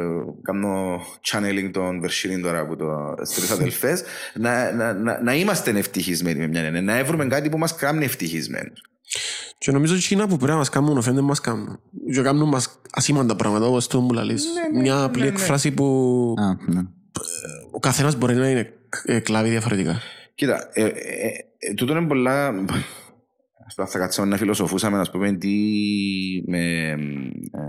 κάνω 0.42 1.00
channeling 1.30 1.70
των 1.72 2.00
Βερσινίν 2.00 2.42
τώρα 2.42 2.58
από 2.58 2.76
το 2.76 3.14
στι 3.22 3.52
αδελφές, 3.52 4.02
να, 4.34 4.72
να, 4.72 4.92
να, 4.92 5.22
να 5.22 5.34
είμαστε 5.34 5.70
ευτυχισμένοι 5.70 6.38
με 6.38 6.46
μια 6.46 6.62
έννοια. 6.62 6.82
Να 6.82 6.98
έβρουμε 6.98 7.26
κάτι 7.26 7.48
που 7.48 7.58
μας 7.58 7.74
κάνει 7.74 8.04
ευτυχισμένους. 8.04 8.80
Και 9.60 9.72
νομίζω 9.72 9.94
ότι 9.94 10.02
εκείνα 10.04 10.26
που 10.26 10.36
πρέπει 10.36 10.50
να 10.50 10.56
μας 10.56 10.68
κάνουν 10.68 10.98
οφέν 10.98 11.14
δεν 11.14 11.24
μας 11.24 11.40
κάνουν. 11.40 11.80
Και 12.12 12.20
κάνουν 12.20 12.48
μας 12.48 12.80
ασήμαντα 12.90 13.36
πράγματα 13.36 13.66
όπως 13.66 13.86
το 13.86 14.00
που 14.00 14.12
λαλείς. 14.12 14.44
Μια 14.74 15.02
απλή 15.02 15.26
εκφράση 15.26 15.70
που 15.70 15.84
α, 16.38 16.72
ναι. 16.72 16.80
ο 17.70 17.78
καθένας 17.78 18.16
μπορεί 18.16 18.34
να 18.34 18.48
είναι 18.48 18.72
ε, 19.04 19.18
κλάβει 19.18 19.48
διαφορετικά. 19.48 20.00
Κοίτα, 20.34 20.68
ε, 20.72 20.84
ε, 20.84 20.90
ε, 21.58 21.74
τούτο 21.74 21.96
είναι 21.96 22.06
πολλά. 22.06 22.46
Ας 23.66 23.74
πούμε, 23.74 23.88
θα 23.88 23.98
κάτσαμε 23.98 24.28
να 24.28 24.36
φιλοσοφούσαμε, 24.36 24.96
να 24.96 25.04
πούμε, 25.10 25.32
τι. 25.32 25.48
Με, 26.46 26.58
ε, 26.58 27.68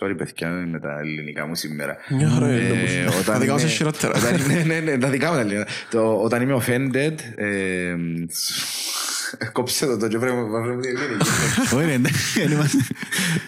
sorry, 0.00 0.14
παιδιά, 0.16 0.48
με 0.48 0.80
τα 0.80 0.98
ελληνικά 0.98 1.46
μου 1.46 1.54
σήμερα. 1.54 1.96
Μια 2.08 2.28
χαρά 2.28 2.46
Ε, 2.46 2.64
είναι 2.64 3.00
όμως. 3.00 3.24
Τα 3.24 3.38
δικά 3.38 3.52
μας 3.52 3.62
είναι 3.62 3.70
χειρότερα. 3.70 4.18
Όταν, 4.18 4.40
ναι, 4.46 4.62
ναι, 4.74 4.80
ναι, 4.80 4.98
τα 4.98 5.08
δικά 5.08 5.28
μου 5.28 5.34
τα 5.34 5.40
ελληνικά. 5.40 5.66
Το, 5.90 6.22
όταν 6.22 6.42
είμαι 6.42 6.62
offended. 6.66 7.14
Ε, 9.38 9.44
κόψε 9.52 9.86
το, 9.86 9.96
το 9.96 10.08
και 10.08 10.18
πρέπει 10.18 10.36
να 10.36 10.60
βρούμε 10.62 10.80
την 10.82 10.96
ελληνική. 10.96 11.28
Όχι, 11.76 11.84
ρε, 11.86 11.92
εντάξει, 11.92 12.40
δεν 12.40 12.50
είμαστε. 12.52 12.76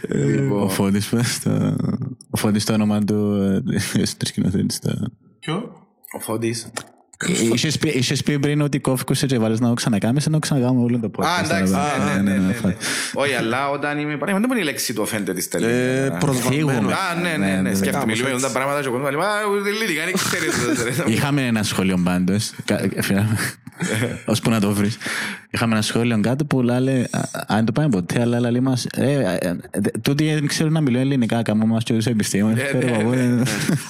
Λοιπόν. 0.09 0.63
Ο 0.63 0.69
Φώτης 0.69 1.07
πες 1.07 1.41
το... 1.41 1.77
Ο 2.31 2.37
Φώτης 2.37 2.65
το 2.65 2.73
όνομα 2.73 3.05
του 3.05 3.37
ε, 3.95 4.05
στο 4.05 4.27
σκηνοθέτης. 4.27 4.79
το- 4.79 5.11
Ποιο; 5.41 5.73
Ο 6.13 6.19
Φώτης. 6.21 6.67
Ε, 7.29 7.43
Είχες 7.55 7.79
πει- 7.79 7.95
Είχες 7.95 8.23
πει 8.23 8.39
πριν 8.39 8.61
ότι 8.61 8.79
κόφηκουσε 8.81 9.27
και 9.27 9.39
βάλες 9.39 9.61
να 9.61 9.69
το 9.69 9.75
ξανακάμεις 9.75 10.27
ενώ 10.27 10.39
ξανακάμε 10.39 10.81
όλο 10.83 10.99
το 10.99 11.11
podcast. 11.17 11.25
Α, 11.27 11.45
εντάξει, 11.45 11.73
τώρα. 11.73 12.15
ναι, 12.15 12.21
ναι, 12.23 12.37
ναι, 12.39 12.47
ναι, 12.47 12.53
φα- 12.53 12.69
ναι. 12.69 12.77
Όχι, 13.15 13.35
αλλά 13.35 13.71
όταν 13.71 13.99
είμαι. 13.99 14.13
Παράδειγμα, 14.13 14.39
δεν 14.39 14.49
μπορεί 14.49 14.61
η 14.61 14.65
λέξη 14.65 14.93
του 14.95 15.07
offended 15.09 15.35
της 15.35 15.47
Ε, 15.47 15.49
τελείας. 15.49 16.19
προσβαλμένο. 16.19 16.69
Φύγουμε. 16.71 16.93
Α, 16.95 17.15
ναι, 17.15 17.29
Ναι, 17.29 17.37
ναι, 17.37 17.47
ναι, 17.47 17.55
ναι. 17.55 17.61
ναι. 17.61 17.75
Σκέφτομαι, 17.75 17.91
Κάπως 17.93 18.07
μιλούμε 18.07 18.29
για 18.29 18.35
έτσι. 18.39 18.47
τα 18.47 18.53
πράγματα 18.53 18.81
και 18.81 18.89
ο 18.89 18.91
κόσμος 18.91 19.11
λέει, 19.11 19.21
«Μα, 19.21 19.29
ούτε 19.53 19.69
ελληνικά, 19.69 20.05
δεν 20.05 20.15
ξέρεις». 20.15 20.97
ρε». 21.07 21.13
Είχαμε 21.13 21.47
ένα 21.47 21.63
σχόλιο 21.63 22.01
πάντως, 22.05 22.53
κα- 22.65 22.81
φίλε, 23.01 23.27
ώσπου 24.25 24.51
να 24.51 24.61
το 24.61 24.73
βρεις. 24.73 24.99
Είχαμε 25.51 25.73
ένα 25.73 25.83
σχόλιο 25.83 26.21
κάτω 26.21 26.45
που 26.45 26.63
λέει, 26.63 27.07
αν 27.47 27.65
το 27.65 27.73
πάμε 27.73 27.89
ποτέ, 27.89 28.21
αλλά 28.21 28.51
λέει 28.51 28.61
μας, 28.61 28.87
«Ε, 28.97 29.39
ε, 29.41 29.49
ε, 29.71 29.81
τούτοι 30.03 30.33
δεν 30.35 30.47
ξέρουν 30.47 30.73
να 30.73 30.81
μιλούν 30.81 31.01
ελληνικά, 31.01 31.43
κάμω 31.43 31.67
μας 31.67 31.85
και 31.85 31.93
τους 31.95 32.07
επιστήμονες. 32.07 32.57
Ναι, 32.57 32.79
Ξέρω 32.79 32.97
ναι, 32.97 33.03
εγώ, 33.03 33.11
ναι, 33.15 33.23
ε, 33.23 33.27
ναι. 33.27 33.43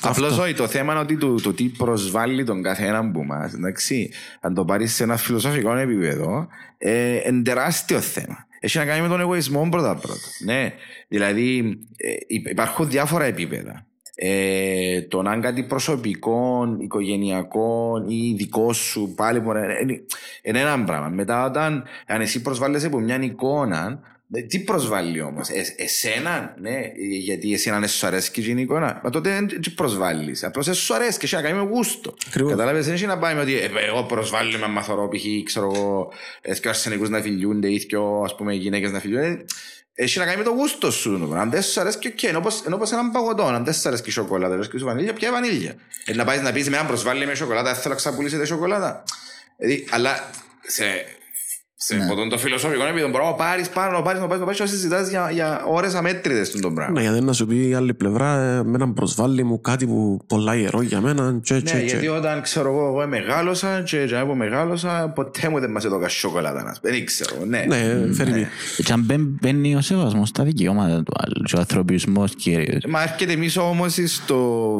Απλώς 0.02 0.38
όχι, 0.38 0.54
το 0.54 0.66
θέμα 0.68 0.92
είναι 0.92 1.00
ότι 1.00 1.16
το, 1.16 1.34
το 1.34 1.52
τι 1.52 1.64
προσβάλλει 1.64 2.44
τον 2.44 2.62
καθένα 2.62 3.10
που 3.10 3.24
μας, 3.24 3.52
εντάξει, 3.52 4.10
αν 4.40 4.54
το 4.54 4.64
πάρεις 4.64 4.94
σε 4.94 5.02
ένα 5.02 5.16
φιλοσοφικό 5.16 5.76
επίπεδο, 5.76 6.48
ε, 6.78 7.16
είναι 7.28 7.42
τεράστιο 7.42 8.00
θέμα. 8.00 8.46
Έχει 8.60 8.78
να 8.78 8.84
κάνει 8.84 9.00
με 9.02 9.08
τον 9.08 9.20
εγωισμό 9.20 9.68
πρώτα 9.70 9.94
πρώτα. 9.94 10.18
Ναι, 10.44 10.72
δηλαδή 11.08 11.78
ε, 11.96 12.10
υ- 12.26 12.48
υπάρχουν 12.50 12.88
διάφορα 12.90 13.24
επίπεδα. 13.24 13.86
Ε, 14.14 15.02
το 15.02 15.22
να 15.22 15.32
είναι 15.32 15.42
κάτι 15.42 15.62
προσωπικό, 15.62 16.66
οικογενειακό 16.80 18.04
ή 18.08 18.34
δικό 18.36 18.72
σου, 18.72 19.12
πάλι 19.16 19.40
μπορεί 19.40 19.60
να 19.60 19.78
είναι, 19.78 20.04
είναι 20.42 20.60
ένα 20.60 20.84
πράγμα. 20.84 21.08
Μετά, 21.08 21.44
όταν 21.44 21.84
αν 22.06 22.20
εσύ 22.20 22.42
προσβάλλεσαι 22.42 22.86
από 22.86 22.98
μια 22.98 23.22
εικόνα, 23.22 24.00
ε, 24.34 24.42
τι 24.42 24.58
προσβάλλει 24.58 25.20
όμως, 25.20 25.48
ε, 25.48 25.74
εσένα, 25.76 26.54
ναι, 26.60 26.80
γιατί 27.18 27.52
εσένα 27.52 27.78
δεν 27.78 27.88
σου 27.88 28.06
αρέσει 28.06 28.30
και 28.30 28.40
η 28.40 28.60
εικόνα. 28.60 29.00
Μα 29.04 29.10
τότε 29.10 29.30
δεν 29.30 29.74
προσβάλλεις; 29.74 30.44
Απλώς 30.44 30.66
δεν 30.66 30.74
σου 30.74 30.94
αρέσει 30.94 31.18
και 31.18 31.24
εσύ 31.24 31.34
να 31.34 31.42
κάνει 31.42 31.58
με 31.58 31.68
γούστο. 31.70 32.14
Κατάλαβες, 32.48 32.84
δεν 32.84 32.94
έχει 32.94 33.06
να 33.06 33.18
πάει 33.18 33.34
με 33.34 33.40
ότι 33.40 33.54
ε, 33.54 33.68
εγώ 33.88 34.02
προσβάλλω 34.02 34.58
με 34.58 34.66
μαθορό, 34.68 35.08
π.χ. 35.08 35.24
ξέρω 35.44 35.72
εγώ, 35.74 36.12
έτσι 36.40 36.68
αρσενικού 36.68 37.08
να 37.08 37.20
φιλιούνται 37.20 37.68
ή 37.68 37.86
και 37.86 37.96
ας 38.24 38.34
πούμε 38.34 38.54
γυναίκες 38.54 38.92
να 38.92 39.00
φιλιούνται. 39.00 39.44
Έχει 39.94 40.18
να 40.18 40.24
κάνει 40.24 40.36
με 40.36 40.42
το 40.42 40.50
γούστο 40.50 40.90
σου. 40.90 41.34
Αν 41.34 41.50
δεν 41.50 41.62
σου 41.62 41.80
αρέσει 41.80 41.98
και 41.98 42.08
οκ, 42.08 42.22
ενώ 42.22 42.40
πως 42.78 42.92
έναν 42.92 43.10
παγωτό, 43.10 43.44
αν 43.44 43.64
δεν 43.64 43.74
σου 43.74 43.88
αρέσει 43.88 44.02
και 44.02 44.10
η 44.10 44.12
σοκολάτα, 44.12 44.56
δεν 44.56 44.64
σου 44.78 44.84
βανίλια, 44.84 45.12
πια 45.12 45.32
βανίλια; 45.32 45.74
Ε, 46.04 46.14
να 46.14 46.24
πάεις 46.24 46.42
να 46.42 46.52
πεις 46.52 46.68
με 46.68 46.74
έναν 46.74 46.86
προσβάλλει 46.86 47.26
με 47.26 47.34
σοκολάτα, 47.34 47.74
θέλω 47.74 47.88
να 47.88 47.94
ξαπουλήσετε 47.94 48.44
σοκολάτα. 48.44 49.04
Δηλαδή, 49.56 49.86
αλλά 49.90 50.30
σε 50.66 50.84
σε 51.84 51.96
ναι. 51.96 52.02
αυτό 52.02 52.26
το 52.26 52.38
φιλοσοφικό 52.38 52.84
επίπεδο 52.84 53.08
μπορώ 53.08 53.26
να 53.26 53.32
πάρεις 53.32 53.68
πάνω, 53.68 53.96
να 53.96 54.02
πάρεις, 54.02 54.20
να 54.20 54.26
πάρεις, 54.26 54.40
να 54.40 54.46
πάρεις, 54.46 54.60
να 54.60 54.66
συζητάς 54.66 55.08
για, 55.08 55.30
για 55.32 55.64
ώρες 55.66 55.94
αμέτρητες 55.94 56.48
στον 56.48 56.74
πράγμα. 56.74 57.00
Ναι, 57.00 57.08
γιατί 57.08 57.24
να 57.24 57.32
σου 57.32 57.46
πει 57.46 57.68
η 57.68 57.74
άλλη 57.74 57.94
πλευρά, 57.94 58.40
ε, 58.40 58.62
με 58.62 58.74
έναν 58.74 58.92
προσβάλλει 58.92 59.42
μου 59.42 59.60
κάτι 59.60 59.86
που 59.86 60.20
πολλά 60.26 60.56
ιερό 60.56 60.82
για 60.82 61.00
μένα. 61.00 61.40
Και, 61.42 61.54
ναι, 61.54 61.60
και, 61.60 61.76
γιατί 61.76 62.08
όταν 62.08 62.42
ξέρω 62.42 62.68
εγώ, 62.68 62.86
εγώ 62.86 63.08
μεγάλωσα 63.08 63.82
και 63.82 63.98
εγώ 63.98 64.34
μεγάλωσα, 64.34 65.12
ποτέ 65.14 65.48
μου 65.48 65.60
δεν 65.60 65.70
μας 65.70 65.84
έδωκα 65.84 66.08
σοκολάτα. 66.08 66.76
Δεν 66.82 67.04
ξέρω, 67.04 67.44
ναι. 67.46 67.64
Ναι, 67.68 68.12
φέρει 68.12 68.30
ναι. 68.30 68.48
Και 68.84 68.92
αν 68.92 69.06
μπαίνει 69.40 69.74
ο 69.74 69.80
σεβασμός 69.80 70.28
στα 70.28 70.44
δικαιώματα 70.44 71.02
του 71.02 71.12
άλλου, 71.16 71.44
ο 71.56 71.58
ανθρωπισμός 71.58 72.34
κυρίως. 72.34 72.84
Μα 72.88 73.02
έρχεται 73.02 73.32
εμείς 73.32 73.56
όμως 73.56 73.98
στο 74.06 74.38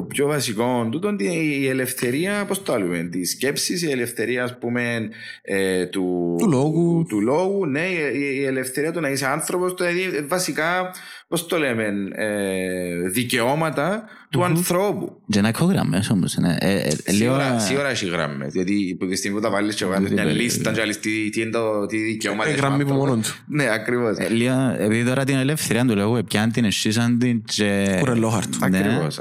πιο 0.09 0.27
βασικό, 0.27 0.89
τούτο 0.91 1.09
ότι 1.09 1.25
η 1.61 1.69
ελευθερία, 1.69 2.45
πώς 2.49 2.63
το 2.63 2.73
άλλουμε, 2.73 3.03
τη 3.03 3.25
σκέψης, 3.25 3.83
η 3.83 3.91
ελευθερία, 3.91 4.45
ας 4.45 4.59
πούμε, 4.59 5.09
ε, 5.43 5.87
του, 5.87 6.35
του 6.39 6.49
λόγου 6.49 6.92
του, 7.09 7.21
λόγου, 7.21 7.67
ναι, 7.67 7.87
η, 8.15 8.45
ελευθερία 8.45 8.93
του 8.93 9.01
να 9.01 9.09
είσαι 9.09 9.27
άνθρωπος, 9.27 9.75
δηλαδή 9.75 10.27
βασικά, 10.29 10.91
πώς 11.29 11.47
το 11.47 11.59
λέμε, 11.59 11.85
ε, 12.13 13.09
δικαιώματα 13.09 14.05
του 14.31 14.45
ανθρώπου. 14.45 15.21
Δεν 15.27 15.45
έχω 15.45 15.65
γραμμέ 15.65 16.03
όμως. 16.11 16.37
Ναι. 16.37 16.57
Ε, 16.59 16.77
ε, 17.05 17.13
σίγουρα, 17.59 17.89
έχει 17.89 18.07
γραμμέ. 18.07 18.47
Γιατί 18.51 18.97
από 19.01 19.11
τη 19.11 19.17
στιγμή 19.17 19.37
που 19.37 19.43
τα 19.43 19.51
βάλεις 19.51 19.75
και 19.75 19.85
βάλεις 19.85 20.11
μια 20.11 20.25
λίστα, 20.25 20.73
και 20.73 20.97
τι, 21.01 21.31
τι 21.31 21.41
είναι 21.41 21.51
το 21.51 21.87
τι 21.87 21.97
δικαιώματα. 21.97 22.49
Έχει 22.49 22.59
γραμμή 22.59 22.85
που 22.85 22.95
μόνο 22.95 23.17
του. 23.17 23.35
Ναι, 23.47 23.69
ακριβώς. 23.73 24.17
επειδή 24.79 25.05
τώρα 25.05 25.25
την 25.25 25.37
ελευθερία 25.37 25.85
του 25.85 25.97
λόγου 25.97 26.25
πιάνει 26.25 26.53
την 26.53 26.65
εσύσαν 26.65 27.19
την. 27.19 27.43
Κουρελόχαρτο. 27.99 28.59
Ακριβώς. 28.61 29.19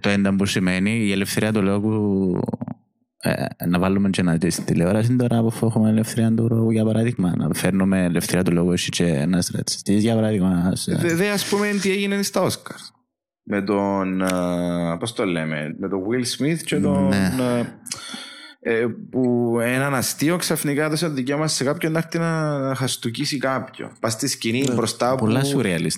Το 0.00 0.08
ένταμπο 0.08 0.36
που 0.36 0.46
σημαίνει 0.46 0.90
η 0.90 1.12
ελευθερία 1.12 1.52
του 1.52 1.62
λόγου 1.62 2.34
ε, 2.36 2.79
να 3.66 3.78
βάλουμε 3.78 4.10
και 4.10 4.22
να 4.22 4.34
δεις 4.34 4.54
στη 4.54 4.64
τηλεόραση 4.64 5.16
τώρα 5.16 5.42
που 5.42 5.66
έχουμε 5.66 5.88
ελευθερία 5.88 6.34
του 6.34 6.46
λόγου 6.50 6.70
για 6.70 6.84
παράδειγμα 6.84 7.32
να 7.36 7.54
φέρνουμε 7.54 8.04
ελευθερία 8.04 8.44
του 8.44 8.52
λόγου 8.52 8.72
εσύ 8.72 8.90
και 8.90 9.04
ένας 9.04 9.50
ρατσιστής 9.54 10.02
για 10.02 10.14
παράδειγμα 10.14 10.72
Δε 11.16 11.30
ας 11.30 11.48
πούμε 11.48 11.68
τι 11.82 11.90
έγινε 11.90 12.22
στα 12.22 12.40
Όσκαρ. 12.40 12.76
Με 13.42 13.62
τον, 13.62 14.22
πώς 14.98 15.12
το 15.12 15.24
λέμε, 15.24 15.76
με 15.78 15.88
τον 15.88 16.00
Will 16.08 16.24
Smith 16.38 16.58
και 16.64 16.76
τον... 16.76 17.08
Ναι. 17.08 17.32
ε, 17.58 17.64
που 19.10 19.56
έναν 19.60 19.94
αστείο 19.94 20.36
ξαφνικά 20.36 20.84
έδωσε 20.84 21.06
το 21.06 21.12
δικαίωμα 21.12 21.48
σε 21.48 21.64
κάποιον 21.64 21.92
να 21.92 21.98
έρθει 21.98 22.18
να 22.18 22.72
χαστούκίσει 22.76 23.38
κάποιον. 23.38 23.92
Πας 24.00 24.12
στη 24.12 24.28
σκηνή 24.28 24.64
ναι, 24.68 24.74
μπροστά 24.74 25.10
από 25.10 25.28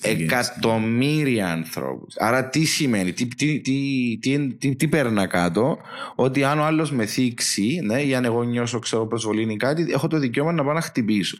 εκατομμύρια 0.02 1.52
ανθρώπους. 1.52 2.14
Άρα 2.16 2.48
τι 2.48 2.64
σημαίνει, 2.64 3.12
τι, 3.12 3.26
τι, 3.26 3.60
τι, 3.60 4.18
τι, 4.58 4.76
τι 4.76 4.88
παίρνα 4.88 5.26
κάτω, 5.26 5.78
ότι 6.14 6.44
αν 6.44 6.58
ο 6.58 6.64
άλλος 6.64 6.92
με 6.92 7.06
θίξει, 7.06 7.80
ναι, 7.84 8.02
ή 8.02 8.14
αν 8.14 8.24
εγώ 8.24 8.42
νιώσω 8.42 8.78
ξέρω 8.78 9.06
προσβολή 9.06 9.52
ή 9.52 9.56
κάτι, 9.56 9.86
έχω 9.92 10.06
το 10.06 10.18
δικαίωμα 10.18 10.52
να 10.52 10.64
πάω 10.64 10.74
να 10.74 10.80
χτυπήσω. 10.80 11.36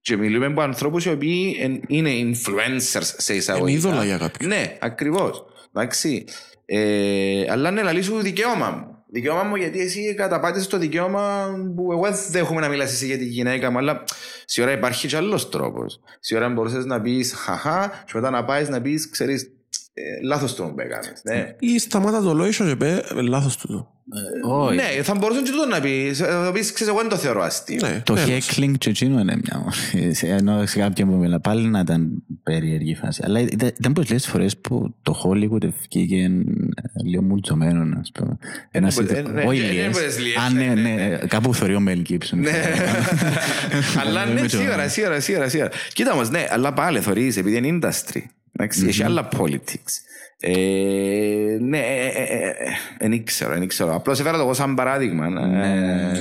Και 0.00 0.16
μιλούμε 0.16 0.46
από 0.46 0.60
ανθρώπους 0.60 1.04
οι 1.04 1.10
οποίοι 1.10 1.56
είναι 1.86 2.10
influencers 2.10 3.12
σε 3.16 3.34
εισαγωγικά. 3.34 3.70
Είναι 3.70 3.78
είδωλα 3.78 4.04
για 4.04 4.18
κάποιον. 4.18 4.48
Ναι, 4.48 4.76
ακριβώς. 4.80 5.44
Εντάξει. 5.74 6.24
Ε, 6.64 7.44
αλλά 7.50 7.70
ναι, 7.70 7.82
λαλή 7.82 8.00
δικαίωμα 8.20 8.70
μου. 8.70 8.97
Δικαίωμα 9.10 9.42
μου 9.42 9.56
γιατί 9.56 9.80
εσύ 9.80 10.14
καταπάτησες 10.14 10.66
το 10.66 10.78
δικαίωμα 10.78 11.50
που 11.76 11.92
εγώ 11.92 12.02
δεν 12.02 12.14
δέχομαι 12.30 12.60
να 12.60 12.68
μιλάς 12.68 12.92
εσύ 12.92 13.06
για 13.06 13.18
τη 13.18 13.24
γυναίκα 13.24 13.70
μου, 13.70 13.78
αλλά 13.78 14.04
σε 14.44 14.62
ώρα 14.62 14.72
υπάρχει 14.72 15.08
και 15.08 15.16
άλλος 15.16 15.48
τρόπος. 15.48 16.00
Σε 16.20 16.36
ώρα 16.36 16.48
μπορούσες 16.48 16.84
να 16.84 17.00
πεις 17.00 17.34
χαχά 17.34 18.02
και 18.06 18.12
μετά 18.14 18.30
να 18.30 18.44
πάεις 18.44 18.68
να 18.68 18.80
πεις, 18.80 19.10
ξέρεις, 19.10 19.42
ε, 19.42 19.50
λάθος 20.22 20.54
το 20.54 20.62
που 20.64 20.80
έκανες. 20.80 21.20
Ναι. 21.22 21.54
Ή 21.58 21.78
σταμάτα 21.78 22.22
το 22.22 22.34
λόγιο 22.34 22.66
και 22.66 22.76
πει 22.76 23.02
λάθος 23.22 23.56
του. 23.56 23.88
Ε, 24.70 24.74
ναι, 24.74 25.02
θα 25.02 25.14
μπορούσε 25.14 25.42
και 25.42 25.50
το 25.50 25.66
να 25.66 25.80
πει. 25.80 26.12
Θα 26.14 26.50
πει, 26.52 26.60
ξέρεις, 26.60 26.86
εγώ 26.86 26.98
δεν 26.98 27.08
το 27.08 27.16
θεωρώ 27.16 27.42
αστείο. 27.42 27.78
Ναι, 27.82 28.02
το 28.04 28.16
heckling 28.26 28.72
και 28.78 28.90
εκείνο 28.90 29.20
είναι 29.20 29.36
μια 29.42 29.64
Ενώ 30.36 30.66
σε 30.66 30.78
κάποιον 30.78 31.08
που 31.08 31.14
μιλά 31.14 31.40
πάλι 31.40 31.68
να 31.68 31.80
ήταν 31.80 32.22
περίεργη 32.42 32.94
φάση. 32.94 33.22
Αλλά 33.24 33.40
ήταν 33.40 33.92
πολλέ 33.92 34.18
φορές 34.18 34.56
που 34.56 34.94
το 35.02 35.22
Hollywood 35.24 35.68
βγήκε 35.82 36.30
λίγο 37.04 37.22
μουλτσωμένο, 37.22 37.98
ας 38.00 38.10
πούμε. 38.14 38.38
Ένας 38.70 38.98
Όχι 39.46 39.60
λίγε. 39.60 39.90
Αν 40.46 40.54
ναι, 40.54 40.74
ναι, 40.74 41.18
κάπου 41.28 41.54
θεωρεί 41.54 41.74
ο 41.74 41.80
Μέλ 41.80 42.02
Gibson. 42.08 42.36
Αλλά 44.00 44.26
ναι, 44.26 44.48
σίγουρα, 44.48 44.88
σίγουρα, 44.88 45.48
σίγουρα. 45.48 45.70
Κοίτα 45.92 46.12
όμως, 46.12 46.30
ναι, 46.30 46.46
αλλά 46.50 46.72
πάλι 46.72 47.00
θεωρείς 47.00 47.36
επειδή 47.36 47.56
είναι 47.56 47.78
industry. 47.82 48.22
Έχει 48.58 49.02
άλλα 49.02 49.28
politics. 49.36 49.92
Ε, 50.40 51.58
ναι, 51.60 51.82
δεν 52.98 53.12
ήξερα, 53.12 53.52
δεν 53.52 53.62
ήξερα. 53.62 53.94
Απλώς 53.94 54.20
έφερα 54.20 54.36
το 54.36 54.42
εγώ 54.42 54.54
σαν 54.54 54.74
παράδειγμα. 54.74 55.28
Ναι. 55.28 56.12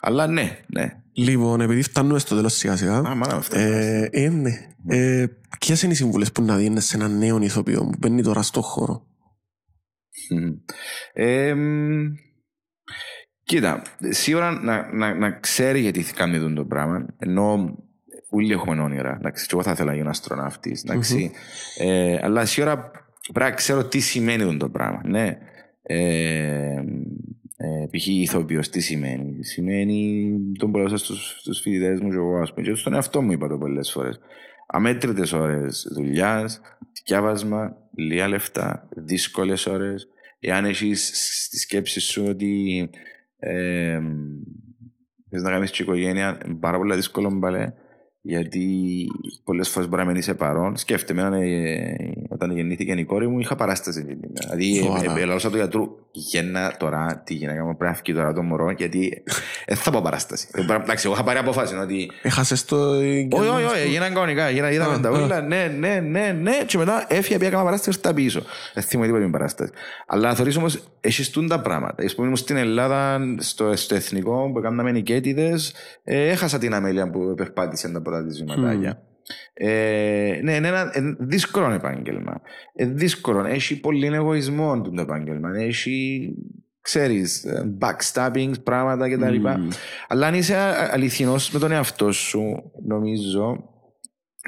Αλλά 0.00 0.26
ναι, 0.26 0.58
ναι. 0.66 0.96
Λοιπόν, 1.12 1.60
επειδή 1.60 1.82
φτάνουμε 1.82 2.18
στο 2.18 2.34
τέλος 2.34 2.54
σιγά 2.56 2.76
σιγά. 2.76 2.96
Α, 2.96 3.14
μάνα 3.14 3.44
ε, 3.52 4.08
ε, 4.10 4.28
ναι. 4.28 4.52
Ε, 4.86 5.26
ποιες 5.58 5.82
είναι 5.82 5.92
οι 5.92 5.96
συμβουλές 5.96 6.32
που 6.32 6.42
να 6.42 6.56
δίνεις 6.56 6.84
σε 6.84 6.96
έναν 6.96 7.18
νέο 7.18 7.42
ηθοποιό 7.42 7.80
που 7.80 7.96
μπαίνει 7.98 8.22
τώρα 8.22 8.42
στο 8.42 8.60
χώρο; 8.60 9.06
Ε, 11.12 11.54
κοίτα, 13.42 13.82
σίγουρα 14.08 14.50
να, 14.50 14.92
να, 14.92 15.14
να 15.14 15.30
ξέρει 15.30 15.80
γιατί 15.80 16.02
θα 16.02 16.12
κάνει 16.14 16.54
το 16.54 16.64
πράγμα. 16.64 17.06
Ενώ 17.18 17.76
όλοι 18.34 18.52
έχουμε 18.52 18.82
όνειρα. 18.82 19.16
Εντάξει, 19.18 19.46
και 19.46 19.50
εγώ 19.54 19.62
θα 19.62 19.70
ήθελα 19.70 19.90
να 19.90 19.96
γίνω 19.96 20.10
αστροναύτης. 20.10 20.84
Mm-hmm. 20.88 21.30
Ε, 21.78 22.18
αλλά 22.22 22.44
σίγουρα 22.44 22.90
Πρέπει 23.32 23.50
να 23.50 23.56
ξέρω 23.56 23.84
τι 23.84 24.00
σημαίνει 24.00 24.56
το 24.56 24.68
πράγμα. 24.68 25.00
Ναι. 25.04 25.38
Ε, 25.82 26.84
ε, 27.56 27.86
π.χ. 27.90 28.06
ηθοποιός, 28.06 28.68
τι 28.68 28.80
σημαίνει. 28.80 29.44
Σημαίνει 29.44 30.30
τον 30.58 30.70
πολλαπλασιάζω 30.72 31.04
στους, 31.04 31.40
στους 31.40 31.60
φοιτητές 31.60 32.00
μου 32.00 32.08
και 32.08 32.16
εγώ, 32.16 32.36
ας 32.36 32.54
πούμε. 32.54 32.66
Και 32.66 32.74
στον 32.74 32.94
εαυτό 32.94 33.22
μου 33.22 33.32
είπα 33.32 33.48
το 33.48 33.58
πολλές 33.58 33.90
φορές. 33.90 34.20
Αμέτρητες 34.66 35.32
ώρες 35.32 35.88
δουλειάς, 35.94 36.60
διάβασμα, 37.04 37.76
λίγα 37.96 38.28
λεφτά, 38.28 38.88
δύσκολες 38.96 39.66
ώρες. 39.66 40.08
Εάν 40.40 40.64
έχεις 40.64 41.10
στη 41.44 41.58
σκέψη 41.58 42.00
σου 42.00 42.24
ότι 42.28 42.90
ε, 43.38 44.00
θες 45.30 45.42
να 45.42 45.50
κάνεις 45.50 45.70
και 45.70 45.82
οικογένεια, 45.82 46.38
πάρα 46.60 46.76
πολύ 46.76 46.94
δύσκολο 46.94 47.30
μπαλέ 47.30 47.72
γιατί 48.26 48.66
πολλές 49.44 49.68
φορές 49.68 49.88
μπορεί 49.88 50.02
να 50.02 50.08
μην 50.08 50.16
είσαι 50.16 50.34
παρόν. 50.34 50.76
Σκέφτομαι 50.76 51.22
ε, 51.22 51.94
όταν 52.28 52.50
γεννήθηκε 52.56 52.92
η 52.92 53.04
κόρη 53.04 53.28
μου, 53.28 53.38
είχα 53.38 53.56
παράσταση. 53.56 54.18
Δηλαδή, 54.32 54.90
ελάωσα 55.18 55.50
του 55.50 55.56
γιατρού, 55.56 55.96
γέννα 56.10 56.74
τώρα 56.78 57.22
τη 57.24 57.34
γυναίκα 57.34 57.64
μου 57.64 57.76
πρέπει 57.76 58.12
να 58.12 58.14
τώρα 58.14 58.32
το 58.32 58.42
μωρό, 58.42 58.70
γιατί 58.70 59.22
δεν 59.66 59.76
θα 59.76 59.90
πω 59.90 60.00
παράσταση. 60.02 60.48
Εντάξει, 60.54 61.06
εγώ 61.06 61.14
είχα 61.14 61.24
πάρει 61.24 61.38
αποφάση 61.38 61.76
ότι. 61.76 62.10
Έχασες 62.22 62.64
το. 62.64 62.76
Όχι, 62.76 63.28
όχι, 63.30 63.64
όχι, 63.64 63.80
έγιναν 63.80 64.14
κανονικά. 64.14 64.50
Είδαμε 64.50 64.98
τα 64.98 65.10
όλα. 65.10 65.40
Ναι, 65.40 65.74
ναι, 65.78 66.00
ναι, 66.00 66.36
ναι. 66.40 66.64
Και 66.66 66.78
μετά 66.78 67.06
έφυγε 67.08 67.38
πια 67.38 67.50
κάμα 67.50 67.64
παράσταση, 67.64 67.98
ήρθα 67.98 68.14
πίσω. 68.14 68.42
Δεν 68.74 68.82
θυμάμαι 68.82 69.06
τίποτα 69.06 69.24
την 69.24 69.32
παράσταση. 69.32 69.72
Αλλά 70.06 70.34
θεωρείς 70.34 70.56
όμως, 70.56 70.82
έχεις 71.00 71.30
τα 71.48 71.60
πράγματα. 71.60 72.02
Α 72.02 72.14
πούμε, 72.14 72.36
στην 72.36 72.56
Ελλάδα, 72.56 73.20
στο 73.38 73.94
εθνικό 73.94 74.50
που 74.52 74.58
έκαναμε 74.58 74.90
νικέτιδε, 74.90 75.54
ε, 76.04 76.28
έχασα 76.28 76.58
την 76.58 76.74
αμέλεια 76.74 77.10
που 77.10 77.34
περπάτησε 77.36 77.88
τα 78.14 78.22
πρώτα 78.22 78.26
τη 78.26 78.44
βηματάκια. 78.44 79.02
Ε, 79.54 80.40
ναι, 80.42 80.54
είναι 80.54 80.68
ένα 80.68 80.92
δύσκολο 81.18 81.70
επάγγελμα. 81.70 82.40
Ε, 82.74 82.86
δύσκολο. 82.86 83.44
Έχει 83.44 83.80
πολύ 83.80 84.06
εγωισμό 84.06 84.80
το 84.80 85.00
επάγγελμα. 85.00 85.56
Έχει, 85.56 86.28
ξέρεις, 86.80 87.46
backstabbing, 87.80 88.52
πράγματα 88.62 89.10
κτλ. 89.10 89.36
Mm. 89.46 89.72
Αλλά 90.08 90.26
αν 90.26 90.34
είσαι 90.34 90.56
αληθινός 90.90 91.50
με 91.50 91.58
τον 91.58 91.72
εαυτό 91.72 92.12
σου, 92.12 92.72
νομίζω, 92.86 93.64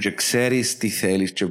και 0.01 0.13
ξέρεις 0.13 0.77
τι 0.77 0.89
θέλεις 0.89 1.33
και 1.33 1.47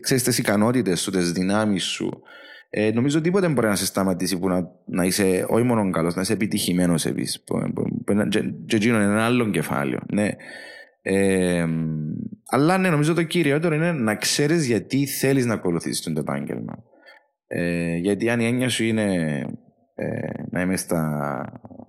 ξέρεις 0.00 0.22
τις 0.22 0.38
ικανότητες 0.38 1.00
σου, 1.00 1.10
τις 1.10 1.32
δυνάμεις 1.32 1.84
σου, 1.84 2.22
ε, 2.70 2.90
νομίζω 2.90 3.20
τίποτε 3.20 3.48
μπορεί 3.48 3.66
να 3.66 3.76
σε 3.76 3.86
σταματήσει 3.86 4.38
που 4.38 4.48
να, 4.48 4.70
να 4.86 5.04
είσαι 5.04 5.46
όχι 5.48 5.64
μόνο 5.64 5.90
καλός, 5.90 6.14
να 6.14 6.20
είσαι 6.20 6.32
επιτυχημένος 6.32 7.06
επίσης. 7.06 7.44
Και 8.66 8.76
εκείνο 8.76 8.94
είναι 8.94 9.04
ένα 9.04 9.24
άλλο 9.24 9.50
κεφάλαιο. 9.50 9.98
Ναι. 10.12 10.28
Ε, 11.02 11.66
αλλά 12.50 12.78
ναι, 12.78 12.90
νομίζω 12.90 13.14
το 13.14 13.22
κυριότερο 13.22 13.74
είναι 13.74 13.92
να 13.92 14.14
ξέρεις 14.14 14.66
γιατί 14.66 15.06
θέλεις 15.06 15.46
να 15.46 15.54
ακολουθήσεις 15.54 16.00
το 16.12 16.20
επάγγελμα. 16.20 16.84
Ε, 17.46 17.96
γιατί 17.96 18.28
αν 18.30 18.40
η 18.40 18.46
έννοια 18.46 18.68
σου 18.68 18.84
είναι 18.84 19.14
ε, 19.94 20.42
να 20.50 20.60
είμαι 20.60 20.76
στα, 20.76 21.42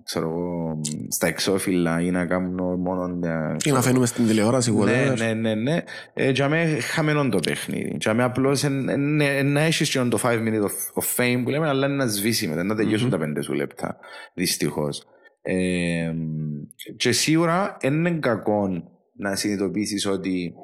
ξέρω 0.04 0.28
εγώ, 0.28 0.80
στα 1.08 1.26
εξώφυλλα 1.26 2.00
ή 2.00 2.10
να 2.10 2.26
κάνω 2.26 2.76
μόνο... 2.76 3.26
ε, 3.28 3.56
Ή 3.64 3.70
να 3.70 3.80
φαίνουμε 3.82 4.06
στην 4.06 4.26
τηλεόραση, 4.26 4.72
ναι, 4.72 4.82
whatever. 4.82 5.16
ναι, 5.18 5.32
ναι, 5.34 5.54
ναι. 5.54 5.82
Ε, 6.14 6.30
για 6.30 6.48
μέ 6.48 6.64
χαμένον 6.80 7.30
το 7.30 7.38
παιχνίδι. 7.38 7.96
Για 8.00 8.14
μέ 8.14 8.22
απλώς 8.22 8.64
εν- 8.64 8.88
εν- 8.88 9.20
εν- 9.20 9.52
να 9.52 9.60
έχεις 9.60 9.90
και 9.90 9.98
το 10.00 10.18
5 10.22 10.26
minutes 10.28 10.62
of, 10.62 11.02
of 11.02 11.16
fame 11.16 11.40
που 11.44 11.50
λέμε, 11.50 11.68
αλλά 11.68 11.86
είναι 11.86 11.96
να 11.96 12.06
σβήσει 12.06 12.48
μετά, 12.48 12.62
να 12.64 12.74
τελειώσουν 12.74 13.10
τα 13.10 13.18
5 13.18 13.22
σου 13.42 13.52
λεπτά. 13.52 13.96
Δυστυχώς. 14.34 15.04
Ε, 15.42 16.12
και 16.96 17.12
σίγουρα 17.12 17.76
δεν 17.80 17.94
είναι 17.94 18.10
κακό 18.10 18.68
να 19.12 19.36
συνειδητοποιήσεις 19.36 20.06
ότι 20.06 20.54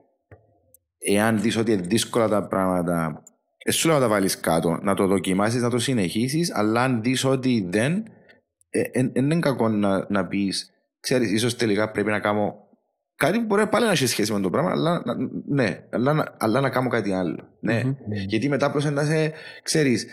εάν 0.99 1.41
δεις 1.41 1.57
ότι 1.57 1.73
είναι 1.73 1.83
δύσκολα 1.83 2.29
τα 2.29 2.47
πράγματα, 2.47 3.23
ε, 3.59 3.71
σου 3.71 3.87
λέω 3.89 3.97
να 3.97 4.03
τα 4.03 4.09
βάλεις 4.09 4.41
κάτω, 4.41 4.79
να 4.83 4.95
το 4.95 5.07
δοκιμάσεις, 5.07 5.63
να 5.63 5.71
το 5.71 5.79
συνεχίσεις, 5.79 6.55
αλλά 6.55 6.83
αν 6.83 7.03
δεις 7.03 7.25
ότι 7.25 7.67
δεν, 7.71 8.03
δεν 8.93 9.13
είναι 9.15 9.39
κακό 9.39 9.69
να, 9.69 10.07
να 10.09 10.27
πεις, 10.27 10.71
ξέρεις, 11.01 11.31
ίσως 11.31 11.57
τελικά 11.57 11.91
πρέπει 11.91 12.11
να 12.11 12.21
κάνω 12.21 12.55
κάτι 13.17 13.39
που 13.39 13.45
μπορεί 13.45 13.67
πάλι 13.67 13.85
να 13.85 13.91
έχει 13.91 14.07
σχέση 14.07 14.33
με 14.33 14.41
το 14.41 14.51
πράγμα, 14.51 14.71
αλλά, 14.71 15.03
να- 15.05 15.17
ναι, 15.47 15.87
αλλά, 15.91 16.13
να- 16.13 16.35
αλλά 16.39 16.61
να 16.61 16.71
κάνω 16.71 16.89
κάτι 16.89 17.13
άλλο. 17.13 17.49
Ναι. 17.61 17.83
Μμμ. 17.85 17.95
Γιατί 18.29 18.49
μετά 18.49 18.67
απλώς 18.67 18.85
να 18.91 19.05
σε, 19.05 19.33
ξέρεις, 19.63 20.07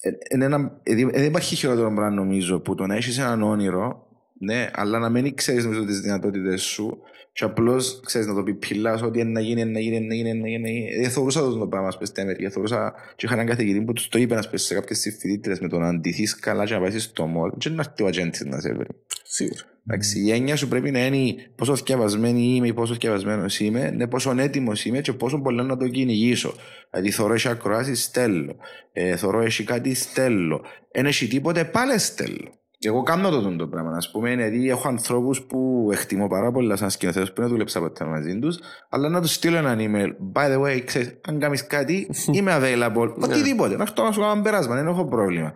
ε, 0.00 0.08
ε, 0.08 0.44
ένα- 0.44 0.80
ε, 0.82 0.94
δεν 0.94 1.24
υπάρχει 1.24 1.56
χειρότερο 1.56 1.92
πράγμα 1.94 2.10
νομίζω 2.10 2.60
που 2.60 2.74
το 2.74 2.86
να 2.86 2.94
έχεις 2.94 3.18
έναν 3.18 3.42
όνειρο, 3.42 4.06
ναι, 4.40 4.70
αλλά 4.72 4.98
να 4.98 5.08
μην 5.08 5.34
ξέρεις 5.34 5.64
νομίζω 5.64 5.84
τις 5.84 6.00
δυνατότητες 6.00 6.62
σου 6.62 6.98
και 7.36 7.44
απλώς 7.44 8.00
ξέρεις 8.04 8.26
να 8.26 8.34
το 8.34 8.42
πιπιλάς 8.42 9.02
ότι 9.02 9.20
είναι 9.20 9.30
να 9.30 9.40
γίνει, 9.40 9.60
είναι 9.60 9.70
να 9.70 9.80
γίνει, 9.80 9.96
είναι 9.96 10.06
να 10.06 10.14
γίνει, 10.14 10.28
είναι 10.28 10.40
να 10.40 10.48
γίνει, 10.48 10.68
είναι 10.68 10.68
να 10.68 10.88
γίνει. 10.88 11.00
Δεν 11.02 11.10
θεωρούσα 11.10 11.40
αυτό 11.40 11.58
το 11.58 11.66
πράγμα 11.66 11.90
σπες 11.90 12.08
στην 12.08 12.22
Αμερική. 12.22 12.48
Θεωρούσα 12.48 12.94
και 13.16 13.26
είχα 13.26 13.34
έναν 13.34 13.46
καθηγητή 13.46 13.80
που 13.80 13.92
τους 13.92 14.08
το 14.08 14.18
είπε 14.18 14.34
να 14.34 14.42
σπες 14.42 14.62
σε 14.62 14.74
κάποιες 14.74 14.98
συμφιλίτρες 14.98 15.60
με 15.60 15.68
το 15.68 15.78
να 15.78 15.88
αντιθείς 15.88 16.38
καλά 16.38 16.64
και 16.64 16.74
να 16.74 16.80
πάσεις 16.80 17.02
στο 17.02 17.26
μόλ 17.26 17.50
και 17.58 17.68
να 17.68 17.82
έρθει 17.82 18.02
ο 18.02 18.06
ατζέντης 18.06 18.44
να 18.44 18.60
σε 18.60 18.72
βρει. 18.72 18.86
Σίγουρα. 19.22 19.60
Εντάξει, 19.86 20.20
η 20.20 20.32
έννοια 20.32 20.56
σου 20.56 20.68
πρέπει 20.68 20.90
να 20.90 21.06
είναι 21.06 21.34
πόσο 21.56 21.74
διαβασμένη 21.74 22.54
είμαι 22.54 22.66
ή 22.66 22.72
πόσο 22.72 22.94
διαβασμένο 22.94 23.44
είμαι, 23.58 23.90
ναι, 23.90 24.06
πόσο 24.06 24.34
έτοιμος 24.38 24.84
είμαι 24.84 25.00
και 25.00 25.12
πόσο 25.12 25.40
πολλά 25.40 25.62
να 25.62 25.76
το 25.76 25.88
κυνηγήσω. 25.88 26.54
Δηλαδή, 26.90 27.10
θωρώ 27.10 27.34
έχει 27.34 27.48
ακροάσεις, 27.48 28.02
στέλνω. 28.02 28.56
Ε, 28.92 29.16
θωρώ 29.16 29.40
έχει 29.40 29.64
κάτι, 29.64 29.94
στέλνω. 29.94 30.60
Δεν 30.92 31.06
έχει 31.06 31.26
τίποτε, 31.26 31.64
πάλι 31.64 31.98
στέλνω. 31.98 32.50
Και 32.78 32.88
εγώ 32.88 33.02
κάνω 33.02 33.30
το, 33.30 33.56
το 33.56 33.66
πράγμα. 33.66 33.90
Α 33.90 34.10
πούμε, 34.12 34.34
δηλαδή, 34.34 34.68
έχω 34.68 34.88
ανθρώπους 34.88 35.42
που 35.42 35.88
εκτιμώ 35.92 36.26
πάρα 36.26 36.50
πολλά 36.52 36.76
σαν 36.76 36.90
σκηνοθέτες 36.90 37.32
που 37.32 37.40
δεν 37.40 37.50
δούλεψα 37.50 37.80
ποτέ 37.80 38.04
μαζί 38.04 38.38
τους, 38.38 38.58
αλλά 38.88 39.08
να 39.08 39.20
τους 39.20 39.32
στείλω 39.32 39.56
έναν 39.56 39.78
email. 39.80 40.40
By 40.40 40.56
the 40.56 40.62
way, 40.62 40.80
ξέρεις, 40.84 41.20
αν 41.28 41.38
κάνεις 41.38 41.66
κάτι, 41.66 42.10
είμαι 42.36 42.58
available. 42.60 43.14
Οτιδήποτε. 43.20 43.76
Να 43.76 43.82
έρθω 43.82 44.04
να 44.04 44.12
σου 44.12 44.20
κάνω 44.20 44.32
ένα 44.32 44.42
πέρασμα, 44.42 44.74
δεν 44.74 44.86
έχω 44.86 45.04
πρόβλημα. 45.04 45.52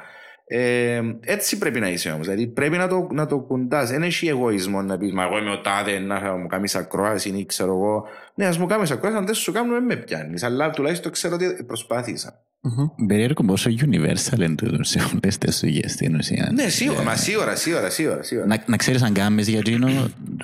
Ε, 0.53 1.01
έτσι 1.21 1.59
πρέπει 1.59 1.81
να 1.81 1.89
είσαι 1.89 2.11
όμως. 2.11 2.27
Δηλαδή 2.27 2.47
πρέπει 2.47 2.77
να 2.77 2.89
το, 2.89 3.07
να 3.11 3.27
το 3.27 3.39
κουντάς. 3.39 3.91
Δεν 3.91 4.03
έχει 4.03 4.29
εγωισμό 4.29 4.83
να 4.83 4.99
πεις 4.99 5.13
Μα 5.13 5.23
εγώ 5.23 5.39
είμαι 5.39 5.51
ο 5.51 5.61
τάδε 5.61 5.99
να 5.99 6.37
μου 6.37 6.47
κάνεις 6.47 6.75
ακρόαση 6.75 7.29
ή 7.29 7.47
ξέρω 7.47 7.73
εγώ. 7.73 8.05
Ναι, 8.35 8.47
ας 8.47 8.59
μου 8.59 8.67
κάνεις 8.67 8.91
ακρόαση, 8.91 9.17
αν 9.17 9.27
δεν 9.27 9.35
σου 9.35 9.53
κάνουμε, 9.53 9.75
δεν 9.75 9.85
με 9.85 9.97
πιάνεις. 9.97 10.43
Αλλά 10.43 10.71
τουλάχιστον 10.71 11.13
ξέρω 11.13 11.35
ότι 11.35 11.65
προσπάθησα. 11.65 12.45
Μμμ. 12.63 13.07
Περίεργο 13.07 13.45
πόσο 13.45 13.71
universal 13.71 14.39
είναι 14.39 14.55
τούτο 14.55 14.85
σε 14.85 14.99
όλες 15.15 15.39
τις 15.39 15.61
δουλειές 15.61 15.93
στην 15.93 16.15
ουσία. 16.15 16.51
Ναι, 16.55 16.69
σίγουρα, 16.69 17.03
μα 17.03 17.17
σίγουρα, 17.17 17.57
σίγουρα, 17.57 17.91
σίγουρα. 17.91 18.23
σίγουρα. 18.23 18.47
Να, 18.47 18.63
να 18.67 18.77
ξέρεις 18.77 19.03
αν 19.03 19.13
κάνεις 19.13 19.49
για 19.49 19.59
εκείνο, 19.59 19.89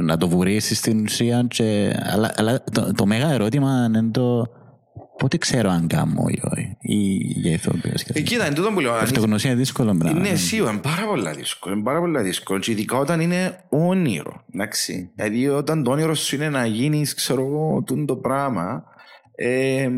να 0.01 0.17
το 0.17 0.29
βουρήσεις 0.29 0.79
στην 0.79 1.05
ουσία 1.05 1.47
και... 1.49 1.97
Αλλά, 2.13 2.35
αλλά 2.37 2.65
το, 2.73 2.93
το 2.93 3.07
μέγα 3.07 3.31
ερώτημα 3.33 3.85
είναι 3.89 4.11
το 4.11 4.47
πότε 5.19 5.37
ξέρω 5.37 5.71
αν 5.71 5.87
κάνω 5.87 6.25
ή 6.29 6.41
όχι. 6.53 6.77
Ή 6.81 6.97
για 7.41 7.53
ηθοποιός 7.53 8.03
και 8.03 8.13
Ε, 8.15 8.21
κοίτα, 8.21 8.45
εν 8.47 8.55
τούτο 8.55 8.71
που 8.73 8.81
λέω. 8.81 8.91
αν 8.93 8.97
είσαι- 9.05 9.15
Αυτογνωσία 9.15 9.51
είναι 9.51 9.59
δύσκολο 9.59 9.97
πράγμα. 9.99 10.21
Ναι, 10.21 10.35
σίγουρα, 10.35 10.71
είναι 10.71 10.81
πάρα 10.81 11.07
πολύ 11.07 11.31
δύσκολο. 11.37 11.75
Είναι 11.75 11.85
πάρα 11.85 12.01
πολύ 12.01 12.23
δύσκολο. 12.23 12.59
Και 12.59 12.71
ειδικά 12.71 12.97
όταν 12.97 13.21
είναι 13.21 13.59
όνειρο. 13.69 14.45
Εντάξει. 14.55 15.11
Δηλαδή, 15.15 15.49
όταν 15.49 15.83
το 15.83 15.91
όνειρο 15.91 16.15
σου 16.15 16.35
είναι 16.35 16.49
να 16.49 16.67
γίνεις, 16.67 17.15
ξέρω 17.15 17.41
εγώ, 17.47 17.83
τούτο 17.87 18.05
το 18.05 18.17
πράγμα. 18.17 18.85
Ε, 19.35 19.89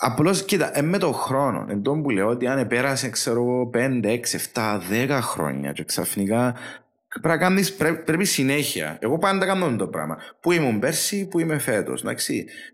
Απλώς, 0.00 0.44
κοίτα, 0.44 0.78
ε, 0.78 0.82
με 0.82 0.98
τον 0.98 1.12
χρόνο. 1.14 1.66
Εν 1.68 1.82
τω 1.82 1.92
που 2.00 2.10
λέω 2.10 2.28
ότι 2.28 2.46
αν 2.46 2.66
πέρασε, 2.66 3.08
ξέρω 3.10 3.42
εγώ, 3.42 3.66
5, 3.66 4.08
6, 4.08 4.34
7, 4.34 4.80
10 4.90 5.20
χρόνια 5.22 5.72
και 5.72 5.84
ξαφνικά 5.84 6.54
πρέπει 7.08 7.28
να 7.28 7.36
κάνεις, 7.38 7.74
πρέ- 7.74 8.04
πρέπει 8.04 8.24
συνέχεια. 8.24 8.98
Εγώ 9.00 9.18
πάντα 9.18 9.46
κάνω 9.46 9.76
το 9.76 9.86
πράγμα. 9.88 10.18
Πού 10.40 10.52
ήμουν 10.52 10.78
πέρσι, 10.78 11.28
πού 11.28 11.38
είμαι 11.38 11.58
φέτος. 11.58 12.04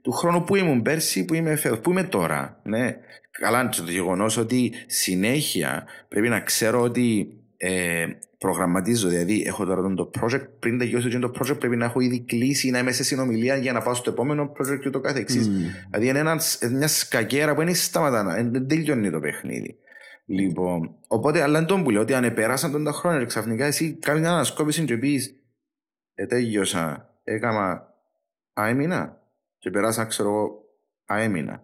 Του 0.03 0.13
χρόνου 0.13 0.45
που 0.45 0.57
ήμουν 0.57 0.83
πέρσι, 0.83 1.25
που 1.25 1.35
είμαι 1.35 1.57
φέτος. 1.57 1.79
Πού 1.79 1.91
είμαι 1.91 2.03
τώρα. 2.03 2.61
Ναι. 2.63 2.97
Καλά, 3.31 3.69
και 3.69 3.81
το 3.81 3.91
γεγονός 3.91 4.37
ότι 4.37 4.73
συνέχεια 4.87 5.85
πρέπει 6.09 6.29
να 6.29 6.41
ξέρω 6.41 6.81
ότι 6.81 7.37
ε, 7.57 8.07
προγραμματίζω. 8.39 9.09
Δηλαδή, 9.09 9.43
έχω 9.47 9.65
τώρα 9.65 9.95
το 9.95 10.11
project. 10.21 10.47
Πριν 10.59 10.79
τελειώσει 10.79 11.19
το 11.19 11.31
project, 11.41 11.59
πρέπει 11.59 11.77
να 11.77 11.85
έχω 11.85 12.01
ήδη 12.01 12.21
κλείσει 12.25 12.69
ή 12.69 12.71
να 12.71 12.79
είμαι 12.79 12.93
σε 12.93 13.05
συνομιλία 13.05 13.57
για 13.57 13.73
να 13.73 13.83
πάω 13.83 13.95
στο 13.95 14.11
επόμενο 14.11 14.53
project 14.59 14.79
και 14.81 14.91
το 14.91 15.01
κάθε 15.01 15.19
εξής. 15.21 15.47
Δηλαδή, 15.91 16.09
είναι 16.09 16.19
ένας, 16.19 16.59
μια 16.71 16.89
σκακέρα 16.89 17.55
που 17.55 17.61
είναι 17.61 17.73
σταματά, 17.75 18.23
να- 18.23 18.43
δεν 18.51 18.69
τελειώνει 18.69 19.11
το 19.11 19.21
παιχνίδι. 19.21 19.79
Λοιπόν, 20.27 20.95
οπότε, 21.09 21.43
αλλά 21.43 21.59
δεν 21.59 21.69
τον 21.69 21.83
που 21.83 21.91
λέω 21.91 22.01
ότι 22.03 22.15
αν 22.15 22.25
επέρασαν 22.25 22.73
τον 22.73 22.85
τα 22.85 22.93
χρόνια 22.93 23.19
και 23.21 23.27
ξαφνικά 23.27 23.65
εσύ 23.65 23.93
κάνεις 24.01 24.21
μια 24.21 24.31
ανασκόπηση 24.31 24.85
και 24.85 24.97
πεις 24.97 25.35
ε, 26.15 26.27
τέλειωσα, 26.27 27.15
έκανα 27.25 27.95
αέμεινα 28.53 29.23
και 29.59 29.71
περάσα, 29.71 30.05
ξέρω 30.05 30.29
εγώ, 30.29 30.65
αέμεινα. 31.05 31.63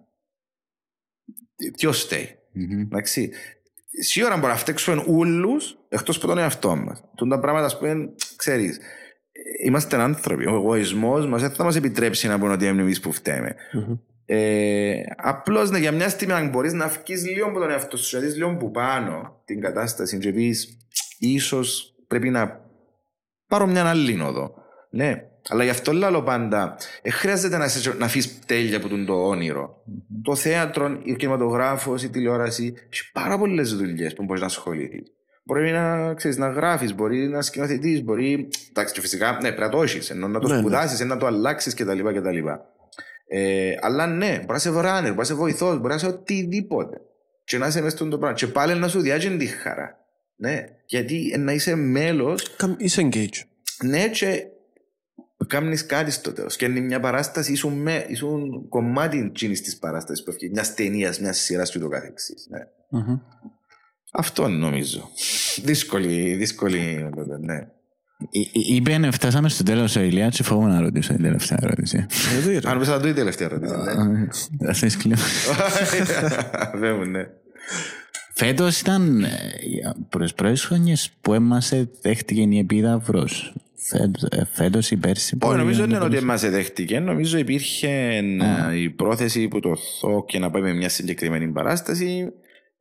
Τι- 1.57 1.71
Ποιος 1.71 2.03
φταίει. 2.03 2.39
Μμμ. 2.53 2.81
Εντάξει. 2.81 3.31
Σίγουρα 3.91 4.37
μπορεί 4.37 4.53
να 4.53 4.59
φταίξουμε 4.59 5.05
ούλους 5.07 5.79
εκτός 5.89 6.17
από 6.17 6.27
τον 6.27 6.39
εαυτό 6.39 6.77
μας. 6.77 7.05
Τούν 7.17 7.29
τα 7.29 7.39
πράγματα, 7.39 7.67
ας 7.67 7.79
πούμε, 7.79 8.15
ξέρεις, 8.37 8.77
ε, 8.77 9.67
είμαστε 9.67 9.97
άνθρωποι. 9.97 10.47
Ο 10.47 10.55
εγωισμός 10.55 11.27
μας 11.27 11.41
δεν 11.41 11.51
θα 11.51 11.65
μας 11.65 11.77
επιτρέψει 11.77 12.29
να 12.29 12.39
πούμε 12.39 12.53
ότι 12.53 12.67
είναι 12.67 12.83
εμείς 12.83 13.01
που 13.01 13.13
φταίμε. 13.13 13.55
Μμμ. 13.73 13.99
Ε, 14.25 15.03
Απλώς 15.17 15.71
ναι, 15.71 15.79
για 15.79 15.93
μια 15.93 16.09
στιγμή, 16.09 16.35
αν 16.35 16.49
μπορείς 16.49 16.73
να 16.73 16.89
βγει 16.89 17.15
λίγο 17.15 17.47
από 17.47 17.59
τον 17.59 17.71
εαυτό 17.71 17.97
σου, 17.97 18.17
να 18.17 18.23
δεις 18.23 18.37
λίγο 18.37 18.57
που 18.57 18.71
πάνω 18.71 19.43
την 19.45 19.61
κατάσταση, 19.61 20.19
και 20.19 20.33
πεις, 20.33 20.77
ίσως 21.19 21.95
πρέπει 22.07 22.31
να 22.31 22.61
πάρω 23.47 23.67
μια 23.67 23.89
άλλη 23.89 24.21
οδό. 24.21 24.55
Ναι, 24.91 25.23
αλλά 25.51 25.65
γι' 25.65 25.71
αυτό 25.71 25.93
λέω 25.93 26.23
πάντα, 26.23 26.77
ε, 27.03 27.11
χρειάζεται 27.11 27.57
να, 27.57 27.69
σε- 27.69 27.95
να 27.99 28.05
αφήσεις 28.05 28.39
τέλεια 28.47 28.77
από 28.77 28.89
τον 28.89 29.07
το 29.07 29.27
όνειρο. 29.27 29.83
Το 30.23 30.35
θέατρο, 30.35 30.85
ο 31.11 31.15
κινηματογράφος, 31.15 32.03
η 32.03 32.11
τηλεόραση, 32.11 32.75
έχει 32.93 33.11
πάρα 33.13 33.39
πολλές 33.39 33.75
δουλειές 33.77 34.15
που 34.15 34.25
μπορείς 34.25 34.41
να 34.41 34.47
ασχοληθεί. 34.47 35.03
Μπορεί 35.45 35.71
να, 35.73 36.15
ξέρεις, 36.15 36.37
να 36.37 36.49
γράφεις, 36.49 36.95
μπορεί 36.95 37.29
να 37.29 37.43
σκηνοθετείς, 37.43 38.03
μπορεί. 38.05 38.49
Εντάξει, 38.71 38.95
και 38.95 39.01
φυσικά 39.01 39.33
ναι, 39.33 39.39
πρέπει 39.39 39.61
να 39.61 39.69
το 39.69 39.83
έχεις, 39.83 40.11
ενώ 40.11 40.29
να 40.29 40.39
το 40.41 40.49
Ναι, 40.49 40.55
ναι. 40.55 40.61
σπουδάσεις, 40.61 41.01
να 41.01 41.17
το 41.17 41.27
αλλάξεις 41.27 41.75
κτλ. 41.75 41.99
κτλ. 42.03 42.39
Ε, 43.33 43.73
αλλά 43.81 44.07
ναι, 44.07 44.29
μπορεί 44.29 44.47
να 44.47 44.55
είσαι 44.57 44.71
runner, 44.71 45.03
μπορεί 45.03 45.15
να 45.17 45.23
είσαι 45.23 45.35
βοηθός, 45.35 45.77
μπορεί 45.77 45.89
να 45.89 45.95
είσαι 45.95 46.07
οτιδήποτε. 46.07 47.01
Και 47.45 47.59
να 47.59 47.67
είσαι 47.67 47.81
μέσα 47.83 47.97
στον 47.97 48.11
το 48.11 48.19
πράγμα. 48.19 48.37
Και 48.37 48.47
πάλι 48.47 48.75
να 48.79 48.89
σου 48.89 49.01
διάγει 49.01 49.37
τη 49.37 49.47
χαρά. 49.47 49.99
Ναι, 50.37 50.65
γιατί 50.87 51.31
ε, 51.35 51.39
να 51.39 51.53
είσαι 51.53 51.75
μέλο, 51.75 52.39
Καμ- 52.57 52.81
Είσαι 52.81 53.09
engage. 53.13 53.39
ναι, 53.85 54.09
και 54.09 54.43
κάνεις 55.51 55.87
κάτι 55.87 56.11
στο 56.11 56.33
τέλος. 56.33 56.57
Και 56.57 56.65
είναι 56.65 56.81
μια 56.81 57.01
παράσταση, 57.01 57.53
ήσουν, 57.53 57.73
με, 57.73 58.05
ήσουν 58.09 58.69
κομμάτι 58.69 59.31
της 59.35 59.77
παράστασης 59.79 60.25
που 60.25 60.31
έφυγε, 60.31 60.51
μιας 60.53 60.75
ταινίας, 60.75 61.21
μιας 61.21 61.39
σειράς 61.39 61.71
και 61.71 61.79
το 61.79 61.89
καθεξής. 61.89 62.47
Ναι. 62.51 62.59
Μμμ. 63.01 63.19
Αυτό 64.13 64.49
νομίζω. 64.49 65.09
δύσκολη, 65.63 66.35
δύσκολη, 66.35 67.09
ναι. 67.41 67.59
Εί- 68.31 68.51
εί- 68.53 68.69
Είπε, 68.69 69.09
φτάσαμε 69.13 69.49
στο 69.49 69.63
τέλος 69.63 69.97
ο 69.97 70.01
Ηλίας 70.01 70.37
και 70.37 70.43
φοβούμαι 70.43 70.69
να 70.71 70.81
ρωτήσω 70.81 71.13
την 71.15 71.23
τελευταία 71.23 71.59
ερώτηση. 71.63 72.07
Δηλαδή, 72.29 72.59
ρε. 72.59 72.71
Αν 72.71 72.79
πες 72.79 72.89
θα 72.89 73.01
το 73.01 73.09
η 73.09 73.13
τελευταία 73.13 73.49
ερώτηση. 73.51 73.75
ναι. 74.09 74.27
Θα 74.67 74.73
θες 74.75 74.97
κλείνω. 74.97 75.17
Βέβαια, 76.81 77.05
ναι. 77.07 77.27
Φέτος 78.35 78.81
ήταν 78.81 79.25
ε, 79.25 79.29
προς 80.09 80.35
πρώτες 80.35 80.65
χρονιές 80.65 81.11
που 81.21 81.35
έμασε 81.35 81.91
δέχτηκε 82.03 82.41
η 82.41 82.59
επίδαυρος. 82.59 83.55
Φέτος, 83.83 84.23
ε, 84.23 84.49
φέτος 84.53 84.91
ή 84.91 84.97
πέρσι. 84.97 85.39
Όχι, 85.43 85.53
που 85.53 85.59
νομίζω 85.59 85.83
έγινε 85.83 85.87
δεν 85.87 85.91
είναι 85.91 85.99
το 85.99 86.17
ότι 86.17 86.25
μας 86.25 86.51
δέχτηκε. 86.51 86.99
Νομίζω 86.99 87.39
υπήρχε 87.39 87.89
ε, 88.71 88.77
η 88.77 88.91
πρόθεση 88.91 89.49
που 89.49 89.61
το 89.61 89.77
ΘΟ 89.77 90.25
και 90.25 90.39
να 90.39 90.51
πάει 90.51 90.63
με 90.63 90.73
μια 90.73 90.89
συγκεκριμένη 90.89 91.49
παράσταση 91.49 92.33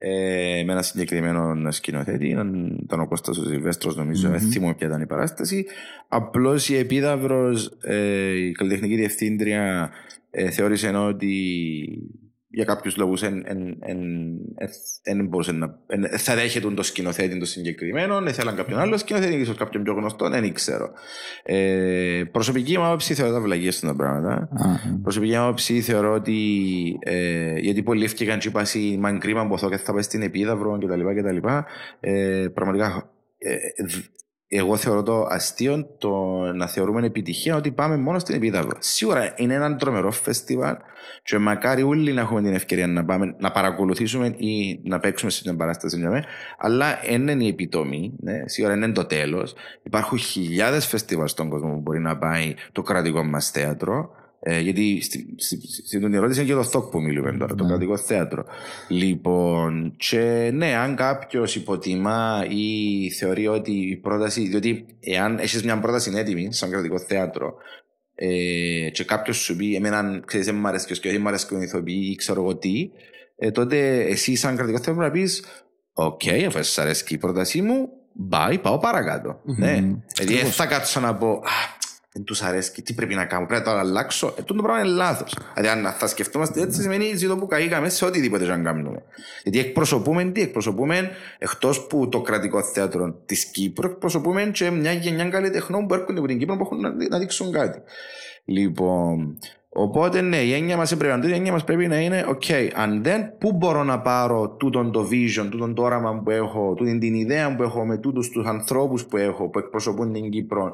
ε, 0.02 0.64
με 0.66 0.72
ένα 0.72 0.82
συγκεκριμένο 0.82 1.72
σκηνοθέτη. 1.72 2.28
Ήταν 2.28 2.80
ήταν 2.84 3.00
ο 3.00 3.08
Κώστας 3.08 3.38
ο 3.38 3.46
Σιλβέστρος, 3.46 3.96
νομίζω. 3.96 4.30
Δεν 4.30 4.40
θυμούμαι 4.40 4.74
ποια 4.74 4.88
ήταν 4.88 5.02
η 5.02 5.06
παράσταση. 5.06 5.66
Απλώς 6.08 6.70
η 6.70 6.76
Επίδαυρος, 6.78 7.78
ε, 7.82 8.30
η 8.30 8.52
καλλιτεχνική 8.52 8.96
διευθύντρια, 8.96 9.90
ε, 10.30 10.50
θεώρησε 10.50 10.88
ότι 10.88 11.34
για 12.52 12.64
κάποιους 12.66 12.98
λόγους 12.98 13.22
εν, 13.24 13.44
εν, 13.46 13.78
εν, 13.80 14.00
εν, 15.04 15.28
μπορούσε 15.28 15.52
να, 15.52 15.80
εν, 15.88 16.08
θα 16.18 16.36
δέχεται 16.36 16.70
το 16.70 16.84
σκηνοθέτη 16.84 17.38
το 17.40 17.46
συγκεκριμένο, 17.46 18.24
ήθελαν 18.28 18.56
κάποιον 18.56 18.80
άλλο 18.80 18.98
σκηνοθέτη, 18.98 19.34
ίσως 19.36 19.58
κάποιον 19.58 19.84
πιο 19.84 19.94
γνωστό, 19.94 20.30
δεν 20.30 20.54
ξέρω. 20.54 20.92
Ε, 21.44 22.24
προσωπική 22.32 22.78
μου 22.78 22.86
άποψη 22.86 23.14
θεωρώ 23.14 23.34
τα 23.34 23.42
βλαγίες 23.42 23.76
στα 23.78 23.96
πράγματα. 23.96 24.34
Α, 24.34 25.00
Προσωπική 25.04 25.32
μου 25.32 25.42
άποψη 25.42 25.82
θεωρώ 25.82 26.14
ότι 26.14 26.38
ε, 27.00 27.60
γιατί 27.60 27.84
πολλοί 27.84 28.04
ευκήκαν 28.04 28.40
και 28.40 28.50
πάσει 28.50 28.98
μαν 29.00 29.20
κρίμα 29.20 29.44
μποθώ 29.44 29.70
και 29.70 29.78
θα 29.78 29.94
πάει 29.94 30.02
στην 30.02 30.22
επίδαυρο 30.22 30.78
κτλ. 30.78 31.48
Ε, 32.00 32.48
πραγματικά 32.54 33.12
ε, 33.38 33.56
δ- 33.86 34.18
εγώ 34.52 34.76
θεωρώ 34.76 35.04
το 35.04 35.28
αστείο 35.30 35.96
το 35.98 36.10
να 36.54 36.68
θεωρούμε 36.68 37.06
επιτυχία 37.06 37.56
ότι 37.56 37.72
πάμε 37.72 37.98
μόνο 37.98 38.20
στην 38.20 38.36
επίδαυρο. 38.36 38.78
Σίγουρα 38.80 39.34
είναι 39.36 39.54
ένα 39.54 39.76
τρομερό 39.76 40.12
φεστιβάλ 40.12 40.76
και 41.24 41.38
μακάρι 41.38 41.84
όλοι 41.84 42.14
να 42.14 42.22
έχουμε 42.22 42.42
την 42.42 42.54
ευκαιρία 42.54 42.88
να 42.88 43.06
πάμε 43.06 43.36
να 43.40 43.52
παρακολουθήσουμε 43.52 44.28
ή 44.38 44.82
να 44.84 45.00
παίξουμε 45.00 45.32
σε 45.32 45.42
μια 45.46 45.56
παράσταση 45.56 45.98
για 45.98 46.10
μέ, 46.10 46.24
αλλά 46.58 47.00
δεν 47.10 47.28
είναι 47.28 47.44
η 47.44 47.48
επιτομή, 47.48 48.14
ναι, 48.20 48.42
σίγουρα 48.46 48.74
δεν 48.74 48.84
είναι 48.84 48.94
το 48.94 49.06
τέλος. 49.06 49.54
Υπάρχουν 49.84 50.18
χιλιάδες 50.18 50.86
φεστιβάλ 50.86 51.28
στον 51.28 51.50
κόσμο 51.50 51.74
που 51.74 51.80
μπορεί 51.80 52.00
να 52.00 52.18
πάει 52.18 52.54
το 52.72 52.82
κρατικό 52.82 53.24
μας 53.24 53.50
θέατρο. 53.52 54.12
Ε, 54.42 54.60
γιατί 54.60 55.02
στη- 55.02 55.36
στη- 55.38 55.68
στη- 55.68 55.88
στην 55.88 56.14
ερώτηση 56.14 56.40
είναι 56.40 56.50
και 56.50 56.56
το 56.56 56.64
ΘΟΚ 56.64 56.92
που 56.92 57.02
μιλούμε 57.02 57.32
τώρα, 57.38 57.56
το 57.56 57.64
Ναι. 57.64 57.70
κρατικό 57.70 57.98
θέατρο. 57.98 58.46
Λοιπόν, 58.88 59.94
και 59.98 60.50
ναι, 60.54 60.76
αν 60.76 60.96
κάποιος 60.96 61.56
υποτιμά 61.56 62.46
ή 62.50 63.10
θεωρεί 63.12 63.48
ότι 63.48 63.72
η 63.72 63.96
πρόταση, 63.98 64.48
διότι 64.48 64.86
εάν 65.00 65.38
έχεις 65.40 65.64
μια 65.64 65.80
πρόταση 65.80 66.12
έτοιμη, 66.16 66.54
σαν 66.54 66.70
κρατικό 66.70 67.00
θέατρο, 67.00 67.54
ε, 68.16 68.90
και 68.90 69.04
κάποιος 69.04 69.38
σου 69.38 69.56
πει, 69.56 69.76
Εμένα 69.76 70.22
ξέρεις, 70.26 70.46
δεν 70.46 70.56
μ' 70.56 70.68
αρέσκει, 70.68 71.08
όχι 71.08 71.18
μ' 71.18 71.28
αρέσκει 71.28 71.56
ο 71.56 71.62
ηθοποιός 71.62 72.10
ή 72.12 72.16
ξέρω 72.16 72.42
εγώ 72.42 72.58
τι, 72.58 72.90
ε, 73.36 73.52
τότε 73.52 74.00
εσύ, 74.02 74.36
σαν 74.36 74.56
κρατικό 74.56 74.78
θέατρο, 74.78 74.96
πρέπει 75.04 75.18
να 75.18 75.24
πεις, 75.24 75.44
Οκ, 75.94 76.22
αφού 76.48 76.58
σας 76.58 76.78
αρέσκει 76.78 77.14
η 77.14 77.18
πρότασή 77.18 77.62
μου, 77.62 77.90
bye, 78.32 78.58
πάω 78.62 78.78
παρακάτω. 78.78 79.42
Μμμ. 79.44 79.56
Ναι. 79.60 79.68
Δηλαδή, 79.72 80.02
δεν 80.16 80.28
Ακριβώς. 80.28 80.56
θα 80.56 80.66
κάτσω 80.66 81.00
να 81.00 81.16
πω, 81.16 81.30
Α, 81.32 81.78
δεν 82.20 82.28
τους 82.28 82.42
αρέσκει, 82.42 82.82
τι 82.82 82.94
πρέπει 82.94 83.16
να 83.16 83.26
κάνω, 83.26 83.46
πρέπει 83.46 83.66
να 83.66 83.72
το 83.74 83.80
αλλάξω. 83.80 84.28
Ε, 84.28 84.42
τούτο 84.42 84.54
το 84.54 84.62
πράγμα 84.62 84.82
είναι 84.84 84.96
λάθος. 84.96 85.38
Δηλαδή, 85.54 85.80
αν 85.80 85.94
θα 85.94 86.08
σκεφτόμαστε 86.08 86.62
έτσι, 86.62 86.82
σημαίνει 86.82 87.16
ζητώ 87.16 87.38
που 87.38 87.48
καήκαμε 87.48 87.90
σε 87.90 88.06
οτιδήποτε 88.06 88.46
και 88.46 88.52
αν 88.52 88.64
κάνουμε. 88.64 89.04
Γιατί 89.44 89.60
εκπροσωπούμε 89.60 90.24
τι, 90.24 90.42
εκπροσωπούμε 90.42 91.10
εκτός 91.38 91.88
που 91.88 92.10
το 92.10 92.22
κρατικό 92.22 92.64
θέατρο 92.64 93.16
της 93.26 93.46
Κύπρου, 93.46 93.90
εκπροσωπούμε 93.90 94.50
και 94.54 94.70
μια 94.70 94.92
γενιά 94.92 95.30
καλλιτεχνών 95.30 95.88
που 95.88 95.94
έρχονται 95.94 96.20
από 96.20 96.28
την 96.28 96.40
Κύπρο 96.40 96.56
που 96.56 96.64
έχουν 96.64 96.80
να, 96.80 96.94
να 97.10 97.20
δείξουν 97.20 97.52
κάτι. 97.52 97.82
Λοιπόν, 98.46 99.38
οπότε 99.70 100.22
ναι, 100.22 100.38
η 100.38 100.54
έννοια 100.54 100.78
μας 100.78 100.98
πρέπει, 100.98 101.28
η 101.28 101.34
έννοια 101.34 101.52
μας 101.52 101.64
πρέπει 101.64 101.88
να 101.88 102.00
είναι, 102.00 102.26
OK, 102.28 102.70
αν 102.76 103.04
δεν, 103.04 103.38
πού 103.38 103.54
μπορώ 103.54 103.84
να 103.84 104.00
πάρω 104.00 104.50
τούτον 104.50 104.92
το 104.92 105.08
vision, 105.12 105.48
τούτον 105.52 105.74
το 105.74 105.82
όραμα 105.84 106.22
που 106.24 106.30
έχω, 106.30 106.74
τούτον 106.78 107.00
την 107.00 107.14
ιδέα 107.14 107.56
που 107.56 107.64
έχω 107.64 107.86
με 107.86 107.98
τούτους 107.98 108.30
τους 108.30 108.46
ανθρώπους 108.46 109.06
που 109.06 109.18
έχω, 109.18 109.50
που 109.50 109.60
εκπροσωπούν 109.60 110.14
την 110.14 110.30
Κύπρο, 110.30 110.74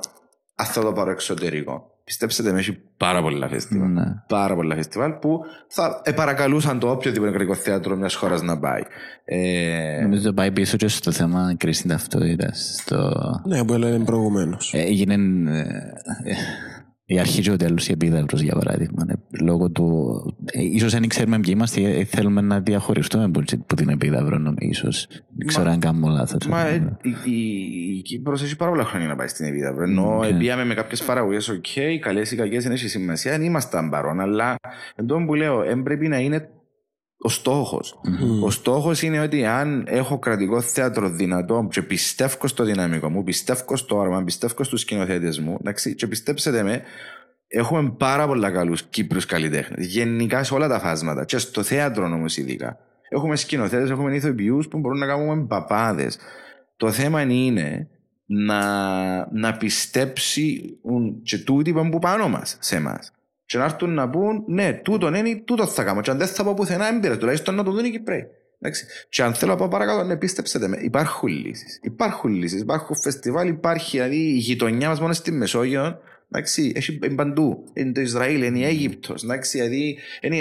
αν 0.56 0.65
θα 0.65 0.82
το 0.82 0.94
πάρω 0.94 1.11
εξωτερικό. 1.11 1.90
Πιστέψτε 2.03 2.52
με, 2.52 2.60
έχει 2.60 2.77
πάρα 2.98 3.22
πολλά 3.22 3.48
φεστιβάλ. 3.48 3.90
ναι. 3.91 4.03
Πάρα 4.27 4.56
πολλά 4.56 4.76
φεστιβάλ 4.76 5.11
που 5.11 5.40
θα 5.68 6.02
παρακαλούσαν 6.15 6.80
το 6.80 6.90
οποιοδήποτε 6.90 7.32
κρατικό 7.32 7.56
θέατρο 7.56 7.95
μιας 7.95 8.15
χώρας 8.15 8.41
να 8.41 8.60
πάει. 8.60 8.82
Ε, 9.26 9.99
Νομίζω 10.02 10.34
πάει 10.34 10.52
πίσω 10.52 10.77
και 10.77 10.88
στο 10.88 11.11
θέμα 11.11 11.56
κρίση 11.57 11.88
ταυτότητα. 11.88 12.53
Στο... 12.53 13.14
Ναι, 13.45 13.65
που 13.65 13.73
έλεγε 13.73 13.98
προηγουμένως. 13.98 14.73
Ε, 14.73 14.80
Έγινε 14.80 15.14
ε, 15.52 15.60
ε, 16.30 16.36
η 17.07 17.19
αρχή 17.19 17.41
και 17.41 17.52
ο 17.52 17.56
τέλος 17.56 17.88
η 17.88 17.91
επίδαυρος 17.91 18.41
για 18.41 18.53
παράδειγμα. 18.56 19.06
Ε, 19.10 19.14
Λόγω 19.44 19.69
του... 19.69 20.36
Ε, 20.45 20.61
ίσως 20.61 20.91
δεν 20.91 21.07
ξέρουμε 21.07 21.40
ποιοι 21.40 21.53
είμαστε, 21.56 21.82
ε, 21.82 22.03
θέλουμε 22.03 22.41
να 22.41 22.60
διαχωριστούμε 22.60 23.30
που, 23.30 23.44
που 23.65 23.76
την 23.76 23.90
επίδαυρο 23.90 24.38
νομίζω. 24.38 24.57
Ίσως. 24.60 25.07
Δεν 25.38 25.48
ξέρω 25.48 25.69
αν 25.69 25.80
κάνουμε 25.80 26.10
λάθος. 26.10 26.48
Μα 26.48 26.68
ε, 26.68 26.98
η, 27.02 27.32
η, 27.32 27.98
η 27.98 28.02
Κύπρος 28.02 28.44
έχει 28.44 28.56
πάρα 28.56 28.72
πολλά 28.72 28.84
χρόνια 28.84 29.07
να 29.07 29.15
πάει 29.15 29.27
στην 29.27 29.45
Επίδαυρο. 29.45 29.84
Ενώ 29.84 30.18
OK. 30.18 30.24
Okay. 30.24 30.38
πήγαμε 30.38 30.65
με 30.65 30.73
κάποιες 30.73 31.03
παραγωγές, 31.03 31.49
OK, 31.49 31.66
okay, 31.76 31.98
καλές 31.99 32.32
ή 32.32 32.36
κακές 32.36 32.64
δεν 32.64 32.72
έχει 32.72 32.88
σημασία, 32.88 33.32
δεν 33.32 33.41
ήμασταν 33.41 33.90
παρόν. 33.90 34.19
Αλλά 34.19 34.56
εν 34.95 35.06
τω 35.06 35.23
που 35.26 35.34
λέω, 35.34 35.64
δεν 35.64 35.84
πρέπει 35.84 36.07
να 36.07 36.19
είναι 36.19 36.49
ο 37.18 37.30
στόχος. 37.30 38.00
Ο 38.42 38.50
στόχος 38.52 39.02
είναι 39.02 39.20
ότι 39.20 39.46
αν 39.46 39.86
έχω 39.88 40.20
κρατικό 40.20 40.62
θέατρο 40.62 41.10
δυνατό 41.10 41.68
και 41.72 41.82
πιστεύω 41.82 42.48
στο 42.48 42.64
δυναμικό 42.64 43.10
μου, 43.10 43.24
πιστεύω 43.24 43.76
στο 43.76 43.98
όραμα, 43.98 44.24
πιστεύω 44.24 44.64
στους 44.64 44.82
σκηνοθέτες 44.82 45.40
μου, 45.40 45.58
εντάξει, 45.60 45.96
και 45.96 46.08
πιστέψτε 46.08 46.64
με, 46.64 46.82
έχουμε 47.48 47.94
πάρα 47.98 48.28
πολλά 48.28 48.52
καλούς 48.52 48.84
Κύπρους 48.84 49.26
καλλιτέχνες. 49.26 49.86
Γενικά 49.86 50.44
σε 50.44 50.54
όλα 50.54 50.68
τα 50.68 50.80
φάσματα. 50.80 51.26
Και 51.26 51.38
στο 51.38 51.64
θέατρο 51.64 52.06
όμως 52.06 52.38
ειδικά. 52.38 52.78
Έχουμε 53.10 53.36
σκηνοθέτες, 53.36 53.90
έχουμε 53.90 54.16
ηθοποιούς 54.16 54.68
που 54.68 54.80
μπορούν 54.80 54.98
να 54.98 55.06
κάνουμε 55.06 55.46
παπάδε. 55.46 56.12
Το 56.78 56.92
θέμα 56.92 57.22
είναι 57.22 57.88
να, 58.26 58.60
να 59.34 59.58
πιστέψει 59.58 60.78
και 61.24 61.38
τούτοι 61.38 61.74
που 61.74 61.80
είναι 61.80 62.00
πάνω 62.00 62.28
μας, 62.28 62.58
σε 62.60 62.76
εμάς. 62.76 63.15
Και 63.46 63.58
να 63.58 63.64
έρθουν 63.64 63.94
να 63.94 64.10
πούν, 64.10 64.44
ναι, 64.48 64.74
τούτο 64.74 65.16
είναι, 65.16 65.42
τούτος 65.46 65.74
θα 65.74 65.84
κάνω. 65.84 66.02
Και 66.02 66.12
αν 66.12 66.18
δεν 66.18 66.28
θα 66.28 66.44
πω 66.44 66.54
πουθενά, 66.54 66.88
έμπειρα, 66.88 67.18
τουλάχιστον 67.18 67.56
να 67.56 67.64
το 67.64 67.72
δουν 67.72 67.86
οι 67.86 67.90
Κυπρέοι. 67.90 68.28
Εντάξει. 68.60 68.86
Και 69.10 69.24
αν 69.24 69.34
θέλω 69.34 69.52
να 69.52 69.58
πάω 69.58 69.68
παρακάτω, 69.68 70.04
ναι, 70.04 70.18
πίστεψτε 70.18 70.68
με, 70.68 70.78
υπάρχουν 70.82 71.30
λύσεις. 71.30 71.80
Υπάρχουν 71.84 72.32
λύσεις. 72.32 72.62
Υπάρχουν 72.62 72.96
φεστιβάλ, 73.02 73.48
υπάρχει 73.48 73.98
δηλαδή 73.98 74.16
η 74.16 74.38
γειτονιά 74.38 74.88
μας 74.88 75.00
μόνος 75.00 75.18
στη 75.18 75.32
Μεσόγειο. 75.32 76.00
Εντάξει, 76.32 76.72
έχει 76.76 77.00
είναι 77.04 77.16
παντού. 77.16 77.64
Είναι 77.74 77.92
το 77.92 78.02
Ισραήλ, 78.02 78.44
είναι 78.44 78.60
η 78.60 78.64
Αίγυπτος. 78.64 79.24
Εντάξει, 79.24 79.58
δηλαδή, 79.58 79.98
είναι, 80.22 80.38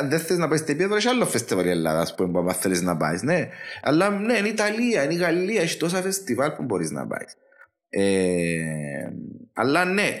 αν 0.00 0.08
δεν 0.08 0.18
θες 0.18 0.38
να 0.38 0.48
πάεις 0.48 0.60
στην 0.60 0.74
Επίδαυρο, 0.74 0.96
έχει 0.96 1.08
άλλο 1.08 1.26
φεστιβάλ 1.26 1.66
η 1.66 1.70
Ελλάδα, 1.70 2.00
ας 2.00 2.14
πούμε, 2.14 2.42
που 2.42 2.52
θέλεις 2.52 2.82
να 2.82 2.96
πάεις. 2.96 3.22
Ναι. 3.22 3.48
Αλλά 3.82 4.10
ναι, 4.10 4.36
είναι 4.36 4.48
η 4.48 4.50
Ιταλία, 4.50 5.04
είναι 5.04 5.14
η 5.14 5.16
Γαλλία, 5.16 5.60
έχει 5.60 5.76
τόσα 5.76 6.02
φεστιβάλ 6.02 6.50
που 6.50 6.62
μπορείς 6.62 6.90
να 6.90 7.06
πάεις. 7.06 7.36
Ε, 7.90 9.08
αλλά 9.52 9.84
ναι, 9.84 10.20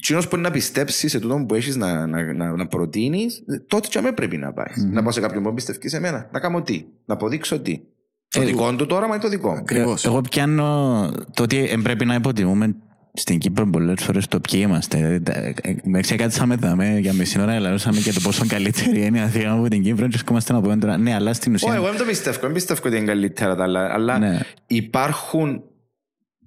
Κοινό 0.00 0.20
που 0.20 0.28
είναι 0.32 0.40
να 0.42 0.50
πιστέψεις 0.50 1.10
σε 1.10 1.18
τούτο 1.20 1.44
που 1.48 1.54
έχεις 1.54 1.76
να, 1.76 2.06
να, 2.06 2.32
να, 2.32 2.50
να 2.56 2.66
προτείνεις, 2.66 3.42
τότε 3.66 3.88
και 3.88 4.00
με 4.00 4.12
πρέπει 4.12 4.36
να 4.36 4.52
πάεις. 4.52 4.84
Μμμ. 4.84 4.92
Να 4.92 5.02
πάω 5.02 5.12
σε 5.12 5.20
κάποιον 5.20 5.42
που 5.42 5.54
πιστεύει 5.54 5.88
σε 5.88 6.00
μένα. 6.00 6.28
Να 6.32 6.40
κάνω 6.40 6.62
τι, 6.62 6.84
να 7.04 7.14
αποδείξω 7.14 7.58
τι. 7.60 7.80
Το 8.28 8.40
Ε, 8.40 8.44
δικό 8.44 8.74
του 8.76 8.86
το 8.86 8.94
όραμα 8.94 9.16
ή 9.16 9.18
το 9.18 9.28
δικό 9.28 9.50
μου. 9.50 9.56
Ακριβώς. 9.56 10.04
Εγώ 10.04 10.20
πιάνω 10.20 11.10
το 11.34 11.42
ότι 11.42 11.68
ε, 11.68 11.76
πρέπει 11.82 12.04
να 12.04 12.14
υποτιμούμε 12.14 12.76
στην 13.12 13.38
Κύπρο 13.38 13.66
πολλές 13.70 14.02
φορές 14.02 14.26
το 14.28 14.40
ποιοι 14.40 14.60
είμαστε. 14.66 14.96
Δηλαδή, 14.96 15.20
τα- 15.20 15.32
ε, 15.38 15.54
Με 15.84 16.00
ξεκάτσαμε 16.00 16.56
δάμε 16.56 16.98
για 16.98 17.12
μισή 17.12 17.40
ώρα, 17.40 17.60
λαλούσαμε 17.60 17.98
για 17.98 18.12
το 18.12 18.20
πόσο 18.22 18.44
καλύτερη 18.54 19.04
είναι 19.04 19.18
η 19.18 19.20
Αθήνα 19.20 19.52
από 19.52 19.68
την 19.68 19.82
Κύπρο. 19.82 20.02
Και 20.02 20.08
βρισκόμαστε 20.08 20.52
να 20.52 20.60
πούμε 20.60 20.76
τώρα, 20.76 20.96
ναι, 20.98 21.14
αλλά 21.14 21.32
στην 21.32 21.54
Όχι, 21.54 21.64
ουσία. 21.64 21.76
εγώ 21.78 21.88
δεν 21.88 21.98
το 21.98 22.04
πιστεύω. 22.04 22.38
Δεν 22.40 22.52
πιστεύω 22.52 22.80
ότι 22.86 22.96
είναι 22.96 23.06
καλύτερα 23.06 23.54
τα 23.56 23.62
άλλα. 23.62 23.92
Αλλά 23.92 24.18
Ναι. 24.18 24.40
υπάρχουν 24.66 25.62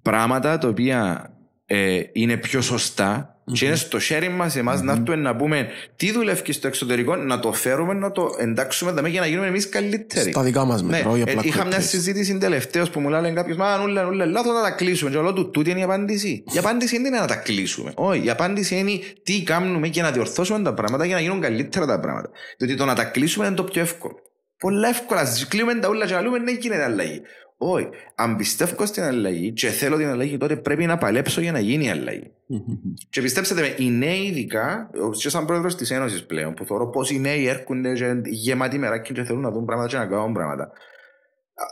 πράγματα 0.02 0.58
τα 0.58 0.68
οποία 0.68 1.30
ε, 1.66 2.00
είναι 2.14 2.38
πιο 2.38 2.62
σωστά 2.62 3.28
και 3.52 3.66
είναι 3.66 3.76
στο 3.76 4.00
χέρι 4.00 4.30
μας 4.30 4.56
εμάς 4.56 4.82
να 4.82 4.92
έρθουμε 4.92 5.16
να 5.16 5.36
πούμε 5.36 5.68
τι 5.96 6.12
δουλεύει 6.12 6.52
στο 6.52 6.68
εξωτερικό, 6.68 7.16
να 7.16 7.40
το 7.40 7.54
φέρουμε, 7.54 7.94
να 7.94 8.12
το 8.12 8.36
εντάξουμε 8.40 8.92
δαμέ 8.92 9.10
για 9.10 9.20
να 9.20 9.28
γίνουμε 9.28 9.48
εμείς 9.48 9.70
καλύτεροι. 9.70 10.32
Στα 10.32 10.44
δικά 10.44 10.66
μας 10.66 10.82
Ναι, 10.82 10.90
μέτρα, 10.90 11.10
όχι 11.10 11.20
ε, 11.20 11.24
απλά 11.32 11.42
είχα 11.46 11.66
μια 11.66 11.78
copy-paste. 11.78 11.84
συζήτηση 11.84 12.38
τελευταίως 12.38 12.90
που 12.90 13.00
μου 13.00 13.10
λέει 13.10 13.34
κάποιος: 13.34 13.58
Μα 13.58 13.78
νουλε, 13.78 14.04
νουλε, 14.04 14.26
λάθος 14.26 14.54
να 14.54 14.62
τα 14.62 14.72
κλείσουμε. 14.72 15.12
Και 15.12 15.18
όλο 15.18 15.34
του, 15.34 15.50
τούτη 15.52 15.70
είναι 15.70 15.80
η 15.80 15.84
απάντηση. 15.84 16.44
Η 16.54 16.58
απάντηση 16.58 16.96
δεν 16.96 17.06
είναι 17.06 17.20
να 17.20 17.28
τα 17.28 17.36
κλείσουμε. 17.36 17.92
Όχι, 17.96 18.26
η 18.26 18.30
απάντηση 18.30 18.76
είναι 18.76 19.00
τι 19.24 19.44
κάνουμε 19.44 19.88
και 19.88 20.02
να 20.02 20.12
διορθώσουμε 20.12 20.62
τα 20.62 20.74
πράγματα 20.74 21.06
για 21.06 21.16
να 21.16 21.22
γίνουν 21.22 21.42
καλύτερα 21.42 21.86
τα 21.86 22.00
πράγματα. 22.00 22.30
Διότι 22.58 22.76
το 22.76 22.86
να 22.86 22.96
τα 22.96 23.04
κλείσουμε 23.04 23.46
είναι 23.46 23.56
το 23.56 23.64
πιο 23.64 23.82
εύκολο. 23.82 24.16
Πολλά 24.58 24.88
εύκολα. 24.90 25.26
Στις 25.26 25.48
κλείουμε 25.48 25.76
τα 25.76 25.90
ούλα 25.90 26.06
και 26.06 26.14
να 26.14 26.22
λέμε, 26.22 26.40
δεν 26.40 26.58
γίνεται 26.62 26.84
αλλαγή. 26.84 27.22
Όχι. 27.61 27.88
Αν 28.15 28.36
πιστεύω 28.36 28.86
στην 28.86 29.03
αλλαγή 29.03 29.52
και 29.52 29.68
θέλω 29.68 29.98
την 29.98 30.07
αλλαγή, 30.07 30.38
τότε 30.38 30.56
πρέπει 30.56 30.86
να 30.86 30.98
παλέψω 30.98 31.41
για 31.41 31.52
να 31.52 31.60
γίνει 31.60 31.86
η 31.86 31.90
αλλαγή. 31.90 32.31
Και 33.10 33.22
πιστέψτε 33.22 33.53
με, 33.53 33.76
οι 33.77 33.90
νέοι 33.90 34.19
ειδικά, 34.19 34.90
και 35.18 35.30
σαν 35.30 35.45
πρόεδρος 35.45 35.76
της 35.76 35.91
Ένωσης 35.91 36.26
πλέον, 36.26 36.53
που 36.53 36.65
θεωρώ 36.65 36.90
πώ 36.90 37.02
οι 37.11 37.19
νέοι 37.19 37.48
έρχονται 37.48 37.94
και 37.94 38.22
γεμάτοι 38.26 38.77
μεράκι 38.77 39.14
και 39.14 39.23
θέλουν 39.23 39.41
να 39.41 39.52
δουν 39.52 39.65
πράγματα 39.65 39.90
και 39.90 39.98
να 39.98 40.06
κάνουν 40.06 40.34
πράγματα. 40.34 40.64
Α, 40.64 40.72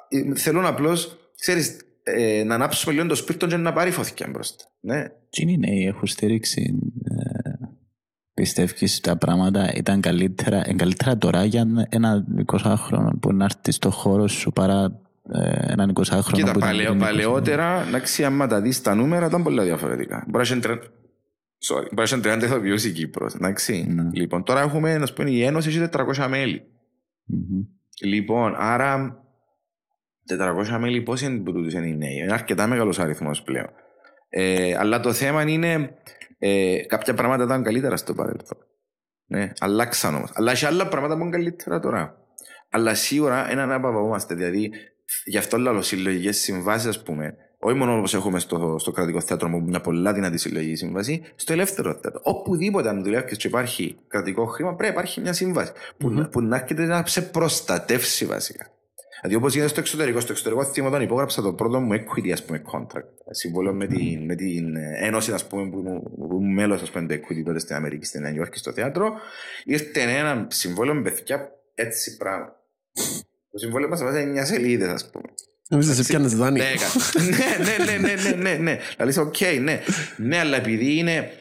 ε, 0.09 0.35
Θέλουν 0.35 0.65
απλώς, 0.65 1.18
ξέρεις, 1.39 1.77
ε, 2.03 2.43
να 2.43 2.55
ανάψουμε 2.55 2.93
λίγο 2.93 3.07
το 3.07 3.15
σπίρτο 3.15 3.47
και 3.47 3.57
να 3.57 3.73
πάρει 3.73 3.91
φωτιά 3.91 4.27
μπροστά. 4.30 4.64
Ναι. 4.80 5.03
Τι 5.30 5.41
είναι 5.41 5.51
οι 5.51 5.57
νέοι, 5.57 5.85
έχουν 5.85 6.07
στήριξη. 6.07 6.80
Ε, 7.03 7.47
Πιστεύεις 8.34 8.99
τα 8.99 9.18
πράγματα 9.18 9.73
ήταν 9.73 10.01
καλύτερα, 10.01 10.64
είναι 10.68 10.76
καλύτερα 10.76 11.18
τώρα 11.18 11.45
για 11.45 11.88
ένα 11.89 12.26
20χρονο 12.45 13.09
που 13.19 13.34
να 13.34 13.43
έρθει 13.43 13.72
στο 13.72 13.89
χώρο 13.89 14.27
σου 14.27 14.51
παρά 14.51 15.01
ε, 15.34 15.72
έναν 15.72 15.94
20χρονο 15.95 16.22
Κοίτα, 16.32 16.52
που 16.52 16.58
ήταν 16.58 16.60
παλαιό, 16.60 16.86
πριν 16.90 16.98
20. 17.02 17.06
παλαιότερα, 17.06 17.84
εντάξει, 17.88 18.24
άμα 18.26 18.48
τα 18.48 18.62
δεις 18.62 18.82
τα 18.82 18.95
νούμερα, 18.95 19.26
ήταν 19.26 19.44
πολλά 19.44 19.64
διαφορετικά. 19.64 20.24
Μπορεί 20.28 20.49
να 20.49 20.54
έχει 20.56 20.60
τρε- 20.62 20.82
Sorry. 21.70 21.88
Μπορεί 21.94 21.95
να 21.95 22.02
έχει 22.04 22.20
30 22.20 22.44
ηθοποιούς 22.44 22.86
η 22.86 22.91
Κύπρος, 22.91 23.34
εντάξει. 23.34 23.86
Ναι. 23.90 24.10
Λοιπόν, 24.14 24.44
τώρα 24.44 24.62
έχουμε, 24.62 24.98
να 24.98 25.06
σου 25.06 25.14
πούμε, 25.14 25.30
η 25.30 25.44
Ένωση 25.44 25.70
έχει 25.70 25.90
400 25.91 26.28
μέλη. 26.30 26.62
Μμμ. 27.26 27.62
Λοιπόν, 28.04 28.56
άρα 28.58 29.22
400 30.26 30.78
μέλη 30.80 31.02
πόσοι 31.02 31.26
είναι 31.26 31.38
που 31.38 31.52
τούτους 31.54 31.74
είναι 31.74 31.88
οι 31.88 31.95
νέοι; 31.95 32.16
Είναι 32.24 32.34
αρκετά 32.34 32.68
μεγάλος 32.68 32.99
αριθμός 32.99 33.41
πλέον. 33.44 33.68
Ε, 34.30 34.76
αλλά 34.78 34.99
το 34.99 35.14
θέμα 35.14 35.41
είναι 35.49 35.90
ε, 36.40 36.78
κάποια 36.88 37.14
πράγματα 37.14 37.44
ήταν 37.44 37.64
καλύτερα 37.64 37.98
στο 37.98 38.14
παρελθόν. 38.14 38.58
Ναι, 39.30 39.52
αλλάξαν 39.60 40.16
όμως. 40.16 40.32
Αλλά 40.34 40.52
έχει 40.52 40.66
άλλα 40.66 40.88
πράγματα 40.88 41.16
που 41.18 41.22
είναι 41.22 41.30
καλύτερα 41.30 41.80
τώρα. 41.80 42.18
Αλλά 42.70 42.94
σίγουρα 42.94 43.52
είναι 43.52 43.66
να 43.66 43.80
παπαγούμαστε. 43.80 44.36
Δηλαδή, 44.36 44.72
γι' 45.25 45.38
αυτό 45.38 45.57
λέω 45.57 45.81
συλλογικές 45.81 46.38
συμβάσεις, 46.38 46.88
ας 46.88 47.03
πούμε, 47.03 47.35
όχι 47.59 47.77
μόνο 47.77 47.97
όπως 47.97 48.13
έχουμε 48.13 48.39
στο, 48.39 48.75
στο 48.79 48.91
κρατικό 48.91 49.21
θέατρο 49.21 49.49
μου, 49.49 49.63
μια 49.63 49.81
πολλά 49.81 50.13
δυνατή 50.13 50.38
συλλογική 50.38 50.75
σύμβαση, 50.75 51.21
στο 51.35 51.53
ελεύθερο 51.53 51.93
θέατρο. 52.01 52.21
Οπουδήποτε 52.23 52.89
αν 52.89 53.03
δουλεύει 53.03 53.38
και 53.38 53.47
υπάρχει 53.47 53.97
κρατικό 54.07 54.45
χρήμα, 54.45 54.75
πρέπει 54.75 54.93
να 54.93 54.99
υπάρχει 54.99 55.21
μια 55.21 55.34
σύμβαση 55.34 55.71
που, 55.97 56.15
mm-hmm. 56.17 56.31
που 56.31 56.41
να 56.41 56.55
έρχεται 56.55 56.85
να 56.85 57.03
σε 57.05 57.21
προστατεύσει 57.21 58.25
βασικά. 58.25 58.71
Δηλαδή 59.21 59.38
όπως 59.38 59.53
γίνεται 59.53 59.69
στο 59.69 59.79
εξωτερικό, 59.79 60.19
στο 60.19 60.31
εξωτερικό 60.31 60.63
θύμα 60.63 60.88
όταν 60.88 61.01
υπόγραψα 61.01 61.41
το 61.41 61.53
πρώτο 61.53 61.79
μου 61.79 61.93
equity 61.93 62.29
ας 62.29 62.45
πούμε, 62.45 62.61
contract, 62.71 63.07
συμβόλαιο 63.29 63.73
με 63.73 63.88
την, 63.88 64.25
με 64.25 64.35
την 64.35 64.75
ένωση 64.75 65.31
ας 65.31 65.47
πούμε, 65.47 65.69
που 65.69 65.79
ήμουν 66.31 66.53
μέλος 66.53 66.81
του 66.81 66.99
equity 66.99 67.43
τότε 67.45 67.59
στην 67.59 67.75
Αμερική, 67.75 68.05
στην 68.05 68.21
Νέα 68.21 68.34
Υόρκη, 68.34 68.57
στο 68.57 68.71
θέατρο, 68.71 69.13
ήρθε 69.63 70.01
ένα 70.01 70.47
συμβόλαιο 70.49 70.93
με 70.93 71.01
παιδιά 71.01 71.51
έτσι 71.73 72.17
πράγμα. 72.17 72.55
Το 73.57 73.63
συμβόλαιο 73.63 73.89
μας 73.89 74.03
βάζει 74.03 74.25
μια 74.25 74.45
σελίδα, 74.45 74.91
ας 74.91 75.09
πούμε. 75.09 75.25
Νομίζω 75.69 75.93
σε 75.93 76.03
πιάνες 76.03 76.35
δάνειο. 76.35 76.63
Ναι, 77.29 77.85
ναι, 77.85 77.97
ναι, 77.97 78.13
ναι, 78.21 78.31
ναι, 78.31 78.53
ναι. 78.53 78.79
Δηλαδή, 78.97 79.19
οκ, 79.19 79.61
ναι. 79.61 79.79
Ναι, 80.17 80.39
αλλά 80.39 80.57
επειδή 80.57 80.97
είναι 80.97 81.31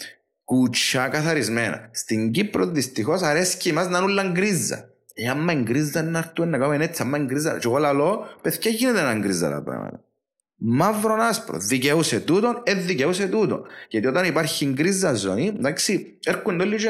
κουτσά 0.45 1.09
καθαρισμένα. 1.09 1.89
Στην 1.93 2.31
Κύπρο 2.31 2.67
δυστυχώς 2.67 3.23
αρέσει 3.23 3.57
και 3.57 3.71
εμάς 3.71 3.89
να 3.89 3.99
είναι 3.99 4.07
όλα 4.07 4.31
γκρίζα. 4.33 4.89
Ε, 5.15 5.29
άμα 5.29 5.55
γκρίζα 5.55 6.03
να 6.03 6.19
έρθουν 6.19 6.49
να 6.49 6.59
κάνουμε 6.59 6.85
έτσι, 6.85 7.03
άμα 7.03 7.19
γκρίζα. 7.19 7.59
Και 7.59 7.67
εγώ 7.67 7.79
λέω, 7.79 8.27
παιδιά 8.43 8.71
γίνεται 8.71 9.03
να 9.03 9.15
γκρίζα 9.15 9.51
τα 9.51 9.63
πράγματα. 9.63 10.01
Μαύρο 10.59 11.15
άσπρο. 11.15 11.59
Δικαιούσε 11.59 12.21
τούτον, 12.21 12.61
ε, 12.63 12.75
δικαιούσε 12.75 13.27
τούτον. 13.27 13.63
Γιατί 13.89 14.07
όταν 14.07 14.25
υπάρχει 14.25 14.67
γκρίζα 14.67 15.15
ζώνη, 15.15 15.53
εντάξει, 15.57 16.17
έρχονται 16.25 16.63
όλοι 16.63 16.77
και 16.77 16.89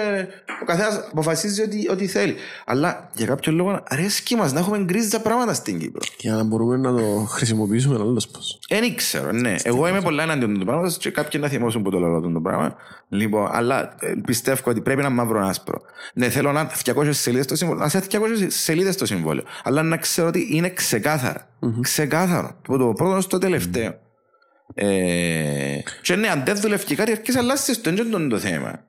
ο 0.62 0.64
καθένας 0.64 1.09
αποφασίζει 1.10 1.62
ότι, 1.62 1.88
ότι 1.90 2.06
θέλει. 2.06 2.34
Αλλά 2.64 3.10
για 3.14 3.26
κάποιο 3.26 3.52
λόγο 3.52 3.82
αρέσκει 3.84 4.36
μας 4.36 4.52
να 4.52 4.60
έχουμε 4.60 4.78
γκρίζα 4.78 5.20
πράγματα 5.20 5.55
στην 5.55 5.78
Κύπρο. 5.78 6.01
Για 6.18 6.34
να 6.34 6.43
μπορούμε 6.43 6.76
να 6.76 6.94
το 6.97 7.26
χρησιμοποιήσουμε 7.28 7.94
άλλο 7.94 8.22
πώ. 8.32 8.40
Δεν 8.68 8.94
ξέρω, 8.94 9.32
ναι. 9.32 9.55
Εγώ 9.62 9.88
είμαι 9.88 10.01
πολλά 10.01 10.22
εναντίον 10.22 10.59
του 10.59 10.64
πράγματος 10.64 10.97
και 10.97 11.10
κάποιοι 11.10 11.40
να 11.43 11.48
θυμώσουν 11.48 11.82
που 11.82 11.90
το 11.90 11.98
λέω 11.98 12.20
το 12.20 12.40
πράγμα. 12.40 12.76
Λοιπόν, 13.09 13.48
αλλά 13.52 13.94
ε, 14.01 14.14
πιστεύω 14.26 14.70
ότι 14.70 14.80
πρέπει 14.80 15.02
να 15.02 15.10
μαύρο 15.10 15.47
άσπρο. 15.47 15.80
Ναι, 16.14 16.28
θέλω 16.28 16.52
να 16.52 16.70
200 16.84 17.09
σελίδες 17.10 17.47
το 17.47 17.56
συμβόλαιο. 17.56 17.82
Να 17.82 17.88
σε 17.88 18.02
200 18.10 18.18
σελίδες 18.48 18.97
το 18.97 19.06
συμβόλαιο. 19.06 19.44
Αλλά 19.62 19.82
να 19.82 19.97
ξέρω 19.97 20.28
ότι 20.28 20.48
είναι 20.51 20.70
ξεκάθαρα. 20.70 21.48
Mm-hmm. 21.60 21.80
Ξεκάθαρο. 21.80 22.56
Από 22.66 22.78
το 22.78 22.93
πρώτο 22.93 23.20
στο 23.20 23.38
τελευταίο. 23.38 23.90
Mm-hmm. 23.90 24.82
Ε, 24.82 25.78
και 26.02 26.16
ναι, 26.16 26.28
αν 26.28 26.43
δεν 26.44 26.60
δουλεύει 26.60 26.94
κάτι, 26.94 27.10
αρχίζεις 27.10 27.40
αλλάζεις 27.40 27.80
το 27.80 27.90
είναι 27.90 28.28
το 28.28 28.38
θέμα. 28.38 28.84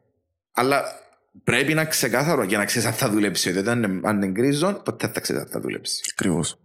Αλλά 0.54 0.84
πρέπει 1.44 1.74
να 1.74 1.86
ξεκάθαρο 1.86 2.44
για 2.44 2.58
να 2.58 2.66
ξέρεις 2.66 2.88
αν 2.88 2.94
θα 2.94 3.10
δουλέψει. 3.10 3.52
Γιατί 3.52 3.70
αν 3.70 4.04
είναι 4.04 4.28
γκρίζον, 4.28 4.82
ποτέ 4.84 5.08
θα 5.08 5.20
ξέρεις 5.20 5.42
αν 5.42 5.48
θα 5.48 5.60
δουλέψει. 5.60 6.02
Ακριβώς. 6.12 6.58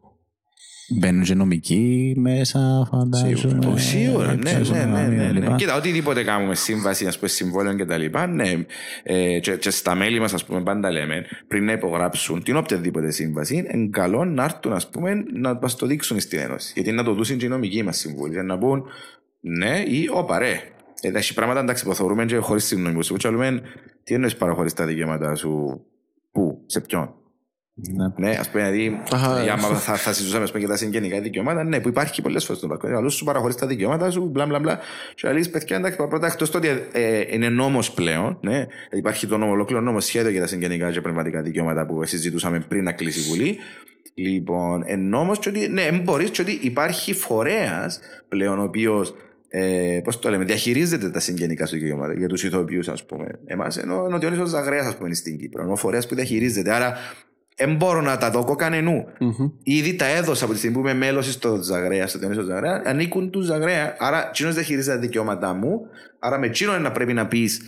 Μπαίνουν 0.89 1.23
και 1.23 1.35
νομικοί 1.35 2.15
μέσα, 2.17 2.89
φαντάζομαι. 2.91 3.79
Σίγουρα, 3.79 4.35
ναι, 4.35 4.53
ναι, 4.53 4.85
ναι, 4.85 5.07
ναι, 5.07 5.41
ναι. 5.41 5.55
Κοίτα, 5.57 5.77
οτιδήποτε 5.77 6.23
κάνουμε 6.23 6.55
σύμβαση, 6.55 7.07
ας 7.07 7.17
πούμε, 7.17 7.29
συμβόλαιο 7.29 7.75
και 7.75 7.85
τα 7.85 7.97
λοιπά, 7.97 8.27
ναι. 8.27 8.53
Ε, 9.03 9.39
και, 9.39 9.57
και 9.57 9.71
στα 9.71 9.95
μέλη 9.95 10.21
μας, 10.21 10.35
ας 10.35 10.45
πούμε, 10.45 10.63
πάντα 10.63 10.91
λέμε, 10.91 11.25
πριν 11.49 11.65
να 11.65 11.73
υπογράψουν 11.73 12.43
την 12.43 12.57
οποιαδήποτε 12.57 13.11
σύμβαση, 13.11 13.67
είναι 13.73 13.89
καλό 13.91 14.25
να 14.25 14.45
έρθουν, 14.45 14.73
ας 14.73 14.89
πούμε, 14.89 15.25
να 15.33 15.59
μας 15.63 15.77
το 15.77 15.87
δείξουν 15.87 16.21
στην 16.21 16.39
Ένωση. 16.39 16.73
Γιατί 16.75 16.93
να 16.93 17.05
το 17.05 17.15
δούσουν 17.15 17.39
και 17.39 17.45
οι 17.45 17.49
νομικοί 17.49 17.83
μας 17.83 17.99
συμβούλοι, 17.99 18.45
να 18.45 18.59
πούν 18.59 18.85
ναι 19.41 19.83
ή 19.87 20.09
όπα, 20.13 20.39
ρε. 20.39 20.61
Ε, 21.01 21.09
έχει 21.09 21.35
πράγματα 21.35 21.61
εντάξει 21.61 21.85
που 21.85 21.95
θεωρούμε 21.95 22.25
και 22.25 22.37
χωρίς 22.37 22.65
συγγνώμη 22.65 23.05
σου. 23.05 23.17
Τι 24.05 24.15
εννοείς 24.15 24.37
παραχωρείς 24.37 24.73
τα 24.73 24.87
δικαιώματα 24.87 25.35
σου, 25.35 25.81
πού, 26.33 26.63
σε 26.67 26.81
ποιον. 26.81 27.15
Ναι, 28.17 28.31
ας 28.31 28.51
πούμε, 28.51 28.71
δηλαδή, 28.71 29.01
για 29.43 29.53
άμα 29.53 29.69
θα, 29.69 29.95
θα 29.97 30.13
συζητούσαμε 30.13 30.59
για 30.59 30.69
τα 30.69 30.77
συγγενικά 30.77 31.21
δικαιώματα, 31.21 31.65
ναι, 31.65 31.81
που 31.81 31.89
υπάρχει 31.89 32.23
πολλές 32.23 32.45
φορές 32.45 32.59
στον 32.59 32.69
παρκό. 32.69 32.87
Αλλά 32.87 33.09
σου 33.09 33.25
παραχωρείς 33.25 33.57
τα 33.57 33.67
δικαιώματα 33.67 34.11
σου, 34.11 34.29
μπλα 34.29 34.47
μπλα 34.47 34.59
μπλα. 34.59 34.79
Και 35.15 35.33
λέει, 35.33 35.49
παιδιά, 35.49 35.77
εντάξει, 35.77 35.97
πρώτα 35.97 36.27
εκτός 36.27 36.51
το 36.51 36.59
ότι 36.59 36.69
ε, 36.93 37.23
είναι 37.29 37.49
νόμος 37.49 37.93
πλέον, 37.93 38.39
ναι, 38.41 38.67
υπάρχει 38.91 39.27
το 39.27 39.39
νόμο, 39.39 39.53
ολόκληρο 39.53 39.81
νόμο 39.81 40.01
σχέδιο 40.01 40.31
για 40.31 40.41
τα 40.41 40.47
συγγενικά 40.47 40.91
και 40.91 41.01
πνευματικά 41.01 41.43
δικαιώματα 41.43 41.87
που 41.87 42.05
συζητούσαμε 42.05 42.61
πριν 42.61 42.85
να 42.85 42.93
κλείσει 42.93 43.19
η 43.19 43.23
Βουλή. 43.23 43.59
Λοιπόν, 44.15 44.83
εν 44.87 45.15
όμω, 45.15 45.33
ότι, 45.47 45.69
ναι, 45.69 45.91
μπορείς 45.93 46.31
και 46.31 46.43
ότι 46.43 46.59
υπάρχει 46.63 47.15
φορέας 47.15 48.01
πλέον 48.29 48.59
ο 48.59 48.63
οποίος 48.63 49.15
ε, 49.49 50.01
πώς 50.05 50.19
το 50.19 50.31
λέμε, 50.31 50.45
διαχειρίζεται 50.45 51.11
τα 51.11 51.21
συγγενικά 51.21 51.67
σου 51.67 51.77
δικαιώματα 51.77 52.15
για 52.15 52.29
τους 52.29 52.45
ηθοποιούς, 52.45 52.89
ας 52.89 53.05
πούμε. 53.05 53.27
Εμάς, 53.45 53.77
ενώ, 53.77 54.05
ενώ 54.05 54.17
ο 54.17 54.19
Διόνυσο 54.19 54.45
Ζαγρέας, 54.45 54.87
ας 54.87 54.97
πούμε, 54.97 55.15
στην 55.15 55.39
Κύπρο. 55.39 55.71
Ο 55.71 55.77
φορέας 55.77 56.07
που 56.07 56.15
διαχειρίζεται. 56.15 56.75
Άρα 56.75 56.97
δεν 57.57 57.77
μπορώ 57.77 58.01
να 58.01 58.19
τα 58.19 58.31
δω 58.31 58.55
κανενού. 58.55 59.05
Mm-hmm. 59.21 59.53
Ήδη 59.63 59.95
τα 59.95 60.07
έδωσα 60.07 60.45
από 60.45 60.53
τη 60.53 60.59
στιγμή 60.59 60.77
που 60.77 60.83
είμαι 60.83 60.95
μέλος 60.95 61.33
στο 61.33 61.63
Ζαγρέα, 61.63 62.07
στο 62.07 62.19
ταινίο 62.19 62.43
Ζαγρέα, 62.43 62.83
ανήκουν 62.85 63.31
του 63.31 63.41
Ζαγρέα. 63.41 63.97
Άρα, 63.99 64.31
τσίνος 64.31 64.55
δεν 64.55 64.65
χειρίζεται 64.65 64.95
τα 64.95 65.01
δικαιώματά 65.01 65.55
μου. 65.55 65.81
Άρα, 66.19 66.39
με 66.39 66.49
τσίνο 66.49 66.79
να 66.79 66.93
πρέπει 66.93 67.13
να 67.13 67.27
πεις 67.27 67.61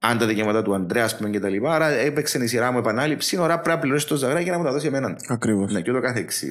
αν 0.00 0.18
τα 0.18 0.26
δικαιώματα 0.26 0.62
του 0.62 0.74
Αντρέα, 0.74 1.04
ας 1.04 1.16
πούμε, 1.16 1.30
και 1.30 1.40
τα 1.40 1.48
λοιπά. 1.48 1.74
Άρα, 1.74 1.86
έπαιξε 1.86 2.44
η 2.44 2.46
σειρά 2.46 2.72
μου 2.72 2.78
επανάληψη. 2.78 3.36
Ώρα 3.36 3.60
πρέπει 3.60 3.76
να 3.76 3.78
πληρώσεις 3.78 4.08
το 4.08 4.16
Ζαγρέα 4.16 4.40
για 4.40 4.52
να 4.52 4.58
μου 4.58 4.64
τα 4.64 4.72
δώσει 4.72 4.86
εμένα. 4.86 5.16
Ακριβώς. 5.28 5.72
Ναι, 5.72 5.80
και 5.80 5.90
ούτω 5.90 6.00
κάθε 6.00 6.18
εξή. 6.18 6.50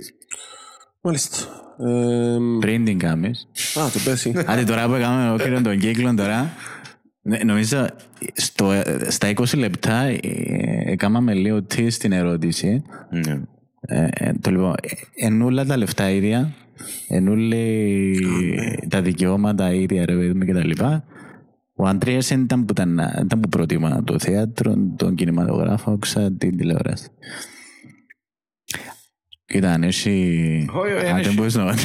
Μάλιστα. 1.02 1.38
Ε, 1.80 2.38
Πριν 2.60 2.86
την 2.86 3.00
κάνεις. 3.00 3.48
Α, 3.80 3.90
το 3.94 4.00
πέσει. 4.06 4.44
Άντε 4.46 4.64
τώρα 4.64 4.88
που 4.88 4.94
έκαμε 4.94 5.30
ολόκληρο 5.30 5.62
τον 5.62 5.80
κύκλο 5.80 6.14
τώρα. 6.14 6.54
Ναι, 7.28 7.38
νομίζω 7.38 7.88
στο, 8.34 8.82
στα 9.08 9.34
20 9.36 9.58
λεπτά 9.58 10.02
ε, 10.02 10.20
έκαναμε 10.86 11.34
λίγο 11.34 11.64
τι 11.64 11.90
στην 11.90 12.12
ερώτηση. 12.12 12.84
Ναι. 13.10 13.42
Ε, 13.80 14.08
ε, 14.12 14.34
το 14.42 14.52
λοιπόν, 14.52 14.76
ενούλα 15.16 15.66
τα 15.66 15.78
λεφτά 15.78 16.10
ίδια, 16.10 16.54
ενούλε 17.08 17.58
τα 18.88 19.02
δικαιώματα 19.02 19.74
ίδια, 19.74 20.06
ρε 20.06 20.16
παιδί 20.16 20.46
και 20.46 20.54
τα 20.54 20.66
λοιπά. 20.66 21.04
Ο 21.76 21.88
Αντρέας 21.88 22.30
ήταν 22.30 22.66
που, 22.66 22.72
ήταν, 22.72 23.00
ήταν 23.26 23.40
που 23.40 23.50
προτιμά 23.50 24.04
το 24.04 24.20
θέατρο, 24.20 24.76
τον 24.96 25.16
κινηματογράφο, 25.16 25.98
ξα 25.98 26.32
την 26.32 26.58
τηλεόραση. 26.58 27.08
Κοίτα, 29.46 29.72
αν 29.72 29.84
έχει... 29.84 30.70
Αν 31.14 31.24
δεν 31.24 31.34
μπορείς 31.34 31.56
να... 31.56 31.76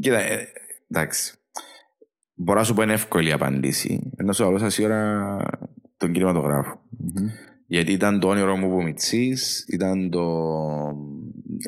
Κοίτα, 0.00 0.20
εντάξει 0.90 1.36
μπορώ 2.42 2.58
να 2.58 2.64
σου 2.64 2.74
πω 2.74 2.82
είναι 2.82 2.92
εύκολη 2.92 3.28
η 3.28 3.32
απάντηση. 3.32 4.12
Ενώ 4.16 4.32
σου 4.32 4.44
αλώσα 4.44 4.70
σίγουρα 4.70 5.36
τον 5.96 6.12
κινηματογράφο. 6.12 6.72
Mm-hmm. 6.72 7.28
Γιατί 7.66 7.92
ήταν 7.92 8.20
το 8.20 8.28
όνειρο 8.28 8.56
μου 8.56 8.68
που 8.68 8.82
μητσής, 8.82 9.64
ήταν, 9.68 10.10
το... 10.10 10.24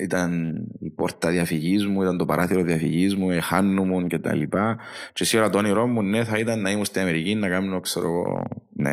ήταν 0.02 0.56
η 0.80 0.90
πόρτα 0.90 1.30
διαφυγής 1.30 1.86
μου, 1.86 2.02
ήταν 2.02 2.16
το 2.16 2.24
παράθυρο 2.24 2.62
διαφυγής 2.62 3.16
μου, 3.16 3.30
η 3.30 3.40
χάνου 3.40 3.84
μου 3.84 4.06
και 4.06 4.18
τα 4.18 4.34
λοιπά. 4.34 4.78
Και 5.12 5.24
σίγουρα 5.24 5.51
το 5.51 5.59
όνειρό 5.59 5.86
μου 5.86 6.02
ναι, 6.02 6.24
θα 6.24 6.38
ήταν 6.38 6.60
να 6.60 6.70
ήμουν 6.70 6.84
στην 6.84 7.02
Αμερική, 7.02 7.34
να 7.34 7.48
κάνω, 7.48 7.80
ξέρω 7.80 8.06
εγώ, 8.06 8.42
ναι. 8.72 8.92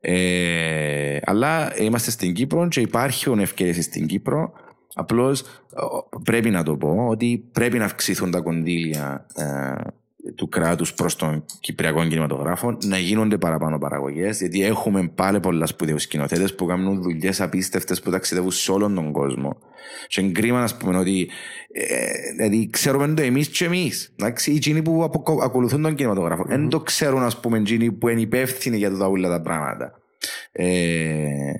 Ε, 0.00 1.18
αλλά 1.24 1.80
είμαστε 1.80 2.10
στην 2.10 2.34
Κύπρο 2.34 2.68
και 2.68 2.80
υπάρχουν 2.80 3.38
ευκαιρίες 3.38 3.84
στην 3.84 4.06
Κύπρο. 4.06 4.52
Απλώς 4.94 5.44
πρέπει 6.24 6.50
να 6.50 6.62
το 6.62 6.76
πω 6.76 7.06
ότι 7.08 7.48
πρέπει 7.52 7.78
να 7.78 7.84
αυξηθούν 7.84 8.30
τα 8.30 8.40
κονδύλια 8.40 9.26
ε, 9.34 9.72
του 10.34 10.48
κράτους 10.48 10.94
προς 10.94 11.16
τον 11.16 11.44
Κυπριακό 11.60 12.06
κινηματογράφο 12.06 12.76
να 12.84 12.98
γίνονται 12.98 13.38
παραπάνω 13.38 13.78
παραγωγές, 13.78 14.40
γιατί 14.40 14.64
έχουμε 14.64 15.08
πάλι 15.14 15.40
πολλά 15.40 15.66
σπουδαίους 15.66 16.02
σκηνοθέτες 16.02 16.54
που 16.54 16.66
κάνουν 16.66 17.02
δουλειές 17.02 17.40
απίστευτες 17.40 18.00
που 18.00 18.10
ταξιδεύουν 18.10 18.50
σε 18.50 18.72
όλον 18.72 18.94
τον 18.94 19.12
κόσμο. 19.12 19.56
Και 20.06 20.20
είναι 20.20 20.32
κρίμα 20.32 20.60
να 20.60 20.76
πούμε 20.78 20.98
ότι 20.98 21.30
ε, 21.72 22.32
δηλαδή 22.36 22.70
ξέρουμε 22.70 23.14
το 23.14 23.22
εμείς 23.22 23.48
και 23.48 23.64
εμείς. 23.64 24.14
Οι 24.44 24.54
εκείνοι 24.54 24.82
που 24.82 25.10
ακολουθούν 25.42 25.82
τον 25.82 25.94
κινηματογράφο 25.94 26.44
δεν 26.46 26.66
mm-hmm. 26.66 26.70
το 26.70 26.80
ξέρουν, 26.80 27.22
ας 27.22 27.40
πούμε, 27.40 27.58
εκείνοι 27.58 27.92
που 27.92 28.08
είναι 28.08 28.20
υπεύθυνοι 28.20 28.76
για 28.76 28.96
τα 28.96 29.06
όλα 29.06 29.28
τα 29.28 29.40
πράγματα. 29.40 29.92
Ε, 30.52 31.52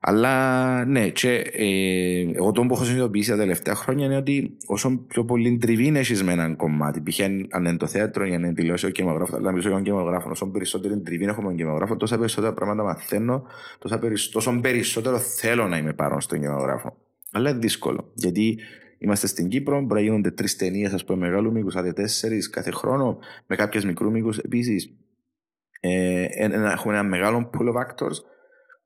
αλλά 0.00 0.84
ναι, 0.84 1.08
και 1.08 1.34
ε, 1.52 2.30
εγώ 2.34 2.52
το 2.52 2.62
που 2.62 2.74
έχω 2.74 2.84
συνειδητοποιήσει 2.84 3.30
τα 3.30 3.36
τελευταία 3.36 3.74
χρόνια 3.74 4.06
είναι 4.06 4.16
ότι 4.16 4.56
όσο 4.66 5.04
πιο 5.08 5.24
πολύ 5.24 5.58
τριβή 5.58 5.92
έχει 5.96 6.24
με 6.24 6.32
έναν 6.32 6.56
κομμάτι, 6.56 7.00
π.χ. 7.00 7.20
αν 7.20 7.64
είναι 7.64 7.76
το 7.76 7.86
θέατρο, 7.86 8.24
αν 8.24 8.32
είναι 8.32 8.52
τηλεόραση, 8.52 8.86
ο 8.86 8.90
κινηματογράφο, 8.90 9.36
αλλά 9.36 9.50
μιλήσω 9.50 9.68
για 9.68 9.76
τον 9.76 9.86
κινηματογράφο, 9.86 10.30
όσο 10.30 10.46
περισσότερη 10.46 11.00
τριβή 11.00 11.24
έχω 11.24 11.40
με 11.40 11.46
τον 11.46 11.56
κινηματογράφο, 11.56 11.96
τόσο 11.96 12.18
περισσότερα 12.18 12.54
πράγματα 12.54 12.82
μαθαίνω, 12.82 13.42
τόσο 14.32 14.60
περισσότερο 14.60 15.18
θέλω 15.18 15.68
να 15.68 15.76
είμαι 15.76 15.92
παρόν 15.92 16.20
στον 16.20 16.38
κινηματογράφο. 16.38 16.96
Αλλά 17.32 17.50
είναι 17.50 17.58
δύσκολο, 17.58 18.10
γιατί 18.14 18.58
είμαστε 18.98 19.26
στην 19.26 19.48
Κύπρο, 19.48 19.80
μπορεί 19.80 20.00
να 20.00 20.06
γίνονται 20.06 20.30
τρεις 20.30 20.56
ταινίες, 20.56 20.92
ας 20.92 21.04
πούμε, 21.04 21.26
μεγάλου 21.26 21.52
μήκους, 21.52 21.76
άντε 21.76 21.92
τέσσερις 21.92 22.50
κάθε 22.50 22.70
χρόνο, 22.70 23.18
με 23.46 23.56
κάποιες 23.56 23.84
μικρού 23.84 24.10
μήκους 24.10 24.38
επίσης. 24.38 24.92
Ε, 25.80 26.26
έχουμε 26.72 26.94
ένα 26.94 27.02
μεγάλο 27.02 27.50
pool 27.52 27.66
of 27.66 27.74
actors 27.74 28.16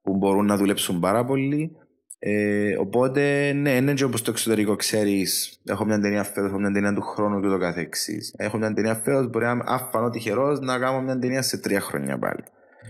που 0.03 0.17
μπορούν 0.17 0.45
να 0.45 0.57
δουλέψουν 0.57 1.01
πάρα 1.01 1.25
πολύ. 1.25 1.77
Ε, 2.19 2.77
οπότε, 2.79 3.53
ναι, 3.53 3.71
είναι 3.71 3.95
και 3.95 4.05
όπως 4.05 4.23
το 4.23 4.31
εξωτερικό 4.31 4.77
ξέρεις, 4.77 5.61
έχω 5.65 5.85
μια 5.85 6.01
ταινία 6.01 6.25
φέτος, 6.25 6.51
έχω 6.51 6.59
μια 6.59 6.71
ταινία 6.71 6.93
του 6.93 7.03
χρόνου 7.03 7.41
και 7.41 7.49
το 7.49 7.59
καθεξής. 7.59 8.35
Έχω 8.37 8.59
μια 8.59 8.73
ταινία 8.73 8.95
φέτος, 8.95 9.31
μπορεί 9.31 9.45
να 9.45 9.51
είμαι 9.51 9.65
αφανό 9.67 10.11
τυχερός 10.11 10.61
να 10.61 10.79
κάνω 10.79 11.01
μια 11.01 11.19
ταινία 11.19 11.43
σε 11.43 11.59
τρία 11.59 11.81
χρόνια 11.81 12.19
πάλι. 12.19 12.43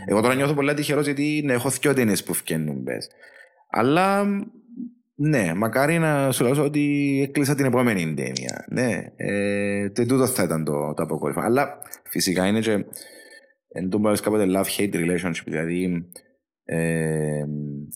Εγώ 0.06 0.20
τώρα 0.20 0.34
νιώθω 0.34 0.54
πολύ 0.54 0.74
τυχερός 0.74 1.04
γιατί 1.04 1.42
ναι, 1.44 1.52
έχω 1.52 1.70
δυο 1.70 1.94
ταινίες 1.94 2.24
που 2.24 2.34
φκένουν 2.34 2.82
πες. 2.82 3.10
Αλλά 3.70 4.24
ναι, 5.14 5.54
μακάρι 5.54 5.98
να 5.98 6.32
σου 6.32 6.44
λέω 6.44 6.64
ότι 6.64 7.20
έκλεισα 7.28 7.54
την 7.54 7.64
επόμενη 7.64 8.14
ταινία. 8.14 8.64
Ναι, 8.68 9.12
ε, 9.16 9.88
τε 9.88 10.06
τούτο 10.06 10.26
θα 10.26 10.42
ήταν 10.42 10.64
το, 10.64 10.94
το 10.94 11.02
αποκόρυφο. 11.02 11.40
Αλλά 11.40 11.78
φυσικά 12.08 12.46
είναι 12.46 12.60
και 12.60 12.84
εν 13.68 13.88
τω 13.88 13.98
μπορείς 13.98 14.20
κάποτε 14.20 14.46
love-hate 14.48 14.94
relationship, 14.94 15.44
δηλαδή 15.44 16.06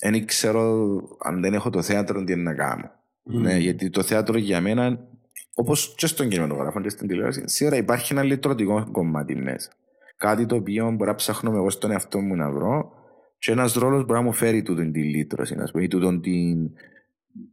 δεν 0.00 0.26
ξέρω 0.26 0.98
αν 1.22 1.40
δεν 1.40 1.54
έχω 1.54 1.70
το 1.70 1.82
θέατρο 1.82 2.24
τι 2.24 2.32
είναι 2.32 2.42
να 2.42 2.54
κάνω. 2.54 2.90
Ναι, 3.22 3.56
γιατί 3.56 3.90
το 3.90 4.02
θέατρο 4.02 4.38
για 4.38 4.60
μένα, 4.60 5.08
όπως 5.54 5.94
και 5.96 6.06
στον 6.06 6.28
κινηματογράφο 6.28 6.80
και 6.80 6.88
στην 6.88 7.08
τηλεόραση, 7.08 7.42
σίγουρα 7.44 7.76
υπάρχει 7.76 8.12
ένα 8.12 8.22
λυτρωτικό 8.22 8.88
κομμάτι 8.92 9.36
μέσα. 9.36 9.70
Κάτι 10.16 10.46
το 10.46 10.54
οποίο 10.56 10.90
μπορεί 10.90 11.10
να 11.10 11.14
ψάχνω 11.14 11.56
εγώ 11.56 11.70
στον 11.70 11.90
εαυτό 11.90 12.20
μου 12.20 12.36
να 12.36 12.50
βρω 12.50 12.92
και 13.38 13.52
ένας 13.52 13.74
ρόλος 13.74 14.04
μπορεί 14.04 14.18
να 14.18 14.24
μου 14.24 14.32
φέρει 14.32 14.62
τούτον 14.62 14.92
την 14.92 15.02
λύτρωση, 15.02 15.54
α 15.54 15.68
πούμε, 15.72 15.84
ή 15.84 15.88
τούτον 15.88 16.20
την. 16.20 16.70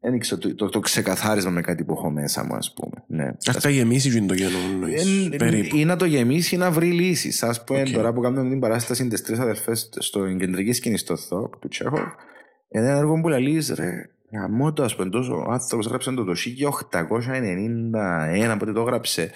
Δεν 0.01 0.19
ξέρω, 0.19 0.39
το, 0.41 0.55
το, 0.55 0.69
το, 0.69 0.79
ξεκαθάρισμα 0.79 1.51
με 1.51 1.61
κάτι 1.61 1.83
που 1.83 1.93
έχω 1.93 2.09
μέσα 2.09 2.43
μου, 2.43 2.55
ας 2.55 2.73
πούμε. 2.73 3.03
Ναι. 3.07 3.31
Αυτά 3.49 3.69
γεμίσει 3.69 4.11
και 4.11 4.17
είναι 4.17 4.27
το 4.27 4.35
κενό, 4.35 4.57
περίπου. 5.37 5.75
Ή 5.75 5.85
να 5.85 5.95
το 5.95 6.05
γεμίσει 6.05 6.55
ή 6.55 6.57
να 6.57 6.71
βρει 6.71 6.91
λύσεις. 6.91 7.43
Α 7.43 7.63
πούμε, 7.65 7.81
okay. 7.81 7.91
τώρα 7.91 8.13
που 8.13 8.21
κάνουμε 8.21 8.49
την 8.49 8.59
παράσταση 8.59 9.07
τις 9.07 9.23
τρεις 9.23 9.39
αδερφές 9.39 9.89
στο 9.97 10.35
κεντρική 10.35 10.73
σκηνή 10.73 10.97
στο 10.97 11.15
ΘΟΚ 11.15 11.57
του 11.57 11.67
Τσέχο, 11.67 11.99
ένα 12.67 12.89
έργο 12.89 13.21
που 13.21 13.27
λέει 13.27 13.63
ρε, 13.75 14.09
Γαμώτο, 14.33 14.83
ας 14.83 14.95
πούμε, 14.95 15.09
τόσο 15.09 15.45
ο 15.47 15.51
άνθρωπος 15.51 15.85
γράψε 15.85 16.11
το 16.11 16.23
το 16.23 16.33
1891, 18.53 18.55
πότε 18.59 18.71
το 18.71 18.81
γράψε. 18.81 19.31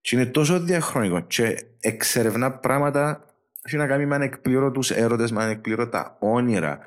Και 0.00 0.16
είναι 0.16 0.26
τόσο 0.26 0.60
διαχρονικό 0.60 1.20
και 1.20 1.58
εξερευνά 1.80 2.52
πράγματα 2.52 3.24
έχει 3.62 3.76
να 3.76 3.86
κάνει 3.86 4.06
με 4.06 4.14
ανεκπλήρωτους 4.14 4.90
έρωτες, 4.90 5.32
με 5.32 5.42
ανεκπλήρωτα 5.42 6.16
όνειρα. 6.20 6.78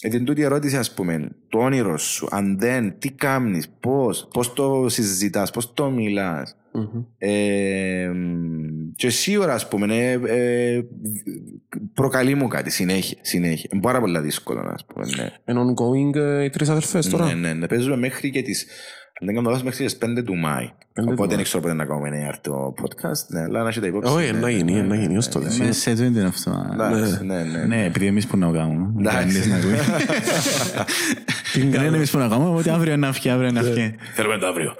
Γιατί 0.00 0.16
είναι 0.16 0.24
τούτη 0.24 0.40
η 0.40 0.44
ερώτηση, 0.44 0.76
ας 0.76 0.94
πούμε, 0.94 1.28
το 1.48 1.58
όνειρο 1.58 1.98
σου, 1.98 2.28
αν 2.30 2.58
δεν, 2.58 2.98
τι 2.98 3.10
κάνεις, 3.10 3.68
πώς, 3.80 4.28
πώς 4.32 4.52
το 4.52 4.88
συζητάς, 4.88 5.50
πώς 5.50 5.72
το 5.74 5.90
μιλάς. 5.90 6.56
Mm-hmm. 6.74 7.04
Ε, 7.18 8.12
και 8.96 9.10
σίγουρα, 9.10 9.54
ας 9.54 9.68
πούμε, 9.68 9.96
ε, 9.96 10.12
ε, 10.12 10.84
προκαλεί 11.94 12.34
μου 12.34 12.48
κάτι 12.48 12.70
συνέχεια. 12.70 13.18
συνέχεια. 13.20 13.70
Είναι 13.72 13.82
πάρα 13.82 14.00
πολύ 14.00 14.18
δύσκολο, 14.18 14.60
ας 14.74 14.84
πούμε. 14.84 15.06
Ναι. 15.16 15.30
Είναι 15.44 15.60
ongoing 15.60 16.16
ε, 16.16 16.44
οι 16.44 16.50
τρεις 16.50 16.68
αδερφές 16.68 17.08
τώρα. 17.08 17.24
Ναι, 17.24 17.34
ναι, 17.34 17.52
ναι. 17.52 17.66
Παίζουμε 17.66 17.96
μέχρι 17.96 18.30
και 18.30 18.42
τις 18.42 18.66
αν 19.20 19.26
δεν 19.26 19.34
κάνω 19.34 19.48
λάθος 19.48 19.64
μέχρι 19.64 19.84
τις 19.84 19.98
5 20.18 20.24
του 20.24 20.36
Μάη. 20.36 20.70
Οπότε 21.10 21.34
δεν 21.34 21.44
ξέρω 21.44 21.62
πότε 21.62 21.74
να 21.74 21.84
κάνουμε 21.84 22.08
ένα 22.08 22.38
το 22.40 22.74
podcast. 22.82 23.26
Ναι, 23.28 23.40
αλλά 23.40 23.62
να 23.62 23.68
έχετε 23.68 23.86
υπόψη. 23.86 24.12
Όχι, 24.12 24.32
να 24.32 24.50
γίνει, 24.50 24.82
να 24.82 24.96
γίνει 24.96 25.16
ως 25.16 25.28
τότε. 25.28 25.56
Ναι, 25.56 25.72
σε 25.72 25.94
δεν 25.94 26.14
είναι 26.14 26.24
αυτό. 26.24 26.66
Ναι, 27.22 27.42
ναι. 27.42 27.64
Ναι, 27.64 27.84
επειδή 27.84 28.06
εμείς 28.06 28.26
που 28.26 28.36
να 28.36 28.50
κάνουμε. 28.50 28.92
Εντάξει. 28.98 29.40
Δεν 31.54 31.84
είναι 31.84 31.96
εμείς 31.96 32.10
που 32.10 32.18
να 32.18 32.28
κάνουμε, 32.28 32.48
οπότε 32.48 32.70
αύριο 32.70 32.92
είναι 32.92 33.06
αυγή, 33.06 33.28
αύριο 33.28 33.48
είναι 33.48 33.58
αυγή. 33.58 33.94
Θέλουμε 34.14 34.38
το 34.38 34.46
αύριο. 34.46 34.74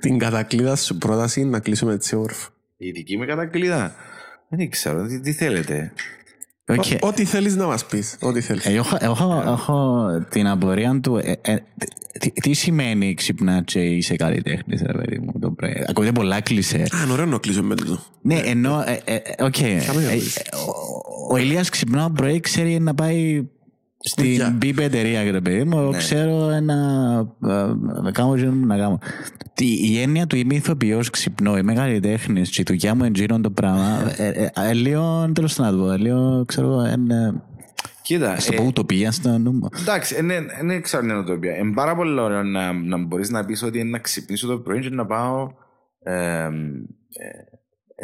Την 0.00 0.18
κατακλείδα 0.18 0.76
σου 0.76 0.98
πρόταση 0.98 1.44
να 1.44 1.58
κλείσουμε 1.58 1.92
έτσι 1.92 2.16
όρφ. 2.16 2.46
Η 2.84 2.90
δική 2.90 3.16
μου 3.16 3.26
κατακλείδα. 3.26 3.94
Δεν 4.48 4.70
ξέρω, 4.70 5.06
τι 5.22 5.32
θέλετε. 5.32 5.92
Okay. 6.66 6.98
Ό,τι 7.00 7.24
θέλεις 7.24 7.56
να 7.56 7.66
μας 7.66 7.86
πεις. 7.86 8.16
Ό,τι 8.20 8.40
θέλεις. 8.40 8.66
Ε, 8.66 8.72
έχω, 8.72 8.96
έχω, 9.00 9.42
έχω 9.46 10.08
την 10.30 10.46
απορία 10.46 11.00
του. 11.02 11.16
Ε, 11.16 11.32
ε, 11.40 11.56
τι, 12.20 12.30
τι, 12.30 12.52
σημαίνει 12.52 13.14
ξυπνά 13.14 13.62
και 13.62 13.80
είσαι 13.80 14.16
καλλιτέχνης, 14.16 14.82
ρε 14.82 14.92
παιδί 14.92 15.18
μου. 15.18 15.32
Το 15.40 15.50
πρωί. 15.50 15.84
Ακούγεται 15.88 16.12
πολλά 16.12 16.40
κλεισέ. 16.40 16.76
Α, 16.76 17.02
είναι 17.02 17.12
ωραίο 17.12 17.26
να 17.26 17.38
κλείσω 17.38 17.62
με 17.62 17.74
το. 17.74 18.04
Ναι, 18.22 18.40
ενώ. 18.44 18.84
Οκ. 19.38 19.54
Ο 21.30 21.36
Ηλίας 21.36 21.68
ξυπνά 21.68 22.10
πρωί 22.10 22.40
ξέρει 22.40 22.80
να 22.80 22.94
πάει 22.94 23.46
στην 24.04 24.56
μπίπ 24.56 24.78
εταιρεία, 24.78 25.30
ρε 25.30 25.40
παιδί 25.40 25.64
μου, 25.64 25.90
ναι. 25.90 25.98
ξέρω 25.98 26.48
ένα. 26.48 26.76
Να 28.02 28.10
κάνω 28.12 28.34
μου 28.52 28.66
να 28.66 28.76
κάνω. 28.76 28.98
Η 29.56 30.00
έννοια 30.00 30.26
του 30.26 30.36
είμαι 30.36 30.54
ηθοποιός 30.54 31.10
ξυπνώ, 31.10 31.56
είμαι 31.56 31.74
καλλιτέχνης, 31.74 32.50
και 32.50 32.60
η 32.60 32.64
δουλειά 32.66 32.94
μου 32.94 33.04
εντζήνω 33.04 33.40
το 33.40 33.50
πράγμα. 33.50 34.12
Ε, 34.16 34.28
ε, 34.28 34.50
ε, 34.68 34.72
λίγο 34.72 35.30
τέλος 35.34 35.54
πάντων, 35.54 36.00
λίγο 36.00 36.44
ξέρω. 36.46 36.82
Κοίτα. 38.02 38.40
Στο 38.40 38.52
πω 38.52 38.62
ουτοπία 38.62 39.12
στο 39.12 39.38
νου 39.38 39.68
Εντάξει, 39.80 40.14
δεν 40.64 40.82
ξέρω 40.82 41.02
αν 41.02 41.08
είναι 41.08 41.18
ουτοπία. 41.18 41.56
Είναι 41.56 41.74
πάρα 41.74 41.96
πολύ 41.96 42.20
ωραίο 42.20 42.42
να, 42.42 42.72
να 42.72 42.98
μπορείς 42.98 43.30
να 43.30 43.44
πεις 43.44 43.62
ότι 43.62 43.78
είναι 43.78 43.90
να 43.90 43.98
ξυπνήσω 43.98 44.46
το 44.46 44.58
πρωί 44.58 44.80
και 44.80 44.90
να 44.90 45.06
πάω. 45.06 45.50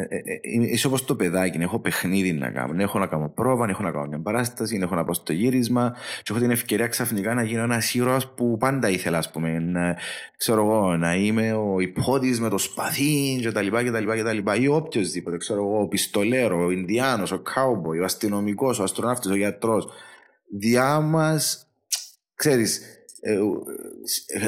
Ε, 0.01 0.17
ε, 0.17 0.19
ε, 0.19 0.73
είσαι 0.73 0.87
όπως 0.87 1.05
το 1.05 1.15
παιδάκι, 1.17 1.59
έχω 1.61 1.79
παιχνίδι 1.79 2.33
να 2.33 2.51
κάνω. 2.51 2.83
Έχω 2.83 2.99
να 2.99 3.07
κάνω 3.07 3.29
πρόβα, 3.35 3.67
έχω 3.69 3.83
να 3.83 3.91
κάνω 3.91 4.07
μια 4.07 4.21
παράσταση, 4.21 4.79
έχω 4.83 4.95
να 4.95 5.05
πάω 5.05 5.15
στο 5.15 5.33
γύρισμα. 5.33 5.97
Και 6.23 6.33
έχω 6.33 6.41
την 6.41 6.51
ευκαιρία 6.51 6.87
ξαφνικά 6.87 7.35
να 7.35 7.43
γίνω 7.43 7.63
ένας 7.63 7.95
ήρωας 7.95 8.35
που 8.35 8.57
πάντα 8.59 8.89
ήθελα, 8.89 9.19
ας 9.19 9.31
πούμε. 9.31 9.59
Να, 9.59 9.97
ξέρω 10.37 10.65
εγώ, 10.65 10.97
να 10.97 11.15
είμαι 11.15 11.53
ο 11.53 11.81
υπότη 11.81 12.41
με 12.41 12.49
το 12.49 12.59
σπαθί 12.59 13.41
κτλ. 13.45 13.67
κτλ, 13.67 14.63
ή 14.63 14.69
οποιοδήποτε. 14.69 15.37
Ξέρω 15.37 15.61
εγώ, 15.61 15.81
ο 15.81 15.89
πιστολέρο, 15.89 16.65
ο 16.65 16.71
Ινδιάνος, 16.71 17.33
ο 17.33 17.39
κάουμποϊ, 17.39 17.99
ο 17.99 18.05
αστυνομικός, 18.05 18.79
ο 18.79 18.83
αστροναύτης, 18.83 19.31
ο 19.31 19.37
γιατρός. 19.37 19.89
Διά 20.59 21.01
μας, 21.01 21.67
ξέρεις, 22.35 22.81
ε, 23.21 23.39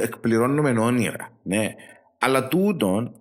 εκπληρώνουμε 0.02 0.70
όνειρα. 0.70 1.32
Ναι. 1.42 1.74
Αλλά 2.18 2.48
τούτον 2.48 3.19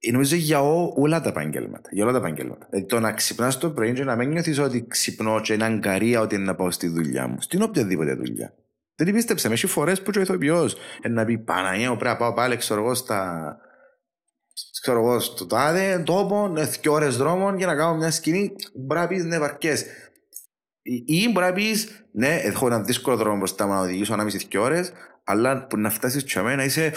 νομίζω 0.00 0.36
για 0.36 0.60
όλα 0.94 1.20
τα 1.20 1.28
επαγγέλματα. 1.28 1.88
Για 1.92 2.04
όλα 2.04 2.12
τα 2.12 2.18
επαγγέλματα. 2.18 2.66
Δηλαδή 2.70 2.88
το 2.88 3.00
να 3.00 3.12
ξυπνάς 3.12 3.58
το 3.58 3.70
πρωί 3.70 3.92
και 3.92 4.04
να 4.04 4.16
μην 4.16 4.28
νιώθεις 4.28 4.58
ότι 4.58 4.86
ξυπνώ 4.88 5.40
και 5.40 5.52
είναι 5.52 5.64
αγκαρία 5.64 6.20
ότι 6.20 6.34
είναι 6.34 6.44
να 6.44 6.54
πάω 6.54 6.70
στη 6.70 6.88
δουλειά 6.88 7.26
μου. 7.26 7.40
Στην 7.40 7.62
οποιαδήποτε 7.62 8.14
δουλειά. 8.14 8.54
Δεν 8.94 9.14
πίστεψα. 9.14 9.48
Με 9.48 9.54
έχει 9.54 9.66
φορές 9.66 10.02
που 10.02 10.10
ο 10.16 10.20
ηθοποιός 10.20 10.76
να 11.08 11.24
πει 11.24 11.38
Παναγία, 11.38 11.88
πρέπει 11.88 12.04
να 12.04 12.16
πάω 12.16 12.32
πάλι, 12.32 12.56
ξέρω 12.56 12.80
εγώ, 12.80 12.94
στα. 12.94 13.56
Ξέρω 14.80 14.98
εγώ, 14.98 15.20
στο 15.20 15.46
τάδε 15.46 16.02
τόπο, 16.06 16.52
δύο 16.80 16.92
ώρες 16.92 17.16
δρόμων 17.16 17.56
για 17.56 17.66
να 17.66 17.74
κάνω 17.74 17.96
μια 17.96 18.10
σκηνή. 18.10 18.52
Μπορεί 18.74 19.00
να 19.00 19.06
πεις 19.06 19.24
ναι, 19.24 19.38
βαρκές. 19.38 19.84
Ή 21.06 21.30
μπορεί 21.32 21.46
να 21.46 21.52
πεις 21.52 22.04
ναι, 22.12 22.34
έχω 22.34 22.66
ένα 22.66 22.80
δύσκολο 22.80 23.16
δρόμο 23.16 23.36
μπροστά 23.36 23.66
μου 23.66 23.72
να 23.72 23.80
οδηγήσω 23.80 24.12
ανάμιση 24.12 24.46
δύο 24.50 24.62
ώρες, 24.62 24.92
αλλά 25.24 25.66
που 25.66 25.76
να 25.76 25.90
φτάσεις 25.90 26.24
σε 26.26 26.42
μένα 26.42 26.64
είσαι 26.64 26.92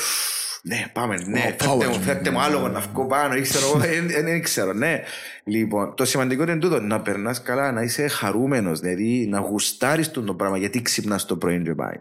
ναι, 0.65 0.85
πάμε, 0.93 1.15
ναι, 1.27 1.39
φέρτε 1.39 1.87
μου, 1.87 2.01
φέρτε 2.01 2.29
μου 2.29 2.39
άλογο 2.39 2.67
να 2.67 2.79
βγω 2.79 3.05
πάνω, 3.05 3.35
ήξερα 3.35 3.65
εγώ, 3.65 3.77
δεν 4.23 4.41
ξέρω, 4.41 4.73
ναι. 4.73 5.01
Λοιπόν, 5.43 5.95
το 5.95 6.05
σημαντικό 6.05 6.43
είναι 6.43 6.57
τούτο, 6.57 6.79
να 6.79 7.01
περνάς 7.01 7.41
καλά, 7.41 7.71
να 7.71 7.81
είσαι 7.81 8.07
χαρούμενος, 8.07 8.79
δηλαδή 8.79 9.27
να 9.29 9.39
γουστάρεις 9.39 10.11
τον 10.11 10.25
το 10.25 10.33
πράγμα, 10.35 10.57
γιατί 10.57 10.81
ξυπνάς 10.81 11.25
το 11.25 11.37
πρωί 11.37 11.61
και 11.61 11.75
πάει. 11.75 11.97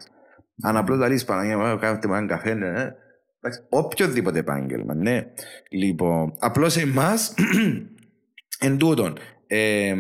Αν 0.63 0.77
απλώς 0.77 0.99
τα 0.99 1.09
λύσεις 1.09 1.25
Παναγία, 1.25 1.79
κάνετε 1.81 2.09
μου 2.09 2.15
έναν 2.15 2.29
καφέ, 2.29 2.55
ναι, 2.55 2.71
ναι. 2.71 2.91
Οποιοδήποτε 3.69 4.39
επάγγελμα, 4.39 4.95
ναι. 4.95 5.27
Λοιπόν, 5.71 6.35
απλώς 6.39 6.77
εμάς, 6.77 7.35
εν 8.67 8.79
τούτον, 8.79 9.19
ε, 9.47 9.95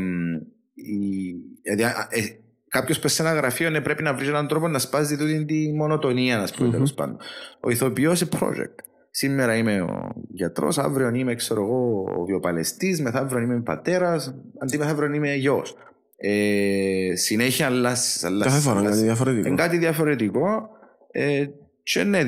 δηλαδή, 1.62 2.41
κάποιος 2.72 2.98
που 2.98 3.08
σε 3.08 3.22
ένα 3.22 3.32
γραφείο 3.32 3.70
ναι, 3.70 3.80
πρέπει 3.80 4.02
να 4.02 4.14
βρεις 4.14 4.28
έναν 4.28 4.48
τρόπο 4.48 4.68
να 4.68 4.78
σπάζει 4.78 5.16
τούτη 5.16 5.44
τη 5.44 5.72
μονοτονία, 5.72 6.40
ας 6.40 6.54
πούμε, 6.54 6.68
mm-hmm. 6.68 6.72
τέλος 6.72 6.94
πάντων. 6.94 7.16
Ο 7.60 7.70
ηθοποιός 7.70 8.20
είναι 8.20 8.30
project. 8.40 8.84
Σήμερα 9.10 9.56
είμαι 9.56 9.80
ο 9.80 10.12
γιατρός, 10.28 10.78
αύριο 10.78 11.08
είμαι 11.14 11.34
ξέρω 11.34 11.62
εγώ, 11.62 12.04
ο 12.18 12.24
βιοπαλαιστής, 12.24 13.00
μεθαύριο 13.00 13.40
είμαι 13.40 13.60
πατέρας, 13.60 14.34
αντί 14.58 14.78
μεθαύριο 14.78 15.14
είμαι 15.14 15.34
γιος. 15.34 15.76
Ε, 16.16 17.12
συνέχεια 17.14 17.66
αλλάζει. 17.66 18.20
Κάθε 18.42 18.60
φορά 18.60 18.80
είναι 18.80 18.88
κάτι 18.88 19.02
διαφορετικό. 19.02 19.48
Είναι 19.48 19.56
κάτι 19.56 19.78
διαφορετικό. 19.78 20.68
Ε, 21.10 21.46
και 21.82 22.02
ναι, 22.02 22.24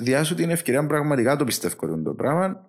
διάσου 0.00 0.34
την 0.34 0.50
ευκαιρία 0.50 0.86
πραγματικά 0.86 1.36
το 1.36 1.44
πιστεύω 1.44 2.02
το 2.04 2.14
πράγμα 2.14 2.66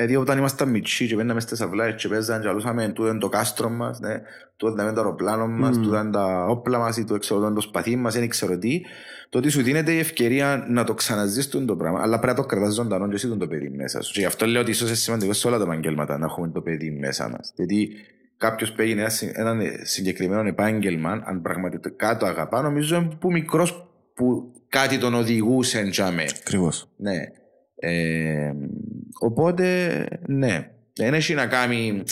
Δηλαδή 0.00 0.22
όταν 0.22 0.38
ήμασταν 0.38 0.68
μητσί 0.68 1.06
και 1.06 1.16
πέναμε 1.16 1.40
στις 1.40 1.60
αυλάες 1.60 1.94
και 2.02 2.08
παίζαν 2.08 2.40
και 2.40 2.48
αλούσαμε 2.48 2.88
τούτο 2.88 3.18
το 3.18 3.28
κάστρο 3.28 3.68
μας, 3.68 4.00
ναι, 4.00 4.20
τούτο 4.56 4.82
είναι 4.82 4.92
το 4.92 5.00
αεροπλάνο 5.00 5.48
μας, 5.48 5.76
mm. 5.76 5.82
τούτο 5.82 5.98
είναι 5.98 6.10
τα 6.10 6.44
όπλα 6.44 6.78
μας 6.78 6.96
ή 6.96 7.04
τούτο 7.04 7.36
είναι 7.36 7.54
το 7.54 7.60
σπαθί 7.60 7.96
μας, 7.96 8.14
δεν 8.14 8.28
ξέρω 8.28 8.58
τι, 8.58 8.80
το 9.28 9.38
ότι 9.38 9.48
σου 9.48 9.62
δίνεται 9.62 9.92
η 9.92 9.98
ευκαιρία 9.98 10.66
να 10.68 10.84
το 10.84 10.94
ξαναζείς 10.94 11.48
το 11.48 11.76
πράγμα, 11.76 12.00
αλλά 12.02 12.18
πρέπει 12.18 12.36
να 12.36 12.42
το 12.42 12.48
κρατάς 12.48 12.74
ζωντανό 12.74 13.08
και 13.08 13.14
εσύ 13.14 13.36
το 13.36 13.46
παιδί 13.46 13.70
μέσα 13.70 14.02
σου. 14.02 14.12
Και 14.12 14.20
γι' 14.20 14.26
αυτό 14.26 14.46
λέω 14.46 14.60
ότι 14.60 14.70
ίσως 14.70 14.88
είναι 14.88 14.96
σημαντικό 14.96 15.32
σε 15.32 15.46
όλα 15.46 15.58
τα 15.58 15.64
επαγγέλματα 15.64 16.18
να 16.18 16.26
έχουμε 16.26 16.48
το 16.48 16.60
παιδί 16.60 16.90
μέσα 16.90 17.28
μας. 17.28 17.52
Γιατί 17.56 17.90
κάποιος 18.36 18.72
που 18.72 18.82
έγινε 18.82 19.06
ένα 19.32 19.56
συγκεκριμένο 19.82 20.48
επάγγελμα, 20.48 21.22
αν 21.24 21.42
πραγματικά 21.42 22.16
το 22.16 22.26
αγαπά, 22.26 22.62
νομίζω 22.62 23.16
που 23.20 23.30
μικρός 23.30 23.90
που 24.14 24.52
κάτι 24.68 24.98
τον 24.98 25.14
οδηγούσε 25.14 25.78
εντζάμε. 25.78 26.24
Ακριβώς. 26.40 26.88
Ναι. 26.96 27.18
Ε, 27.80 28.52
οπότε, 29.20 30.06
ναι. 30.26 30.70
Δεν 30.94 31.14
έχει 31.14 31.34
να 31.34 31.46
κάνει 31.46 32.02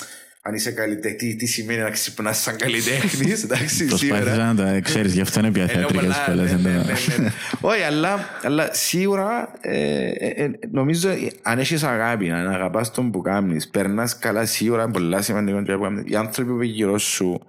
αν 0.42 0.54
είσαι 0.54 0.70
καλλιτέχνη, 0.70 1.16
τι, 1.16 1.36
τι 1.36 1.46
σημαίνει 1.46 1.80
να 1.80 1.90
ξυπνάς 1.90 2.38
σαν 2.38 2.56
καλλιτέχνης. 2.56 3.42
Εντάξει, 3.44 3.84
Προσπάθησα 3.86 4.24
σήμερα. 4.24 4.52
να 4.52 4.72
το 4.72 4.80
ξέρεις, 4.80 5.14
γι' 5.14 5.20
αυτό 5.20 5.38
είναι 5.40 5.50
πια 5.50 5.62
Ε, 5.62 5.66
θεατρικές 5.66 6.00
πολλά, 6.02 6.24
πολλέ. 6.26 6.42
ναι, 6.42 6.70
ναι, 6.70 6.70
ναι, 6.70 6.82
ναι. 7.18 7.30
Όχι, 7.60 7.82
αλλά, 7.82 8.28
αλλά 8.42 8.68
σίγουρα 8.72 9.52
ε, 9.60 10.08
ε, 10.08 10.44
ε, 10.44 10.50
νομίζω 10.70 11.08
ε, 11.08 11.16
αν 11.42 11.58
έχεις 11.58 11.82
αγάπη, 11.82 12.30
αν 12.30 12.48
αγαπάς 12.48 12.90
τον 12.90 13.10
που 13.10 13.20
κάνεις, 13.20 13.68
περνάς 13.68 14.18
καλά 14.18 14.46
σίγουρα 14.46 14.82
είναι 14.82 14.92
πολλά 14.92 15.22
σημαντικό 15.22 15.62
και 15.62 15.72
που 15.72 15.82
κάνεις. 15.82 16.02
οι 16.06 16.16
άνθρωποι 16.16 16.50
που 16.50 16.62
είναι 16.62 16.72
γύρω 16.72 16.98
σου 16.98 17.26
εμ, 17.32 17.36
ε, 17.40 17.42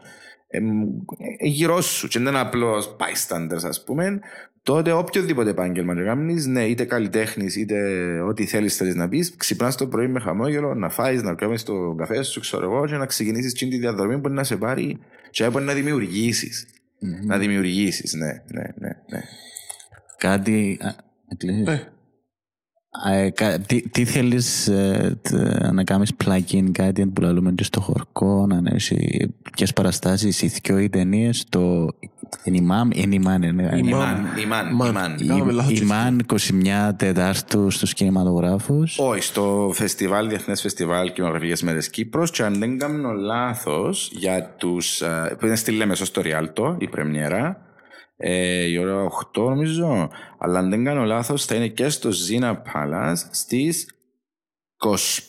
γύρω 1.39 1.81
σου 1.81 2.07
και 2.07 2.19
δεν 2.19 2.27
είναι 2.27 2.39
απλώς 2.39 2.95
bystanders 2.99 3.63
ας 3.63 3.83
πούμε 3.83 4.19
τότε 4.63 4.91
οποιοδήποτε 4.91 5.49
επάγγελμα 5.49 5.95
και 5.95 6.03
κάνεις, 6.03 6.45
ναι, 6.45 6.65
είτε 6.65 6.85
καλλιτέχνης 6.85 7.55
είτε 7.55 7.77
ό,τι 8.21 8.45
θέλεις 8.45 8.75
θέλεις 8.75 8.95
να 8.95 9.09
πεις, 9.09 9.35
ξυπνάς 9.37 9.75
το 9.75 9.87
πρωί 9.87 10.07
με 10.07 10.19
χαμόγελο, 10.19 10.73
να 10.73 10.89
φάεις, 10.89 11.21
να 11.23 11.35
κάνεις 11.35 11.63
το 11.63 11.95
καφέ 11.97 12.23
σου, 12.23 12.39
ξέρω 12.39 12.63
εγώ, 12.63 12.85
και 12.87 12.95
να 12.95 13.05
ξεκινήσεις 13.05 13.53
την 13.53 13.69
τη 13.69 13.77
διαδρομή 13.77 14.13
που 14.13 14.19
μπορεί 14.19 14.33
να 14.33 14.43
σε 14.43 14.57
πάρει 14.57 14.99
και 15.29 15.49
μπορεί 15.49 15.65
να 15.65 15.73
δημιουργήσεις. 15.73 16.67
Να 17.25 17.37
δημιουργήσεις, 17.37 18.13
ναι, 18.13 18.43
ναι, 18.47 18.63
ναι, 18.75 18.89
ναι. 19.09 19.21
Κάτι. 20.17 20.77
α, 20.81 20.85
να 21.29 21.35
κλείσεις. 21.37 21.67
Ε. 21.67 21.71
Α, 21.71 21.73
ε, 21.73 21.77
κα- 21.77 21.93
Τι, 23.65 23.89
τι 23.89 24.05
θέλεις 24.05 24.67
ε, 24.67 25.19
τε- 25.21 25.71
να 25.71 25.83
κάνεις 25.83 26.11
plugin, 26.25 26.69
κάτι 26.71 27.05
που 27.05 27.21
λέμε 27.21 27.51
και 27.51 27.63
στο 27.63 27.81
χορκό, 27.81 28.47
να 28.47 28.71
έχει 28.73 29.29
ποιες 29.55 29.73
παραστάσεις, 29.73 30.41
οι 30.41 30.47
δυο 30.47 30.77
οι 30.79 30.89
ταινίες, 30.89 31.45
το 31.49 31.87
Ενιμάμ, 32.43 32.89
Ενιμάν, 32.95 33.41
είναι. 33.43 33.71
Ημάν. 33.75 33.87
Ημάν, 33.87 34.27
ημάν, 34.37 34.75
Μαν. 34.75 34.91
ημάν. 34.95 35.27
Κάναμε 35.27 35.51
λάθος 35.51 35.73
και 35.73 35.83
Ημάν 35.83 36.25
21 36.25 36.93
Τετάρτου 36.95 37.69
στους 37.69 37.93
κινηματογράφους. 37.93 38.99
Όχι, 38.99 39.21
στο 39.21 39.71
φεστιβάλ, 39.73 40.27
Διεθνές 40.29 40.61
Φεστιβάλ 40.61 41.11
Κινηματογραφικέ 41.13 41.65
Μέρες 41.65 41.89
Κύπρος, 41.89 42.31
και 42.31 42.43
αν 42.43 42.59
δεν 42.59 42.77
κάνω 42.77 43.11
λάθος, 43.11 44.11
για 44.13 44.53
τους. 44.57 45.01
που 45.39 45.45
είναι 45.45 45.55
στη 45.55 45.71
Λέμεσο 45.71 46.05
στο 46.05 46.21
Ριάλτο, 46.21 46.75
η 46.79 46.87
πρεμιέρα, 46.87 47.61
ε, 48.21 48.63
η 48.63 48.77
ώρα 48.77 49.07
8 49.37 49.41
νομίζω, 49.43 50.09
αλλά 50.37 50.59
αν 50.59 50.69
δεν 50.69 50.83
κάνω 50.83 51.03
λάθος, 51.03 51.45
θα 51.45 51.55
είναι 51.55 51.67
και 51.67 51.89
στο 51.89 52.09
Zina 52.09 52.51
Palace 52.51 53.13
στις 53.31 53.93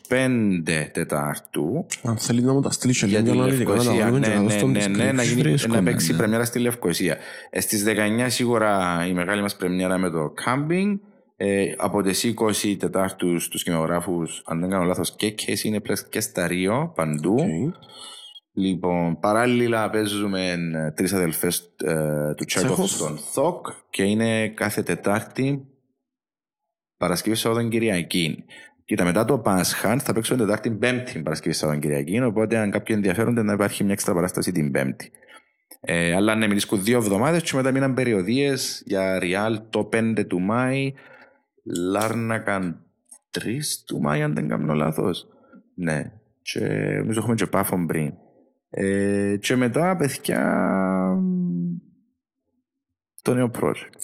25 0.08 0.88
Τετάρτου. 0.92 1.86
Αν 2.02 2.18
θέλει 2.18 2.42
να 2.42 2.52
μου 2.52 2.60
τα 2.60 2.70
στείλει 2.70 2.92
και 2.92 3.06
Για 3.06 3.20
λίγο 3.20 3.32
τη 3.32 3.38
αναλυτικά 3.38 3.70
να 3.74 3.76
τα 3.76 3.82
Λευκοσία. 3.84 4.04
βάλουμε 4.04 4.20
και 4.20 4.28
Ναι, 4.28 4.34
να 4.34 4.40
ναι, 4.42 4.48
δώσουμε 4.48 4.86
ναι, 4.86 5.04
ναι, 5.04 5.12
να, 5.12 5.22
γίνει, 5.22 5.42
Βρίσκουμε, 5.42 5.76
να 5.76 5.82
παίξει 5.82 6.10
ναι. 6.10 6.16
πρεμιέρα 6.18 6.44
στη 6.44 6.58
Λευκοσία. 6.58 7.16
Ε, 7.50 7.60
Στις 7.60 7.84
19 7.86 8.26
σίγουρα 8.26 9.04
η 9.08 9.12
μεγάλη 9.12 9.42
μας 9.42 9.56
πρεμιέρα 9.56 9.98
με 9.98 10.10
το 10.10 10.34
camping. 10.44 10.98
Ε, 11.36 11.74
από 11.76 12.02
τις 12.02 12.34
20 12.64 12.76
Τετάρτους 12.78 13.44
στου 13.44 13.58
κινηματογράφους, 13.58 14.42
αν 14.44 14.60
δεν 14.60 14.70
κάνω 14.70 14.84
λάθος, 14.84 15.14
K 15.16 15.30
Cineplex 15.30 15.98
και 16.08 16.20
στα 16.20 16.46
Ρίο, 16.46 16.92
παντού. 16.94 17.34
Οκ. 17.34 17.74
Λοιπόν, 18.60 19.18
παράλληλα 19.20 19.90
παίζουμε 19.90 20.56
τρεις 20.94 21.12
αδελφές 21.12 21.74
του 22.36 22.44
Τσέχοφ 22.44 22.68
Τσέχοφ. 22.68 22.90
στον 22.90 23.18
ΘΟΚ 23.18 23.66
και 23.90 24.02
είναι 24.02 24.48
κάθε 24.48 24.82
Τετάρτη 24.82 25.66
Παρασκευή 26.96 27.36
Σαββατόν 27.36 27.70
Κυριακή. 27.70 28.44
Κοίτα, 28.84 29.04
μετά 29.04 29.24
το 29.24 29.38
Πάσχα 29.38 29.98
θα 29.98 30.12
παίξουμε 30.12 30.38
Τετάρτη 30.38 30.70
Πέμπτη 30.70 31.22
Παρασκευή 31.22 31.54
Σαββατόν 31.54 31.82
Κυριακή. 31.82 32.20
Οπότε, 32.20 32.56
αν 32.56 32.70
κάποιοι 32.70 32.94
ενδιαφέρονται, 32.98 33.42
να 33.42 33.52
υπάρχει 33.52 33.84
μια 33.84 33.92
έξτρα 33.92 34.14
παράσταση 34.14 34.52
την 34.52 34.70
Πέμπτη. 34.70 35.10
Ε, 35.80 36.14
αλλά 36.14 36.34
ναι, 36.34 36.46
μιλήσκουν 36.46 36.82
δύο 36.84 36.96
εβδομάδες 36.96 37.42
και 37.42 37.56
μετά 37.56 37.70
μείναν 37.70 37.94
περιοδίες 37.94 38.82
για 38.86 39.18
Ριάλ 39.18 39.60
το 39.70 39.88
5 39.92 40.24
του 40.28 40.40
Μάη, 40.40 40.94
Λάρνακαν 41.90 42.84
3 43.30 43.40
του 43.86 44.00
Μάη, 44.00 44.22
αν 44.22 44.34
δεν 44.34 44.48
κάνω 44.48 44.74
λάθος. 44.74 45.26
Ναι, 45.74 46.12
και 46.42 46.60
νομίζω 46.98 47.20
έχουμε 47.20 47.34
και 47.34 47.46
πάφον 47.46 47.86
πριν. 47.86 48.12
Ε, 48.70 49.36
και 49.40 49.56
μετά, 49.56 49.96
παιδιά, 49.96 50.40
το 53.22 53.34
νέο 53.34 53.50
project. 53.60 54.00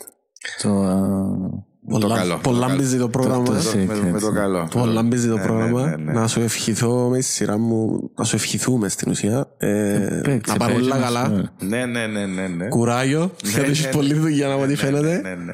Το, 0.62 0.82
α, 0.82 1.66
Πολλά- 1.88 2.16
καλό, 2.16 2.38
Πολλά 2.42 2.68
το 2.68 2.74
μπίζει 2.74 2.98
το 2.98 3.08
πρόγραμμα. 3.08 3.44
το- 3.44 3.52
Με 3.52 3.58
το- 3.60 3.70
το, 3.70 4.02
με, 4.02 4.10
με 4.10 4.20
το 4.20 4.32
καλό. 4.32 4.68
Πολλά 4.70 5.02
μπίζει 5.02 5.28
το 5.28 5.36
Ναι, 5.36 5.42
πρόγραμμα. 5.42 5.82
ναι, 5.84 5.96
ναι, 5.96 5.96
ναι. 5.96 6.12
Να 6.12 6.26
σου 6.26 6.40
ευχηθώ 6.40 7.08
με 7.08 7.16
τη 7.18 7.24
σειρά 7.24 7.58
μου, 7.58 8.10
να 8.16 8.24
σου 8.24 8.36
ευχηθούμε 8.36 8.88
στην 8.88 9.10
ουσία. 9.10 9.48
Ε, 9.58 10.20
παίξε, 10.24 10.52
να 10.52 10.58
πάρουν 10.58 10.74
παίξε 10.74 10.90
όλα 10.90 11.00
μας, 11.00 11.04
καλά. 11.12 11.28
ναι. 11.28 11.42
Ναι, 11.66 11.86
ναι, 11.86 12.06
ναι, 12.06 12.26
ναι. 12.26 12.46
ναι. 12.48 12.68
Κουράγιο. 12.68 13.30
Γιατί 13.42 13.70
έχεις 13.70 13.84
ναι, 13.84 13.90
πολλή 13.90 14.12
ναι. 14.12 14.20
δουλειά 14.20 14.52
από 14.52 14.60
ό,τι 14.62 14.70
Ναι, 14.70 14.76
φαίνεται. 14.76 15.20
Ναι, 15.22 15.34
ναι. 15.34 15.52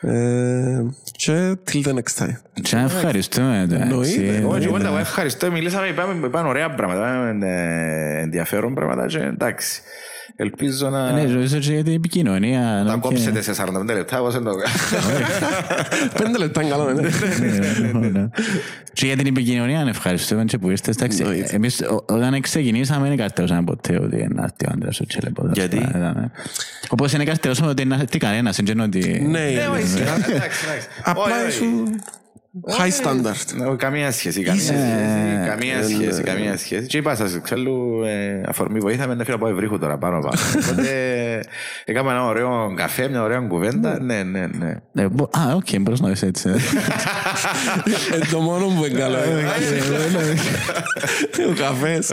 Ε, 0.00 0.84
Και 1.12 1.56
till 1.72 1.82
the 1.84 1.92
next 1.92 2.22
time. 2.24 2.36
Και 2.62 2.76
ευχαριστούμε. 2.76 3.60
εντάξει. 3.60 3.82
Εννοείται. 3.82 4.44
Όχι, 4.46 4.66
εγώ 4.66 4.78
ναι. 4.78 4.88
εγώ 4.88 4.98
ευχαριστώ. 4.98 5.50
Μιλήσαμε, 5.50 5.86
είπαμε, 5.86 6.26
είπαμε 6.26 6.48
ωραία 6.48 6.74
πράγματα, 6.74 7.28
ε, 7.42 8.20
ενδιαφέρον 8.20 8.74
πράγματα 8.74 9.06
και 9.06 9.18
εντάξει. 9.18 9.82
Ελπίζω 10.36 10.88
να 10.88 11.12
Ναι, 11.12 11.22
νομίζω 11.22 11.58
και 11.58 11.72
για 11.72 11.84
την 11.84 11.94
επικοινωνία. 11.94 12.60
τα 12.60 12.82
ναι, 12.82 12.90
και- 12.92 12.98
κόψετε 13.00 13.42
σε 13.42 13.52
45 13.54 13.94
λεπτά, 13.94 14.16
εγώ 14.16 14.30
δεν 14.30 14.42
το 14.44 14.50
Πέντε 16.22 16.38
λεπτά 16.38 16.62
είναι 16.62 16.70
καλό, 16.74 16.92
ναι. 16.92 17.00
Ναι, 17.92 18.08
ναι. 18.08 18.28
Και 18.92 19.06
για 19.06 19.16
την 19.16 19.26
επικοινωνία 19.26 19.84
ευχαριστούμε 19.88 20.44
και 20.44 20.58
που 20.58 20.70
ήρθες. 20.70 20.96
Εντάξει, 20.96 21.22
Εννοείται. 21.22 21.54
Εμείς 21.54 21.80
ο- 21.80 22.04
όταν 22.08 22.40
ξεκινήσαμε 22.40 23.08
δεν 23.08 23.16
καρτερώσαμε 23.16 23.62
ποτέ 23.64 23.98
ότι 23.98 24.16
είναι 24.16 24.42
έρθει 24.42 24.66
ο 24.66 24.70
άντρας 24.72 25.00
ο 25.00 25.06
Τσέλεπος. 25.06 25.50
Γιατί; 25.54 25.76
Ήταν- 25.76 26.30
Όπως 26.88 27.12
είναι 27.12 27.24
καρτερώσαμε 27.24 27.70
ότι 27.70 27.82
είναι 27.82 27.94
έρθει 28.00 28.18
κανένας. 28.18 28.56
δεν 28.56 28.66
είναι 28.74 28.82
ότι- 28.82 29.20
Ναι, 29.20 29.38
Ναι, 29.38 29.50
ναι. 29.50 29.66
όχι, 29.72 29.86
σιγά, 29.86 30.14
εντάξει, 30.14 30.30
εντάξει. 30.64 30.86
Απλά 31.04 31.22
Όχι, 31.22 31.32
όχι. 31.46 31.64
ήσουν 31.64 32.00
high 32.78 32.90
standard. 33.04 33.54
Ναι, 33.56 33.76
Καμία 33.76 34.12
σχέση, 34.12 34.42
καμία 34.42 34.60
σχέση, 34.62 34.82
καμία 35.48 35.82
σχέση, 35.82 36.22
καμία 36.22 36.56
σχέση. 36.56 36.86
Και 36.86 36.96
είπα 36.96 37.14
σας, 37.14 37.38
ξέρω, 37.42 38.04
ε, 38.04 38.42
αφορμή 38.46 38.78
βοήθαμε 38.78 39.14
να 39.14 39.24
φύγω 39.24 39.36
από 39.36 39.48
ευρύχου 39.48 39.78
τώρα 39.78 39.98
πάνω 39.98 40.18
πάνω. 40.20 40.38
Οπότε 40.70 40.90
έκαμε 41.84 42.10
ένα 42.10 42.24
ωραίο 42.24 42.72
καφέ, 42.76 43.08
μια 43.08 43.22
ωραία 43.22 43.38
κουβέντα. 43.40 44.00
Ναι, 44.02 44.22
ναι, 44.22 44.46
ναι. 44.46 44.74
Ε, 44.94 45.08
μπο- 45.08 45.28
Α, 45.38 45.54
οκ, 45.54 45.66
μπορείς 45.80 46.00
να 46.00 46.08
δεις 46.08 46.22
έτσι. 46.22 46.48
ε. 46.48 46.52
Ε, 48.14 48.18
Το 48.30 48.40
μόνο 48.40 48.66
που 48.66 48.84
είναι 48.84 48.98
καλό. 48.98 49.16
ε. 49.16 49.44
Ο 51.50 51.52
καφές. 51.56 52.10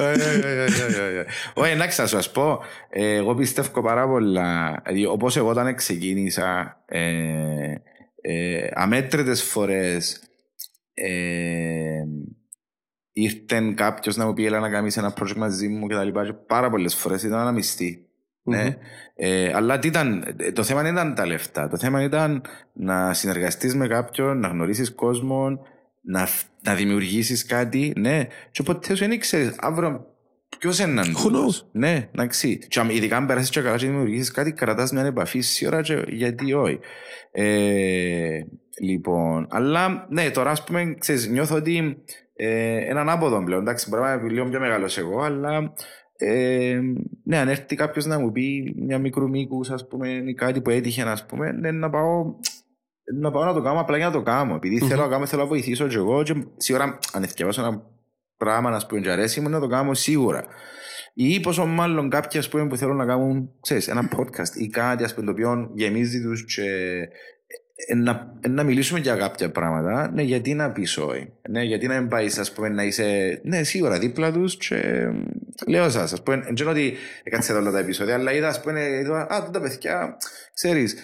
Όχι, 1.54 1.72
εντάξει, 1.72 2.02
να 2.02 2.08
σας 2.08 2.32
πω, 2.32 2.60
ε, 2.90 3.16
εγώ 3.16 3.36
πιστεύω 3.36 3.82
πάρα 3.82 4.08
πολλά, 4.08 4.82
δηλαδή 4.86 5.06
όπως 5.06 5.38
εγώ 5.38 5.50
όταν 5.50 5.76
ξεκίνησα, 5.76 6.78
ε, 6.86 7.02
ε, 8.22 8.68
αμέτρητες 8.74 9.44
φορές 9.44 10.20
ε, 10.99 12.03
ήρθε 13.14 13.74
κάποιος 13.76 14.15
να 14.15 14.26
μου 14.26 14.34
πει 14.34 14.45
έλα 14.45 14.60
να 14.60 14.69
κάνεις 14.69 14.98
ένα 14.98 15.14
project 15.19 15.36
μαζί 15.36 15.68
μου 15.68 15.88
και 15.88 15.94
τα 15.95 16.03
λοιπά 16.03 16.26
και 16.26 16.34
πάρα 16.34 16.69
πολλές 16.69 16.95
φορές 16.95 17.24
ήταν 17.24 17.40
ένα 17.40 17.52
μισθή. 17.52 18.02
Ναι. 18.44 18.78
Ε, 19.15 19.53
αλλά 19.53 19.80
τι 19.80 19.88
ήταν, 19.88 20.36
ε, 20.38 20.52
το 20.52 20.64
θέμα 20.64 20.82
δεν 20.82 20.94
ήταν 20.94 21.15
τα 21.15 21.26
λεφτά. 21.26 21.68
Το 21.68 21.78
θέμα 21.78 22.03
ήταν 22.03 22.41
να 22.74 23.14
συνεργαστείς 23.14 23.76
με 23.76 23.88
κάποιον, 23.88 24.40
να 24.40 24.48
γνωρίσεις 24.48 24.94
κόσμο, 24.94 25.60
να, 26.02 26.26
φ- 26.26 26.48
να 26.64 26.76
δημιουργήσεις 26.76 27.45
κάτι. 27.45 27.94
Ναι. 27.98 28.28
Και 28.52 28.64
ποτέ 28.64 28.95
σου 28.95 29.07
δεν 29.07 29.19
ξέρεις 29.19 29.56
αύριο 29.57 30.06
ποιος 30.60 30.80
είναι 30.80 31.02
Who 31.02 31.22
τούτος. 31.24 31.61
knows? 31.64 31.68
Ναι, 31.72 32.10
εντάξει. 32.14 32.57
Και 32.68 32.80
αν- 32.80 32.90
ειδικά 32.90 33.18
αν 33.18 33.26
περάσεις 33.26 33.49
και 33.49 33.61
καλά 33.61 33.78
και 33.78 33.86
δημιουργήσεις 33.86 34.32
κάτι, 34.32 34.52
κρατάς 34.52 34.91
μια 34.91 35.06
επαφή 35.06 35.40
σίγουρα 35.40 35.82
και 35.82 36.03
γιατί 36.07 36.53
όχι. 36.53 36.80
Ε, 37.32 38.40
λοιπόν, 38.82 39.48
αλλά 39.49 40.08
ναι, 40.10 40.30
τώρα 40.30 40.52
ας 40.52 40.64
πούμε, 40.64 40.95
ξέρεις, 40.99 41.28
νιώθω 41.28 41.56
ότι 41.56 42.04
ε, 42.36 42.90
έναν 42.90 43.10
άποδο 43.10 43.44
πλέον. 43.44 43.62
Εντάξει, 43.62 43.90
μπορεί 43.90 44.02
να 44.02 44.14
είμαι 44.14 44.30
λίγο 44.30 44.49
πιο 44.49 44.60
μεγάλος 44.60 44.98
εγώ, 44.98 45.22
αλλά 45.22 45.74
ε, 46.18 46.80
ναι, 47.24 47.38
αν 47.38 47.48
έρθει 47.48 47.76
κάποιος 47.76 48.06
να 48.06 48.20
μου 48.20 48.32
πει 48.32 48.76
μια 48.78 48.99
μικρού 48.99 49.30
μήκους, 49.30 49.70
ας 49.70 49.88
πούμε, 49.88 50.10
ή 50.10 50.34
κάτι 50.34 50.62
που 50.62 50.70
έτυχε, 50.70 51.02
ας 51.02 51.26
πούμε, 51.26 51.52
ναι, 51.52 51.72
να 51.72 51.90
πάω, 51.90 52.26
να 53.20 53.32
πάω 53.32 53.44
να 53.44 53.54
το 53.54 53.62
κάνω 53.62 53.80
απλά 53.80 53.98
για 53.98 54.06
να 54.06 54.12
το 54.12 54.22
κάνω. 54.22 54.56
Επειδή 54.56 54.80
θέλω 54.80 55.02
να 55.02 55.08
κάνω, 55.08 55.26
θέλω 55.26 55.41
να 55.41 55.48
βοηθήσω 55.48 55.88
και 55.88 55.95
εγώ 55.95 56.24
και 56.24 56.34
σίγουρα 56.58 56.98
αν 57.14 57.24
εθιαβάσω 57.24 57.62
ένα 57.62 57.84
πράγμα, 58.38 58.70
να 58.70 58.86
πούμε, 58.88 59.02
και 59.02 59.12
αρέσει 59.12 59.41
μου, 59.41 59.49
να 59.49 59.60
το 59.60 59.68
κάνω 59.68 59.94
σίγουρα. 59.94 60.45
Ή 61.14 61.40
πόσο 61.40 61.66
μάλλον 61.66 62.10
κάποιοι 62.10 62.40
ας 62.40 62.49
πούμε, 62.49 62.68
που 62.68 62.78
θέλουν 62.78 62.95
να 62.95 63.06
κάνουν 63.06 63.49
ξέρεις, 63.62 63.88
ένα 63.88 64.10
podcast 64.16 64.56
ή 64.56 64.68
κάτι 64.68 65.04
ας 65.04 65.14
πούμε, 65.14 65.26
το 65.26 65.32
οποίο 65.32 65.72
γεμίζει 65.74 66.22
τους 66.22 66.45
και 66.56 66.62
ε, 66.62 67.08
να, 67.95 68.34
ε, 68.41 68.48
να 68.48 68.64
μιλήσουμε 68.64 68.99
για 68.99 69.16
κάποια 69.16 69.52
πράγματα. 69.52 70.12
Ναι, 70.14 70.22
γιατί 70.22 70.54
να 70.54 70.72
πεις 70.72 70.98
όχι. 70.98 71.32
Ναι, 71.49 71.64
γιατί 71.64 71.88
να 71.88 71.99
μην 71.99 72.10
πάεις 72.10 72.38
ας 72.38 72.52
πούμε, 72.52 72.70
να 72.70 72.84
είσαι 72.84 73.40
ναι, 73.44 73.64
σίγουρα 73.64 73.99
δίπλα 73.99 74.32
τους 74.32 74.58
και 74.58 74.76
ε, 74.76 75.12
λέω 75.68 75.90
σας, 75.90 76.14
ας 76.14 76.24
πούμε, 76.24 76.38
δεν 76.38 76.56
ξέρω 76.56 76.70
ότι 76.70 76.94
έκατσε 77.24 77.54
όλα 77.54 77.72
τα 77.72 77.80
επεισόδια, 77.80 78.14
αλλά 78.14 78.34
είδα, 78.34 78.48
ας 78.48 78.62
πούμε, 78.62 78.82
είδα, 78.82 79.28
α, 79.34 79.40
τότε 79.40 79.52
τα 79.52 79.62
παιδιά, 79.62 80.18
ξέρεις, 80.54 80.94
ε, 80.94 80.98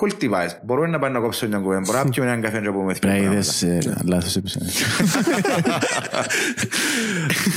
cool 0.00 0.12
device. 0.22 0.50
Μπορούμε 0.64 0.86
να 0.88 0.98
πάμε 0.98 1.12
να 1.18 1.20
κόψουμε 1.24 1.50
μια 1.50 1.58
κουβέντα. 1.58 1.80
Μπορούμε 1.86 2.04
να 2.04 2.10
πιούμε 2.10 2.28
έναν 2.28 2.42
καφέ 2.42 2.58
και 2.60 2.66
να 2.66 2.72
πούμε 2.72 2.94
Πρέπει 2.94 3.06
να 3.06 3.12
πράγματα. 3.12 3.32
είδες 3.32 3.62
ε, 3.62 3.78
λάθος 4.04 4.36
επεισόδιο. 4.36 4.70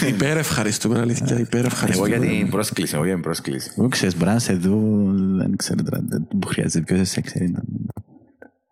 Υπέρ 0.14 0.38
ευχαριστούμε, 0.38 0.99
αλήθεια. 0.99 1.39
Υπέρ 1.39 1.60
Εγώ 1.60 1.68
ευχαριστούμε. 1.68 2.07
για 2.07 2.19
την 2.19 2.49
πρόσκληση, 2.49 2.95
εγώ 2.95 3.03
για 3.05 3.14
την 3.14 3.23
πρόσκληση. 3.23 3.72
Εγώ 3.77 3.88
ξέρεις, 3.88 4.18
μπορεί 4.18 4.31
να 4.31 4.39
σε 4.39 4.53
δουν, 4.53 5.38
δεν 5.38 5.55
ξέρω 5.55 5.84
τώρα, 5.84 6.03
δεν 6.07 6.27
που 6.39 6.47
χρειάζεται, 6.47 6.84
ποιος 6.85 6.97
δεν 6.97 7.07
σε 7.07 7.22
ξέρει. 7.22 7.51
να- 7.51 7.61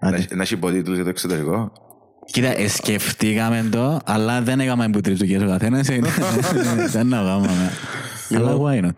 Άντε. 0.07 0.17
Να- 0.29 0.35
Να 0.35 0.41
έχει 0.41 0.53
υποτίτλους 0.53 0.95
για 0.95 1.03
το 1.03 1.09
εξωτερικό. 1.09 1.71
Κοίτα, 2.25 2.59
ε, 2.59 2.67
σκεφτήκαμε 2.67 3.67
το, 3.71 3.99
αλλά 4.05 4.41
δεν 4.41 4.59
έκαμε 4.59 4.89
που 4.89 5.01
τριτούκες 5.01 5.41
ο 5.41 5.45
καθένας. 5.47 5.89
ε, 5.89 5.99
Δεν 6.91 7.07
να 7.07 7.17
κάνουμε. 7.17 7.71
Αλλά 8.35 8.57
why 8.61 8.85
not; 8.85 8.95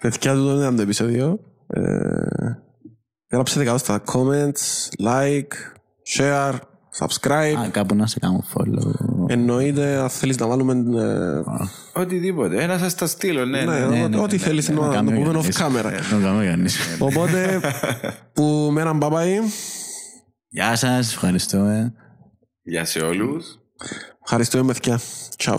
Παιδιά, 0.00 0.34
τούτο 0.34 0.56
ήταν 0.58 0.76
το 0.76 0.82
επεισόδιο. 0.82 1.38
Ε, 3.30 3.34
Γράψτε 3.36 3.64
κάτω 3.64 3.78
στα 3.78 4.02
comments, 4.12 4.88
like, 5.04 5.52
share, 6.16 6.54
subscribe. 6.98 7.54
Α, 7.58 7.68
κάπου 7.70 7.94
να 7.94 8.06
σε 8.06 8.18
κάνω 8.18 8.44
follow. 8.54 8.92
Εννοείται, 9.26 9.96
αν 9.96 10.08
θέλεις 10.10 10.36
να 10.36 10.46
βάλουμε... 10.46 11.00
ε, 11.00 12.00
Οτιδήποτε. 12.00 12.62
Ένα 12.62 12.78
σας 12.78 12.94
τα 12.94 13.06
στείλω, 13.06 13.44
ναι. 13.44 13.64
ναι, 13.64 13.86
ναι. 13.86 14.16
ό- 14.16 14.22
Ό,τι 14.22 14.38
θέλεις 14.38 14.68
να 14.68 14.74
το 14.74 14.80
κάνουμε 14.92 15.16
πούμε 15.18 15.32
κανείς. 15.32 15.58
off 15.58 15.62
camera. 15.66 16.00
Δεν 16.10 16.22
κάνουμε 16.22 16.44
κανείς. 16.46 16.76
Οπότε, 16.98 17.60
που 18.32 18.68
με 18.72 18.80
έναν 18.80 18.98
παπάι, 18.98 19.38
Γεια 20.48 20.76
σας, 20.76 21.12
ευχαριστώ. 21.12 21.58
ε. 21.58 21.92
Γεια 22.62 22.84
σε 22.84 22.98
όλους. 22.98 23.46
ευχαριστούμε 24.24 24.72
παιδιά. 24.72 25.00
Ciao. 25.44 25.58